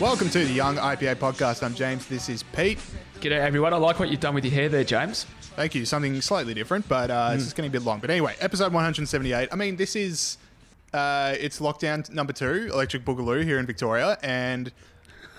Welcome 0.00 0.30
to 0.30 0.44
the 0.44 0.52
Young 0.52 0.74
IPA 0.78 1.14
podcast. 1.14 1.62
I'm 1.62 1.72
James. 1.72 2.08
This 2.08 2.28
is 2.28 2.42
Pete. 2.42 2.80
G'day 3.20 3.38
everyone. 3.38 3.72
I 3.72 3.76
like 3.76 4.00
what 4.00 4.08
you've 4.08 4.18
done 4.18 4.34
with 4.34 4.44
your 4.44 4.52
hair 4.52 4.68
there, 4.68 4.82
James. 4.82 5.22
Thank 5.54 5.76
you. 5.76 5.84
Something 5.84 6.20
slightly 6.20 6.54
different, 6.54 6.88
but 6.88 7.08
uh, 7.12 7.30
it's 7.34 7.44
just 7.44 7.54
getting 7.54 7.70
a 7.70 7.72
bit 7.72 7.82
long. 7.82 8.00
But 8.00 8.10
anyway, 8.10 8.34
episode 8.40 8.72
178. 8.72 9.48
I 9.52 9.54
mean, 9.54 9.76
this 9.76 9.94
is 9.94 10.38
uh, 10.92 11.36
it's 11.38 11.60
lockdown 11.60 12.10
number 12.10 12.32
two, 12.32 12.68
Electric 12.72 13.04
Boogaloo 13.04 13.44
here 13.44 13.60
in 13.60 13.66
Victoria, 13.66 14.18
and 14.24 14.72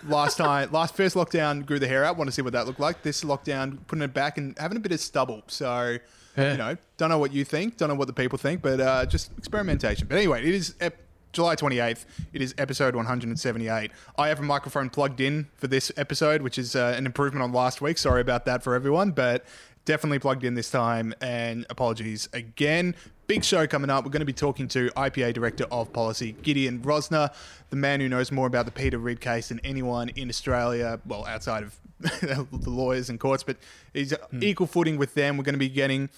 last 0.08 0.38
time, 0.38 0.72
last 0.72 0.96
first 0.96 1.18
lockdown 1.18 1.66
grew 1.66 1.78
the 1.78 1.90
hair 1.90 2.06
out. 2.06 2.16
Want 2.16 2.30
to 2.30 2.32
see 2.32 2.42
what 2.42 2.54
that 2.54 2.68
looked 2.68 2.80
like. 2.80 3.02
This 3.02 3.26
lockdown 3.26 3.80
putting 3.88 4.04
it 4.04 4.14
back 4.14 4.38
and 4.38 4.58
having 4.58 4.78
a 4.78 4.82
bit 4.82 4.94
of 4.94 5.02
stubble. 5.02 5.44
So. 5.48 5.98
Yeah. 6.38 6.52
You 6.54 6.58
know, 6.58 6.78
don't 6.96 7.10
know 7.10 7.18
what 7.18 7.34
you 7.34 7.44
think, 7.44 7.76
don't 7.76 7.90
know 7.90 7.96
what 7.96 8.08
the 8.08 8.14
people 8.14 8.38
think, 8.38 8.62
but 8.62 8.80
uh, 8.80 9.06
just 9.06 9.30
experimentation. 9.38 10.08
But 10.08 10.20
anyway, 10.20 10.40
it 10.48 10.56
is 10.56 10.74
ep- 10.80 11.09
July 11.32 11.56
28th. 11.56 12.06
It 12.34 12.42
is 12.42 12.56
episode 12.58 12.96
178. 12.96 13.92
I 14.18 14.28
have 14.30 14.40
a 14.40 14.44
microphone 14.44 14.90
plugged 14.90 15.22
in 15.22 15.48
for 15.56 15.68
this 15.68 15.92
episode, 15.96 16.42
which 16.42 16.58
is 16.58 16.76
uh, 16.76 16.96
an 16.98 17.06
improvement 17.06 17.44
on 17.44 17.52
last 17.52 17.82
week. 17.82 17.98
Sorry 17.98 18.22
about 18.22 18.46
that 18.46 18.64
for 18.64 18.74
everyone, 18.74 19.12
but 19.12 19.46
definitely 19.86 20.20
plugged 20.20 20.44
in 20.44 20.56
this 20.56 20.72
time. 20.72 21.14
And 21.22 21.68
apologies 21.70 22.30
again. 22.34 22.96
Big 23.28 23.44
show 23.44 23.68
coming 23.68 23.92
up. 23.92 24.06
We're 24.06 24.12
going 24.12 24.22
to 24.22 24.26
be 24.26 24.34
talking 24.34 24.68
to 24.70 24.90
IPA 24.90 25.36
Director 25.36 25.66
of 25.72 25.94
Policy, 25.94 26.36
Gideon 26.42 26.80
Rozner, 26.80 27.32
the 27.70 27.76
man 27.76 28.00
who 28.00 28.10
knows 28.10 28.32
more 28.32 28.48
about 28.48 28.66
the 28.66 28.72
Peter 28.72 28.98
Ridd 28.98 29.22
case 29.22 29.50
than 29.50 29.60
anyone 29.64 30.10
in 30.10 30.30
Australia, 30.30 31.00
well, 31.06 31.28
outside 31.28 31.62
of 31.62 31.80
the 32.00 32.70
lawyers 32.70 33.10
and 33.10 33.20
courts, 33.20 33.44
but 33.44 33.58
he's 33.94 34.14
equal 34.42 34.66
footing 34.66 34.98
with 34.98 35.14
them. 35.14 35.38
We're 35.38 35.44
going 35.44 35.54
to 35.54 35.60
be 35.60 35.70
getting 35.70 36.10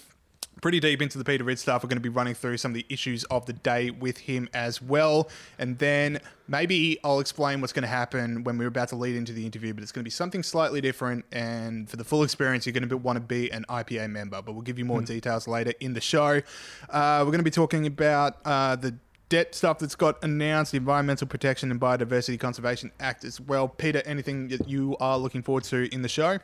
pretty 0.60 0.80
deep 0.80 1.02
into 1.02 1.18
the 1.18 1.24
Peter 1.24 1.44
Ridd 1.44 1.58
stuff. 1.58 1.82
We're 1.82 1.88
going 1.88 1.96
to 1.96 2.02
be 2.02 2.08
running 2.08 2.34
through 2.34 2.56
some 2.58 2.70
of 2.70 2.74
the 2.74 2.86
issues 2.88 3.24
of 3.24 3.46
the 3.46 3.52
day 3.52 3.90
with 3.90 4.18
him 4.18 4.48
as 4.54 4.80
well. 4.80 5.28
And 5.58 5.78
then 5.78 6.20
maybe 6.46 6.98
I'll 7.02 7.20
explain 7.20 7.60
what's 7.60 7.72
going 7.72 7.82
to 7.82 7.88
happen 7.88 8.44
when 8.44 8.58
we're 8.58 8.68
about 8.68 8.88
to 8.90 8.96
lead 8.96 9.16
into 9.16 9.32
the 9.32 9.44
interview, 9.44 9.74
but 9.74 9.82
it's 9.82 9.92
going 9.92 10.02
to 10.02 10.06
be 10.06 10.10
something 10.10 10.42
slightly 10.42 10.80
different. 10.80 11.24
And 11.32 11.88
for 11.90 11.96
the 11.96 12.04
full 12.04 12.22
experience, 12.22 12.66
you're 12.66 12.72
going 12.72 12.88
to 12.88 12.96
want 12.96 13.16
to 13.16 13.20
be 13.20 13.50
an 13.50 13.64
IPA 13.68 14.10
member, 14.10 14.40
but 14.42 14.52
we'll 14.52 14.62
give 14.62 14.78
you 14.78 14.84
more 14.84 15.00
details 15.00 15.48
later 15.48 15.72
in 15.80 15.94
the 15.94 16.00
show. 16.00 16.42
Uh, 16.90 17.20
we're 17.20 17.32
going 17.32 17.38
to 17.38 17.42
be 17.44 17.50
talking 17.50 17.86
about 17.86 18.36
uh, 18.44 18.76
the 18.76 18.94
debt 19.32 19.54
stuff 19.54 19.78
that's 19.78 19.94
got 19.94 20.22
announced, 20.22 20.72
the 20.72 20.76
Environmental 20.76 21.26
Protection 21.26 21.70
and 21.70 21.80
Biodiversity 21.80 22.38
Conservation 22.38 22.92
Act 23.00 23.24
as 23.24 23.40
well. 23.40 23.66
Peter, 23.66 24.02
anything 24.04 24.48
that 24.48 24.68
you 24.68 24.94
are 25.00 25.16
looking 25.16 25.42
forward 25.42 25.64
to 25.64 25.92
in 25.92 26.02
the 26.02 26.08
show? 26.08 26.38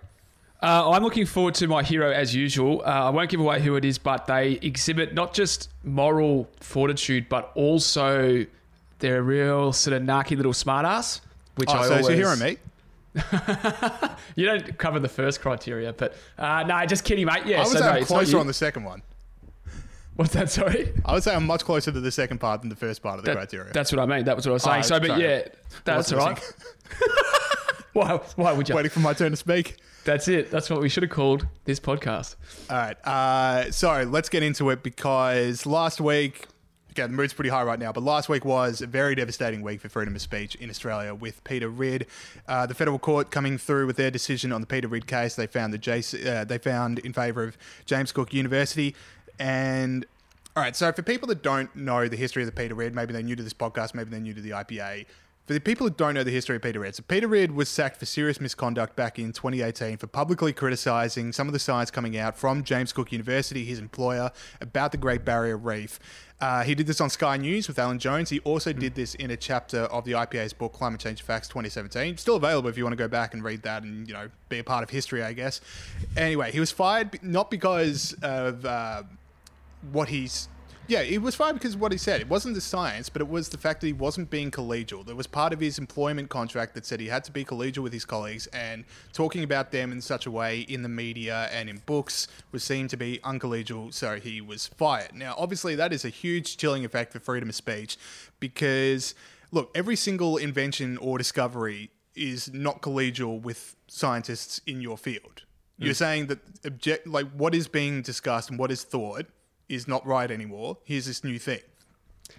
Uh, 0.60 0.90
I'm 0.90 1.02
looking 1.04 1.24
forward 1.26 1.54
to 1.56 1.68
my 1.68 1.82
hero 1.84 2.10
as 2.10 2.34
usual. 2.34 2.82
Uh, 2.84 3.06
I 3.06 3.10
won't 3.10 3.30
give 3.30 3.38
away 3.40 3.60
who 3.60 3.76
it 3.76 3.84
is, 3.84 3.96
but 3.98 4.26
they 4.26 4.52
exhibit 4.60 5.14
not 5.14 5.32
just 5.32 5.70
moral 5.84 6.48
fortitude, 6.60 7.28
but 7.28 7.52
also 7.54 8.44
they're 8.98 9.18
a 9.18 9.22
real 9.22 9.72
sort 9.72 9.96
of 9.96 10.02
narky 10.02 10.36
little 10.36 10.52
smartass. 10.52 11.20
Which 11.56 11.68
Oh, 11.70 11.74
I 11.74 11.86
so 11.86 11.94
it's 11.94 12.02
always, 12.08 12.18
your 12.18 12.34
hero, 12.34 12.36
mate. 12.36 12.58
You 14.36 14.46
don't 14.46 14.78
cover 14.78 14.98
the 15.00 15.08
first 15.08 15.40
criteria, 15.40 15.92
but 15.92 16.14
uh, 16.38 16.62
no, 16.64 16.84
just 16.86 17.04
kidding, 17.04 17.26
mate. 17.26 17.46
Yeah, 17.46 17.58
I 17.58 17.60
would 17.60 17.68
so 17.68 17.78
say 17.78 17.84
no, 17.84 17.90
I'm 17.92 18.04
closer 18.04 18.38
on 18.38 18.46
the 18.46 18.52
second 18.52 18.84
one. 18.84 19.02
What's 20.16 20.32
that? 20.34 20.50
Sorry. 20.50 20.92
I 21.04 21.12
would 21.14 21.22
say 21.22 21.34
I'm 21.34 21.46
much 21.46 21.64
closer 21.64 21.92
to 21.92 22.00
the 22.00 22.10
second 22.10 22.38
part 22.38 22.60
than 22.60 22.68
the 22.70 22.76
first 22.76 23.02
part 23.02 23.18
of 23.20 23.24
the 23.24 23.30
That- 23.30 23.36
criteria. 23.36 23.72
That's 23.72 23.92
what 23.92 24.00
I 24.00 24.06
mean. 24.06 24.24
That 24.24 24.34
was 24.36 24.46
what 24.46 24.50
I 24.50 24.54
was 24.54 24.62
saying. 24.64 24.78
Oh, 24.78 24.82
so, 24.82 25.00
but 25.00 25.08
sorry. 25.08 25.22
yeah, 25.22 25.42
that's 25.84 26.12
all 26.12 26.18
right. 26.18 26.40
why? 27.92 28.20
Why 28.36 28.52
would 28.52 28.68
you? 28.68 28.74
Waiting 28.74 28.90
for 28.90 29.00
my 29.00 29.12
turn 29.12 29.30
to 29.30 29.36
speak. 29.36 29.76
That's 30.08 30.26
it. 30.26 30.50
That's 30.50 30.70
what 30.70 30.80
we 30.80 30.88
should 30.88 31.02
have 31.02 31.10
called 31.10 31.46
this 31.66 31.78
podcast. 31.78 32.36
All 32.70 32.78
right. 32.78 32.96
Uh, 33.06 33.70
so 33.70 34.04
let's 34.04 34.30
get 34.30 34.42
into 34.42 34.70
it 34.70 34.82
because 34.82 35.66
last 35.66 36.00
week, 36.00 36.46
okay, 36.92 37.02
the 37.02 37.08
mood's 37.10 37.34
pretty 37.34 37.50
high 37.50 37.62
right 37.62 37.78
now, 37.78 37.92
but 37.92 38.02
last 38.02 38.30
week 38.30 38.42
was 38.42 38.80
a 38.80 38.86
very 38.86 39.14
devastating 39.14 39.60
week 39.60 39.82
for 39.82 39.90
freedom 39.90 40.14
of 40.14 40.22
speech 40.22 40.54
in 40.54 40.70
Australia 40.70 41.14
with 41.14 41.44
Peter 41.44 41.68
Ridd. 41.68 42.06
Uh, 42.46 42.64
the 42.64 42.72
federal 42.72 42.98
court 42.98 43.30
coming 43.30 43.58
through 43.58 43.86
with 43.86 43.98
their 43.98 44.10
decision 44.10 44.50
on 44.50 44.62
the 44.62 44.66
Peter 44.66 44.88
Ridd 44.88 45.06
case. 45.06 45.36
They 45.36 45.46
found 45.46 45.74
the 45.74 45.78
JC, 45.78 46.26
uh, 46.26 46.44
they 46.44 46.56
found 46.56 47.00
in 47.00 47.12
favour 47.12 47.42
of 47.42 47.58
James 47.84 48.10
Cook 48.10 48.32
University 48.32 48.96
and. 49.38 50.06
All 50.56 50.62
right, 50.62 50.74
so 50.74 50.90
for 50.90 51.02
people 51.02 51.28
that 51.28 51.42
don't 51.42 51.76
know 51.76 52.08
the 52.08 52.16
history 52.16 52.42
of 52.42 52.46
the 52.46 52.52
Peter 52.52 52.74
Ridd, 52.74 52.94
maybe 52.94 53.12
they're 53.12 53.22
new 53.22 53.36
to 53.36 53.42
this 53.42 53.52
podcast, 53.52 53.94
maybe 53.94 54.08
they're 54.08 54.20
new 54.20 54.32
to 54.32 54.40
the 54.40 54.52
IPA. 54.52 55.04
For 55.48 55.54
the 55.54 55.60
people 55.60 55.86
who 55.86 55.94
don't 55.94 56.12
know 56.12 56.24
the 56.24 56.30
history 56.30 56.56
of 56.56 56.62
Peter 56.62 56.78
Ridd, 56.78 56.96
so 56.96 57.02
Peter 57.08 57.26
Ridd 57.26 57.52
was 57.52 57.70
sacked 57.70 57.96
for 57.96 58.04
serious 58.04 58.38
misconduct 58.38 58.94
back 58.96 59.18
in 59.18 59.32
2018 59.32 59.96
for 59.96 60.06
publicly 60.06 60.52
criticising 60.52 61.32
some 61.32 61.46
of 61.46 61.54
the 61.54 61.58
science 61.58 61.90
coming 61.90 62.18
out 62.18 62.36
from 62.36 62.62
James 62.62 62.92
Cook 62.92 63.12
University, 63.12 63.64
his 63.64 63.78
employer, 63.78 64.30
about 64.60 64.92
the 64.92 64.98
Great 64.98 65.24
Barrier 65.24 65.56
Reef. 65.56 65.98
Uh, 66.38 66.64
he 66.64 66.74
did 66.74 66.86
this 66.86 67.00
on 67.00 67.08
Sky 67.08 67.38
News 67.38 67.66
with 67.66 67.78
Alan 67.78 67.98
Jones. 67.98 68.28
He 68.28 68.40
also 68.40 68.74
did 68.74 68.94
this 68.94 69.14
in 69.14 69.30
a 69.30 69.38
chapter 69.38 69.84
of 69.84 70.04
the 70.04 70.12
IPA's 70.12 70.52
book 70.52 70.74
Climate 70.74 71.00
Change 71.00 71.22
Facts 71.22 71.48
2017. 71.48 72.18
Still 72.18 72.36
available 72.36 72.68
if 72.68 72.76
you 72.76 72.84
want 72.84 72.92
to 72.92 73.02
go 73.02 73.08
back 73.08 73.32
and 73.32 73.42
read 73.42 73.62
that 73.62 73.84
and 73.84 74.06
you 74.06 74.12
know 74.12 74.28
be 74.50 74.58
a 74.58 74.64
part 74.64 74.82
of 74.82 74.90
history, 74.90 75.22
I 75.22 75.32
guess. 75.32 75.62
Anyway, 76.14 76.52
he 76.52 76.60
was 76.60 76.70
fired 76.70 77.18
not 77.22 77.50
because 77.50 78.14
of. 78.20 78.66
Uh, 78.66 79.04
what 79.92 80.08
he's 80.08 80.48
yeah, 80.88 81.02
he 81.02 81.18
was 81.18 81.34
fired 81.34 81.52
because 81.52 81.74
of 81.74 81.80
what 81.82 81.92
he 81.92 81.98
said. 81.98 82.22
It 82.22 82.28
wasn't 82.30 82.54
the 82.54 82.62
science, 82.62 83.10
but 83.10 83.20
it 83.20 83.28
was 83.28 83.50
the 83.50 83.58
fact 83.58 83.82
that 83.82 83.86
he 83.88 83.92
wasn't 83.92 84.30
being 84.30 84.50
collegial. 84.50 85.04
There 85.04 85.14
was 85.14 85.26
part 85.26 85.52
of 85.52 85.60
his 85.60 85.78
employment 85.78 86.30
contract 86.30 86.74
that 86.74 86.86
said 86.86 86.98
he 86.98 87.08
had 87.08 87.24
to 87.24 87.30
be 87.30 87.44
collegial 87.44 87.82
with 87.82 87.92
his 87.92 88.06
colleagues, 88.06 88.46
and 88.48 88.84
talking 89.12 89.44
about 89.44 89.70
them 89.70 89.92
in 89.92 90.00
such 90.00 90.24
a 90.24 90.30
way 90.30 90.60
in 90.60 90.82
the 90.82 90.88
media 90.88 91.50
and 91.52 91.68
in 91.68 91.82
books 91.84 92.26
was 92.52 92.64
seen 92.64 92.88
to 92.88 92.96
be 92.96 93.20
uncollegial, 93.22 93.92
so 93.92 94.18
he 94.18 94.40
was 94.40 94.66
fired. 94.66 95.14
Now, 95.14 95.34
obviously, 95.36 95.74
that 95.74 95.92
is 95.92 96.06
a 96.06 96.08
huge 96.08 96.56
chilling 96.56 96.86
effect 96.86 97.12
for 97.12 97.20
freedom 97.20 97.50
of 97.50 97.54
speech 97.54 97.98
because, 98.40 99.14
look, 99.52 99.70
every 99.74 99.96
single 99.96 100.38
invention 100.38 100.96
or 100.96 101.18
discovery 101.18 101.90
is 102.14 102.50
not 102.52 102.80
collegial 102.80 103.40
with 103.40 103.76
scientists 103.88 104.62
in 104.66 104.80
your 104.80 104.96
field. 104.96 105.42
You're 105.76 105.92
mm. 105.92 105.96
saying 105.96 106.26
that 106.28 106.38
object 106.64 107.06
like 107.06 107.30
what 107.32 107.54
is 107.54 107.68
being 107.68 108.02
discussed 108.02 108.50
and 108.50 108.58
what 108.58 108.72
is 108.72 108.82
thought 108.82 109.26
is 109.68 109.86
not 109.88 110.06
right 110.06 110.30
anymore. 110.30 110.78
Here's 110.84 111.06
this 111.06 111.22
new 111.24 111.38
thing. 111.38 111.60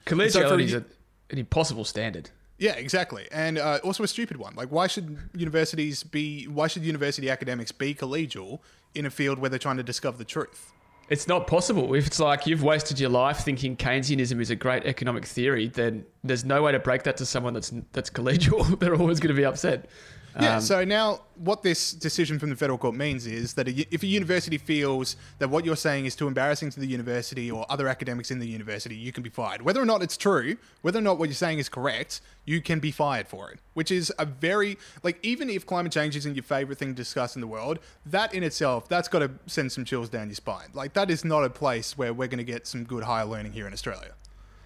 Collegiality 0.05 0.63
is 0.63 0.71
for- 0.73 0.77
a, 0.79 0.85
an 1.31 1.37
impossible 1.37 1.85
standard. 1.85 2.29
Yeah, 2.57 2.73
exactly, 2.73 3.25
and 3.31 3.57
uh, 3.57 3.79
also 3.85 4.03
a 4.03 4.07
stupid 4.07 4.35
one. 4.35 4.53
Like, 4.53 4.67
why 4.69 4.87
should 4.87 5.17
universities 5.33 6.03
be? 6.03 6.43
Why 6.45 6.67
should 6.67 6.83
university 6.83 7.29
academics 7.29 7.71
be 7.71 7.95
collegial 7.95 8.59
in 8.93 9.05
a 9.05 9.09
field 9.09 9.39
where 9.39 9.49
they're 9.49 9.57
trying 9.57 9.77
to 9.77 9.83
discover 9.83 10.17
the 10.17 10.25
truth? 10.25 10.73
It's 11.07 11.25
not 11.27 11.47
possible. 11.47 11.95
If 11.95 12.05
it's 12.05 12.19
like 12.19 12.45
you've 12.45 12.61
wasted 12.61 12.99
your 12.99 13.09
life 13.09 13.39
thinking 13.39 13.77
Keynesianism 13.77 14.39
is 14.41 14.51
a 14.51 14.55
great 14.55 14.85
economic 14.85 15.25
theory, 15.25 15.67
then 15.67 16.05
there's 16.23 16.43
no 16.45 16.61
way 16.61 16.71
to 16.73 16.79
break 16.79 17.03
that 17.03 17.15
to 17.17 17.25
someone 17.25 17.53
that's 17.53 17.71
that's 17.93 18.09
collegial. 18.09 18.77
They're 18.79 18.95
always 18.95 19.21
going 19.21 19.33
to 19.33 19.39
be 19.39 19.45
upset. 19.45 19.89
Yeah. 20.39 20.55
Um, 20.55 20.61
so 20.61 20.83
now, 20.85 21.21
what 21.35 21.63
this 21.63 21.93
decision 21.93 22.39
from 22.39 22.49
the 22.49 22.55
federal 22.55 22.77
court 22.77 22.95
means 22.95 23.25
is 23.25 23.53
that 23.53 23.67
a, 23.67 23.93
if 23.93 24.03
a 24.03 24.07
university 24.07 24.57
feels 24.57 25.15
that 25.39 25.49
what 25.49 25.65
you're 25.65 25.75
saying 25.75 26.05
is 26.05 26.15
too 26.15 26.27
embarrassing 26.27 26.69
to 26.71 26.79
the 26.79 26.87
university 26.87 27.49
or 27.49 27.65
other 27.69 27.87
academics 27.87 28.31
in 28.31 28.39
the 28.39 28.47
university, 28.47 28.95
you 28.95 29.11
can 29.11 29.23
be 29.23 29.29
fired. 29.29 29.61
Whether 29.61 29.81
or 29.81 29.85
not 29.85 30.01
it's 30.01 30.17
true, 30.17 30.57
whether 30.81 30.99
or 30.99 31.01
not 31.01 31.17
what 31.17 31.29
you're 31.29 31.35
saying 31.35 31.59
is 31.59 31.69
correct, 31.69 32.21
you 32.45 32.61
can 32.61 32.79
be 32.79 32.91
fired 32.91 33.27
for 33.27 33.51
it. 33.51 33.59
Which 33.73 33.91
is 33.91 34.11
a 34.19 34.25
very 34.25 34.77
like 35.03 35.19
even 35.23 35.49
if 35.49 35.65
climate 35.65 35.91
change 35.91 36.15
isn't 36.15 36.35
your 36.35 36.43
favorite 36.43 36.77
thing 36.77 36.89
to 36.89 36.95
discuss 36.95 37.35
in 37.35 37.41
the 37.41 37.47
world, 37.47 37.79
that 38.05 38.33
in 38.33 38.43
itself 38.43 38.87
that's 38.89 39.07
got 39.07 39.19
to 39.19 39.31
send 39.45 39.71
some 39.71 39.85
chills 39.85 40.09
down 40.09 40.27
your 40.27 40.35
spine. 40.35 40.69
Like 40.73 40.93
that 40.93 41.09
is 41.09 41.23
not 41.23 41.43
a 41.43 41.49
place 41.49 41.97
where 41.97 42.13
we're 42.13 42.27
going 42.27 42.39
to 42.39 42.43
get 42.43 42.67
some 42.67 42.83
good 42.83 43.03
higher 43.03 43.25
learning 43.25 43.53
here 43.53 43.67
in 43.67 43.73
Australia. 43.73 44.13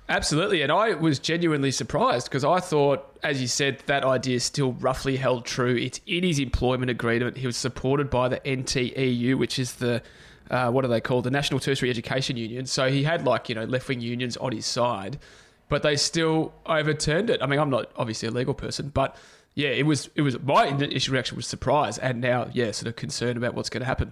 Absolutely. 0.09 0.61
And 0.61 0.71
I 0.71 0.93
was 0.95 1.17
genuinely 1.17 1.71
surprised 1.71 2.27
because 2.27 2.43
I 2.43 2.59
thought, 2.59 3.17
as 3.23 3.41
you 3.41 3.47
said, 3.47 3.79
that 3.85 4.03
idea 4.03 4.35
is 4.35 4.43
still 4.43 4.73
roughly 4.73 5.15
held 5.15 5.45
true. 5.45 5.75
It's 5.75 6.01
in 6.05 6.23
his 6.23 6.39
employment 6.39 6.91
agreement. 6.91 7.37
He 7.37 7.47
was 7.47 7.55
supported 7.55 8.09
by 8.09 8.27
the 8.27 8.39
NTEU, 8.41 9.35
which 9.35 9.57
is 9.57 9.75
the, 9.75 10.01
uh, 10.51 10.69
what 10.71 10.83
are 10.83 10.89
they 10.89 10.99
called? 10.99 11.23
The 11.23 11.31
National 11.31 11.59
Tertiary 11.59 11.89
Education 11.89 12.35
Union. 12.35 12.65
So 12.65 12.89
he 12.91 13.03
had 13.03 13.25
like, 13.25 13.47
you 13.47 13.55
know, 13.55 13.63
left 13.63 13.87
wing 13.87 14.01
unions 14.01 14.35
on 14.37 14.51
his 14.51 14.65
side, 14.65 15.19
but 15.69 15.83
they 15.83 15.95
still 15.95 16.53
overturned 16.65 17.29
it. 17.29 17.41
I 17.41 17.45
mean, 17.45 17.59
I'm 17.59 17.69
not 17.69 17.89
obviously 17.95 18.27
a 18.27 18.31
legal 18.31 18.53
person, 18.53 18.89
but 18.93 19.15
yeah, 19.55 19.69
it 19.69 19.85
was, 19.85 20.09
it 20.15 20.21
was, 20.21 20.37
my 20.41 20.65
initial 20.65 21.13
reaction 21.13 21.37
was 21.37 21.47
surprise 21.47 21.97
and 21.97 22.19
now, 22.19 22.49
yeah, 22.53 22.71
sort 22.71 22.87
of 22.87 22.97
concern 22.97 23.37
about 23.37 23.53
what's 23.53 23.69
going 23.69 23.81
to 23.81 23.87
happen. 23.87 24.11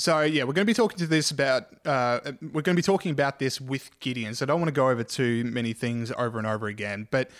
So 0.00 0.22
yeah, 0.22 0.44
we're 0.44 0.54
going 0.54 0.66
to 0.66 0.70
be 0.70 0.74
talking 0.74 0.98
to 0.98 1.06
this 1.06 1.30
about. 1.30 1.66
Uh, 1.84 2.20
we're 2.40 2.62
going 2.62 2.74
to 2.74 2.74
be 2.74 2.82
talking 2.82 3.10
about 3.10 3.38
this 3.38 3.60
with 3.60 3.90
Gideon. 4.00 4.34
So 4.34 4.44
I 4.44 4.46
don't 4.46 4.58
want 4.58 4.68
to 4.68 4.72
go 4.72 4.88
over 4.88 5.04
too 5.04 5.44
many 5.44 5.74
things 5.74 6.10
over 6.16 6.38
and 6.38 6.46
over 6.46 6.68
again. 6.68 7.06
But 7.10 7.30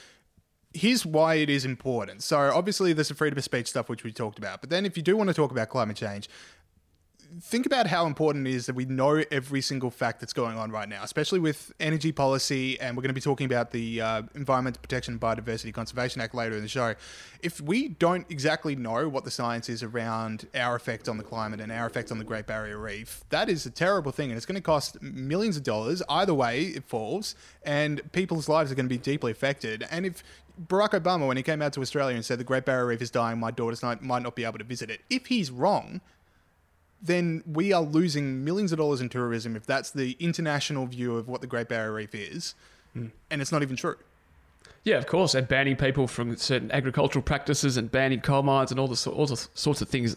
here's 0.74 1.06
why 1.06 1.36
it 1.36 1.48
is 1.48 1.64
important. 1.64 2.22
So 2.22 2.38
obviously, 2.38 2.92
there's 2.92 3.08
the 3.08 3.14
freedom 3.14 3.38
of 3.38 3.44
speech 3.44 3.68
stuff 3.68 3.88
which 3.88 4.04
we 4.04 4.12
talked 4.12 4.38
about. 4.38 4.60
But 4.60 4.68
then, 4.68 4.84
if 4.84 4.96
you 4.96 5.02
do 5.02 5.16
want 5.16 5.28
to 5.28 5.34
talk 5.34 5.50
about 5.50 5.70
climate 5.70 5.96
change, 5.96 6.28
think 7.40 7.66
about 7.66 7.86
how 7.86 8.06
important 8.06 8.46
it 8.46 8.54
is 8.54 8.66
that 8.66 8.74
we 8.74 8.84
know 8.84 9.22
every 9.30 9.60
single 9.60 9.90
fact 9.90 10.20
that's 10.20 10.32
going 10.32 10.58
on 10.58 10.70
right 10.70 10.88
now, 10.88 11.02
especially 11.02 11.38
with 11.38 11.72
energy 11.78 12.12
policy. 12.12 12.80
And 12.80 12.96
we're 12.96 13.02
going 13.02 13.10
to 13.10 13.14
be 13.14 13.20
talking 13.20 13.46
about 13.46 13.70
the 13.70 14.00
uh, 14.00 14.22
Protection 14.22 15.14
and 15.14 15.20
Biodiversity 15.20 15.72
Conservation 15.72 16.20
Act 16.20 16.34
later 16.34 16.56
in 16.56 16.62
the 16.62 16.68
show. 16.68 16.94
If 17.42 17.60
we 17.60 17.88
don't 17.88 18.26
exactly 18.30 18.74
know 18.76 19.08
what 19.08 19.24
the 19.24 19.30
science 19.30 19.68
is 19.68 19.82
around 19.82 20.46
our 20.54 20.76
effect 20.76 21.08
on 21.08 21.18
the 21.18 21.24
climate 21.24 21.60
and 21.60 21.70
our 21.70 21.86
effect 21.86 22.10
on 22.10 22.18
the 22.18 22.24
Great 22.24 22.46
Barrier 22.46 22.78
Reef, 22.78 23.24
that 23.30 23.48
is 23.48 23.64
a 23.66 23.70
terrible 23.70 24.12
thing. 24.12 24.30
And 24.30 24.36
it's 24.36 24.46
going 24.46 24.56
to 24.56 24.62
cost 24.62 25.00
millions 25.02 25.56
of 25.56 25.62
dollars. 25.62 26.02
Either 26.08 26.34
way, 26.34 26.64
it 26.64 26.84
falls, 26.84 27.34
and 27.62 28.00
people's 28.12 28.48
lives 28.48 28.72
are 28.72 28.74
going 28.74 28.86
to 28.86 28.94
be 28.94 28.98
deeply 28.98 29.32
affected. 29.32 29.86
And 29.90 30.04
if 30.06 30.22
Barack 30.66 30.90
Obama, 30.90 31.26
when 31.26 31.36
he 31.36 31.42
came 31.42 31.62
out 31.62 31.72
to 31.74 31.80
Australia 31.80 32.16
and 32.16 32.24
said 32.24 32.38
the 32.38 32.44
Great 32.44 32.64
Barrier 32.64 32.86
Reef 32.86 33.00
is 33.00 33.10
dying, 33.10 33.38
my 33.38 33.50
daughters 33.50 33.82
might 33.82 34.22
not 34.22 34.34
be 34.34 34.44
able 34.44 34.58
to 34.58 34.64
visit 34.64 34.90
it. 34.90 35.00
If 35.08 35.26
he's 35.26 35.50
wrong, 35.50 36.00
then 37.02 37.43
we 37.47 37.73
are 37.73 37.82
losing 37.82 38.44
millions 38.44 38.73
of 38.73 38.79
dollars 38.79 39.00
in 39.00 39.08
tourism 39.08 39.56
if 39.56 39.67
that's 39.67 39.91
the 39.91 40.17
international 40.20 40.87
view 40.87 41.17
of 41.17 41.29
what 41.29 41.41
the 41.41 41.47
Great 41.47 41.69
Barrier 41.69 41.93
Reef 41.93 42.14
is, 42.14 42.55
and 42.94 43.12
it's 43.31 43.52
not 43.52 43.62
even 43.62 43.76
true. 43.76 43.97
Yeah, 44.85 44.97
of 44.97 45.06
course, 45.06 45.35
and 45.35 45.47
banning 45.47 45.76
people 45.76 46.06
from 46.06 46.37
certain 46.37 46.70
agricultural 46.73 47.23
practices 47.23 47.76
and 47.76 47.91
banning 47.91 48.20
coal 48.20 48.43
mines 48.43 48.70
and 48.70 48.81
all 48.81 48.88
the 48.88 49.11
all 49.11 49.26
the 49.26 49.37
sorts 49.55 49.82
of 49.82 49.88
things 49.88 50.17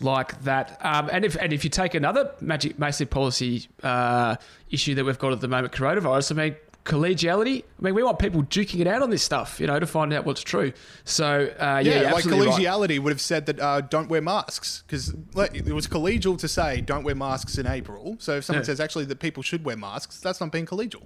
like 0.00 0.42
that. 0.44 0.78
Um, 0.82 1.08
and 1.10 1.24
if 1.24 1.36
and 1.36 1.52
if 1.52 1.64
you 1.64 1.70
take 1.70 1.94
another 1.94 2.32
magic 2.40 2.78
massive 2.78 3.08
policy 3.08 3.68
uh, 3.82 4.36
issue 4.70 4.94
that 4.94 5.04
we've 5.04 5.18
got 5.18 5.32
at 5.32 5.40
the 5.40 5.48
moment, 5.48 5.72
coronavirus. 5.72 6.32
I 6.32 6.34
mean, 6.34 6.56
collegiality. 6.84 7.62
I 7.78 7.82
mean, 7.82 7.94
we 7.94 8.02
want 8.02 8.18
people 8.18 8.42
duking 8.42 8.80
it 8.80 8.86
out 8.86 9.02
on 9.02 9.10
this 9.10 9.22
stuff, 9.22 9.60
you 9.60 9.66
know, 9.66 9.78
to 9.78 9.86
find 9.86 10.12
out 10.12 10.24
what's 10.24 10.42
true. 10.42 10.72
So 11.04 11.52
uh, 11.58 11.80
yeah, 11.84 12.00
Yeah, 12.02 12.02
like 12.12 12.14
absolutely 12.24 12.46
right. 12.48 12.60
collegiality 12.60 12.98
would 12.98 13.10
have 13.12 13.20
said 13.20 13.46
that 13.46 13.60
uh, 13.60 13.80
don't 13.82 14.08
wear 14.08 14.20
masks 14.20 14.82
because 14.86 15.10
it 15.10 15.72
was 15.72 15.86
collegial 15.86 16.36
to 16.38 16.48
say 16.48 16.80
don't 16.80 17.04
wear 17.04 17.14
masks 17.14 17.58
in 17.58 17.66
April. 17.66 18.16
So 18.18 18.36
if 18.38 18.44
someone 18.44 18.62
Yeah. 18.62 18.66
says 18.66 18.80
actually 18.80 19.04
that 19.06 19.20
people 19.20 19.42
should 19.42 19.64
wear 19.64 19.76
masks, 19.76 20.18
that's 20.20 20.40
not 20.40 20.50
being 20.52 20.66
collegial. 20.66 21.02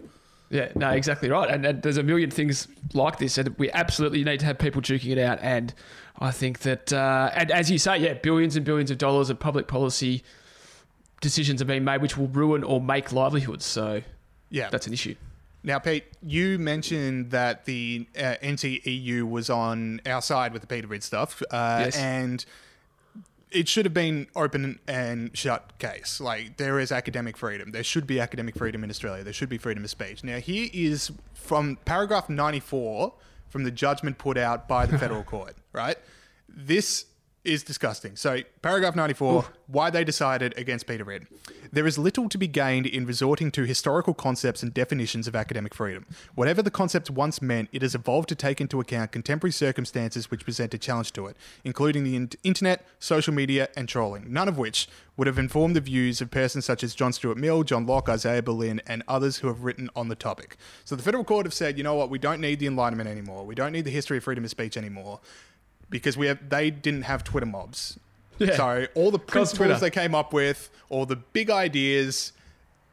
Yeah, 0.49 0.71
no, 0.77 0.91
exactly 0.91 1.29
right. 1.29 1.51
And, 1.51 1.67
and 1.67 1.83
there's 1.83 1.97
a 1.97 2.05
million 2.05 2.31
things 2.31 2.69
like 2.95 3.19
this, 3.19 3.37
and 3.37 3.49
we 3.59 3.69
absolutely 3.73 4.23
need 4.23 4.39
to 4.41 4.47
have 4.47 4.59
people 4.61 4.81
duking 4.81 5.11
it 5.11 5.19
out. 5.19 5.41
And 5.43 5.75
I 6.21 6.31
think 6.31 6.61
that, 6.61 6.93
uh, 6.93 7.31
and 7.35 7.51
as 7.51 7.69
you 7.69 7.79
say, 7.79 7.99
yeah, 7.99 8.15
billions 8.15 8.55
and 8.55 8.65
billions 8.65 8.93
of 8.93 8.99
dollars 8.99 9.29
of 9.29 9.41
public 9.41 9.67
policy 9.67 10.23
decisions 11.21 11.61
are 11.61 11.65
being 11.65 11.83
made, 11.85 12.01
which 12.01 12.17
will 12.17 12.29
ruin 12.29 12.63
or 12.63 12.81
make 12.81 13.11
livelihoods. 13.13 13.65
So 13.65 14.03
Yeah, 14.51 14.69
that's 14.71 14.87
an 14.87 14.93
issue. 14.93 15.17
Now, 15.67 15.79
Pete, 15.81 16.05
you 16.23 16.59
mentioned 16.61 17.33
that 17.33 17.65
the 17.65 18.07
uh, 18.17 18.37
NTEU 18.43 19.29
was 19.29 19.51
on 19.51 20.01
our 20.07 20.23
side 20.23 20.53
with 20.53 20.63
the 20.63 20.69
Peter 20.69 20.87
Ridd 20.87 21.03
stuff, 21.03 21.43
uh, 21.51 21.83
Yes. 21.85 21.97
and 21.97 22.45
it 23.51 23.67
should 23.69 23.85
have 23.85 23.93
been 23.95 24.29
open 24.37 24.79
and 24.87 25.37
shut 25.37 25.77
case. 25.81 26.21
Like 26.21 26.57
there 26.57 26.79
is 26.79 26.93
academic 26.93 27.37
freedom. 27.37 27.73
There 27.73 27.83
should 27.83 28.07
be 28.07 28.21
academic 28.21 28.57
freedom 28.57 28.85
in 28.85 28.91
Australia. 28.91 29.25
There 29.25 29.33
should 29.33 29.49
be 29.49 29.59
freedom 29.59 29.83
of 29.83 29.91
speech. 29.91 30.23
Now, 30.23 30.39
here 30.39 30.69
is 30.73 31.11
from 31.35 31.77
paragraph 31.85 32.29
ninety-four 32.29 33.15
from 33.49 33.65
the 33.65 33.71
judgment 33.73 34.19
put 34.19 34.37
out 34.39 34.69
by 34.69 34.87
the 34.87 34.97
federal 34.99 35.23
court. 35.35 35.57
Right, 35.73 35.97
this 36.49 37.07
is 37.47 37.63
disgusting. 37.63 38.17
So, 38.17 38.41
paragraph 38.61 38.97
94, 38.97 39.47
why 39.69 39.89
they 39.91 40.05
decided 40.05 40.57
against 40.59 40.87
Peter 40.87 41.05
Ridd. 41.05 41.27
There 41.73 41.87
is 41.87 41.99
little 41.99 42.29
to 42.29 42.39
be 42.39 42.47
gained 42.47 42.87
in 42.87 43.07
resorting 43.07 43.51
to 43.53 43.65
historical 43.65 44.15
concepts 44.15 44.63
and 44.63 44.75
definitions 44.75 45.29
of 45.29 45.37
academic 45.37 45.75
freedom. 45.75 46.07
Whatever 46.35 46.63
the 46.63 46.71
concept 46.71 47.11
once 47.11 47.41
meant, 47.41 47.69
it 47.73 47.83
has 47.83 47.95
evolved 47.95 48.29
to 48.31 48.35
take 48.35 48.61
into 48.61 48.81
account 48.81 49.13
contemporary 49.13 49.53
circumstances 49.53 50.31
which 50.31 50.45
present 50.45 50.75
a 50.75 50.79
challenge 50.79 51.13
to 51.13 51.27
it, 51.27 51.37
including 51.65 52.05
the 52.05 52.17
in- 52.17 52.31
internet, 52.43 52.87
social 52.99 53.33
media, 53.33 53.69
and 53.77 53.89
trolling, 53.89 54.33
none 54.33 54.49
of 54.49 54.59
which 54.59 54.89
would 55.17 55.27
have 55.27 55.39
informed 55.39 55.75
the 55.75 55.81
views 55.81 56.21
of 56.21 56.31
persons 56.31 56.65
such 56.65 56.85
as 56.85 56.95
John 56.95 57.13
Stuart 57.13 57.39
Mill, 57.39 57.63
John 57.63 57.87
Locke, 57.87 58.09
Isaiah 58.09 58.43
Berlin, 58.43 58.83
and 58.87 59.03
others 59.09 59.39
who 59.39 59.49
have 59.49 59.65
written 59.65 59.89
on 59.97 60.09
the 60.09 60.15
topic. 60.15 60.57
So 60.85 60.95
the 60.95 61.03
federal 61.03 61.25
court 61.25 61.47
have 61.47 61.55
said, 61.55 61.79
you 61.79 61.85
know 61.85 61.95
what, 61.95 62.11
we 62.11 62.19
don't 62.19 62.41
need 62.41 62.59
the 62.59 62.67
Enlightenment 62.67 63.09
anymore. 63.09 63.47
We 63.47 63.55
don't 63.55 63.73
need 63.73 63.85
the 63.85 63.91
history 63.91 64.19
of 64.19 64.25
freedom 64.25 64.45
of 64.45 64.51
speech 64.51 64.77
anymore 64.77 65.21
because 65.91 66.17
we 66.17 66.27
have 66.27 66.49
they 66.49 66.71
didn't 66.71 67.03
have 67.03 67.25
Twitter 67.25 67.47
mobs. 67.47 67.99
Yeah. 68.39 68.57
So 68.57 68.87
all 68.95 69.11
the 69.11 69.19
principles 69.19 69.81
they 69.81 69.91
came 69.91 70.15
up 70.15 70.33
with, 70.33 70.71
all 70.91 71.07
the 71.07 71.17
big 71.17 71.51
ideas, 71.51 72.33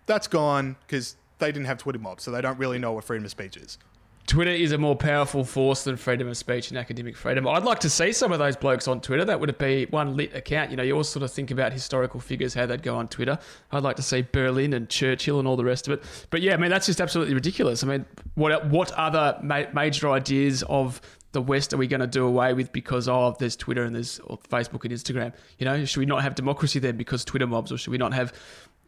that's 0.06 0.28
gone 0.28 0.78
because 0.88 1.16
they 1.40 1.52
didn't 1.52 1.66
have 1.66 1.80
Twitter 1.80 2.00
mobs, 2.00 2.24
so 2.24 2.32
they 2.32 2.42
don't 2.42 2.58
really 2.58 2.80
know 2.80 2.94
what 2.94 3.04
freedom 3.04 3.26
of 3.26 3.32
speech 3.32 3.58
is. 3.58 3.78
Twitter 4.26 4.52
is 4.52 4.72
a 4.72 4.78
more 4.78 4.96
powerful 4.96 5.44
force 5.44 5.84
than 5.84 5.98
freedom 5.98 6.30
of 6.30 6.38
speech 6.38 6.70
and 6.70 6.78
academic 6.78 7.18
freedom. 7.18 7.46
I'd 7.46 7.64
like 7.66 7.80
to 7.80 7.90
see 7.90 8.14
some 8.14 8.32
of 8.32 8.40
those 8.40 8.56
blokes 8.56 8.88
on 8.88 9.02
Twitter. 9.02 9.26
That 9.26 9.42
would 9.42 9.58
be 9.58 9.86
one 9.88 10.16
lit 10.16 10.34
account. 10.34 10.72
You 10.72 10.78
know, 10.78 10.84
you 10.84 10.94
always 10.94 11.10
sort 11.10 11.24
of 11.24 11.32
think 11.32 11.52
about 11.52 11.74
historical 11.74 12.22
figures, 12.22 12.54
how 12.54 12.66
they'd 12.66 12.82
go 12.82 12.96
on 12.96 13.10
Twitter. 13.10 13.38
I'd 13.74 13.84
like 13.84 13.98
to 13.98 14.02
see 14.02 14.26
Berlin 14.32 14.74
and 14.74 14.88
Churchill 14.88 15.40
and 15.40 15.48
all 15.48 15.58
the 15.58 15.66
rest 15.66 15.90
of 15.90 16.00
it. 16.00 16.28
But 16.30 16.42
yeah, 16.42 16.54
I 16.54 16.58
mean, 16.58 16.70
that's 16.70 16.86
just 16.86 17.02
absolutely 17.02 17.34
ridiculous. 17.34 17.84
I 17.84 17.88
mean, 17.88 18.06
what 18.36 18.66
what 18.68 18.94
other 18.94 19.38
ma- 19.44 19.66
major 19.74 20.10
ideas 20.10 20.64
of 20.64 21.02
the 21.34 21.42
West 21.42 21.74
are 21.74 21.78
we 21.78 21.88
going 21.88 22.00
to 22.00 22.08
do 22.08 22.26
away 22.26 22.54
with 22.54 22.72
because 22.72 23.08
oh, 23.10 23.36
there's 23.40 23.56
Twitter 23.56 23.84
and 23.84 23.94
there's 23.94 24.20
or 24.20 24.38
Facebook 24.50 24.86
and 24.86 24.94
Instagram? 24.94 25.34
You 25.60 25.66
know, 25.66 25.84
should 25.86 26.00
we 26.00 26.06
not 26.06 26.24
have 26.24 26.36
democracy 26.36 26.80
then 26.80 26.96
because 26.96 27.26
Twitter 27.26 27.46
mobs, 27.48 27.72
or 27.72 27.78
should 27.78 27.92
we 27.92 27.98
not 27.98 28.14
have? 28.14 28.34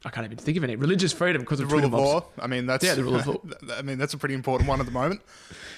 I 0.05 0.09
can't 0.11 0.25
even 0.25 0.37
think 0.37 0.55
of 0.55 0.63
any 0.63 0.75
religious 0.75 1.11
freedom 1.11 1.41
because 1.41 1.59
of 1.59 1.67
The 1.67 1.73
rule 1.75 1.81
Twitter 1.89 1.97
of 1.97 2.03
mobs. 2.13 2.25
law. 2.37 2.43
I 2.43 2.47
mean, 2.47 2.65
that's 2.67 2.85
Yeah, 2.85 2.93
the 2.95 3.03
rule 3.03 3.15
of 3.15 3.27
law. 3.27 3.37
I 3.75 3.81
mean, 3.81 3.97
that's 3.97 4.13
a 4.13 4.17
pretty 4.19 4.35
important 4.35 4.69
one 4.69 4.79
at 4.79 4.85
the 4.85 4.91
moment. 4.91 5.21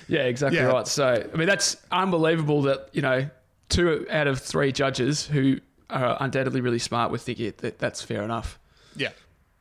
Yeah, 0.09 0.21
exactly 0.21 0.57
Yeah. 0.59 0.67
right. 0.67 0.87
So, 0.87 1.29
I 1.33 1.35
mean, 1.37 1.47
that's 1.49 1.75
unbelievable 1.91 2.61
that, 2.61 2.87
you 2.93 3.01
know, 3.01 3.29
two 3.67 4.05
out 4.09 4.27
of 4.27 4.39
three 4.39 4.71
judges 4.71 5.27
who 5.27 5.59
are 5.89 6.15
undoubtedly 6.21 6.61
really 6.61 6.79
smart 6.79 7.11
would 7.11 7.19
think 7.19 7.41
it, 7.41 7.57
that 7.57 7.77
that's 7.79 8.01
fair 8.01 8.23
enough. 8.23 8.57
Yeah. 8.95 9.09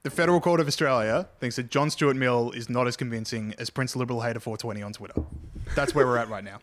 The 0.05 0.11
Federal 0.11 0.41
Court 0.41 0.61
of 0.61 0.69
Australia 0.69 1.26
thinks 1.41 1.56
that 1.56 1.69
John 1.69 1.91
Stuart 1.91 2.14
Mill 2.14 2.53
is 2.53 2.70
not 2.70 2.87
as 2.87 2.97
convincing 2.97 3.55
as 3.58 3.70
Prince 3.70 3.97
Liberal 3.97 4.20
Hater 4.20 4.38
420 4.38 4.82
on 4.82 4.93
Twitter. 4.93 5.20
That's 5.75 5.97
where 5.97 6.06
we're 6.06 6.19
at 6.19 6.29
right 6.29 6.44
now. 6.44 6.58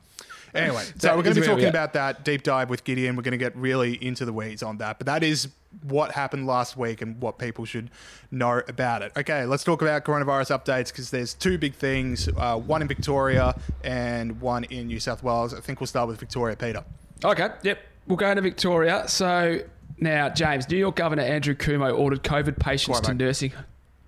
Anyway, 0.56 0.84
so 0.84 0.94
That 1.00 1.18
we're 1.18 1.24
going 1.24 1.36
to 1.36 1.42
be 1.42 1.48
talking 1.48 1.66
about 1.66 1.94
that 1.94 2.24
deep 2.24 2.44
dive 2.44 2.70
with 2.70 2.84
Gideon. 2.84 3.16
We're 3.16 3.24
going 3.24 3.32
to 3.32 3.38
get 3.38 3.56
really 3.56 4.04
into 4.04 4.24
the 4.26 4.34
weeds 4.34 4.62
on 4.62 4.78
that. 4.78 5.00
But 5.00 5.08
that 5.08 5.24
is 5.24 5.48
what 5.82 6.12
happened 6.12 6.46
last 6.46 6.78
week 6.78 7.02
and 7.02 7.20
what 7.20 7.40
people 7.40 7.66
should 7.66 7.90
know 8.30 8.62
about 8.68 9.02
it. 9.02 9.12
Okay, 9.18 9.46
let's 9.46 9.64
talk 9.64 9.82
about 9.82 10.06
coronavirus 10.06 10.58
updates 10.60 10.90
because 10.90 11.10
there's 11.10 11.34
two 11.34 11.58
big 11.58 11.74
things 11.74 12.30
uh, 12.38 12.58
one 12.58 12.82
in 12.82 12.88
Victoria 12.88 13.56
and 13.84 14.40
one 14.40 14.66
in 14.66 14.88
New 14.88 15.00
South 15.00 15.24
Wales. 15.24 15.54
I 15.54 15.60
think 15.60 15.80
we'll 15.80 15.88
start 15.88 16.08
with 16.08 16.20
Victoria, 16.20 16.56
Peter. 16.56 16.84
Okay, 17.24 17.50
yep. 17.64 17.80
We'll 18.06 18.18
go 18.18 18.30
into 18.30 18.42
Victoria. 18.42 19.06
So, 19.08 19.60
now, 19.98 20.30
James, 20.30 20.70
New 20.70 20.78
York 20.78 20.98
Governor 20.98 21.24
Andrew 21.24 21.56
Cuomo 21.56 21.98
ordered 21.98 22.24
COVID 22.24 22.60
patients 22.60 23.00
to 23.02 23.14
nursing. 23.14 23.54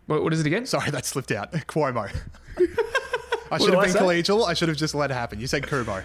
What, 0.08 0.22
what 0.22 0.34
is 0.34 0.42
it 0.42 0.48
again? 0.48 0.66
Sorry, 0.66 0.92
that 0.92 1.06
slipped 1.06 1.32
out. 1.32 1.52
Cuomo. 1.68 2.14
I 3.52 3.58
should 3.58 3.74
have 3.74 3.84
been 3.84 3.92
say? 3.92 4.00
collegial. 4.00 4.48
I 4.48 4.54
should 4.54 4.70
have 4.70 4.78
just 4.78 4.96
let 4.96 5.12
it 5.12 5.14
happen. 5.14 5.40
You 5.40 5.48
said 5.48 5.64
Cuomo. 5.64 6.04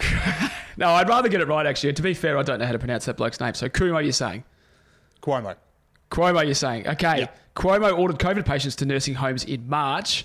No, 0.78 0.90
I'd 0.90 1.08
rather 1.08 1.28
get 1.28 1.40
it 1.40 1.48
right, 1.48 1.66
actually. 1.66 1.92
To 1.92 2.02
be 2.02 2.14
fair, 2.14 2.38
I 2.38 2.44
don't 2.44 2.60
know 2.60 2.66
how 2.66 2.70
to 2.70 2.78
pronounce 2.78 3.04
that 3.06 3.16
bloke's 3.16 3.40
name. 3.40 3.52
So, 3.54 3.68
Cuomo, 3.68 4.00
you're 4.00 4.12
saying? 4.12 4.44
Cuomo. 5.20 5.56
Cuomo, 6.12 6.44
you're 6.44 6.54
saying. 6.54 6.86
Okay. 6.86 7.18
Yeah. 7.18 7.28
Cuomo 7.56 7.98
ordered 7.98 8.20
COVID 8.20 8.46
patients 8.46 8.76
to 8.76 8.86
nursing 8.86 9.14
homes 9.14 9.44
in 9.44 9.68
March. 9.68 10.24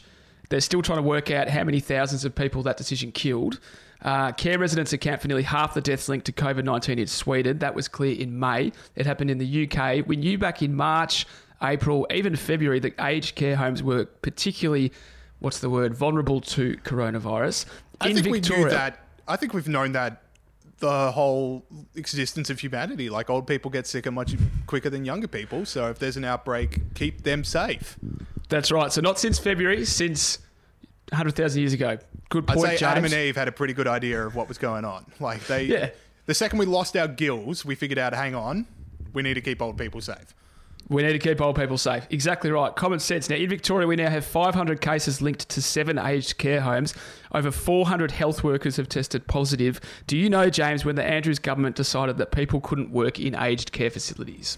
They're 0.49 0.61
still 0.61 0.83
trying 0.83 0.99
to 0.99 1.03
work 1.03 1.31
out 1.31 1.49
how 1.49 1.63
many 1.63 1.79
thousands 1.79 2.23
of 2.23 2.35
people 2.35 2.61
that 2.63 2.77
decision 2.77 3.11
killed. 3.11 3.59
Uh, 4.03 4.31
care 4.33 4.59
residents 4.59 4.93
account 4.93 5.21
for 5.21 5.27
nearly 5.27 5.43
half 5.43 5.73
the 5.73 5.81
deaths 5.81 6.07
linked 6.07 6.27
to 6.27 6.31
COVID 6.31 6.63
19 6.65 6.99
in 6.99 7.07
Sweden. 7.07 7.57
That 7.57 7.73
was 7.73 7.87
clear 7.87 8.15
in 8.15 8.37
May. 8.37 8.73
It 8.95 9.07
happened 9.07 9.31
in 9.31 9.39
the 9.39 9.67
UK. 9.67 10.05
We 10.05 10.17
knew 10.17 10.37
back 10.37 10.61
in 10.61 10.75
March, 10.75 11.25
April, 11.63 12.05
even 12.13 12.35
February 12.35 12.79
that 12.81 12.93
aged 12.99 13.33
care 13.33 13.55
homes 13.55 13.81
were 13.81 14.05
particularly, 14.05 14.91
what's 15.39 15.59
the 15.59 15.69
word, 15.69 15.95
vulnerable 15.95 16.41
to 16.41 16.77
coronavirus. 16.83 17.65
I 17.99 18.09
in 18.09 18.15
think 18.17 18.27
we 18.27 18.41
knew 18.41 18.69
that. 18.69 19.02
I 19.27 19.35
think 19.35 19.53
we've 19.53 19.67
known 19.67 19.93
that 19.93 20.21
the 20.79 21.11
whole 21.11 21.65
existence 21.95 22.49
of 22.49 22.59
humanity. 22.59 23.09
Like 23.09 23.29
old 23.29 23.47
people 23.47 23.71
get 23.71 23.87
sicker 23.87 24.11
much 24.11 24.35
quicker 24.67 24.89
than 24.89 25.05
younger 25.05 25.27
people. 25.27 25.65
So 25.65 25.89
if 25.89 25.99
there's 25.99 26.17
an 26.17 26.25
outbreak, 26.25 26.93
keep 26.93 27.23
them 27.23 27.43
safe. 27.43 27.97
That's 28.49 28.71
right. 28.71 28.91
So, 28.91 28.99
not 29.01 29.17
since 29.17 29.39
February, 29.39 29.85
since 29.85 30.39
100,000 31.09 31.59
years 31.59 31.73
ago. 31.73 31.97
Good 32.29 32.47
point, 32.47 32.59
I'd 32.59 32.63
say 32.63 32.69
James. 32.77 32.83
Adam 32.83 33.05
and 33.05 33.13
Eve 33.13 33.35
had 33.35 33.47
a 33.47 33.51
pretty 33.51 33.73
good 33.73 33.87
idea 33.87 34.25
of 34.25 34.35
what 34.35 34.47
was 34.47 34.57
going 34.57 34.83
on. 34.85 35.05
Like 35.19 35.45
they, 35.47 35.63
Yeah. 35.65 35.89
the 36.25 36.33
second 36.33 36.59
we 36.59 36.65
lost 36.65 36.97
our 36.97 37.07
gills, 37.07 37.63
we 37.63 37.75
figured 37.75 37.99
out, 37.99 38.13
hang 38.13 38.35
on, 38.35 38.67
we 39.13 39.21
need 39.21 39.35
to 39.35 39.41
keep 39.41 39.61
old 39.61 39.77
people 39.77 40.01
safe. 40.01 40.33
We 40.89 41.01
need 41.01 41.13
to 41.13 41.19
keep 41.19 41.39
old 41.39 41.55
people 41.55 41.77
safe. 41.77 42.05
Exactly 42.09 42.51
right. 42.51 42.75
Common 42.75 42.99
sense. 42.99 43.29
Now, 43.29 43.37
in 43.37 43.49
Victoria, 43.49 43.87
we 43.87 43.95
now 43.95 44.09
have 44.09 44.25
500 44.25 44.81
cases 44.81 45.21
linked 45.21 45.47
to 45.49 45.61
seven 45.61 45.97
aged 45.97 46.37
care 46.37 46.61
homes. 46.61 46.93
Over 47.31 47.51
400 47.51 48.11
health 48.11 48.43
workers 48.43 48.75
have 48.75 48.89
tested 48.89 49.25
positive. 49.27 49.79
Do 50.07 50.17
you 50.17 50.29
know, 50.29 50.49
James, 50.49 50.83
when 50.83 50.95
the 50.95 51.03
Andrews 51.03 51.39
government 51.39 51.75
decided 51.75 52.17
that 52.17 52.31
people 52.31 52.59
couldn't 52.59 52.91
work 52.91 53.19
in 53.19 53.33
aged 53.35 53.71
care 53.71 53.89
facilities? 53.89 54.57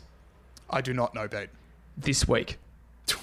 I 0.70 0.82
do 0.82 0.94
not 0.94 1.14
know, 1.14 1.28
Pete. 1.28 1.50
This 1.98 2.28
week. 2.28 2.58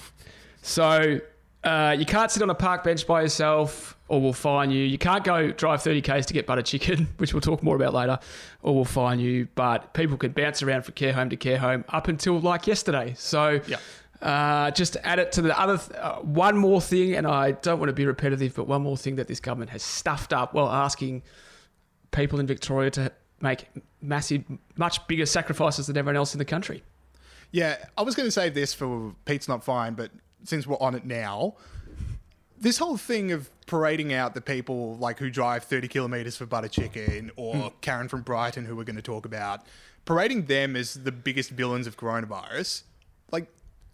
So, 0.65 1.19
uh, 1.65 1.93
you 1.99 2.05
can't 2.05 2.31
sit 2.31 2.41
on 2.41 2.49
a 2.49 2.55
park 2.55 2.85
bench 2.85 3.05
by 3.05 3.21
yourself 3.21 3.97
or 4.13 4.21
we'll 4.21 4.31
fine 4.31 4.69
you. 4.69 4.83
You 4.83 4.99
can't 4.99 5.23
go 5.23 5.51
drive 5.51 5.81
30 5.81 6.01
k's 6.03 6.27
to 6.27 6.33
get 6.35 6.45
butter 6.45 6.61
chicken, 6.61 7.07
which 7.17 7.33
we'll 7.33 7.41
talk 7.41 7.63
more 7.63 7.75
about 7.75 7.95
later, 7.95 8.19
or 8.61 8.75
we'll 8.75 8.85
fine 8.85 9.19
you. 9.19 9.47
But 9.55 9.95
people 9.95 10.17
can 10.17 10.33
bounce 10.33 10.61
around 10.61 10.83
from 10.83 10.93
care 10.93 11.13
home 11.13 11.31
to 11.31 11.35
care 11.35 11.57
home 11.57 11.83
up 11.89 12.07
until 12.07 12.39
like 12.39 12.67
yesterday. 12.67 13.15
So. 13.17 13.59
Yeah. 13.67 13.77
Uh, 14.21 14.71
just 14.71 14.93
to 14.93 15.05
add 15.05 15.19
it 15.19 15.33
to 15.33 15.41
the 15.41 15.59
other 15.59 15.77
th- 15.77 15.99
uh, 15.99 16.15
one 16.19 16.55
more 16.55 16.79
thing, 16.79 17.13
and 17.13 17.27
I 17.27 17.51
don't 17.51 17.77
want 17.77 17.89
to 17.89 17.93
be 17.93 18.05
repetitive, 18.05 18.55
but 18.55 18.67
one 18.67 18.81
more 18.81 18.95
thing 18.95 19.17
that 19.17 19.27
this 19.27 19.41
government 19.41 19.71
has 19.71 19.83
stuffed 19.83 20.31
up 20.31 20.53
while 20.53 20.69
asking 20.69 21.23
people 22.11 22.39
in 22.39 22.47
Victoria 22.47 22.89
to 22.91 23.11
make 23.41 23.67
massive, 24.01 24.45
much 24.77 25.05
bigger 25.09 25.25
sacrifices 25.25 25.87
than 25.87 25.97
everyone 25.97 26.15
else 26.15 26.33
in 26.33 26.37
the 26.37 26.45
country. 26.45 26.83
Yeah, 27.51 27.83
I 27.97 28.03
was 28.03 28.15
going 28.15 28.27
to 28.27 28.31
save 28.31 28.53
this 28.53 28.73
for 28.73 29.13
Pete's 29.25 29.49
Not 29.49 29.61
Fine, 29.61 29.95
but 29.95 30.09
since 30.45 30.65
we're 30.65 30.79
on 30.79 30.95
it 30.95 31.05
now, 31.05 31.55
this 32.63 32.77
whole 32.77 32.95
thing 32.95 33.33
of 33.33 33.49
parading 33.67 34.13
out 34.13 34.33
the 34.33 34.41
people 34.41 34.95
like 34.95 35.19
who 35.19 35.29
drive 35.29 35.65
30 35.65 35.89
kilometers 35.89 36.37
for 36.37 36.45
butter 36.45 36.69
chicken 36.69 37.29
or 37.35 37.55
hmm. 37.55 37.67
Karen 37.81 38.07
from 38.07 38.21
Brighton, 38.21 38.65
who 38.65 38.75
we're 38.75 38.85
going 38.85 38.95
to 38.95 39.01
talk 39.01 39.25
about, 39.25 39.61
parading 40.05 40.45
them 40.45 40.75
as 40.77 40.93
the 40.93 41.11
biggest 41.11 41.49
villains 41.49 41.87
of 41.87 41.97
coronavirus, 41.97 42.83
like, 43.31 43.47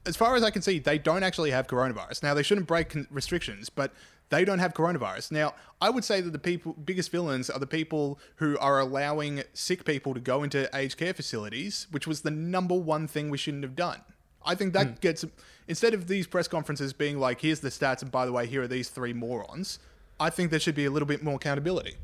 as 0.06 0.16
far 0.16 0.36
as 0.36 0.44
I 0.44 0.52
can 0.52 0.62
see, 0.62 0.78
they 0.78 1.00
don't 1.00 1.24
actually 1.24 1.52
have 1.52 1.66
coronavirus. 1.66 2.22
Now, 2.22 2.36
they 2.36 2.44
shouldn't 2.44 2.68
break 2.68 2.90
con- 2.90 3.08
restrictions, 3.10 3.70
but 3.70 3.92
they 4.30 4.46
don't 4.46 4.60
have 4.60 4.76
coronavirus. 4.76 5.32
Now, 5.32 5.56
I 5.82 5.90
would 5.90 6.04
say 6.04 6.22
that 6.22 6.32
the 6.32 6.40
people 6.40 6.74
biggest 6.74 7.12
villains 7.12 7.50
are 7.50 7.60
the 7.60 7.68
people 7.68 8.20
who 8.36 8.56
are 8.60 8.80
allowing 8.80 9.44
sick 9.54 9.84
people 9.84 10.14
to 10.14 10.20
go 10.20 10.44
into 10.44 10.70
aged 10.76 10.98
care 10.98 11.16
facilities, 11.16 11.88
which 11.90 12.06
was 12.06 12.22
the 12.22 12.32
number 12.32 12.76
one 12.76 13.08
thing 13.08 13.32
we 13.32 13.38
shouldn't 13.38 13.64
have 13.64 13.76
done. 13.76 14.02
I 14.46 14.56
think 14.56 14.74
that 14.74 14.88
hmm. 14.88 14.94
gets 15.02 15.26
instead 15.68 15.94
of 15.94 16.08
these 16.08 16.28
press 16.28 16.48
conferences 16.48 16.94
being 16.94 17.20
like, 17.20 17.42
"Here's 17.42 17.60
the 17.60 17.70
stats," 17.70 18.02
and 18.02 18.12
by 18.12 18.26
the 18.26 18.32
way, 18.32 18.48
here 18.48 18.64
are 18.64 18.68
these 18.68 18.90
three 18.90 19.14
morons. 19.14 19.80
I 20.20 20.30
think 20.30 20.52
there 20.52 20.60
should 20.60 20.76
be 20.76 20.86
a 20.86 20.92
little 20.92 21.08
bit 21.08 21.24
more 21.24 21.36
accountability. 21.36 21.96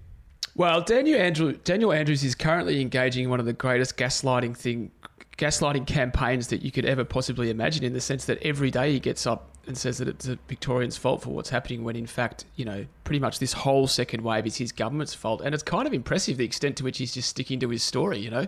Well, 0.55 0.81
Daniel 0.81 1.19
Andrew, 1.19 1.53
Daniel 1.63 1.91
Andrews 1.91 2.23
is 2.23 2.33
currently 2.33 2.79
engaging 2.79 3.25
in 3.25 3.29
one 3.29 3.41
of 3.41 3.45
the 3.45 3.53
greatest 3.53 3.97
gaslighting 3.97 4.55
thing, 4.55 4.91
gaslighting 5.37 5.85
campaigns 5.85 6.47
that 6.47 6.61
you 6.61 6.71
could 6.71 6.85
ever 6.85 7.03
possibly 7.03 7.49
imagine. 7.49 7.83
In 7.83 7.93
the 7.93 8.01
sense 8.01 8.25
that 8.25 8.41
every 8.41 8.71
day 8.71 8.93
he 8.93 8.99
gets 8.99 9.27
up 9.27 9.49
and 9.67 9.77
says 9.77 9.97
that 9.97 10.07
it's 10.07 10.27
a 10.27 10.37
Victorian's 10.47 10.95
fault 10.95 11.23
for 11.23 11.31
what's 11.31 11.49
happening, 11.49 11.83
when 11.83 11.95
in 11.95 12.05
fact, 12.05 12.45
you 12.55 12.63
know, 12.63 12.85
pretty 13.03 13.19
much 13.19 13.39
this 13.39 13.51
whole 13.51 13.87
second 13.87 14.23
wave 14.23 14.45
is 14.45 14.57
his 14.57 14.71
government's 14.71 15.13
fault. 15.13 15.41
And 15.43 15.53
it's 15.53 15.63
kind 15.63 15.87
of 15.87 15.93
impressive 15.93 16.37
the 16.37 16.45
extent 16.45 16.77
to 16.77 16.83
which 16.83 16.99
he's 16.99 17.13
just 17.13 17.29
sticking 17.29 17.59
to 17.59 17.69
his 17.69 17.83
story. 17.83 18.19
You 18.19 18.29
know, 18.29 18.47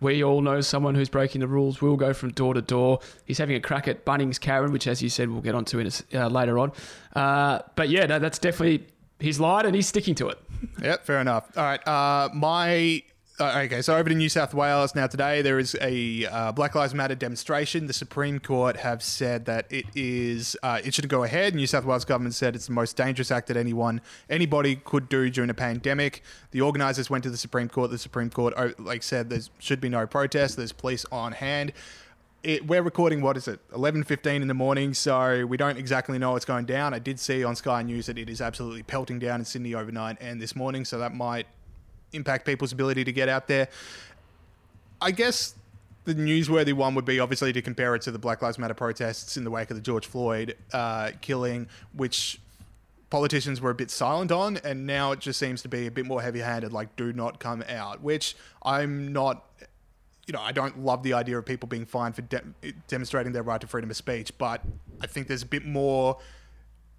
we 0.00 0.22
all 0.22 0.42
know 0.42 0.60
someone 0.60 0.94
who's 0.94 1.08
breaking 1.08 1.40
the 1.40 1.46
rules. 1.46 1.80
We'll 1.80 1.96
go 1.96 2.12
from 2.12 2.32
door 2.32 2.54
to 2.54 2.62
door. 2.62 3.00
He's 3.24 3.38
having 3.38 3.56
a 3.56 3.60
crack 3.60 3.88
at 3.88 4.04
Bunnings 4.04 4.40
Karen, 4.40 4.72
which, 4.72 4.86
as 4.86 5.00
you 5.02 5.08
said, 5.08 5.30
we'll 5.30 5.42
get 5.42 5.54
onto 5.54 5.78
in 5.78 5.88
a 6.12 6.26
uh, 6.26 6.28
later 6.28 6.58
on. 6.58 6.72
Uh, 7.14 7.60
but 7.76 7.88
yeah, 7.88 8.04
no, 8.06 8.18
that's 8.18 8.38
definitely 8.38 8.86
he's 9.20 9.40
lied 9.40 9.64
and 9.66 9.74
he's 9.74 9.86
sticking 9.86 10.14
to 10.16 10.28
it. 10.28 10.38
Yep, 10.82 11.04
fair 11.06 11.20
enough. 11.20 11.56
All 11.56 11.64
right, 11.64 11.88
uh, 11.88 12.28
my. 12.34 13.02
Uh, 13.38 13.64
okay, 13.66 13.82
so 13.82 13.94
over 13.94 14.08
to 14.08 14.14
New 14.14 14.30
South 14.30 14.54
Wales 14.54 14.94
now. 14.94 15.06
Today 15.06 15.42
there 15.42 15.58
is 15.58 15.76
a 15.82 16.24
uh, 16.24 16.52
Black 16.52 16.74
Lives 16.74 16.94
Matter 16.94 17.14
demonstration. 17.14 17.86
The 17.86 17.92
Supreme 17.92 18.38
Court 18.38 18.78
have 18.78 19.02
said 19.02 19.44
that 19.44 19.66
it 19.68 19.84
is 19.94 20.56
uh, 20.62 20.80
it 20.82 20.94
should 20.94 21.06
go 21.10 21.22
ahead. 21.22 21.54
New 21.54 21.66
South 21.66 21.84
Wales 21.84 22.06
government 22.06 22.34
said 22.34 22.56
it's 22.56 22.68
the 22.68 22.72
most 22.72 22.96
dangerous 22.96 23.30
act 23.30 23.48
that 23.48 23.58
anyone 23.58 24.00
anybody 24.30 24.76
could 24.76 25.10
do 25.10 25.28
during 25.28 25.50
a 25.50 25.54
pandemic. 25.54 26.22
The 26.52 26.62
organisers 26.62 27.10
went 27.10 27.24
to 27.24 27.30
the 27.30 27.36
Supreme 27.36 27.68
Court. 27.68 27.90
The 27.90 27.98
Supreme 27.98 28.30
Court 28.30 28.54
oh, 28.56 28.72
like 28.78 29.02
said 29.02 29.28
there 29.28 29.40
should 29.58 29.82
be 29.82 29.90
no 29.90 30.06
protest. 30.06 30.56
There's 30.56 30.72
police 30.72 31.04
on 31.12 31.32
hand. 31.32 31.74
It, 32.42 32.66
we're 32.66 32.82
recording 32.82 33.20
what 33.20 33.36
is 33.36 33.48
it 33.48 33.60
11.15 33.72 34.40
in 34.40 34.46
the 34.46 34.54
morning 34.54 34.94
so 34.94 35.44
we 35.44 35.56
don't 35.56 35.76
exactly 35.78 36.16
know 36.16 36.32
what's 36.32 36.44
going 36.44 36.64
down 36.64 36.94
i 36.94 37.00
did 37.00 37.18
see 37.18 37.42
on 37.42 37.56
sky 37.56 37.82
news 37.82 38.06
that 38.06 38.18
it 38.18 38.30
is 38.30 38.40
absolutely 38.40 38.84
pelting 38.84 39.18
down 39.18 39.40
in 39.40 39.44
sydney 39.44 39.74
overnight 39.74 40.16
and 40.20 40.40
this 40.40 40.54
morning 40.54 40.84
so 40.84 40.98
that 40.98 41.12
might 41.12 41.46
impact 42.12 42.46
people's 42.46 42.72
ability 42.72 43.04
to 43.04 43.12
get 43.12 43.28
out 43.28 43.48
there 43.48 43.68
i 45.00 45.10
guess 45.10 45.54
the 46.04 46.14
newsworthy 46.14 46.72
one 46.72 46.94
would 46.94 47.04
be 47.04 47.18
obviously 47.18 47.52
to 47.52 47.60
compare 47.60 47.94
it 47.94 48.02
to 48.02 48.10
the 48.10 48.18
black 48.18 48.40
lives 48.42 48.58
matter 48.58 48.74
protests 48.74 49.36
in 49.36 49.44
the 49.44 49.50
wake 49.50 49.70
of 49.70 49.76
the 49.76 49.82
george 49.82 50.06
floyd 50.06 50.56
uh, 50.72 51.10
killing 51.20 51.68
which 51.92 52.38
politicians 53.10 53.60
were 53.60 53.70
a 53.70 53.74
bit 53.74 53.90
silent 53.90 54.32
on, 54.32 54.56
and 54.58 54.86
now 54.86 55.12
it 55.12 55.20
just 55.20 55.38
seems 55.38 55.62
to 55.62 55.68
be 55.68 55.86
a 55.86 55.90
bit 55.90 56.06
more 56.06 56.22
heavy-handed, 56.22 56.72
like 56.72 56.94
do 56.96 57.12
not 57.12 57.38
come 57.38 57.64
out. 57.68 58.02
Which 58.02 58.36
I'm 58.62 59.12
not, 59.12 59.44
you 60.26 60.32
know, 60.32 60.40
I 60.40 60.52
don't 60.52 60.80
love 60.80 61.02
the 61.02 61.12
idea 61.12 61.38
of 61.38 61.46
people 61.46 61.68
being 61.68 61.86
fined 61.86 62.14
for 62.14 62.22
de- 62.22 62.42
demonstrating 62.88 63.32
their 63.32 63.42
right 63.42 63.60
to 63.60 63.66
freedom 63.66 63.90
of 63.90 63.96
speech, 63.96 64.36
but 64.38 64.62
I 65.00 65.06
think 65.06 65.28
there's 65.28 65.42
a 65.42 65.46
bit 65.46 65.64
more 65.64 66.18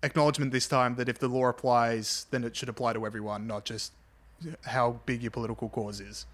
acknowledgement 0.04 0.52
this 0.52 0.68
time 0.68 0.96
that 0.96 1.10
if 1.10 1.20
the 1.20 1.28
law 1.28 1.48
applies, 1.48 2.28
then 2.32 2.44
it 2.44 2.56
should 2.56 2.70
apply 2.70 2.94
to 2.94 3.06
everyone, 3.06 3.48
not 3.48 3.66
just 3.66 3.92
how 4.64 5.00
big 5.06 5.22
your 5.22 5.32
political 5.32 5.70
cause 5.70 6.00
is. 6.00 6.26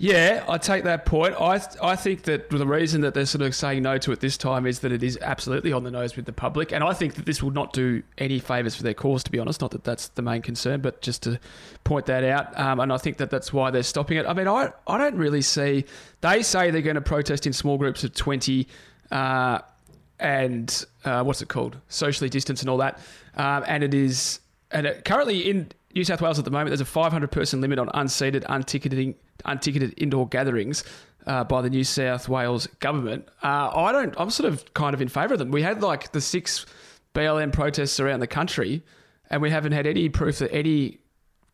Yeah, 0.00 0.44
I 0.48 0.58
take 0.58 0.84
that 0.84 1.06
point. 1.06 1.34
I 1.40 1.60
I 1.82 1.96
think 1.96 2.22
that 2.22 2.50
the 2.50 2.66
reason 2.66 3.00
that 3.00 3.14
they're 3.14 3.26
sort 3.26 3.42
of 3.42 3.52
saying 3.52 3.82
no 3.82 3.98
to 3.98 4.12
it 4.12 4.20
this 4.20 4.36
time 4.36 4.64
is 4.64 4.78
that 4.80 4.92
it 4.92 5.02
is 5.02 5.18
absolutely 5.20 5.72
on 5.72 5.82
the 5.82 5.90
nose 5.90 6.14
with 6.14 6.24
the 6.24 6.32
public, 6.32 6.70
and 6.70 6.84
I 6.84 6.92
think 6.92 7.14
that 7.14 7.26
this 7.26 7.42
will 7.42 7.50
not 7.50 7.72
do 7.72 8.04
any 8.16 8.38
favors 8.38 8.76
for 8.76 8.84
their 8.84 8.94
cause. 8.94 9.24
To 9.24 9.30
be 9.32 9.40
honest, 9.40 9.60
not 9.60 9.72
that 9.72 9.82
that's 9.82 10.08
the 10.10 10.22
main 10.22 10.40
concern, 10.40 10.82
but 10.82 11.00
just 11.00 11.24
to 11.24 11.40
point 11.82 12.06
that 12.06 12.22
out. 12.22 12.56
Um, 12.56 12.78
and 12.78 12.92
I 12.92 12.98
think 12.98 13.16
that 13.16 13.30
that's 13.30 13.52
why 13.52 13.72
they're 13.72 13.82
stopping 13.82 14.18
it. 14.18 14.26
I 14.26 14.34
mean, 14.34 14.46
I 14.46 14.72
I 14.86 14.98
don't 14.98 15.16
really 15.16 15.42
see. 15.42 15.84
They 16.20 16.44
say 16.44 16.70
they're 16.70 16.80
going 16.80 16.94
to 16.94 17.00
protest 17.00 17.44
in 17.44 17.52
small 17.52 17.76
groups 17.76 18.04
of 18.04 18.14
twenty. 18.14 18.68
Uh, 19.10 19.58
and 20.20 20.84
uh, 21.04 21.22
what's 21.22 21.42
it 21.42 21.48
called? 21.48 21.76
Socially 21.88 22.28
distance 22.28 22.60
and 22.60 22.70
all 22.70 22.78
that. 22.78 23.00
Um, 23.36 23.64
and 23.66 23.84
it 23.84 23.94
is, 23.94 24.40
and 24.70 24.86
it, 24.86 25.04
currently 25.04 25.48
in 25.48 25.68
New 25.94 26.04
South 26.04 26.20
Wales 26.20 26.38
at 26.38 26.44
the 26.44 26.50
moment, 26.50 26.70
there's 26.70 26.80
a 26.80 26.84
500 26.84 27.30
person 27.30 27.60
limit 27.60 27.78
on 27.78 27.88
unseated, 27.94 28.44
unticketing, 28.48 29.14
unticketed 29.44 29.94
indoor 29.96 30.28
gatherings. 30.28 30.84
Uh, 31.26 31.44
by 31.44 31.60
the 31.60 31.68
New 31.68 31.84
South 31.84 32.26
Wales 32.26 32.66
government, 32.80 33.28
uh, 33.42 33.70
I 33.74 33.92
don't. 33.92 34.14
I'm 34.18 34.30
sort 34.30 34.50
of 34.50 34.72
kind 34.72 34.94
of 34.94 35.02
in 35.02 35.08
favour 35.08 35.34
of 35.34 35.38
them. 35.38 35.50
We 35.50 35.60
had 35.60 35.82
like 35.82 36.12
the 36.12 36.22
six 36.22 36.64
BLM 37.14 37.52
protests 37.52 38.00
around 38.00 38.20
the 38.20 38.26
country, 38.26 38.82
and 39.28 39.42
we 39.42 39.50
haven't 39.50 39.72
had 39.72 39.86
any 39.86 40.08
proof 40.08 40.38
that 40.38 40.50
any 40.54 41.00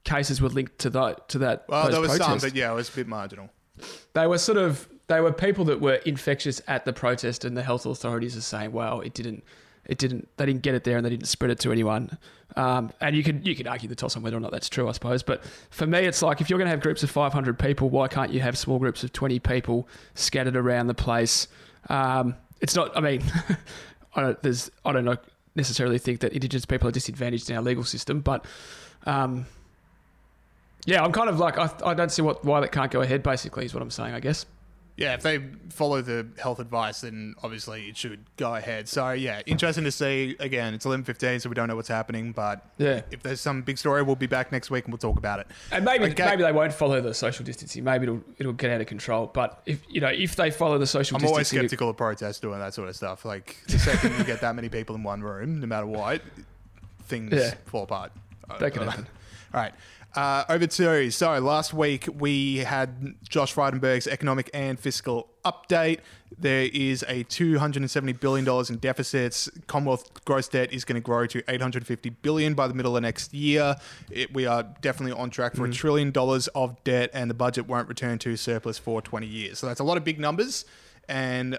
cases 0.05 0.41
were 0.41 0.49
linked 0.51 0.79
to 0.81 0.91
that. 0.91 1.29
To 1.31 1.39
that. 1.39 1.65
Well, 1.69 1.91
there 1.91 2.01
was 2.01 2.17
some, 2.19 2.39
but 2.39 2.55
yeah, 2.55 2.71
it 2.71 2.75
was 2.75 2.89
a 2.89 2.93
bit 2.93 3.09
marginal. 3.09 3.51
they 4.13 4.29
were 4.29 4.39
sort 4.39 4.59
of 4.59 4.89
they 5.09 5.21
were 5.21 5.33
people 5.33 5.65
that 5.65 5.81
were 5.81 5.95
infectious 5.95 6.61
at 6.69 6.85
the 6.85 6.93
protest 6.93 7.45
and 7.45 7.57
the 7.57 7.63
health 7.63 7.85
authorities 7.87 8.37
are 8.37 8.41
saying 8.41 8.71
well 8.73 9.01
it 9.01 9.13
didn't 9.15 9.43
it 9.87 9.99
didn't 9.99 10.29
they 10.37 10.47
didn't 10.47 10.63
get 10.63 10.75
it 10.75 10.85
there 10.85 10.97
and 10.97 11.05
they 11.05 11.11
didn't 11.11 11.29
spread 11.29 11.51
it 11.51 11.59
to 11.61 11.73
anyone 11.73 12.19
um, 12.57 12.93
and 13.01 13.17
you 13.17 13.23
could 13.23 13.47
you 13.47 13.55
could 13.55 13.67
argue 13.67 13.89
the 13.89 13.95
toss 13.95 14.17
on 14.17 14.23
whether 14.23 14.37
or 14.37 14.41
not 14.41 14.51
that's 14.51 14.69
true 14.69 14.89
I 14.89 14.93
suppose 14.93 15.23
but 15.23 15.45
for 15.71 15.87
me 15.87 16.01
it's 16.01 16.23
like 16.23 16.41
if 16.41 16.49
you're 16.49 16.59
going 16.59 16.67
to 16.67 16.71
have 16.71 16.81
groups 16.81 17.03
of 17.03 17.11
500 17.11 17.59
people 17.59 17.91
why 17.91 18.09
can't 18.09 18.33
you 18.33 18.41
have 18.41 18.57
small 18.57 18.79
groups 18.79 19.03
of 19.05 19.13
20 19.13 19.39
people 19.41 19.89
scattered 20.15 20.57
around 20.57 20.87
the 20.87 20.95
place 20.95 21.49
um, 21.89 22.35
it's 22.61 22.75
not 22.75 22.97
I 22.97 23.01
mean 23.01 23.23
I 24.15 24.21
don't 24.21 24.43
there's 24.43 24.71
I 24.85 24.93
don't 24.93 25.05
know 25.05 25.17
necessarily 25.57 25.99
think 25.99 26.21
that 26.21 26.33
indigenous 26.33 26.65
people 26.65 26.89
are 26.89 26.93
disadvantaged 26.93 27.51
in 27.51 27.57
our 27.57 27.63
legal 27.63 27.85
system 27.85 28.21
but 28.21 28.45
um, 29.07 29.47
yeah, 30.87 31.03
I'm 31.03 31.13
kind 31.13 31.29
of 31.29 31.39
like 31.39 31.59
I, 31.59 31.71
I 31.85 31.95
don't 31.95 32.13
see 32.13 32.23
what 32.23 32.45
why 32.45 32.61
that 32.61 32.73
can't 32.73 32.91
go 32.91 33.01
ahead. 33.01 33.23
Basically, 33.23 33.65
is 33.65 33.75
what 33.75 33.83
I'm 33.83 33.91
saying. 33.91 34.15
I 34.15 34.21
guess. 34.21 34.47
Yeah, 34.97 35.15
if 35.15 35.23
they 35.23 35.41
follow 35.71 36.03
the 36.03 36.25
health 36.41 36.61
advice, 36.61 37.01
then 37.01 37.35
obviously 37.43 37.89
it 37.89 37.97
should 37.97 38.21
go 38.37 38.55
ahead. 38.55 38.89
So 38.89 39.11
yeah, 39.11 39.43
interesting 39.45 39.83
to 39.83 39.91
see. 39.91 40.37
Again, 40.39 40.73
it's 40.73 40.87
eleven 40.87 41.05
fifteen, 41.05 41.41
so 41.41 41.49
we 41.49 41.57
don't 41.57 41.67
know 41.67 41.75
what's 41.75 41.89
happening. 41.89 42.31
But 42.31 42.65
Yeah. 42.79 43.03
if 43.11 43.21
there's 43.25 43.41
some 43.41 43.63
big 43.63 43.77
story, 43.77 44.03
we'll 44.03 44.15
be 44.15 44.29
back 44.29 44.53
next 44.53 44.71
week 44.71 44.85
and 44.85 44.93
we'll 44.93 44.99
talk 44.99 45.19
about 45.19 45.41
it. 45.41 45.49
And 45.73 45.85
maybe 45.85 46.05
Okay. 46.13 46.25
maybe 46.27 46.45
they 46.45 46.53
won't 46.53 46.73
follow 46.73 47.01
the 47.01 47.13
social 47.13 47.45
distancing. 47.45 47.83
Maybe 47.83 48.05
it'll 48.05 48.23
it'll 48.39 48.53
get 48.53 48.71
out 48.71 48.81
of 48.83 48.87
control. 48.87 49.27
But 49.27 49.61
if 49.67 49.81
you 49.89 50.01
know 50.01 50.11
if 50.13 50.37
they 50.37 50.53
follow 50.53 50.79
the 50.79 50.87
social 50.87 51.17
I'm 51.17 51.25
always 51.25 51.49
distancing, 51.49 51.69
skeptical 51.69 51.91
of 51.91 51.97
protests 51.97 52.39
doing 52.39 52.61
that 52.61 52.73
sort 52.75 52.89
of 52.89 52.95
stuff. 52.95 53.25
Like 53.25 53.57
the 53.67 53.81
second 53.81 54.17
you 54.17 54.23
get 54.25 54.43
that 54.43 54.55
many 54.55 54.69
people 54.69 54.95
in 54.95 55.03
one 55.03 55.23
room, 55.23 55.59
no 55.59 55.67
matter 55.67 55.87
what, 55.87 56.23
things 57.07 57.33
Yeah. 57.33 57.55
fall 57.67 57.83
apart. 57.83 58.13
That 58.61 58.73
can 58.73 58.83
uh, 58.85 58.91
happen. 58.91 59.07
All 59.55 59.61
right. 59.61 59.75
Uh, 60.15 60.45
over 60.49 60.65
to 60.65 61.11
so 61.11 61.39
last 61.41 61.75
week 61.75 62.09
we 62.19 62.59
had 62.59 63.17
Josh 63.29 63.53
Frydenberg's 63.53 64.07
economic 64.07 64.49
and 64.55 64.79
fiscal 64.79 65.29
update. 65.45 65.99
There 66.39 66.69
is 66.73 67.05
a 67.09 67.25
two 67.25 67.59
hundred 67.59 67.83
and 67.83 67.91
seventy 67.91 68.13
billion 68.13 68.45
dollars 68.45 68.71
in 68.71 68.77
deficits. 68.77 69.51
Commonwealth 69.67 70.25
gross 70.25 70.47
debt 70.47 70.73
is 70.73 70.85
going 70.85 70.95
to 70.95 71.05
grow 71.05 71.27
to 71.27 71.43
eight 71.49 71.61
hundred 71.61 71.85
fifty 71.85 72.11
billion 72.11 72.55
by 72.55 72.69
the 72.69 72.75
middle 72.75 72.97
of 72.97 73.03
next 73.03 73.35
year. 73.35 73.75
It, 74.09 74.33
we 74.33 74.47
are 74.47 74.63
definitely 74.81 75.19
on 75.19 75.31
track 75.31 75.57
for 75.57 75.65
a 75.65 75.73
trillion 75.73 76.13
dollars 76.13 76.47
of 76.49 76.83
debt, 76.85 77.11
and 77.13 77.29
the 77.29 77.35
budget 77.35 77.67
won't 77.67 77.89
return 77.89 78.21
to 78.21 78.37
surplus 78.37 78.79
for 78.79 79.03
twenty 79.03 79.27
years. 79.27 79.59
So 79.59 79.67
that's 79.67 79.81
a 79.81 79.85
lot 79.85 79.97
of 79.97 80.05
big 80.05 80.21
numbers, 80.21 80.65
and 81.09 81.59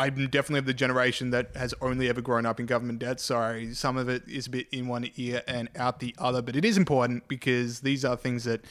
I'm 0.00 0.28
definitely 0.28 0.60
of 0.60 0.64
the 0.64 0.72
generation 0.72 1.28
that 1.30 1.54
has 1.54 1.74
only 1.82 2.08
ever 2.08 2.22
grown 2.22 2.46
up 2.46 2.58
in 2.58 2.64
government 2.64 3.00
debt. 3.00 3.20
Sorry, 3.20 3.74
some 3.74 3.98
of 3.98 4.08
it 4.08 4.26
is 4.26 4.46
a 4.46 4.50
bit 4.50 4.66
in 4.72 4.88
one 4.88 5.10
ear 5.16 5.42
and 5.46 5.68
out 5.76 6.00
the 6.00 6.14
other, 6.16 6.40
but 6.40 6.56
it 6.56 6.64
is 6.64 6.78
important 6.78 7.28
because 7.28 7.80
these 7.80 8.02
are 8.02 8.16
things 8.16 8.44
that 8.44 8.64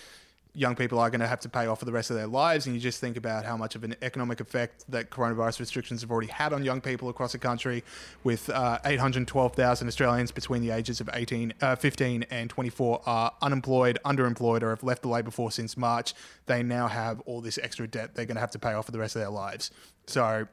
young 0.55 0.75
people 0.75 0.97
are 0.97 1.11
going 1.11 1.19
to 1.19 1.27
have 1.27 1.39
to 1.41 1.47
pay 1.47 1.67
off 1.67 1.77
for 1.77 1.85
the 1.85 1.91
rest 1.91 2.09
of 2.09 2.15
their 2.15 2.25
lives. 2.25 2.65
And 2.65 2.73
you 2.73 2.81
just 2.81 2.99
think 2.99 3.15
about 3.15 3.45
how 3.45 3.55
much 3.55 3.75
of 3.75 3.83
an 3.83 3.95
economic 4.01 4.39
effect 4.39 4.85
that 4.89 5.11
coronavirus 5.11 5.59
restrictions 5.59 6.01
have 6.01 6.09
already 6.09 6.31
had 6.31 6.51
on 6.51 6.63
young 6.63 6.81
people 6.81 7.09
across 7.09 7.33
the 7.33 7.37
country, 7.37 7.83
with 8.23 8.49
uh, 8.49 8.79
812,000 8.83 9.87
Australians 9.87 10.31
between 10.31 10.63
the 10.63 10.71
ages 10.71 10.99
of 10.99 11.11
18, 11.13 11.53
uh, 11.61 11.75
15 11.75 12.25
and 12.31 12.49
24 12.49 13.03
are 13.05 13.33
unemployed, 13.43 13.99
underemployed, 14.03 14.63
or 14.63 14.71
have 14.71 14.81
left 14.81 15.03
the 15.03 15.09
labour 15.09 15.29
force 15.29 15.53
since 15.53 15.77
March. 15.77 16.15
They 16.47 16.63
now 16.63 16.87
have 16.87 17.19
all 17.27 17.39
this 17.39 17.59
extra 17.61 17.87
debt 17.87 18.15
they're 18.15 18.25
going 18.25 18.33
to 18.33 18.41
have 18.41 18.51
to 18.51 18.59
pay 18.59 18.73
off 18.73 18.87
for 18.87 18.91
the 18.91 18.99
rest 18.99 19.15
of 19.15 19.21
their 19.21 19.29
lives. 19.29 19.69
So, 20.07 20.47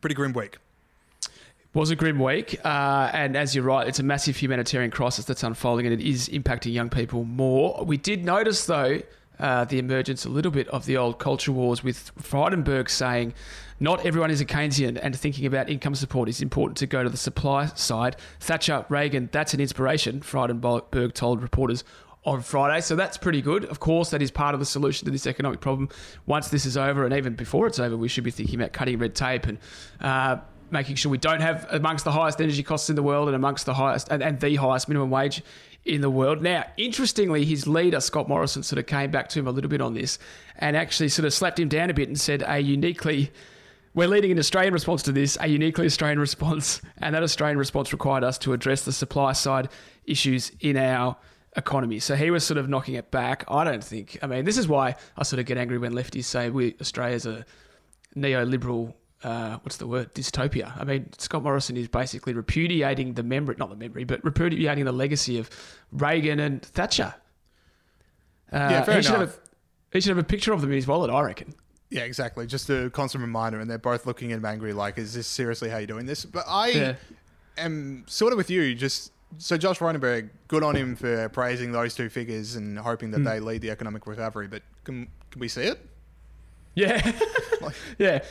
pretty 0.00 0.14
grim 0.14 0.32
week. 0.32 0.58
was 1.72 1.90
a 1.90 1.96
grim 1.96 2.18
week, 2.18 2.60
uh, 2.64 3.10
and 3.12 3.36
as 3.36 3.54
you're 3.54 3.64
right, 3.64 3.86
it's 3.88 3.98
a 3.98 4.02
massive 4.02 4.36
humanitarian 4.36 4.90
crisis 4.90 5.24
that's 5.24 5.42
unfolding, 5.42 5.86
and 5.86 6.00
it 6.00 6.06
is 6.06 6.28
impacting 6.28 6.72
young 6.72 6.90
people 6.90 7.24
more. 7.24 7.84
We 7.84 7.96
did 7.96 8.24
notice, 8.24 8.66
though, 8.66 9.00
uh, 9.38 9.64
the 9.64 9.78
emergence 9.78 10.24
a 10.24 10.28
little 10.28 10.52
bit 10.52 10.68
of 10.68 10.86
the 10.86 10.96
old 10.96 11.18
culture 11.18 11.52
wars 11.52 11.82
with 11.82 12.12
Frydenberg 12.16 12.88
saying 12.88 13.34
not 13.80 14.06
everyone 14.06 14.30
is 14.30 14.40
a 14.40 14.44
Keynesian 14.44 14.98
and 15.02 15.16
thinking 15.16 15.46
about 15.46 15.68
income 15.68 15.96
support 15.96 16.28
is 16.28 16.40
important 16.40 16.76
to 16.78 16.86
go 16.86 17.02
to 17.02 17.10
the 17.10 17.16
supply 17.16 17.66
side. 17.66 18.16
Thatcher, 18.38 18.86
Reagan, 18.88 19.28
that's 19.32 19.52
an 19.52 19.60
inspiration, 19.60 20.20
Frydenberg 20.20 21.12
told 21.14 21.42
reporters 21.42 21.82
on 22.24 22.40
Friday. 22.40 22.80
So 22.80 22.96
that's 22.96 23.16
pretty 23.16 23.42
good. 23.42 23.64
Of 23.66 23.80
course, 23.80 24.10
that 24.10 24.22
is 24.22 24.30
part 24.30 24.54
of 24.54 24.60
the 24.60 24.66
solution 24.66 25.04
to 25.06 25.10
this 25.10 25.26
economic 25.26 25.60
problem. 25.60 25.88
Once 26.26 26.48
this 26.48 26.66
is 26.66 26.76
over, 26.76 27.04
and 27.04 27.14
even 27.14 27.34
before 27.34 27.66
it's 27.66 27.78
over, 27.78 27.96
we 27.96 28.08
should 28.08 28.24
be 28.24 28.30
thinking 28.30 28.56
about 28.56 28.72
cutting 28.72 28.98
red 28.98 29.14
tape 29.14 29.46
and 29.46 29.58
uh, 30.00 30.38
making 30.70 30.96
sure 30.96 31.10
we 31.10 31.18
don't 31.18 31.40
have 31.40 31.66
amongst 31.70 32.04
the 32.04 32.12
highest 32.12 32.40
energy 32.40 32.62
costs 32.62 32.88
in 32.88 32.96
the 32.96 33.02
world 33.02 33.28
and 33.28 33.36
amongst 33.36 33.66
the 33.66 33.74
highest 33.74 34.08
and, 34.10 34.22
and 34.22 34.40
the 34.40 34.56
highest 34.56 34.88
minimum 34.88 35.10
wage 35.10 35.42
in 35.84 36.00
the 36.00 36.10
world. 36.10 36.40
Now, 36.42 36.64
interestingly, 36.76 37.44
his 37.44 37.66
leader, 37.66 38.00
Scott 38.00 38.28
Morrison, 38.28 38.62
sort 38.62 38.78
of 38.78 38.86
came 38.86 39.10
back 39.10 39.28
to 39.30 39.38
him 39.38 39.46
a 39.46 39.50
little 39.50 39.70
bit 39.70 39.82
on 39.82 39.92
this 39.92 40.18
and 40.56 40.76
actually 40.76 41.10
sort 41.10 41.26
of 41.26 41.34
slapped 41.34 41.58
him 41.60 41.68
down 41.68 41.90
a 41.90 41.94
bit 41.94 42.08
and 42.08 42.18
said 42.18 42.42
a 42.46 42.58
uniquely 42.58 43.30
we're 43.94 44.08
leading 44.08 44.32
an 44.32 44.40
Australian 44.40 44.74
response 44.74 45.04
to 45.04 45.12
this, 45.12 45.38
a 45.40 45.46
uniquely 45.46 45.86
Australian 45.86 46.18
response, 46.18 46.82
and 46.98 47.14
that 47.14 47.22
Australian 47.22 47.58
response 47.58 47.92
required 47.92 48.24
us 48.24 48.38
to 48.38 48.52
address 48.52 48.84
the 48.84 48.92
supply 48.92 49.32
side 49.32 49.68
issues 50.04 50.50
in 50.58 50.76
our 50.76 51.16
economy. 51.56 51.98
So 52.00 52.14
he 52.16 52.30
was 52.30 52.44
sort 52.44 52.58
of 52.58 52.68
knocking 52.68 52.94
it 52.94 53.10
back. 53.10 53.44
I 53.48 53.64
don't 53.64 53.82
think. 53.82 54.18
I 54.22 54.26
mean, 54.26 54.44
this 54.44 54.58
is 54.58 54.66
why 54.68 54.96
I 55.16 55.22
sort 55.22 55.40
of 55.40 55.46
get 55.46 55.56
angry 55.58 55.78
when 55.78 55.92
lefties 55.92 56.24
say 56.24 56.50
we 56.50 56.74
Australia's 56.80 57.26
a 57.26 57.44
neoliberal. 58.16 58.94
Uh, 59.22 59.56
what's 59.62 59.78
the 59.78 59.86
word? 59.86 60.12
Dystopia. 60.14 60.78
I 60.78 60.84
mean, 60.84 61.10
Scott 61.16 61.42
Morrison 61.42 61.76
is 61.78 61.88
basically 61.88 62.34
repudiating 62.34 63.14
the 63.14 63.22
memory, 63.22 63.56
not 63.58 63.70
the 63.70 63.76
memory, 63.76 64.04
but 64.04 64.22
repudiating 64.22 64.84
the 64.84 64.92
legacy 64.92 65.38
of 65.38 65.48
Reagan 65.92 66.40
and 66.40 66.60
Thatcher. 66.60 67.14
Uh, 68.52 68.56
Yeah, 68.70 68.82
fair 68.84 68.96
he 68.96 69.02
should, 69.02 69.12
have 69.12 69.28
a, 69.30 69.32
he 69.94 70.00
should 70.02 70.10
have 70.10 70.18
a 70.18 70.24
picture 70.24 70.52
of 70.52 70.60
them 70.60 70.70
in 70.70 70.76
his 70.76 70.86
wallet, 70.86 71.10
I 71.10 71.22
reckon. 71.22 71.54
Yeah, 71.88 72.02
exactly. 72.02 72.46
Just 72.46 72.68
a 72.68 72.90
constant 72.90 73.22
reminder, 73.22 73.60
and 73.60 73.70
they're 73.70 73.78
both 73.78 74.04
looking 74.04 74.30
at 74.32 74.38
him 74.38 74.44
angry, 74.44 74.74
like, 74.74 74.98
"Is 74.98 75.14
this 75.14 75.26
seriously 75.26 75.70
how 75.70 75.78
you're 75.78 75.86
doing 75.86 76.04
this?" 76.04 76.26
But 76.26 76.44
I 76.46 76.68
Yeah. 76.68 76.94
am 77.56 78.04
sort 78.06 78.32
of 78.32 78.36
with 78.36 78.50
you. 78.50 78.74
Just 78.74 79.10
so 79.38 79.56
Josh 79.56 79.78
Frydenberg, 79.78 80.30
good 80.48 80.62
on 80.62 80.74
him 80.76 80.96
for 80.96 81.28
praising 81.30 81.72
those 81.72 81.94
two 81.94 82.08
figures 82.08 82.56
and 82.56 82.78
hoping 82.78 83.10
that 83.12 83.24
they 83.24 83.40
lead 83.40 83.60
the 83.62 83.70
economic 83.70 84.06
recovery. 84.06 84.48
But 84.48 84.62
can 84.84 85.08
can 85.30 85.40
we 85.40 85.48
see 85.48 85.62
it? 85.62 85.84
Yeah. 86.74 87.12
Like- 87.60 87.74
yeah. 87.98 88.24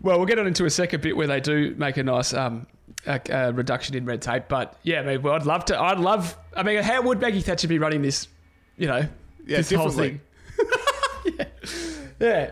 Well, 0.00 0.18
we'll 0.18 0.26
get 0.26 0.38
on 0.38 0.46
into 0.46 0.64
a 0.64 0.70
second 0.70 1.02
bit 1.02 1.16
where 1.16 1.26
they 1.26 1.40
do 1.40 1.74
make 1.76 1.96
a 1.96 2.02
nice 2.04 2.32
um, 2.32 2.66
a, 3.06 3.20
a 3.30 3.52
reduction 3.52 3.96
in 3.96 4.04
red 4.04 4.22
tape. 4.22 4.44
But 4.48 4.78
yeah, 4.84 5.00
I 5.00 5.02
mean, 5.04 5.22
well, 5.22 5.34
I'd 5.34 5.44
love 5.46 5.64
to. 5.66 5.80
I'd 5.80 5.98
love. 5.98 6.36
I 6.56 6.62
mean, 6.62 6.82
how 6.82 7.02
would 7.02 7.20
Maggie 7.20 7.40
Thatcher 7.40 7.66
be 7.68 7.78
running 7.78 8.02
this? 8.02 8.28
You 8.76 8.86
know, 8.86 9.08
Yeah, 9.44 9.56
this 9.56 9.72
whole 9.72 9.90
thing. 9.90 10.20
yeah. 11.38 11.44
yeah. 12.20 12.50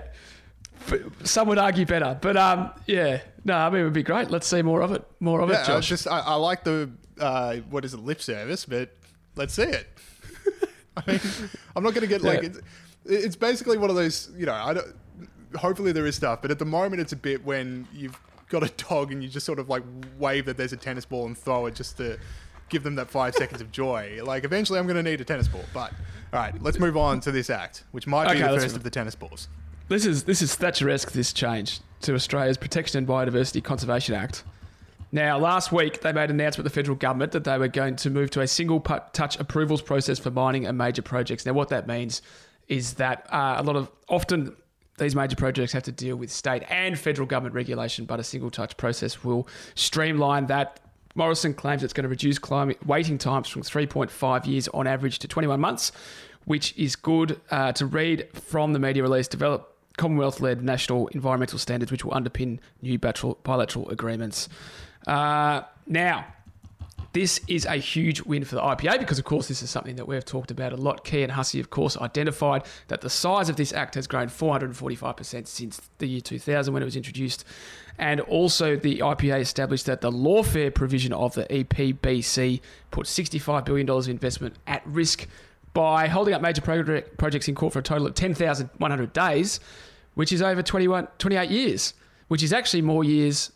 Some 1.25 1.49
would 1.49 1.59
argue 1.59 1.85
better, 1.87 2.17
but 2.21 2.37
um, 2.37 2.71
yeah. 2.87 3.21
No, 3.45 3.57
I 3.57 3.71
mean, 3.71 3.81
it 3.83 3.85
would 3.85 3.93
be 3.93 4.03
great. 4.03 4.31
Let's 4.31 4.47
see 4.47 4.63
more 4.63 4.81
of 4.83 4.91
it. 4.93 5.05
More 5.21 5.41
of 5.41 5.49
Yeah, 5.51 5.57
it, 5.57 5.63
I 5.63 5.67
Josh. 5.67 5.89
just 5.89 6.09
I, 6.09 6.19
I 6.21 6.35
like 6.35 6.65
the 6.65 6.91
uh, 7.21 7.57
what 7.71 7.85
is 7.85 7.95
it 7.95 8.01
lip 8.01 8.21
service, 8.23 8.65
but 8.65 8.91
let's 9.37 9.55
see 9.55 9.63
it. 9.63 9.89
I 10.97 11.03
mean, 11.11 11.21
I'm 11.75 11.83
not 11.85 11.91
going 11.95 12.03
to 12.03 12.07
get 12.07 12.23
like 12.23 12.43
Yeah. 12.43 12.49
it's, 12.49 12.61
it's 13.05 13.37
basically 13.37 13.79
one 13.79 13.91
of 13.91 13.97
those 13.97 14.31
you 14.37 14.47
know 14.47 14.55
I 14.55 14.75
don't. 14.75 14.95
Hopefully 15.57 15.93
there 15.93 16.07
is 16.07 16.17
stuff, 16.17 16.43
but 16.43 16.51
at 16.51 16.59
the 16.59 16.65
moment 16.65 17.01
it's 17.01 17.13
a 17.13 17.17
bit 17.17 17.45
when 17.45 17.87
you've 17.93 18.19
got 18.49 18.63
a 18.63 18.71
dog 18.89 19.13
and 19.13 19.23
you 19.23 19.29
just 19.29 19.47
sort 19.47 19.59
of 19.59 19.69
like 19.69 19.83
wave 20.19 20.45
that 20.47 20.57
there's 20.57 20.73
a 20.73 20.77
tennis 20.77 21.05
ball 21.05 21.27
and 21.27 21.37
throw 21.37 21.67
it 21.67 21.75
just 21.75 21.97
to 21.99 22.19
give 22.69 22.83
them 22.83 22.95
that 22.97 23.09
five 23.11 23.35
seconds 23.35 23.61
of 23.61 23.71
joy. 23.73 24.21
Like 24.25 24.45
eventually 24.45 24.79
I'm 24.79 24.87
going 24.87 24.97
to 24.97 25.09
need 25.09 25.21
a 25.21 25.25
tennis 25.25 25.49
ball, 25.49 25.65
but 25.73 25.93
all 26.33 26.41
right, 26.41 26.61
let's 26.63 26.79
move 26.79 26.97
on 26.97 27.21
to 27.21 27.33
this 27.33 27.49
act, 27.51 27.85
which 27.93 28.07
might 28.07 28.33
be 28.33 28.41
the 28.41 28.49
first 28.49 28.67
move- 28.69 28.77
of 28.77 28.83
the 28.83 28.91
tennis 28.91 29.15
balls. 29.15 29.49
This 29.89 30.05
is 30.05 30.25
this 30.25 30.43
is 30.43 30.57
Thatcheresque. 30.57 31.13
This 31.13 31.33
change 31.33 31.79
to 32.03 32.15
Australia's 32.15 32.57
Protection 32.57 32.99
and 32.99 33.07
Biodiversity 33.07 33.63
Conservation 33.63 34.15
Act. 34.17 34.43
Now, 35.17 35.39
last 35.39 35.73
week 35.73 36.03
they 36.03 36.13
made 36.13 36.29
an 36.29 36.39
announcement 36.39 36.65
with 36.65 36.75
the 36.75 36.79
federal 36.79 36.95
government 36.95 37.33
that 37.33 37.45
they 37.45 37.57
were 37.57 37.69
going 37.69 37.97
to 37.97 38.11
move 38.11 38.29
to 38.33 38.43
a 38.43 38.47
single 38.47 38.81
touch 38.81 39.41
approvals 39.41 39.81
process 39.81 40.19
for 40.19 40.31
mining 40.31 40.67
and 40.67 40.77
major 40.77 41.01
projects. 41.01 41.47
Now, 41.47 41.55
what 41.55 41.71
that 41.71 41.87
means 41.87 42.21
is 42.69 42.93
that 42.95 43.27
uh, 43.33 43.55
a 43.57 43.63
lot 43.63 43.77
of 43.77 43.91
often 44.11 44.55
these 44.99 45.17
major 45.17 45.35
projects 45.35 45.73
have 45.73 45.85
to 45.85 45.93
deal 45.93 46.17
with 46.17 46.31
state 46.31 46.65
and 46.69 46.99
federal 46.99 47.27
government 47.27 47.55
regulation, 47.55 48.05
but 48.05 48.21
a 48.21 48.23
single 48.23 48.51
touch 48.51 48.77
process 48.77 49.25
will 49.25 49.49
streamline 49.75 50.49
that. 50.49 50.81
Morrison 51.15 51.55
claims 51.55 51.83
it's 51.83 51.95
going 51.95 52.03
to 52.03 52.11
reduce 52.11 52.39
climate 52.39 52.87
waiting 52.87 53.17
times 53.17 53.49
from 53.49 53.63
3.5 53.63 54.47
years 54.47 54.69
on 54.69 54.87
average 54.87 55.19
to 55.21 55.27
21 55.27 55.59
months, 55.59 55.93
which 56.45 56.77
is 56.77 56.95
good 56.95 57.41
uh, 57.51 57.73
to 57.73 57.87
read 57.87 58.29
from 58.35 58.75
the 58.75 58.79
media 58.79 59.03
release. 59.03 59.29
Develop 59.29 59.73
Commonwealth 59.97 60.43
led 60.43 60.63
national 60.63 61.07
environmental 61.09 61.59
standards, 61.59 61.91
which 61.91 62.05
will 62.05 62.13
underpin 62.13 62.59
new 62.83 62.99
bilateral, 62.99 63.39
bilateral 63.43 63.89
agreements. 63.89 64.51
Uh, 65.07 65.63
now, 65.87 66.27
this 67.17 67.41
is 67.49 67.65
a 67.65 67.77
huge 67.77 68.21
win 68.23 68.45
for 68.45 68.57
the 68.57 68.61
IPA 68.61 68.99
because, 68.99 69.19
of 69.19 69.25
course, 69.25 69.49
this 69.49 69.63
is 69.63 69.71
something 69.71 69.97
that 69.97 70.07
we've 70.07 70.23
talked 70.23 70.51
about 70.51 70.75
a 70.75 70.77
lot. 70.77 71.03
Key 71.03 71.23
and 71.23 71.33
Hussey, 71.33 71.61
of 71.61 71.71
course, 71.71 71.97
identified 71.97 72.65
that 72.89 73.01
the 73.01 73.09
size 73.09 73.49
of 73.49 73.57
this 73.57 73.73
act 73.73 73.95
has 73.95 74.07
grown 74.07 74.27
445% 74.29 75.47
since 75.47 75.81
the 75.97 76.07
year 76.07 76.21
2000 76.21 76.75
when 76.75 76.83
it 76.83 76.85
was 76.85 76.95
introduced. 76.95 77.47
And 77.97 78.21
also, 78.21 78.77
the 78.77 78.99
IPA 78.99 79.41
established 79.41 79.87
that 79.87 80.03
the 80.03 80.11
lawfare 80.11 80.75
provision 80.75 81.15
of 81.15 81.33
the 81.33 81.45
EPBC 81.45 82.61
put 82.91 83.07
$65 83.07 83.65
billion 83.65 83.89
of 83.89 84.09
investment 84.11 84.57
at 84.67 84.87
risk 84.87 85.27
by 85.73 86.09
holding 86.09 86.35
up 86.35 86.43
major 86.43 86.61
project, 86.61 87.17
projects 87.17 87.49
in 87.49 87.55
court 87.55 87.73
for 87.73 87.79
a 87.79 87.83
total 87.83 88.07
of 88.07 88.13
10,100 88.13 89.13
days, 89.15 89.59
which 90.17 90.35
is 90.35 90.43
over 90.43 90.63
21, 90.63 91.09
28 91.17 91.51
years, 91.51 91.95
which 92.29 92.43
is 92.43 92.53
actually 92.53 92.83
more 92.83 93.05
years 93.05 93.53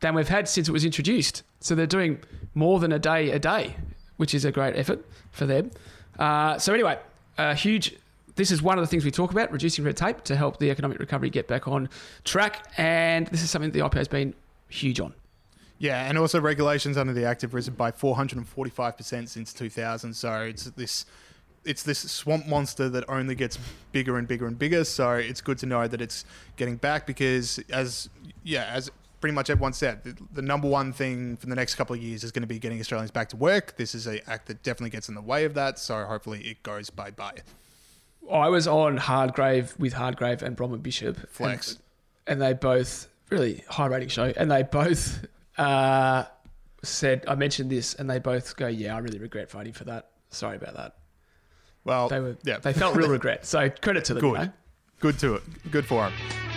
than 0.00 0.14
we've 0.14 0.28
had 0.28 0.48
since 0.48 0.68
it 0.68 0.72
was 0.72 0.84
introduced. 0.84 1.42
So 1.60 1.74
they're 1.74 1.86
doing 1.86 2.20
more 2.54 2.80
than 2.80 2.92
a 2.92 2.98
day 2.98 3.30
a 3.30 3.38
day, 3.38 3.76
which 4.16 4.34
is 4.34 4.44
a 4.44 4.52
great 4.52 4.76
effort 4.76 5.04
for 5.30 5.46
them. 5.46 5.70
Uh, 6.18 6.58
so 6.58 6.74
anyway, 6.74 6.98
a 7.38 7.54
huge. 7.54 7.96
This 8.36 8.50
is 8.50 8.62
one 8.62 8.78
of 8.78 8.82
the 8.82 8.86
things 8.86 9.04
we 9.04 9.10
talk 9.10 9.32
about, 9.32 9.52
reducing 9.52 9.84
red 9.84 9.96
tape 9.96 10.24
to 10.24 10.36
help 10.36 10.58
the 10.58 10.70
economic 10.70 10.98
recovery 10.98 11.30
get 11.30 11.46
back 11.46 11.68
on 11.68 11.88
track. 12.24 12.66
And 12.78 13.26
this 13.26 13.42
is 13.42 13.50
something 13.50 13.70
the 13.72 13.80
IPA 13.80 13.94
has 13.94 14.08
been 14.08 14.34
huge 14.68 15.00
on. 15.00 15.14
Yeah, 15.78 16.08
and 16.08 16.16
also 16.18 16.40
regulations 16.40 16.96
under 16.96 17.12
the 17.12 17.24
Act 17.24 17.42
have 17.42 17.54
risen 17.54 17.74
by 17.74 17.90
445% 17.90 19.28
since 19.28 19.52
2000. 19.52 20.14
So 20.14 20.42
it's 20.42 20.64
this 20.64 21.06
it's 21.64 21.82
this 21.82 21.98
swamp 21.98 22.46
monster 22.46 22.88
that 22.88 23.04
only 23.08 23.34
gets 23.34 23.58
bigger 23.92 24.16
and 24.16 24.26
bigger 24.26 24.46
and 24.46 24.58
bigger. 24.58 24.84
So 24.84 25.12
it's 25.12 25.40
good 25.40 25.58
to 25.58 25.66
know 25.66 25.86
that 25.86 26.00
it's 26.00 26.24
getting 26.56 26.76
back 26.76 27.06
because 27.06 27.58
as 27.70 28.08
yeah, 28.44 28.70
as 28.72 28.90
pretty 29.20 29.34
much 29.34 29.50
everyone 29.50 29.72
said, 29.72 30.02
the, 30.04 30.16
the 30.32 30.42
number 30.42 30.68
one 30.68 30.92
thing 30.92 31.36
for 31.36 31.46
the 31.46 31.54
next 31.54 31.74
couple 31.74 31.94
of 31.94 32.02
years 32.02 32.24
is 32.24 32.32
going 32.32 32.42
to 32.42 32.48
be 32.48 32.58
getting 32.58 32.80
Australians 32.80 33.10
back 33.10 33.28
to 33.30 33.36
work. 33.36 33.76
This 33.76 33.94
is 33.94 34.06
a 34.06 34.28
act 34.30 34.48
that 34.48 34.62
definitely 34.62 34.90
gets 34.90 35.08
in 35.08 35.14
the 35.14 35.20
way 35.22 35.44
of 35.44 35.54
that. 35.54 35.78
So 35.78 36.04
hopefully 36.04 36.40
it 36.40 36.62
goes 36.62 36.90
bye 36.90 37.10
bye. 37.10 37.38
I 38.30 38.48
was 38.48 38.66
on 38.66 38.96
Hardgrave 38.96 39.78
with 39.78 39.94
Hardgrave 39.94 40.42
and 40.42 40.56
Bronwyn 40.56 40.82
Bishop. 40.82 41.28
Flex. 41.30 41.72
And, 41.72 41.80
and 42.26 42.42
they 42.42 42.52
both, 42.52 43.08
really 43.30 43.64
high 43.68 43.86
rating 43.86 44.08
show, 44.08 44.32
and 44.36 44.50
they 44.50 44.62
both 44.62 45.26
uh, 45.58 46.24
said, 46.82 47.24
I 47.26 47.34
mentioned 47.34 47.70
this, 47.70 47.94
and 47.94 48.08
they 48.08 48.18
both 48.18 48.56
go, 48.56 48.68
Yeah, 48.68 48.94
I 48.94 48.98
really 48.98 49.18
regret 49.18 49.50
voting 49.50 49.72
for 49.72 49.84
that. 49.84 50.10
Sorry 50.28 50.56
about 50.56 50.76
that. 50.76 50.96
Well, 51.84 52.08
They 52.08 52.20
were, 52.20 52.36
yeah, 52.44 52.58
they 52.58 52.72
felt 52.72 52.94
real 52.94 53.08
regret. 53.10 53.46
So 53.46 53.68
credit 53.70 54.04
to 54.06 54.14
them. 54.14 54.20
Good. 54.20 54.38
you 54.38 54.46
know? 54.46 54.52
Good 55.00 55.18
to 55.20 55.34
it. 55.36 55.42
Good 55.70 55.86
for 55.86 56.08
him. 56.08 56.49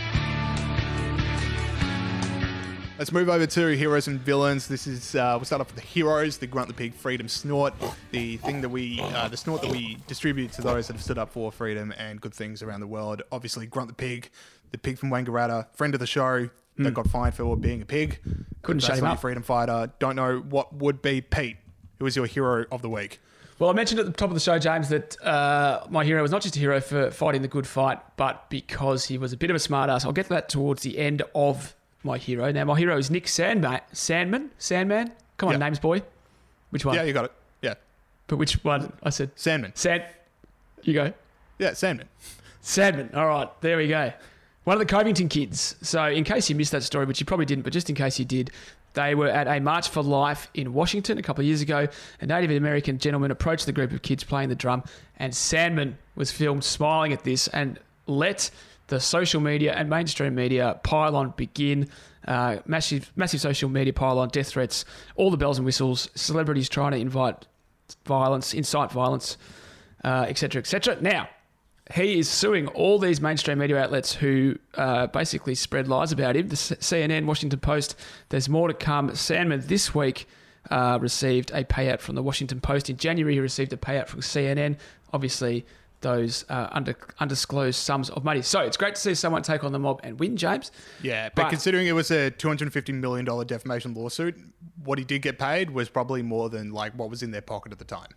Let's 3.00 3.12
move 3.12 3.28
over 3.28 3.48
to 3.48 3.68
heroes 3.76 4.08
and 4.08 4.20
villains. 4.20 4.68
This 4.68 4.86
is 4.86 5.16
uh, 5.16 5.34
we'll 5.38 5.46
start 5.46 5.62
off 5.62 5.74
with 5.74 5.78
the 5.78 5.88
heroes, 5.88 6.38
the 6.38 6.46
Grunt 6.46 6.68
the 6.68 6.76
Pig 6.76 6.94
Freedom 6.94 7.28
Snort, 7.28 7.74
the 8.12 8.38
thing 8.38 8.62
that 8.62 8.70
we, 8.70 9.00
uh, 9.02 9.28
the 9.28 9.36
snort 9.36 9.64
that 9.64 9.72
we 9.72 9.98
distribute 10.06 10.52
to 10.54 10.62
those 10.62 10.88
that 10.88 10.94
have 10.94 11.02
stood 11.02 11.18
up 11.18 11.32
for 11.32 11.52
freedom 11.52 11.92
and 11.98 12.22
good 12.22 12.36
things 12.36 12.62
around 12.62 12.82
the 12.82 12.88
world. 12.88 13.24
Obviously, 13.32 13.66
Grunt 13.66 13.90
the 13.90 13.96
Pig, 13.96 14.30
the 14.72 14.78
pig 14.78 15.00
from 15.00 15.10
Wangaratta, 15.10 15.74
friend 15.74 15.96
of 15.96 16.00
the 16.00 16.08
show, 16.08 16.50
that 16.78 16.94
got 16.94 17.08
fined 17.08 17.34
for 17.34 17.58
being 17.58 17.82
a 17.82 17.86
pig. 17.86 18.20
Hmm. 18.24 18.32
Couldn't 18.62 18.82
shut 18.82 19.00
him 19.00 19.06
up. 19.06 19.20
freedom 19.20 19.42
fighter. 19.42 19.92
Don't 19.98 20.16
know 20.16 20.38
what 20.38 20.74
would 20.76 21.02
be 21.02 21.20
Pete. 21.20 21.58
Who 21.98 22.06
is 22.06 22.16
your 22.16 22.28
hero 22.28 22.66
of 22.72 22.84
the 22.84 22.90
week? 22.90 23.20
Well, 23.58 23.72
I 23.72 23.74
mentioned 23.74 24.02
at 24.02 24.06
the 24.06 24.12
top 24.12 24.30
of 24.30 24.36
the 24.36 24.40
show, 24.40 24.60
James, 24.60 24.90
that 24.90 25.22
uh, 25.24 25.86
my 25.90 26.06
hero 26.06 26.22
was 26.22 26.32
not 26.32 26.44
just 26.44 26.56
a 26.56 26.60
hero 26.60 26.80
for 26.80 27.10
fighting 27.10 27.42
the 27.42 27.48
good 27.48 27.66
fight, 27.66 28.00
but 28.18 28.50
because 28.52 29.06
he 29.06 29.18
was 29.18 29.34
a 29.34 29.38
bit 29.38 29.50
of 29.50 29.56
a 29.56 29.60
smartass. 29.60 30.06
I'll 30.06 30.14
get 30.14 30.26
to 30.26 30.30
that 30.30 30.50
towards 30.50 30.84
the 30.84 31.00
end 31.00 31.24
of 31.34 31.76
my 32.04 32.18
hero. 32.18 32.52
Now, 32.52 32.66
my 32.66 32.78
hero 32.78 32.98
is 32.98 33.10
Nick 33.10 33.26
Sandmann. 33.26 33.82
Sandmann? 33.94 34.50
Sandmann? 34.60 35.12
Come 35.38 35.50
on, 35.50 35.54
Yeah. 35.54 35.60
names 35.60 35.80
boy. 35.80 36.02
Which 36.70 36.86
one? 36.86 36.96
Yeah, 36.96 37.04
you 37.04 37.14
got 37.14 37.26
it. 37.26 37.32
Yeah, 37.62 37.76
But 38.28 38.38
which 38.38 38.64
one? 38.64 38.92
I 39.04 39.10
said 39.10 39.36
Sandmann. 39.36 39.76
Sand. 39.78 40.04
You 40.82 40.94
go. 40.94 41.14
Yeah, 41.60 41.72
Sandmann. 41.72 42.08
Sandmann. 42.62 43.16
All 43.16 43.28
right, 43.28 43.50
there 43.62 43.78
we 43.78 43.88
go. 43.88 44.12
One 44.64 44.76
of 44.76 44.80
the 44.80 44.86
Covington 44.86 45.28
kids. 45.30 45.76
So, 45.82 46.06
in 46.06 46.24
case 46.24 46.50
you 46.50 46.56
missed 46.56 46.72
that 46.72 46.84
story, 46.84 47.06
which 47.06 47.20
you 47.20 47.26
probably 47.26 47.46
didn't, 47.46 47.64
but 47.64 47.74
just 47.74 47.90
in 47.90 47.96
case 47.96 48.18
you 48.18 48.26
did, 48.26 48.50
they 48.94 49.14
were 49.16 49.28
at 49.28 49.48
a 49.48 49.60
March 49.60 49.90
for 49.90 50.02
Life 50.02 50.50
in 50.54 50.74
Washington 50.74 51.18
a 51.18 51.22
couple 51.22 51.42
of 51.42 51.48
years 51.48 51.62
ago. 51.62 51.88
A 52.22 52.26
Native 52.26 52.52
American 52.52 52.98
gentleman 53.00 53.32
approached 53.32 53.66
the 53.66 53.72
group 53.74 53.92
of 53.92 54.02
kids 54.04 54.24
playing 54.24 54.50
the 54.50 54.56
drum, 54.56 54.84
and 55.18 55.34
Sandmann 55.34 55.96
was 56.16 56.32
filmed 56.32 56.64
smiling 56.64 57.12
at 57.12 57.24
this 57.24 57.48
and 57.50 57.80
let 58.08 58.50
the 58.88 59.00
social 59.00 59.42
media 59.42 59.74
and 59.74 59.90
mainstream 59.90 60.36
media 60.36 60.80
pylon 60.84 61.34
begin. 61.36 61.90
Uh, 62.28 62.58
massive, 62.66 63.12
massive 63.16 63.42
social 63.42 63.70
media 63.70 63.92
pylon, 63.92 64.30
death 64.30 64.48
threats, 64.48 64.86
all 65.16 65.30
the 65.30 65.38
bells 65.38 65.58
and 65.58 65.66
whistles, 65.66 66.10
celebrities 66.16 66.70
trying 66.70 66.92
to 66.92 66.98
invite 66.98 67.48
violence, 68.06 68.54
incite 68.54 68.92
violence, 68.92 69.38
uh, 70.04 70.26
etc. 70.28 70.62
et. 70.62 71.02
Now, 71.02 71.28
he 71.94 72.20
is 72.20 72.30
suing 72.30 72.68
all 72.70 72.98
these 72.98 73.20
mainstream 73.20 73.58
media 73.58 73.78
outlets 73.78 74.14
who 74.14 74.58
uh, 74.76 75.08
basically 75.08 75.54
spread 75.56 75.88
lies 75.88 76.12
about 76.12 76.36
him. 76.36 76.48
The 76.48 76.56
CNN, 76.56 77.26
Washington 77.26 77.60
Post. 77.60 77.96
There's 78.30 78.48
more 78.48 78.70
to 78.70 78.74
come. 78.74 79.10
Sandmann 79.12 79.68
this 79.68 79.94
week 79.94 80.26
uh, 80.72 80.98
received 81.02 81.52
a 81.52 81.66
payout 81.66 82.00
from 82.00 82.16
the 82.16 82.24
Washington 82.24 82.62
Post. 82.62 82.90
In 82.90 82.96
January, 82.96 83.34
he 83.34 83.40
received 83.42 83.74
a 83.74 83.78
payout 83.78 84.08
from 84.08 84.22
CNN. 84.22 84.78
Obviously, 85.12 85.66
those 86.04 86.46
uh, 86.50 86.68
under, 86.72 86.96
undisclosed 87.20 87.80
sums 87.80 88.12
of 88.12 88.24
money. 88.24 88.44
So 88.44 88.60
it's 88.60 88.78
great 88.78 88.96
to 88.96 89.02
see 89.02 89.16
someone 89.16 89.42
take 89.42 89.64
on 89.64 89.72
the 89.72 89.80
mob 89.80 90.02
and 90.04 90.20
win, 90.20 90.38
James. 90.38 90.72
Yeah, 91.02 91.30
but, 91.30 91.44
But- 91.44 91.50
considering 91.50 91.88
it 91.88 91.94
was 91.94 92.12
a 92.12 92.30
two 92.30 92.48
hundred 92.48 92.66
and 92.66 92.74
fifty 92.74 92.94
million 92.94 93.26
dollar 93.26 93.46
defamation 93.46 93.96
lawsuit, 93.96 94.36
what 94.84 95.00
he 95.00 95.04
did 95.04 95.24
get 95.24 95.40
paid 95.40 95.72
was 95.72 95.90
probably 95.90 96.22
more 96.22 96.50
than 96.50 96.72
like 96.72 96.94
what 96.94 97.10
was 97.10 97.24
in 97.24 97.32
their 97.32 97.42
pocket 97.42 97.72
at 97.72 97.80
the 97.80 97.86
time. 97.86 98.12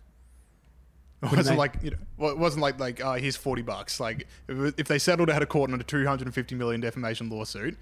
It 1.23 1.35
wasn't 1.35 1.57
like 1.57 1.77
you 1.81 1.91
know, 1.91 1.97
well, 2.17 2.31
it 2.31 2.37
wasn't 2.37 2.61
like 2.61 2.79
like 2.79 3.03
uh, 3.03 3.13
here's 3.13 3.35
forty 3.35 3.63
bucks. 3.63 3.99
Like 3.99 4.27
if, 4.47 4.87
they 4.87 4.99
settled 4.99 5.31
out 5.31 5.41
of 5.41 5.49
court 5.49 5.71
on 5.71 5.79
a 5.79 5.83
two 5.83 6.05
hundred 6.05 6.27
and 6.27 6.35
fifty 6.35 6.53
million 6.53 6.79
defamation 6.79 7.29
lawsuit, 7.29 7.75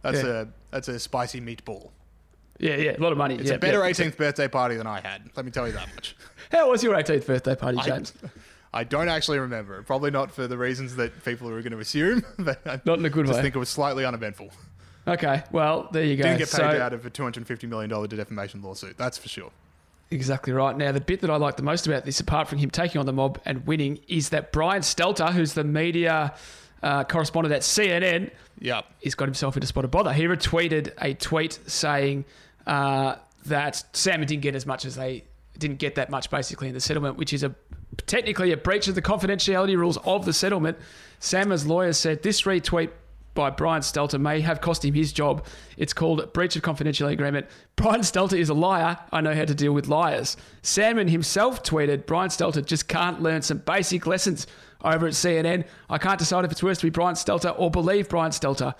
that's 0.00 0.22
Yeah. 0.22 0.42
a 0.42 0.46
that's 0.70 0.88
a 0.88 0.98
spicy 0.98 1.40
meatball. 1.40 1.90
Yeah, 2.58 2.76
yeah, 2.76 2.96
a 2.96 2.98
lot 2.98 3.12
of 3.12 3.18
money. 3.18 3.36
It's 3.36 3.50
yeah, 3.50 3.54
a 3.54 3.58
better 3.58 3.78
yeah. 3.86 3.92
18th 3.92 4.16
birthday 4.16 4.48
party 4.48 4.74
than 4.76 4.86
I 4.86 5.00
had. 5.00 5.30
Let 5.36 5.44
me 5.44 5.52
tell 5.52 5.66
you 5.68 5.74
that 5.74 5.94
much. 5.94 6.16
How 6.50 6.68
was 6.70 6.82
your 6.82 6.94
18th 6.96 7.26
birthday 7.26 7.54
party, 7.54 7.78
James? 7.84 8.12
I 8.24 8.28
don't 8.84 9.08
actually 9.08 9.38
remember. 9.38 9.82
Probably 9.82 10.10
not 10.10 10.30
for 10.30 10.46
the 10.46 10.58
reasons 10.58 10.96
that 10.96 11.24
people 11.24 11.48
are 11.48 11.60
going 11.62 11.72
to 11.72 11.78
assume, 11.78 12.24
but 12.38 12.60
I 12.66 12.80
Not 12.84 12.98
in 12.98 13.04
a 13.04 13.10
good 13.10 13.26
just 13.26 13.32
way. 13.32 13.38
Just 13.38 13.42
think 13.42 13.56
it 13.56 13.58
was 13.58 13.68
slightly 13.70 14.04
uneventful. 14.04 14.50
Okay, 15.06 15.42
well, 15.52 15.88
there 15.90 16.04
you 16.04 16.16
go. 16.16 16.24
Didn't 16.24 16.38
get 16.38 16.50
paid 16.50 16.56
So- 16.56 16.82
out 16.82 16.92
of 16.92 17.06
a 17.06 17.10
two 17.10 17.22
hundred 17.22 17.38
and 17.40 17.46
fifty 17.46 17.66
million 17.66 17.88
dollar 17.90 18.06
defamation 18.06 18.62
lawsuit. 18.62 18.96
That's 18.98 19.16
for 19.18 19.28
sure. 19.28 19.50
Exactly 20.10 20.52
right. 20.54 20.74
Now, 20.76 20.92
the 20.92 21.00
bit 21.02 21.20
that 21.20 21.30
I 21.30 21.36
like 21.36 21.56
the 21.56 21.62
most 21.62 21.86
about 21.86 22.04
this, 22.06 22.18
apart 22.20 22.48
from 22.48 22.58
him 22.58 22.70
taking 22.70 22.98
on 22.98 23.04
the 23.06 23.12
mob 23.12 23.40
and 23.44 23.66
winning, 23.66 23.98
is 24.08 24.30
that 24.30 24.52
Brian 24.52 24.80
Stelter, 24.80 25.30
who's 25.32 25.52
the 25.52 25.64
media 25.64 26.34
uh, 26.82 27.04
correspondent 27.04 27.54
at 27.54 27.60
CNN, 27.60 28.30
Yep. 28.60 28.86
he's 29.00 29.14
got 29.14 29.26
himself 29.26 29.56
into 29.56 29.66
spot 29.66 29.84
of 29.84 29.90
bother. 29.90 30.12
He 30.14 30.24
retweeted 30.24 30.92
a 31.00 31.12
tweet 31.14 31.58
saying 31.66 32.24
uh, 32.66 33.16
that 33.46 33.84
Sandmann 33.92 34.26
didn't 34.26 34.42
get 34.42 34.54
as 34.54 34.64
much 34.64 34.84
as 34.86 34.96
they 34.96 35.24
didn't 35.58 35.78
get 35.78 35.96
that 35.96 36.08
much 36.08 36.30
basically 36.30 36.68
in 36.68 36.74
the 36.74 36.80
settlement, 36.80 37.16
which 37.16 37.32
is 37.34 37.42
a 37.42 37.54
technically 38.06 38.52
a 38.52 38.56
breach 38.56 38.88
of 38.88 38.94
the 38.94 39.02
confidentiality 39.02 39.76
rules 39.76 39.96
of 39.98 40.24
the 40.24 40.32
settlement. 40.32 40.78
Sandmann's 41.20 41.66
lawyer 41.66 41.92
said 41.92 42.22
this 42.22 42.42
retweet 42.42 42.90
by 43.34 43.50
Brian 43.50 43.82
Stelter 43.82 44.20
may 44.20 44.40
have 44.40 44.60
cost 44.60 44.84
him 44.84 44.94
his 44.94 45.12
job. 45.12 45.46
It's 45.76 45.92
called 45.92 46.32
breach 46.32 46.56
of 46.56 46.62
confidentiality 46.62 47.12
agreement. 47.12 47.46
Brian 47.76 48.00
Stelter 48.00 48.36
is 48.36 48.48
a 48.48 48.54
liar. 48.54 48.98
I 49.12 49.20
know 49.20 49.34
how 49.34 49.44
to 49.44 49.54
deal 49.54 49.72
with 49.72 49.86
liars. 49.86 50.36
Sandmann 50.62 51.08
himself 51.08 51.62
tweeted 51.62 52.04
Brian 52.06 52.30
Stelter 52.30 52.64
just 52.64 52.88
can't 52.88 53.22
learn 53.22 53.42
some 53.42 53.58
basic 53.58 54.06
lessons 54.06 54.48
over 54.82 55.06
at 55.06 55.12
CNN. 55.12 55.64
I 55.88 55.98
can't 55.98 56.18
decide 56.18 56.44
if 56.44 56.50
it's 56.50 56.64
worse 56.64 56.78
to 56.78 56.86
be 56.86 56.90
Brian 56.90 57.14
Stelter 57.14 57.54
or 57.56 57.70
believe 57.70 58.08
Brian 58.08 58.32
Stelter. 58.32 58.74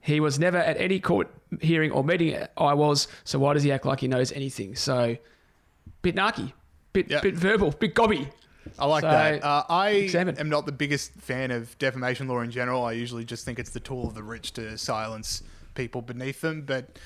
He 0.00 0.20
was 0.20 0.38
never 0.38 0.58
at 0.58 0.76
any 0.76 1.00
court 1.00 1.28
hearing 1.60 1.90
or 1.90 2.04
meeting 2.04 2.38
I 2.56 2.74
was, 2.74 3.08
so 3.24 3.38
why 3.38 3.54
does 3.54 3.62
he 3.62 3.72
act 3.72 3.84
like 3.84 4.00
he 4.00 4.06
knows 4.06 4.30
anything? 4.32 4.76
So, 4.76 5.16
bit 6.02 6.14
narky, 6.14 6.52
bit, 6.92 7.08
bit 7.08 7.34
verbal, 7.34 7.70
bit 7.72 7.94
gobby. 7.94 8.28
I 8.78 8.86
like 8.86 9.02
So, 9.02 9.08
that. 9.10 9.44
Uh, 9.44 9.64
I 9.68 9.90
examine. 9.90 10.38
am 10.38 10.48
not 10.48 10.66
the 10.66 10.72
biggest 10.72 11.12
fan 11.14 11.50
of 11.50 11.78
defamation 11.78 12.28
law 12.28 12.40
in 12.40 12.50
general. 12.50 12.84
I 12.84 12.92
usually 12.92 13.24
just 13.24 13.44
think 13.44 13.58
it's 13.58 13.70
the 13.70 13.80
tool 13.80 14.08
of 14.08 14.14
the 14.14 14.22
rich 14.22 14.52
to 14.54 14.76
silence 14.78 15.42
people 15.74 16.02
beneath 16.02 16.40
them. 16.40 16.62
But 16.62 16.98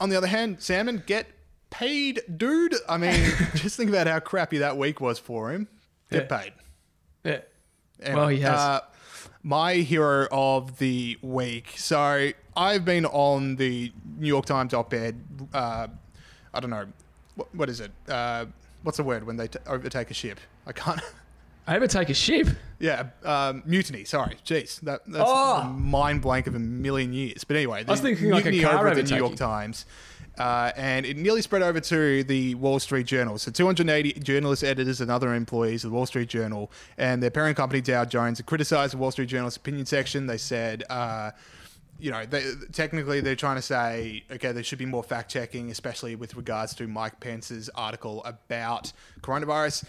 on 0.00 0.08
the 0.10 0.16
other 0.16 0.26
hand, 0.26 0.58
Sandmann, 0.58 1.04
get 1.06 1.26
paid, 1.70 2.20
dude. 2.36 2.74
I 2.88 2.96
mean, 2.98 3.20
just 3.54 3.76
think 3.76 3.90
about 3.90 4.06
how 4.06 4.20
crappy 4.20 4.58
that 4.58 4.76
week 4.76 5.00
was 5.00 5.18
for 5.18 5.50
him. 5.52 5.68
Get 6.10 6.28
Yeah. 6.30 6.38
paid. 6.38 6.52
Yeah. 7.24 7.40
Anyway, 8.00 8.16
Well, 8.20 8.28
he 8.28 8.40
has. 8.40 8.58
Uh, 8.58 8.80
my 9.42 9.74
hero 9.74 10.26
of 10.32 10.78
the 10.78 11.16
week. 11.22 11.74
So 11.76 12.30
I've 12.56 12.84
been 12.84 13.06
on 13.06 13.56
the 13.56 13.92
New 14.18 14.26
York 14.26 14.44
Times 14.46 14.74
op-ed. 14.74 15.20
Uh, 15.54 15.86
I 16.52 16.60
don't 16.60 16.70
know 16.70 16.86
what, 17.36 17.54
what 17.54 17.68
is 17.68 17.80
it. 17.80 17.92
Uh, 18.08 18.46
what's 18.82 18.96
the 18.96 19.04
word 19.04 19.24
when 19.24 19.36
they 19.36 19.46
t- 19.48 19.58
overtake 19.66 20.10
a 20.10 20.14
ship? 20.14 20.40
I 20.66 20.72
can't. 20.72 21.00
I 21.68 21.74
ever 21.74 21.88
take 21.88 22.10
a 22.10 22.14
ship? 22.14 22.48
Yeah, 22.78 23.06
um, 23.24 23.62
mutiny. 23.66 24.04
Sorry, 24.04 24.36
jeez, 24.44 24.80
that, 24.82 25.00
that's 25.06 25.24
Oh. 25.26 25.62
a 25.62 25.64
mind 25.64 26.22
blank 26.22 26.46
of 26.46 26.54
a 26.54 26.58
million 26.60 27.12
years. 27.12 27.42
But 27.44 27.56
anyway, 27.56 27.82
the 27.82 27.90
was 27.90 28.00
thinking 28.00 28.30
like 28.30 28.46
a 28.46 28.62
car 28.62 28.78
over 28.78 28.88
at 28.88 28.96
the 28.96 29.02
New 29.02 29.16
York. 29.16 29.34
Times, 29.34 29.84
uh, 30.38 30.70
and 30.76 31.04
it 31.04 31.16
nearly 31.16 31.42
spread 31.42 31.62
over 31.62 31.80
to 31.80 32.22
the 32.22 32.54
Wall 32.56 32.78
Street 32.78 33.06
Journal. 33.06 33.38
So 33.38 33.50
280 33.50 34.20
journalists, 34.20 34.62
editors, 34.62 35.00
and 35.00 35.10
other 35.10 35.34
employees 35.34 35.84
of 35.84 35.90
the 35.90 35.96
Wall 35.96 36.06
Street 36.06 36.28
Journal 36.28 36.70
and 36.98 37.20
their 37.22 37.30
parent 37.30 37.56
company 37.56 37.80
Dow 37.80 38.04
Jones 38.04 38.40
criticised 38.42 38.92
the 38.92 38.98
Wall 38.98 39.10
Street 39.10 39.28
Journal's 39.28 39.56
opinion 39.56 39.86
section. 39.86 40.26
They 40.26 40.38
said. 40.38 40.84
Uh, 40.88 41.32
you 41.98 42.10
know, 42.10 42.26
they, 42.26 42.44
technically 42.72 43.22
they're 43.22 43.34
trying 43.34 43.56
to 43.56 43.62
say, 43.62 44.22
okay, 44.30 44.52
there 44.52 44.62
should 44.62 44.78
be 44.78 44.84
more 44.84 45.02
fact 45.02 45.30
checking, 45.30 45.70
especially 45.70 46.14
with 46.14 46.34
regards 46.36 46.74
to 46.74 46.86
Mike 46.86 47.18
Pence's 47.20 47.70
article 47.74 48.22
about 48.26 48.92
coronavirus. 49.22 49.84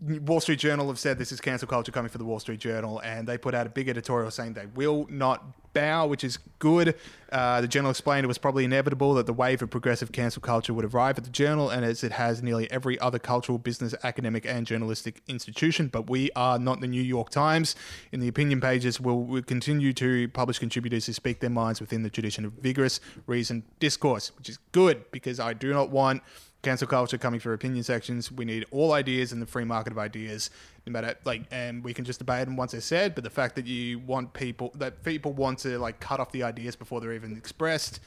Wall 0.00 0.40
Street 0.40 0.60
Journal 0.60 0.86
have 0.88 0.98
said 0.98 1.18
this 1.18 1.32
is 1.32 1.40
cancel 1.40 1.66
culture 1.66 1.90
coming 1.90 2.08
for 2.08 2.18
the 2.18 2.24
Wall 2.24 2.38
Street 2.38 2.60
Journal, 2.60 3.00
and 3.00 3.26
they 3.26 3.36
put 3.36 3.52
out 3.52 3.66
a 3.66 3.70
big 3.70 3.88
editorial 3.88 4.30
saying 4.30 4.52
they 4.52 4.66
will 4.66 5.06
not 5.10 5.72
bow, 5.72 6.06
which 6.06 6.22
is 6.22 6.38
good. 6.60 6.94
Uh, 7.32 7.60
the 7.60 7.66
Journal 7.66 7.90
explained 7.90 8.24
it 8.24 8.28
was 8.28 8.38
probably 8.38 8.64
inevitable 8.64 9.14
that 9.14 9.26
the 9.26 9.32
wave 9.32 9.60
of 9.60 9.70
progressive 9.70 10.12
cancel 10.12 10.40
culture 10.40 10.72
would 10.72 10.84
arrive 10.84 11.18
at 11.18 11.24
the 11.24 11.30
Journal, 11.30 11.68
and 11.68 11.84
as 11.84 12.04
it 12.04 12.12
has 12.12 12.44
nearly 12.44 12.70
every 12.70 12.96
other 13.00 13.18
cultural, 13.18 13.58
business, 13.58 13.92
academic, 14.04 14.46
and 14.46 14.66
journalistic 14.68 15.20
institution. 15.26 15.88
But 15.88 16.08
we 16.08 16.30
are 16.36 16.60
not 16.60 16.80
the 16.80 16.86
New 16.86 17.02
York 17.02 17.30
Times. 17.30 17.74
In 18.12 18.20
the 18.20 18.28
opinion 18.28 18.60
pages, 18.60 19.00
we'll, 19.00 19.18
we'll 19.20 19.42
continue 19.42 19.92
to 19.94 20.28
publish 20.28 20.60
contributors 20.60 21.06
who 21.06 21.12
speak 21.12 21.40
their 21.40 21.50
minds 21.50 21.80
within 21.80 22.04
the 22.04 22.10
tradition 22.10 22.44
of 22.44 22.52
vigorous, 22.52 23.00
reasoned 23.26 23.64
discourse, 23.80 24.30
which 24.36 24.48
is 24.48 24.58
good 24.70 25.10
because 25.10 25.40
I 25.40 25.54
do 25.54 25.72
not 25.72 25.90
want 25.90 26.22
cancel 26.62 26.86
culture 26.86 27.18
coming 27.18 27.40
for 27.40 27.52
opinion 27.52 27.82
sections. 27.82 28.32
We 28.32 28.44
need 28.44 28.66
all 28.70 28.92
ideas 28.92 29.32
in 29.32 29.40
the 29.40 29.46
free 29.46 29.64
market 29.64 29.92
of 29.92 29.98
ideas, 29.98 30.50
no 30.86 30.92
matter 30.92 31.14
like, 31.24 31.42
and 31.50 31.84
we 31.84 31.94
can 31.94 32.04
just 32.04 32.18
debate 32.18 32.46
them 32.46 32.56
once 32.56 32.72
they're 32.72 32.80
said. 32.80 33.14
But 33.14 33.24
the 33.24 33.30
fact 33.30 33.54
that 33.56 33.66
you 33.66 33.98
want 34.00 34.32
people 34.32 34.72
that 34.76 35.02
people 35.02 35.32
want 35.32 35.60
to 35.60 35.78
like 35.78 36.00
cut 36.00 36.20
off 36.20 36.32
the 36.32 36.42
ideas 36.42 36.76
before 36.76 37.00
they're 37.00 37.12
even 37.12 37.36
expressed 37.36 38.00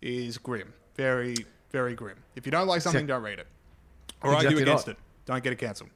is 0.00 0.38
grim, 0.38 0.72
very 0.94 1.34
very 1.70 1.94
grim. 1.94 2.18
If 2.36 2.46
you 2.46 2.52
don't 2.52 2.66
like 2.66 2.82
something, 2.82 3.06
don't 3.06 3.22
read 3.22 3.38
it 3.38 3.46
or 4.22 4.34
argue 4.34 4.58
against 4.58 4.86
right. 4.86 4.96
it. 4.96 5.02
Don't 5.26 5.42
get 5.42 5.52
it 5.52 5.58
cancelled. 5.58 5.90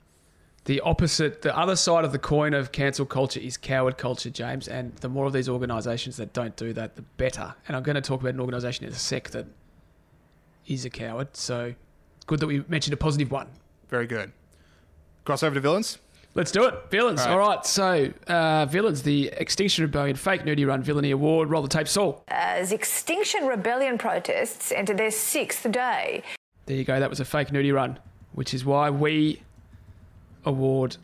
The 0.66 0.80
opposite, 0.80 1.40
the 1.40 1.56
other 1.56 1.74
side 1.74 2.04
of 2.04 2.12
the 2.12 2.18
coin 2.18 2.52
of 2.52 2.70
cancel 2.70 3.06
culture 3.06 3.40
is 3.40 3.56
coward 3.56 3.96
culture, 3.96 4.28
James. 4.28 4.68
And 4.68 4.94
the 4.96 5.08
more 5.08 5.24
of 5.24 5.32
these 5.32 5.48
organisations 5.48 6.18
that 6.18 6.34
don't 6.34 6.54
do 6.56 6.74
that, 6.74 6.96
the 6.96 7.02
better. 7.02 7.54
And 7.66 7.76
I'm 7.76 7.82
going 7.82 7.94
to 7.94 8.02
talk 8.02 8.20
about 8.20 8.34
an 8.34 8.40
organisation 8.40 8.84
in 8.84 8.92
a 8.92 8.96
sec 8.96 9.30
that 9.30 9.46
is 10.66 10.84
a 10.84 10.90
coward. 10.90 11.34
So 11.34 11.74
good 12.30 12.40
that 12.40 12.46
we 12.46 12.64
mentioned 12.68 12.94
a 12.94 12.96
positive 12.96 13.30
one. 13.32 13.48
Very 13.88 14.06
good. 14.06 14.30
Cross 15.24 15.42
over 15.42 15.54
to 15.56 15.60
villains. 15.60 15.98
Let's 16.34 16.52
do 16.52 16.64
it. 16.64 16.74
Villains. 16.90 17.20
All 17.22 17.32
All 17.32 17.38
right. 17.38 17.56
right. 17.56 17.66
So, 17.66 18.12
uh, 18.28 18.64
villains, 18.66 19.02
the 19.02 19.28
Extinction 19.36 19.82
Rebellion 19.82 20.14
Fake 20.14 20.42
Nerdy 20.42 20.64
Run 20.64 20.80
Villainy 20.80 21.10
Award. 21.10 21.50
Roll 21.50 21.60
the 21.62 21.68
tape, 21.68 21.88
Saul. 21.88 22.22
As 22.28 22.70
Extinction 22.70 23.46
Rebellion 23.48 23.98
protests 23.98 24.70
enter 24.70 24.94
their 24.94 25.10
sixth 25.10 25.68
day, 25.72 26.22
There 26.66 26.76
you 26.76 26.84
go. 26.84 27.00
That 27.00 27.10
was 27.10 27.18
a 27.18 27.24
fake 27.24 27.48
nerdy 27.48 27.74
run, 27.74 27.98
which 28.32 28.54
is 28.54 28.64
why 28.64 28.90
we 28.90 29.42
award 30.44 30.96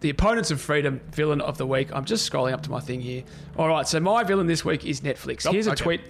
the 0.00 0.10
opponents 0.10 0.52
of 0.52 0.60
freedom 0.60 1.00
villain 1.10 1.40
of 1.40 1.58
the 1.58 1.66
week. 1.66 1.88
I'm 1.92 2.04
just 2.04 2.30
scrolling 2.30 2.52
up 2.52 2.62
to 2.62 2.70
my 2.70 2.78
thing 2.78 3.00
here. 3.00 3.24
All 3.56 3.66
right, 3.66 3.88
so 3.88 3.98
my 3.98 4.22
villain 4.22 4.46
this 4.46 4.64
week 4.64 4.86
is 4.86 5.00
Netflix. 5.00 5.46
Oh, 5.48 5.52
Here's 5.52 5.66
a 5.66 5.72
okay. 5.72 5.82
tweet. 5.82 6.00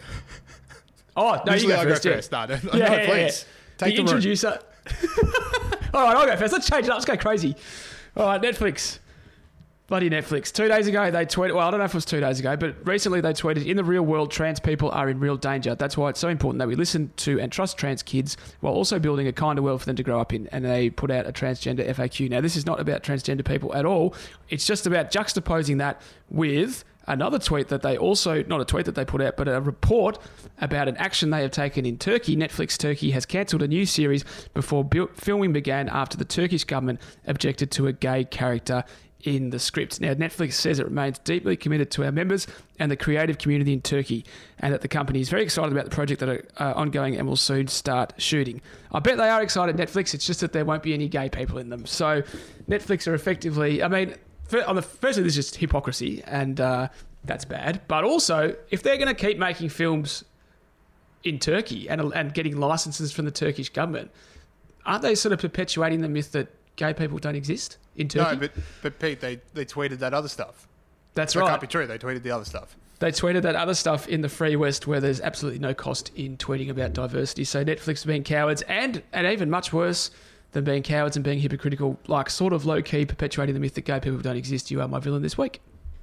Oh, 1.16 1.42
no, 1.46 1.54
Usually 1.54 1.72
you 1.72 1.76
go 1.78 1.82
I 1.82 1.84
first. 1.86 2.04
go 2.04 2.10
yeah. 2.10 2.16
first. 2.16 2.30
No, 2.32 2.44
no, 2.46 2.54
Yeah, 2.54 2.88
no, 2.88 2.94
yeah, 2.94 3.16
yeah. 3.16 3.30
Take 3.78 3.96
the 3.96 4.02
the 4.02 4.08
room. 4.08 4.16
introducer. 4.16 4.58
Uh, 4.86 4.90
all 5.94 6.02
right, 6.04 6.16
I'll 6.16 6.26
go 6.26 6.36
first. 6.36 6.52
Let's 6.52 6.68
change 6.68 6.84
it 6.86 6.90
up. 6.90 6.96
Let's 6.96 7.06
go 7.06 7.16
crazy. 7.16 7.56
All 8.16 8.26
right, 8.26 8.40
Netflix. 8.40 8.98
Bloody 9.86 10.10
Netflix. 10.10 10.52
Two 10.52 10.68
days 10.68 10.86
ago, 10.86 11.10
they 11.10 11.24
tweeted, 11.24 11.54
well, 11.54 11.66
I 11.66 11.70
don't 11.70 11.78
know 11.78 11.86
if 11.86 11.92
it 11.92 11.96
was 11.96 12.04
two 12.04 12.20
days 12.20 12.38
ago, 12.38 12.58
but 12.58 12.76
recently 12.86 13.22
they 13.22 13.32
tweeted, 13.32 13.64
in 13.64 13.78
the 13.78 13.84
real 13.84 14.02
world, 14.02 14.30
trans 14.30 14.60
people 14.60 14.90
are 14.90 15.08
in 15.08 15.18
real 15.18 15.38
danger. 15.38 15.74
That's 15.74 15.96
why 15.96 16.10
it's 16.10 16.20
so 16.20 16.28
important 16.28 16.58
that 16.58 16.68
we 16.68 16.74
listen 16.74 17.10
to 17.16 17.40
and 17.40 17.50
trust 17.50 17.78
trans 17.78 18.02
kids 18.02 18.36
while 18.60 18.74
also 18.74 18.98
building 18.98 19.28
a 19.28 19.32
kinder 19.32 19.62
world 19.62 19.80
for 19.80 19.86
them 19.86 19.96
to 19.96 20.02
grow 20.02 20.20
up 20.20 20.34
in. 20.34 20.46
And 20.48 20.62
they 20.62 20.90
put 20.90 21.10
out 21.10 21.26
a 21.26 21.32
transgender 21.32 21.88
FAQ. 21.88 22.28
Now, 22.28 22.42
this 22.42 22.54
is 22.54 22.66
not 22.66 22.80
about 22.80 23.02
transgender 23.02 23.42
people 23.46 23.74
at 23.74 23.86
all. 23.86 24.14
It's 24.50 24.66
just 24.66 24.86
about 24.86 25.10
juxtaposing 25.10 25.78
that 25.78 26.02
with 26.28 26.84
another 27.08 27.38
tweet 27.38 27.68
that 27.68 27.82
they 27.82 27.96
also, 27.96 28.42
not 28.44 28.60
a 28.60 28.64
tweet 28.64 28.86
that 28.86 28.94
they 28.94 29.04
put 29.04 29.20
out, 29.20 29.36
but 29.36 29.48
a 29.48 29.60
report 29.60 30.18
about 30.60 30.88
an 30.88 30.96
action 30.98 31.30
they 31.30 31.42
have 31.42 31.50
taken 31.50 31.84
in 31.84 31.98
Turkey. 31.98 32.36
Netflix 32.36 32.78
Turkey 32.78 33.10
has 33.10 33.26
cancelled 33.26 33.62
a 33.62 33.68
new 33.68 33.86
series 33.86 34.24
before 34.54 34.88
filming 35.14 35.52
began 35.52 35.88
after 35.88 36.16
the 36.16 36.24
Turkish 36.24 36.64
government 36.64 37.00
objected 37.26 37.70
to 37.72 37.86
a 37.86 37.92
gay 37.92 38.24
character 38.24 38.84
in 39.24 39.50
the 39.50 39.58
script. 39.58 40.00
Now, 40.00 40.14
Netflix 40.14 40.52
says 40.52 40.78
it 40.78 40.86
remains 40.86 41.18
deeply 41.18 41.56
committed 41.56 41.90
to 41.92 42.04
our 42.04 42.12
members 42.12 42.46
and 42.78 42.90
the 42.90 42.96
creative 42.96 43.38
community 43.38 43.72
in 43.72 43.80
Turkey, 43.80 44.24
and 44.60 44.72
that 44.72 44.82
the 44.82 44.88
company 44.88 45.20
is 45.20 45.28
very 45.28 45.42
excited 45.42 45.72
about 45.72 45.84
the 45.86 45.90
project 45.90 46.20
that 46.20 46.28
are 46.28 46.44
uh, 46.58 46.72
ongoing 46.74 47.16
and 47.16 47.26
will 47.26 47.36
soon 47.36 47.66
start 47.66 48.12
shooting. 48.18 48.60
I 48.92 49.00
bet 49.00 49.16
they 49.16 49.28
are 49.28 49.42
excited, 49.42 49.76
Netflix. 49.76 50.14
It's 50.14 50.26
just 50.26 50.40
that 50.40 50.52
there 50.52 50.64
won't 50.64 50.84
be 50.84 50.94
any 50.94 51.08
gay 51.08 51.28
people 51.28 51.58
in 51.58 51.68
them. 51.68 51.84
So, 51.86 52.22
Netflix 52.68 53.08
are 53.08 53.14
effectively, 53.14 53.82
I 53.82 53.88
mean, 53.88 54.14
on 54.66 54.76
the 54.76 54.82
firstly, 54.82 55.22
this 55.22 55.36
is 55.36 55.46
just 55.46 55.56
hypocrisy, 55.56 56.22
and 56.26 56.60
uh, 56.60 56.88
that's 57.24 57.44
bad. 57.44 57.80
But 57.88 58.04
also, 58.04 58.54
if 58.70 58.82
they're 58.82 58.96
going 58.96 59.08
to 59.08 59.14
keep 59.14 59.38
making 59.38 59.68
films 59.68 60.24
in 61.24 61.38
Turkey 61.38 61.88
and 61.88 62.00
and 62.14 62.32
getting 62.32 62.56
licenses 62.58 63.12
from 63.12 63.24
the 63.24 63.30
Turkish 63.30 63.68
government, 63.70 64.10
aren't 64.86 65.02
they 65.02 65.14
sort 65.14 65.32
of 65.32 65.40
perpetuating 65.40 66.00
the 66.00 66.08
myth 66.08 66.32
that 66.32 66.48
gay 66.76 66.94
people 66.94 67.18
don't 67.18 67.34
exist 67.36 67.76
in 67.96 68.08
Turkey? 68.08 68.36
No, 68.36 68.40
but 68.40 68.52
but 68.82 68.98
Pete, 68.98 69.20
they 69.20 69.40
they 69.54 69.64
tweeted 69.64 69.98
that 69.98 70.14
other 70.14 70.28
stuff. 70.28 70.66
that's 71.14 71.34
That 71.34 71.40
right. 71.40 71.48
can't 71.50 71.60
be 71.60 71.66
true. 71.66 71.86
They 71.86 71.98
tweeted 71.98 72.22
the 72.22 72.30
other 72.30 72.44
stuff. 72.44 72.76
They 73.00 73.12
tweeted 73.12 73.42
that 73.42 73.54
other 73.54 73.74
stuff 73.74 74.08
in 74.08 74.22
the 74.22 74.28
free 74.28 74.56
west 74.56 74.88
where 74.88 75.00
there's 75.00 75.20
absolutely 75.20 75.60
no 75.60 75.72
cost 75.72 76.10
in 76.16 76.36
tweeting 76.36 76.68
about 76.68 76.94
diversity. 76.94 77.44
So 77.44 77.64
Netflix 77.64 78.04
being 78.06 78.24
cowards 78.24 78.62
and 78.62 79.02
and 79.12 79.26
even 79.26 79.50
much 79.50 79.72
worse 79.72 80.10
than 80.52 80.64
being 80.64 80.82
cowards 80.82 81.16
and 81.16 81.24
being 81.24 81.38
hypocritical, 81.38 81.98
like 82.06 82.30
sort 82.30 82.52
of 82.52 82.64
low 82.64 82.80
key 82.82 83.04
perpetuating 83.04 83.54
the 83.54 83.60
myth 83.60 83.74
that 83.74 83.84
gay 83.84 84.00
people 84.00 84.18
don't 84.18 84.36
exist. 84.36 84.70
You 84.70 84.80
are 84.80 84.88
my 84.88 85.00
villain 85.00 85.22
this 85.22 85.36
week. 85.36 85.60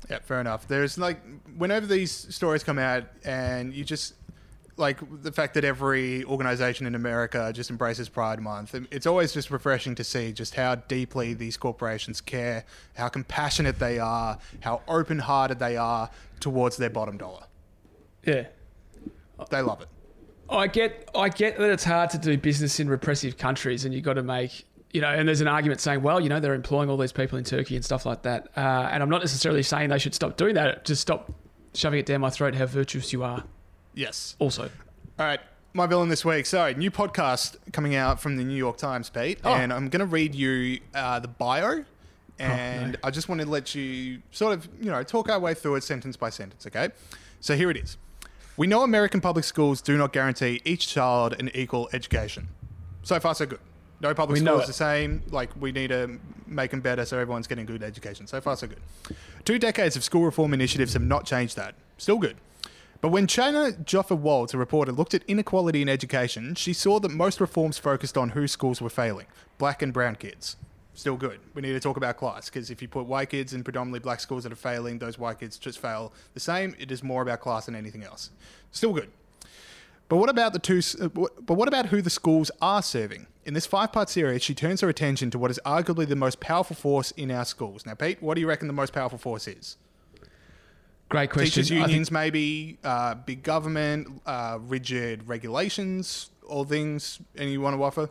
Yeah, 0.10 0.20
fair 0.20 0.40
enough. 0.40 0.68
There's 0.68 0.98
like 0.98 1.20
whenever 1.58 1.88
these 1.88 2.12
stories 2.12 2.64
come 2.64 2.78
out, 2.78 3.06
and 3.24 3.74
you 3.74 3.84
just 3.84 4.14
like 4.78 5.00
the 5.24 5.32
fact 5.32 5.54
that 5.54 5.64
every 5.64 6.24
organization 6.26 6.86
in 6.86 6.96
America 6.96 7.52
just 7.54 7.70
embraces 7.70 8.10
Pride 8.10 8.40
Month. 8.40 8.76
Um, 8.76 8.88
it's 8.92 9.08
always 9.08 9.34
just 9.34 9.50
refreshing 9.50 9.96
to 9.96 10.04
see 10.04 10.32
just 10.32 10.56
how 10.56 10.76
deeply 10.76 11.34
these 11.34 11.58
corporations 11.58 12.22
care, 12.22 12.66
how 12.96 13.08
compassionate 13.08 13.80
they 13.80 14.00
are, 14.00 14.38
how 14.60 14.82
open-hearted 14.88 15.60
they 15.60 15.78
are 15.78 16.10
towards 16.40 16.78
their 16.78 16.90
bottom 16.90 17.18
dollar. 17.18 17.46
Yeah. 18.26 18.48
They 19.50 19.62
love 19.62 19.82
it. 19.82 19.88
I 20.50 20.68
get 20.68 21.10
I 21.16 21.30
get 21.30 21.58
that 21.58 21.70
it's 21.72 21.84
hard 21.84 22.10
to 22.12 22.18
do 22.18 22.38
business 22.38 22.80
in 22.80 22.88
repressive 22.90 23.38
countries 23.38 23.84
and 23.86 23.94
you've 23.94 24.04
got 24.04 24.14
to 24.14 24.24
make 24.24 24.66
you 24.92 25.02
know, 25.02 25.10
and 25.10 25.28
there's 25.28 25.42
an 25.42 25.48
argument 25.50 25.82
saying, 25.82 26.02
well, 26.04 26.22
you 26.22 26.30
know, 26.30 26.40
they're 26.40 26.54
employing 26.54 26.90
all 26.90 26.96
these 26.96 27.12
people 27.12 27.38
in 27.38 27.44
Turkey 27.44 27.76
and 27.76 27.84
stuff 27.84 28.06
like 28.06 28.22
that. 28.22 28.48
Uh, 28.56 28.62
and 28.90 29.04
I'm 29.04 29.10
not 29.10 29.20
necessarily 29.20 29.62
saying 29.62 29.90
they 29.90 30.00
should 30.00 30.16
stop 30.16 30.38
doing 30.38 30.56
that. 30.56 30.86
Just 30.86 31.02
stop 31.02 31.34
shoving 31.74 32.00
it 32.00 32.06
down 32.06 32.22
my 32.22 32.30
throat 32.30 32.56
how 32.56 32.66
virtuous 32.66 33.12
you 33.12 33.22
are. 33.22 33.44
Yes. 33.94 34.38
Also, 34.40 34.70
All 35.20 35.26
right, 35.26 35.42
my 35.74 35.86
villain 35.86 36.08
this 36.08 36.24
week. 36.24 36.46
So, 36.46 36.72
new 36.72 36.92
podcast 36.92 37.58
coming 37.74 37.94
out 37.96 38.22
from 38.22 38.38
the 38.38 38.46
New 38.46 38.56
York 38.56 38.78
Times, 38.78 39.10
Pete, 39.10 39.40
Oh. 39.44 39.54
and 39.54 39.74
I'm 39.74 39.90
going 39.90 40.00
to 40.00 40.06
read 40.06 40.34
you 40.34 40.80
uh, 40.94 41.20
the 41.20 41.28
bio, 41.28 41.84
and 42.40 42.96
I 43.04 43.12
just 43.12 43.28
want 43.28 43.42
to 43.42 43.48
let 43.48 43.76
you 43.76 44.22
sort 44.32 44.54
of, 44.54 44.70
you 44.80 44.92
know, 44.92 45.04
talk 45.04 45.30
our 45.30 45.40
way 45.40 45.54
through 45.54 45.76
it 45.76 45.84
sentence 45.84 46.16
by 46.16 46.30
sentence. 46.30 46.66
Okay, 46.68 46.90
so 47.42 47.58
here 47.58 47.70
it 47.70 47.76
is. 47.76 47.98
We 48.58 48.68
know 48.68 48.84
American 48.84 49.20
public 49.22 49.44
schools 49.44 49.82
do 49.82 49.98
not 49.98 50.13
guarantee 50.13 50.62
each 50.63 50.88
child 50.88 51.34
an 51.39 51.52
equal 51.54 51.89
education. 51.91 52.48
So 53.04 53.20
far, 53.20 53.36
so 53.36 53.46
good. 53.46 53.60
No 54.02 54.13
public 54.13 54.39
We 54.39 54.44
know 54.44 54.54
schools 54.54 54.63
it. 54.63 54.68
the 54.68 54.74
same. 54.74 55.24
Like 55.30 55.50
we 55.60 55.72
need 55.72 55.88
to 55.89 56.20
make 56.48 56.72
them 56.72 56.82
better 56.82 57.06
so 57.06 57.18
everyone's 57.18 57.48
getting 57.48 57.65
good 57.65 57.84
education. 57.84 58.28
So 58.28 58.39
far, 58.41 58.56
so 58.56 58.68
good. 58.68 58.80
Two 59.44 59.60
decades 59.60 59.96
of 59.96 60.04
school 60.04 60.24
reform 60.24 60.54
initiatives 60.54 60.94
have 60.94 61.02
not 61.04 61.26
changed 61.26 61.56
that. 61.58 61.76
Still 61.98 62.18
good. 62.18 62.38
But 63.02 63.10
when 63.10 63.28
Chana 63.28 63.84
Joffe-Walt, 63.84 64.54
a 64.54 64.58
reporter, 64.58 64.91
looked 64.91 65.13
at 65.13 65.24
inequality 65.28 65.82
in 65.82 65.89
education, 65.89 66.56
she 66.56 66.74
saw 66.74 67.00
that 67.02 67.10
most 67.10 67.39
reforms 67.39 67.78
focused 67.78 68.18
on 68.18 68.30
whose 68.30 68.52
schools 68.52 68.82
were 68.82 68.89
failing 68.89 69.28
black 69.58 69.82
and 69.82 69.94
brown 69.94 70.15
kids. 70.15 70.56
Still 70.96 71.18
good. 71.18 71.40
We 71.54 71.62
need 71.62 71.74
to 71.74 71.80
talk 71.80 71.98
about 71.98 72.18
class 72.18 72.50
because 72.50 72.72
if 72.72 72.82
you 72.82 72.88
put 72.88 73.06
white 73.06 73.30
kids 73.30 73.54
in 73.54 73.64
predominantly 73.64 74.00
black 74.00 74.20
schools 74.22 74.44
that 74.44 74.52
are 74.52 74.56
failing, 74.58 74.98
those 74.98 75.20
white 75.20 75.40
kids 75.40 75.58
just 75.58 75.78
fail 75.80 76.14
the 76.34 76.40
same. 76.40 76.74
It 76.80 76.90
is 76.92 77.04
more 77.04 77.22
about 77.22 77.42
class 77.42 77.66
than 77.68 77.76
anything 77.76 78.04
else. 78.04 78.32
Still 78.72 78.94
good. 78.94 79.10
But 80.08 80.18
what 80.18 80.30
about 80.30 80.54
the 80.54 80.60
two? 80.60 80.82
uh, 81.02 81.08
But 81.10 81.56
what 81.56 81.68
about 81.68 81.88
who 81.88 82.02
the 82.02 82.10
schools 82.10 82.50
are 82.62 82.82
serving? 82.82 83.28
In 83.44 83.54
this 83.54 83.66
five-part 83.66 84.10
series, 84.10 84.42
she 84.42 84.56
turns 84.56 84.82
her 84.82 84.90
attention 84.90 85.30
to 85.32 85.38
what 85.40 85.52
is 85.52 85.60
arguably 85.66 86.08
the 86.08 86.16
most 86.16 86.40
powerful 86.40 86.76
force 86.76 87.12
in 87.12 87.30
our 87.30 87.44
schools. 87.46 87.86
Now, 87.86 87.94
Pete, 87.96 88.22
what 88.22 88.36
do 88.36 88.42
you 88.42 88.48
reckon 88.48 88.68
the 88.68 88.74
most 88.74 88.94
powerful 88.94 89.18
force 89.20 89.48
is? 89.48 89.78
great 91.10 91.30
question. 91.30 91.62
Teachers 91.64 91.72
I 91.72 91.76
think- 91.76 91.88
unions, 91.88 92.12
maybe 92.12 92.78
uh, 92.84 93.14
big 93.16 93.44
government, 93.44 94.22
uh, 94.26 94.58
rigid 94.62 95.28
regulations, 95.28 96.30
all 96.48 96.66
things. 96.66 97.20
Any 97.38 97.52
you 97.52 97.62
want 97.62 97.76
to 97.78 97.84
offer? 97.84 98.10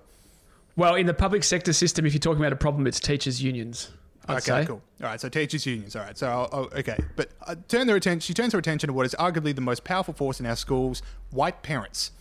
Well, 0.76 0.94
in 0.94 1.06
the 1.06 1.14
public 1.14 1.44
sector 1.44 1.72
system, 1.72 2.06
if 2.06 2.12
you're 2.12 2.20
talking 2.20 2.40
about 2.40 2.52
a 2.52 2.56
problem, 2.56 2.86
it's 2.86 3.00
teachers' 3.00 3.42
unions. 3.42 3.90
I'd 4.26 4.38
okay, 4.38 4.62
say. 4.62 4.66
cool. 4.66 4.82
All 5.02 5.08
right, 5.08 5.20
so 5.20 5.28
teachers 5.28 5.66
unions. 5.66 5.94
All 5.96 6.02
right, 6.02 6.16
so 6.16 6.28
I'll, 6.28 6.48
I'll- 6.52 6.78
okay, 6.78 6.98
but 7.16 7.30
uh, 7.46 7.56
turn 7.68 7.86
their 7.86 7.96
attention. 7.96 8.20
She 8.20 8.32
turns 8.32 8.52
her 8.54 8.58
attention 8.58 8.88
to 8.88 8.92
what 8.92 9.04
is 9.06 9.14
arguably 9.18 9.54
the 9.54 9.60
most 9.60 9.84
powerful 9.84 10.14
force 10.14 10.40
in 10.40 10.46
our 10.46 10.56
schools: 10.56 11.02
white 11.30 11.62
parents. 11.62 12.10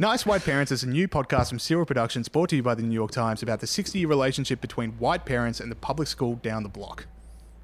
Nice 0.00 0.24
White 0.24 0.44
Parents 0.44 0.70
is 0.70 0.84
a 0.84 0.88
new 0.88 1.08
podcast 1.08 1.48
from 1.48 1.58
Serial 1.58 1.84
Productions 1.84 2.28
brought 2.28 2.50
to 2.50 2.56
you 2.56 2.62
by 2.62 2.76
the 2.76 2.82
New 2.82 2.94
York 2.94 3.10
Times 3.10 3.42
about 3.42 3.58
the 3.58 3.66
60 3.66 3.98
year 3.98 4.06
relationship 4.06 4.60
between 4.60 4.92
white 4.92 5.24
parents 5.24 5.58
and 5.58 5.72
the 5.72 5.74
public 5.74 6.06
school 6.06 6.36
down 6.36 6.62
the 6.62 6.68
block. 6.68 7.06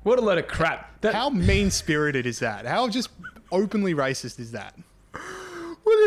What 0.03 0.19
a 0.19 0.21
load 0.21 0.39
of 0.39 0.49
crap. 0.49 1.01
That, 1.03 1.15
How 1.15 1.31
mean 1.31 1.71
spirited 1.71 2.27
is 2.27 2.41
that? 2.41 2.67
How 2.67 2.89
just 2.89 3.11
openly 3.53 3.95
racist 3.95 4.41
is 4.41 4.51
that? 4.51 4.75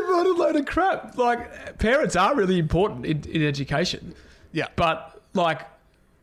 What 0.07 0.25
a, 0.25 0.33
load 0.33 0.55
of 0.55 0.65
crap. 0.65 1.17
Like, 1.17 1.77
parents 1.79 2.15
are 2.15 2.35
really 2.35 2.59
important 2.59 3.05
in, 3.05 3.23
in 3.29 3.43
education. 3.43 4.13
Yeah. 4.51 4.67
But, 4.75 5.21
like, 5.33 5.61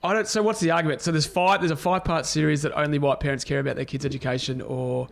I 0.03 0.13
don't. 0.13 0.27
So, 0.29 0.43
what's 0.43 0.61
the 0.61 0.71
argument? 0.71 1.01
So, 1.01 1.13
there's 1.13 1.27
five. 1.27 1.61
There's 1.61 1.71
a 1.71 1.77
five-part 1.77 2.27
series 2.27 2.63
that 2.63 2.73
only 2.73 2.99
white 2.99 3.21
parents 3.21 3.45
care 3.45 3.61
about 3.61 3.77
their 3.77 3.85
kids' 3.85 4.05
education, 4.05 4.61
or 4.61 5.09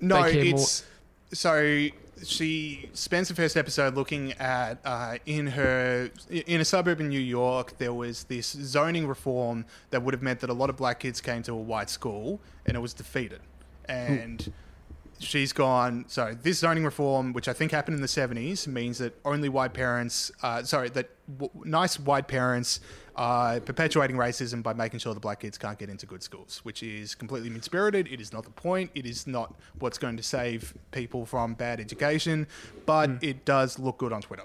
No, 0.00 0.22
they 0.22 0.32
care 0.32 0.44
more. 0.44 0.54
it's 0.54 0.84
so 1.32 1.88
she 2.24 2.88
spends 2.92 3.28
the 3.28 3.34
first 3.34 3.56
episode 3.56 3.94
looking 3.94 4.32
at 4.34 4.78
uh, 4.84 5.18
in 5.26 5.48
her 5.48 6.10
in 6.30 6.60
a 6.60 6.64
suburb 6.64 7.00
in 7.00 7.08
New 7.08 7.20
York. 7.20 7.76
There 7.78 7.92
was 7.92 8.24
this 8.24 8.46
zoning 8.46 9.06
reform 9.06 9.64
that 9.90 10.02
would 10.02 10.14
have 10.14 10.22
meant 10.22 10.40
that 10.40 10.50
a 10.50 10.54
lot 10.54 10.70
of 10.70 10.76
black 10.76 11.00
kids 11.00 11.20
came 11.20 11.42
to 11.44 11.52
a 11.52 11.56
white 11.56 11.90
school, 11.90 12.40
and 12.66 12.76
it 12.76 12.80
was 12.80 12.94
defeated. 12.94 13.40
And 13.86 14.52
she's 15.24 15.52
gone. 15.52 16.04
So 16.08 16.36
this 16.40 16.58
zoning 16.58 16.84
reform, 16.84 17.32
which 17.32 17.48
I 17.48 17.52
think 17.52 17.72
happened 17.72 17.96
in 17.96 18.02
the 18.02 18.08
seventies, 18.08 18.68
means 18.68 18.98
that 18.98 19.18
only 19.24 19.48
white 19.48 19.74
parents, 19.74 20.30
uh, 20.42 20.62
sorry, 20.62 20.90
that 20.90 21.10
w- 21.38 21.50
nice 21.64 21.98
white 21.98 22.28
parents 22.28 22.80
are 23.16 23.60
perpetuating 23.60 24.16
racism 24.16 24.62
by 24.62 24.72
making 24.72 24.98
sure 24.98 25.14
the 25.14 25.20
black 25.20 25.40
kids 25.40 25.56
can't 25.56 25.78
get 25.78 25.88
into 25.88 26.04
good 26.04 26.22
schools, 26.22 26.60
which 26.64 26.82
is 26.82 27.14
completely 27.14 27.48
mean 27.48 27.62
spirited. 27.62 28.08
It 28.08 28.20
is 28.20 28.32
not 28.32 28.44
the 28.44 28.50
point. 28.50 28.90
It 28.94 29.06
is 29.06 29.26
not 29.26 29.54
what's 29.78 29.98
going 29.98 30.16
to 30.16 30.22
save 30.22 30.74
people 30.90 31.24
from 31.24 31.54
bad 31.54 31.80
education, 31.80 32.46
but 32.86 33.10
it 33.22 33.44
does 33.44 33.78
look 33.78 33.98
good 33.98 34.12
on 34.12 34.20
Twitter. 34.20 34.44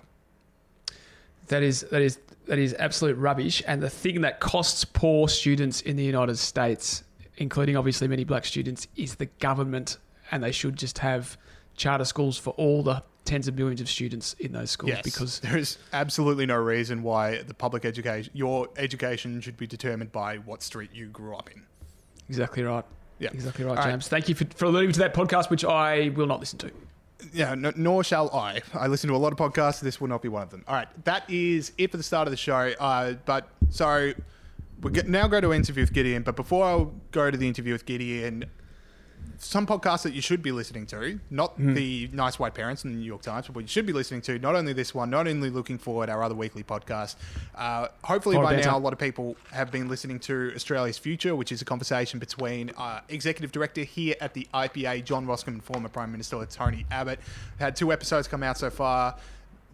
That 1.48 1.63
is 1.63 1.82
that 1.92 2.02
is 2.02 2.20
that 2.46 2.60
is 2.60 2.76
absolute 2.78 3.18
rubbish. 3.18 3.63
And 3.65 3.82
the 3.82 3.89
thing 3.89 4.22
that 4.22 4.39
costs 4.39 4.86
poor 4.86 5.28
students 5.28 5.82
in 5.82 5.96
the 5.96 6.04
United 6.04 6.38
States, 6.38 7.04
including 7.38 7.76
obviously 7.76 8.08
many 8.08 8.24
black 8.24 8.46
students, 8.46 8.88
is 8.96 9.15
the 9.15 9.26
government, 9.26 9.98
and 10.32 10.44
they 10.44 10.52
should 10.52 10.76
just 10.76 11.00
have 11.00 11.38
charter 11.76 12.06
schools 12.06 12.38
for 12.38 12.52
all 12.52 12.84
the 12.84 13.04
tens 13.26 13.48
of 13.48 13.56
millions 13.56 13.80
of 13.82 13.89
students 13.89 14.34
in 14.39 14.52
those 14.52 14.72
schools 14.72 14.89
Yes, 14.92 15.02
because 15.04 15.39
there 15.42 15.58
is 15.58 15.78
absolutely 15.94 16.46
no 16.46 16.56
reason 16.58 17.04
why 17.04 17.42
the 17.44 17.54
public 17.54 17.86
education, 17.86 18.32
your 18.34 18.68
education, 18.78 19.39
should 19.42 19.56
be 19.58 19.68
determined 19.68 20.12
by 20.12 20.38
what 20.38 20.63
street 20.63 20.89
you 20.94 21.08
grew 21.08 21.36
up 21.36 21.50
in. 21.54 21.62
exactly 22.28 22.63
right. 22.63 22.84
Yeah. 23.20 23.30
Exactly 23.34 23.65
right, 23.65 23.78
All 23.78 23.84
right. 23.84 23.92
James. 23.92 24.08
Thank 24.08 24.30
you 24.30 24.36
for, 24.36 24.46
for 24.56 24.65
alluding 24.65 24.94
to 24.94 25.00
that 25.00 25.13
podcast, 25.13 25.50
which 25.50 25.65
I 25.65 26.10
will 26.15 26.26
not 26.28 26.39
listen 26.39 26.58
to. 26.60 26.72
Yeah, 27.34 27.54
no, 27.54 27.74
nor 27.76 28.02
shall 28.02 28.30
I. 28.34 28.62
I 28.74 28.88
listen 28.88 29.10
to 29.10 29.15
a 29.15 29.18
lot 29.18 29.34
of 29.34 29.38
podcasts. 29.38 29.82
This 29.82 30.00
will 30.00 30.08
not 30.08 30.22
be 30.22 30.30
one 30.30 30.42
of 30.42 30.50
them. 30.52 30.63
All 30.70 30.76
right, 30.76 30.88
that 31.04 31.30
is 31.30 31.74
it 31.78 31.92
for 31.92 31.98
the 31.98 32.04
start 32.04 32.28
of 32.30 32.32
the 32.32 32.38
show. 32.38 32.74
Uh, 32.80 33.15
but 33.26 33.50
so 33.70 34.13
we 34.82 34.92
now 35.06 35.28
go 35.28 35.42
to 35.42 35.52
interview 35.52 35.84
with 35.84 35.92
Gideon. 35.92 36.24
But 36.24 36.38
before 36.38 36.65
I 36.65 36.86
go 37.12 37.30
to 37.30 37.38
the 37.38 37.46
interview 37.46 37.74
with 37.74 37.86
Gideon, 37.86 38.46
some 39.41 39.65
podcasts 39.65 40.04
that 40.04 40.13
you 40.13 40.21
should 40.21 40.41
be 40.43 40.52
listening 40.52 40.86
to, 40.88 41.19
not 41.30 41.54
Hmm. 41.56 41.73
the 41.73 42.10
Nice 42.12 42.38
White 42.38 42.54
Parents 42.54 42.84
in 42.84 42.91
the 42.91 42.97
New 42.97 43.06
York 43.06 43.21
Times, 43.21 43.47
but 43.47 43.56
what 43.56 43.62
you 43.62 43.67
should 43.69 43.86
be 43.86 43.93
listening 43.93 44.21
to, 44.23 44.38
not 44.38 44.54
only 44.56 44.73
this 44.73 44.93
one, 44.93 45.10
not 45.10 45.28
only 45.28 45.49
looking 45.49 45.78
forward 45.78 46.10
our 46.10 46.21
other 46.21 46.36
weekly 46.36 46.62
podcast. 46.62 47.15
Uh, 47.56 47.88
hopefully 48.04 48.36
by 48.38 48.56
better. 48.56 48.67
now, 48.69 48.78
a 48.78 48.80
lot 48.80 48.91
of 48.93 48.99
people 48.99 49.36
have 49.52 49.71
been 49.71 49.88
listening 49.88 50.19
to 50.19 50.52
Australia's 50.56 50.97
Future, 50.97 51.36
which 51.36 51.52
is 51.52 51.62
a 51.62 51.65
conversation 51.65 52.19
between 52.19 52.71
uh, 52.78 52.99
Executive 53.10 53.52
Director 53.52 53.84
here 53.84 54.15
at 54.19 54.34
the 54.34 54.47
IPA, 54.54 55.06
John 55.06 55.25
Roskam, 55.25 55.47
and 55.47 55.63
former 55.63 55.89
Prime 55.89 56.12
Minister 56.12 56.45
Tony 56.45 56.86
Abbott. 56.91 57.19
Had 57.60 57.75
two 57.75 57.91
episodes 57.93 58.28
come 58.28 58.43
out 58.43 58.58
so 58.58 58.69
far. 58.69 59.15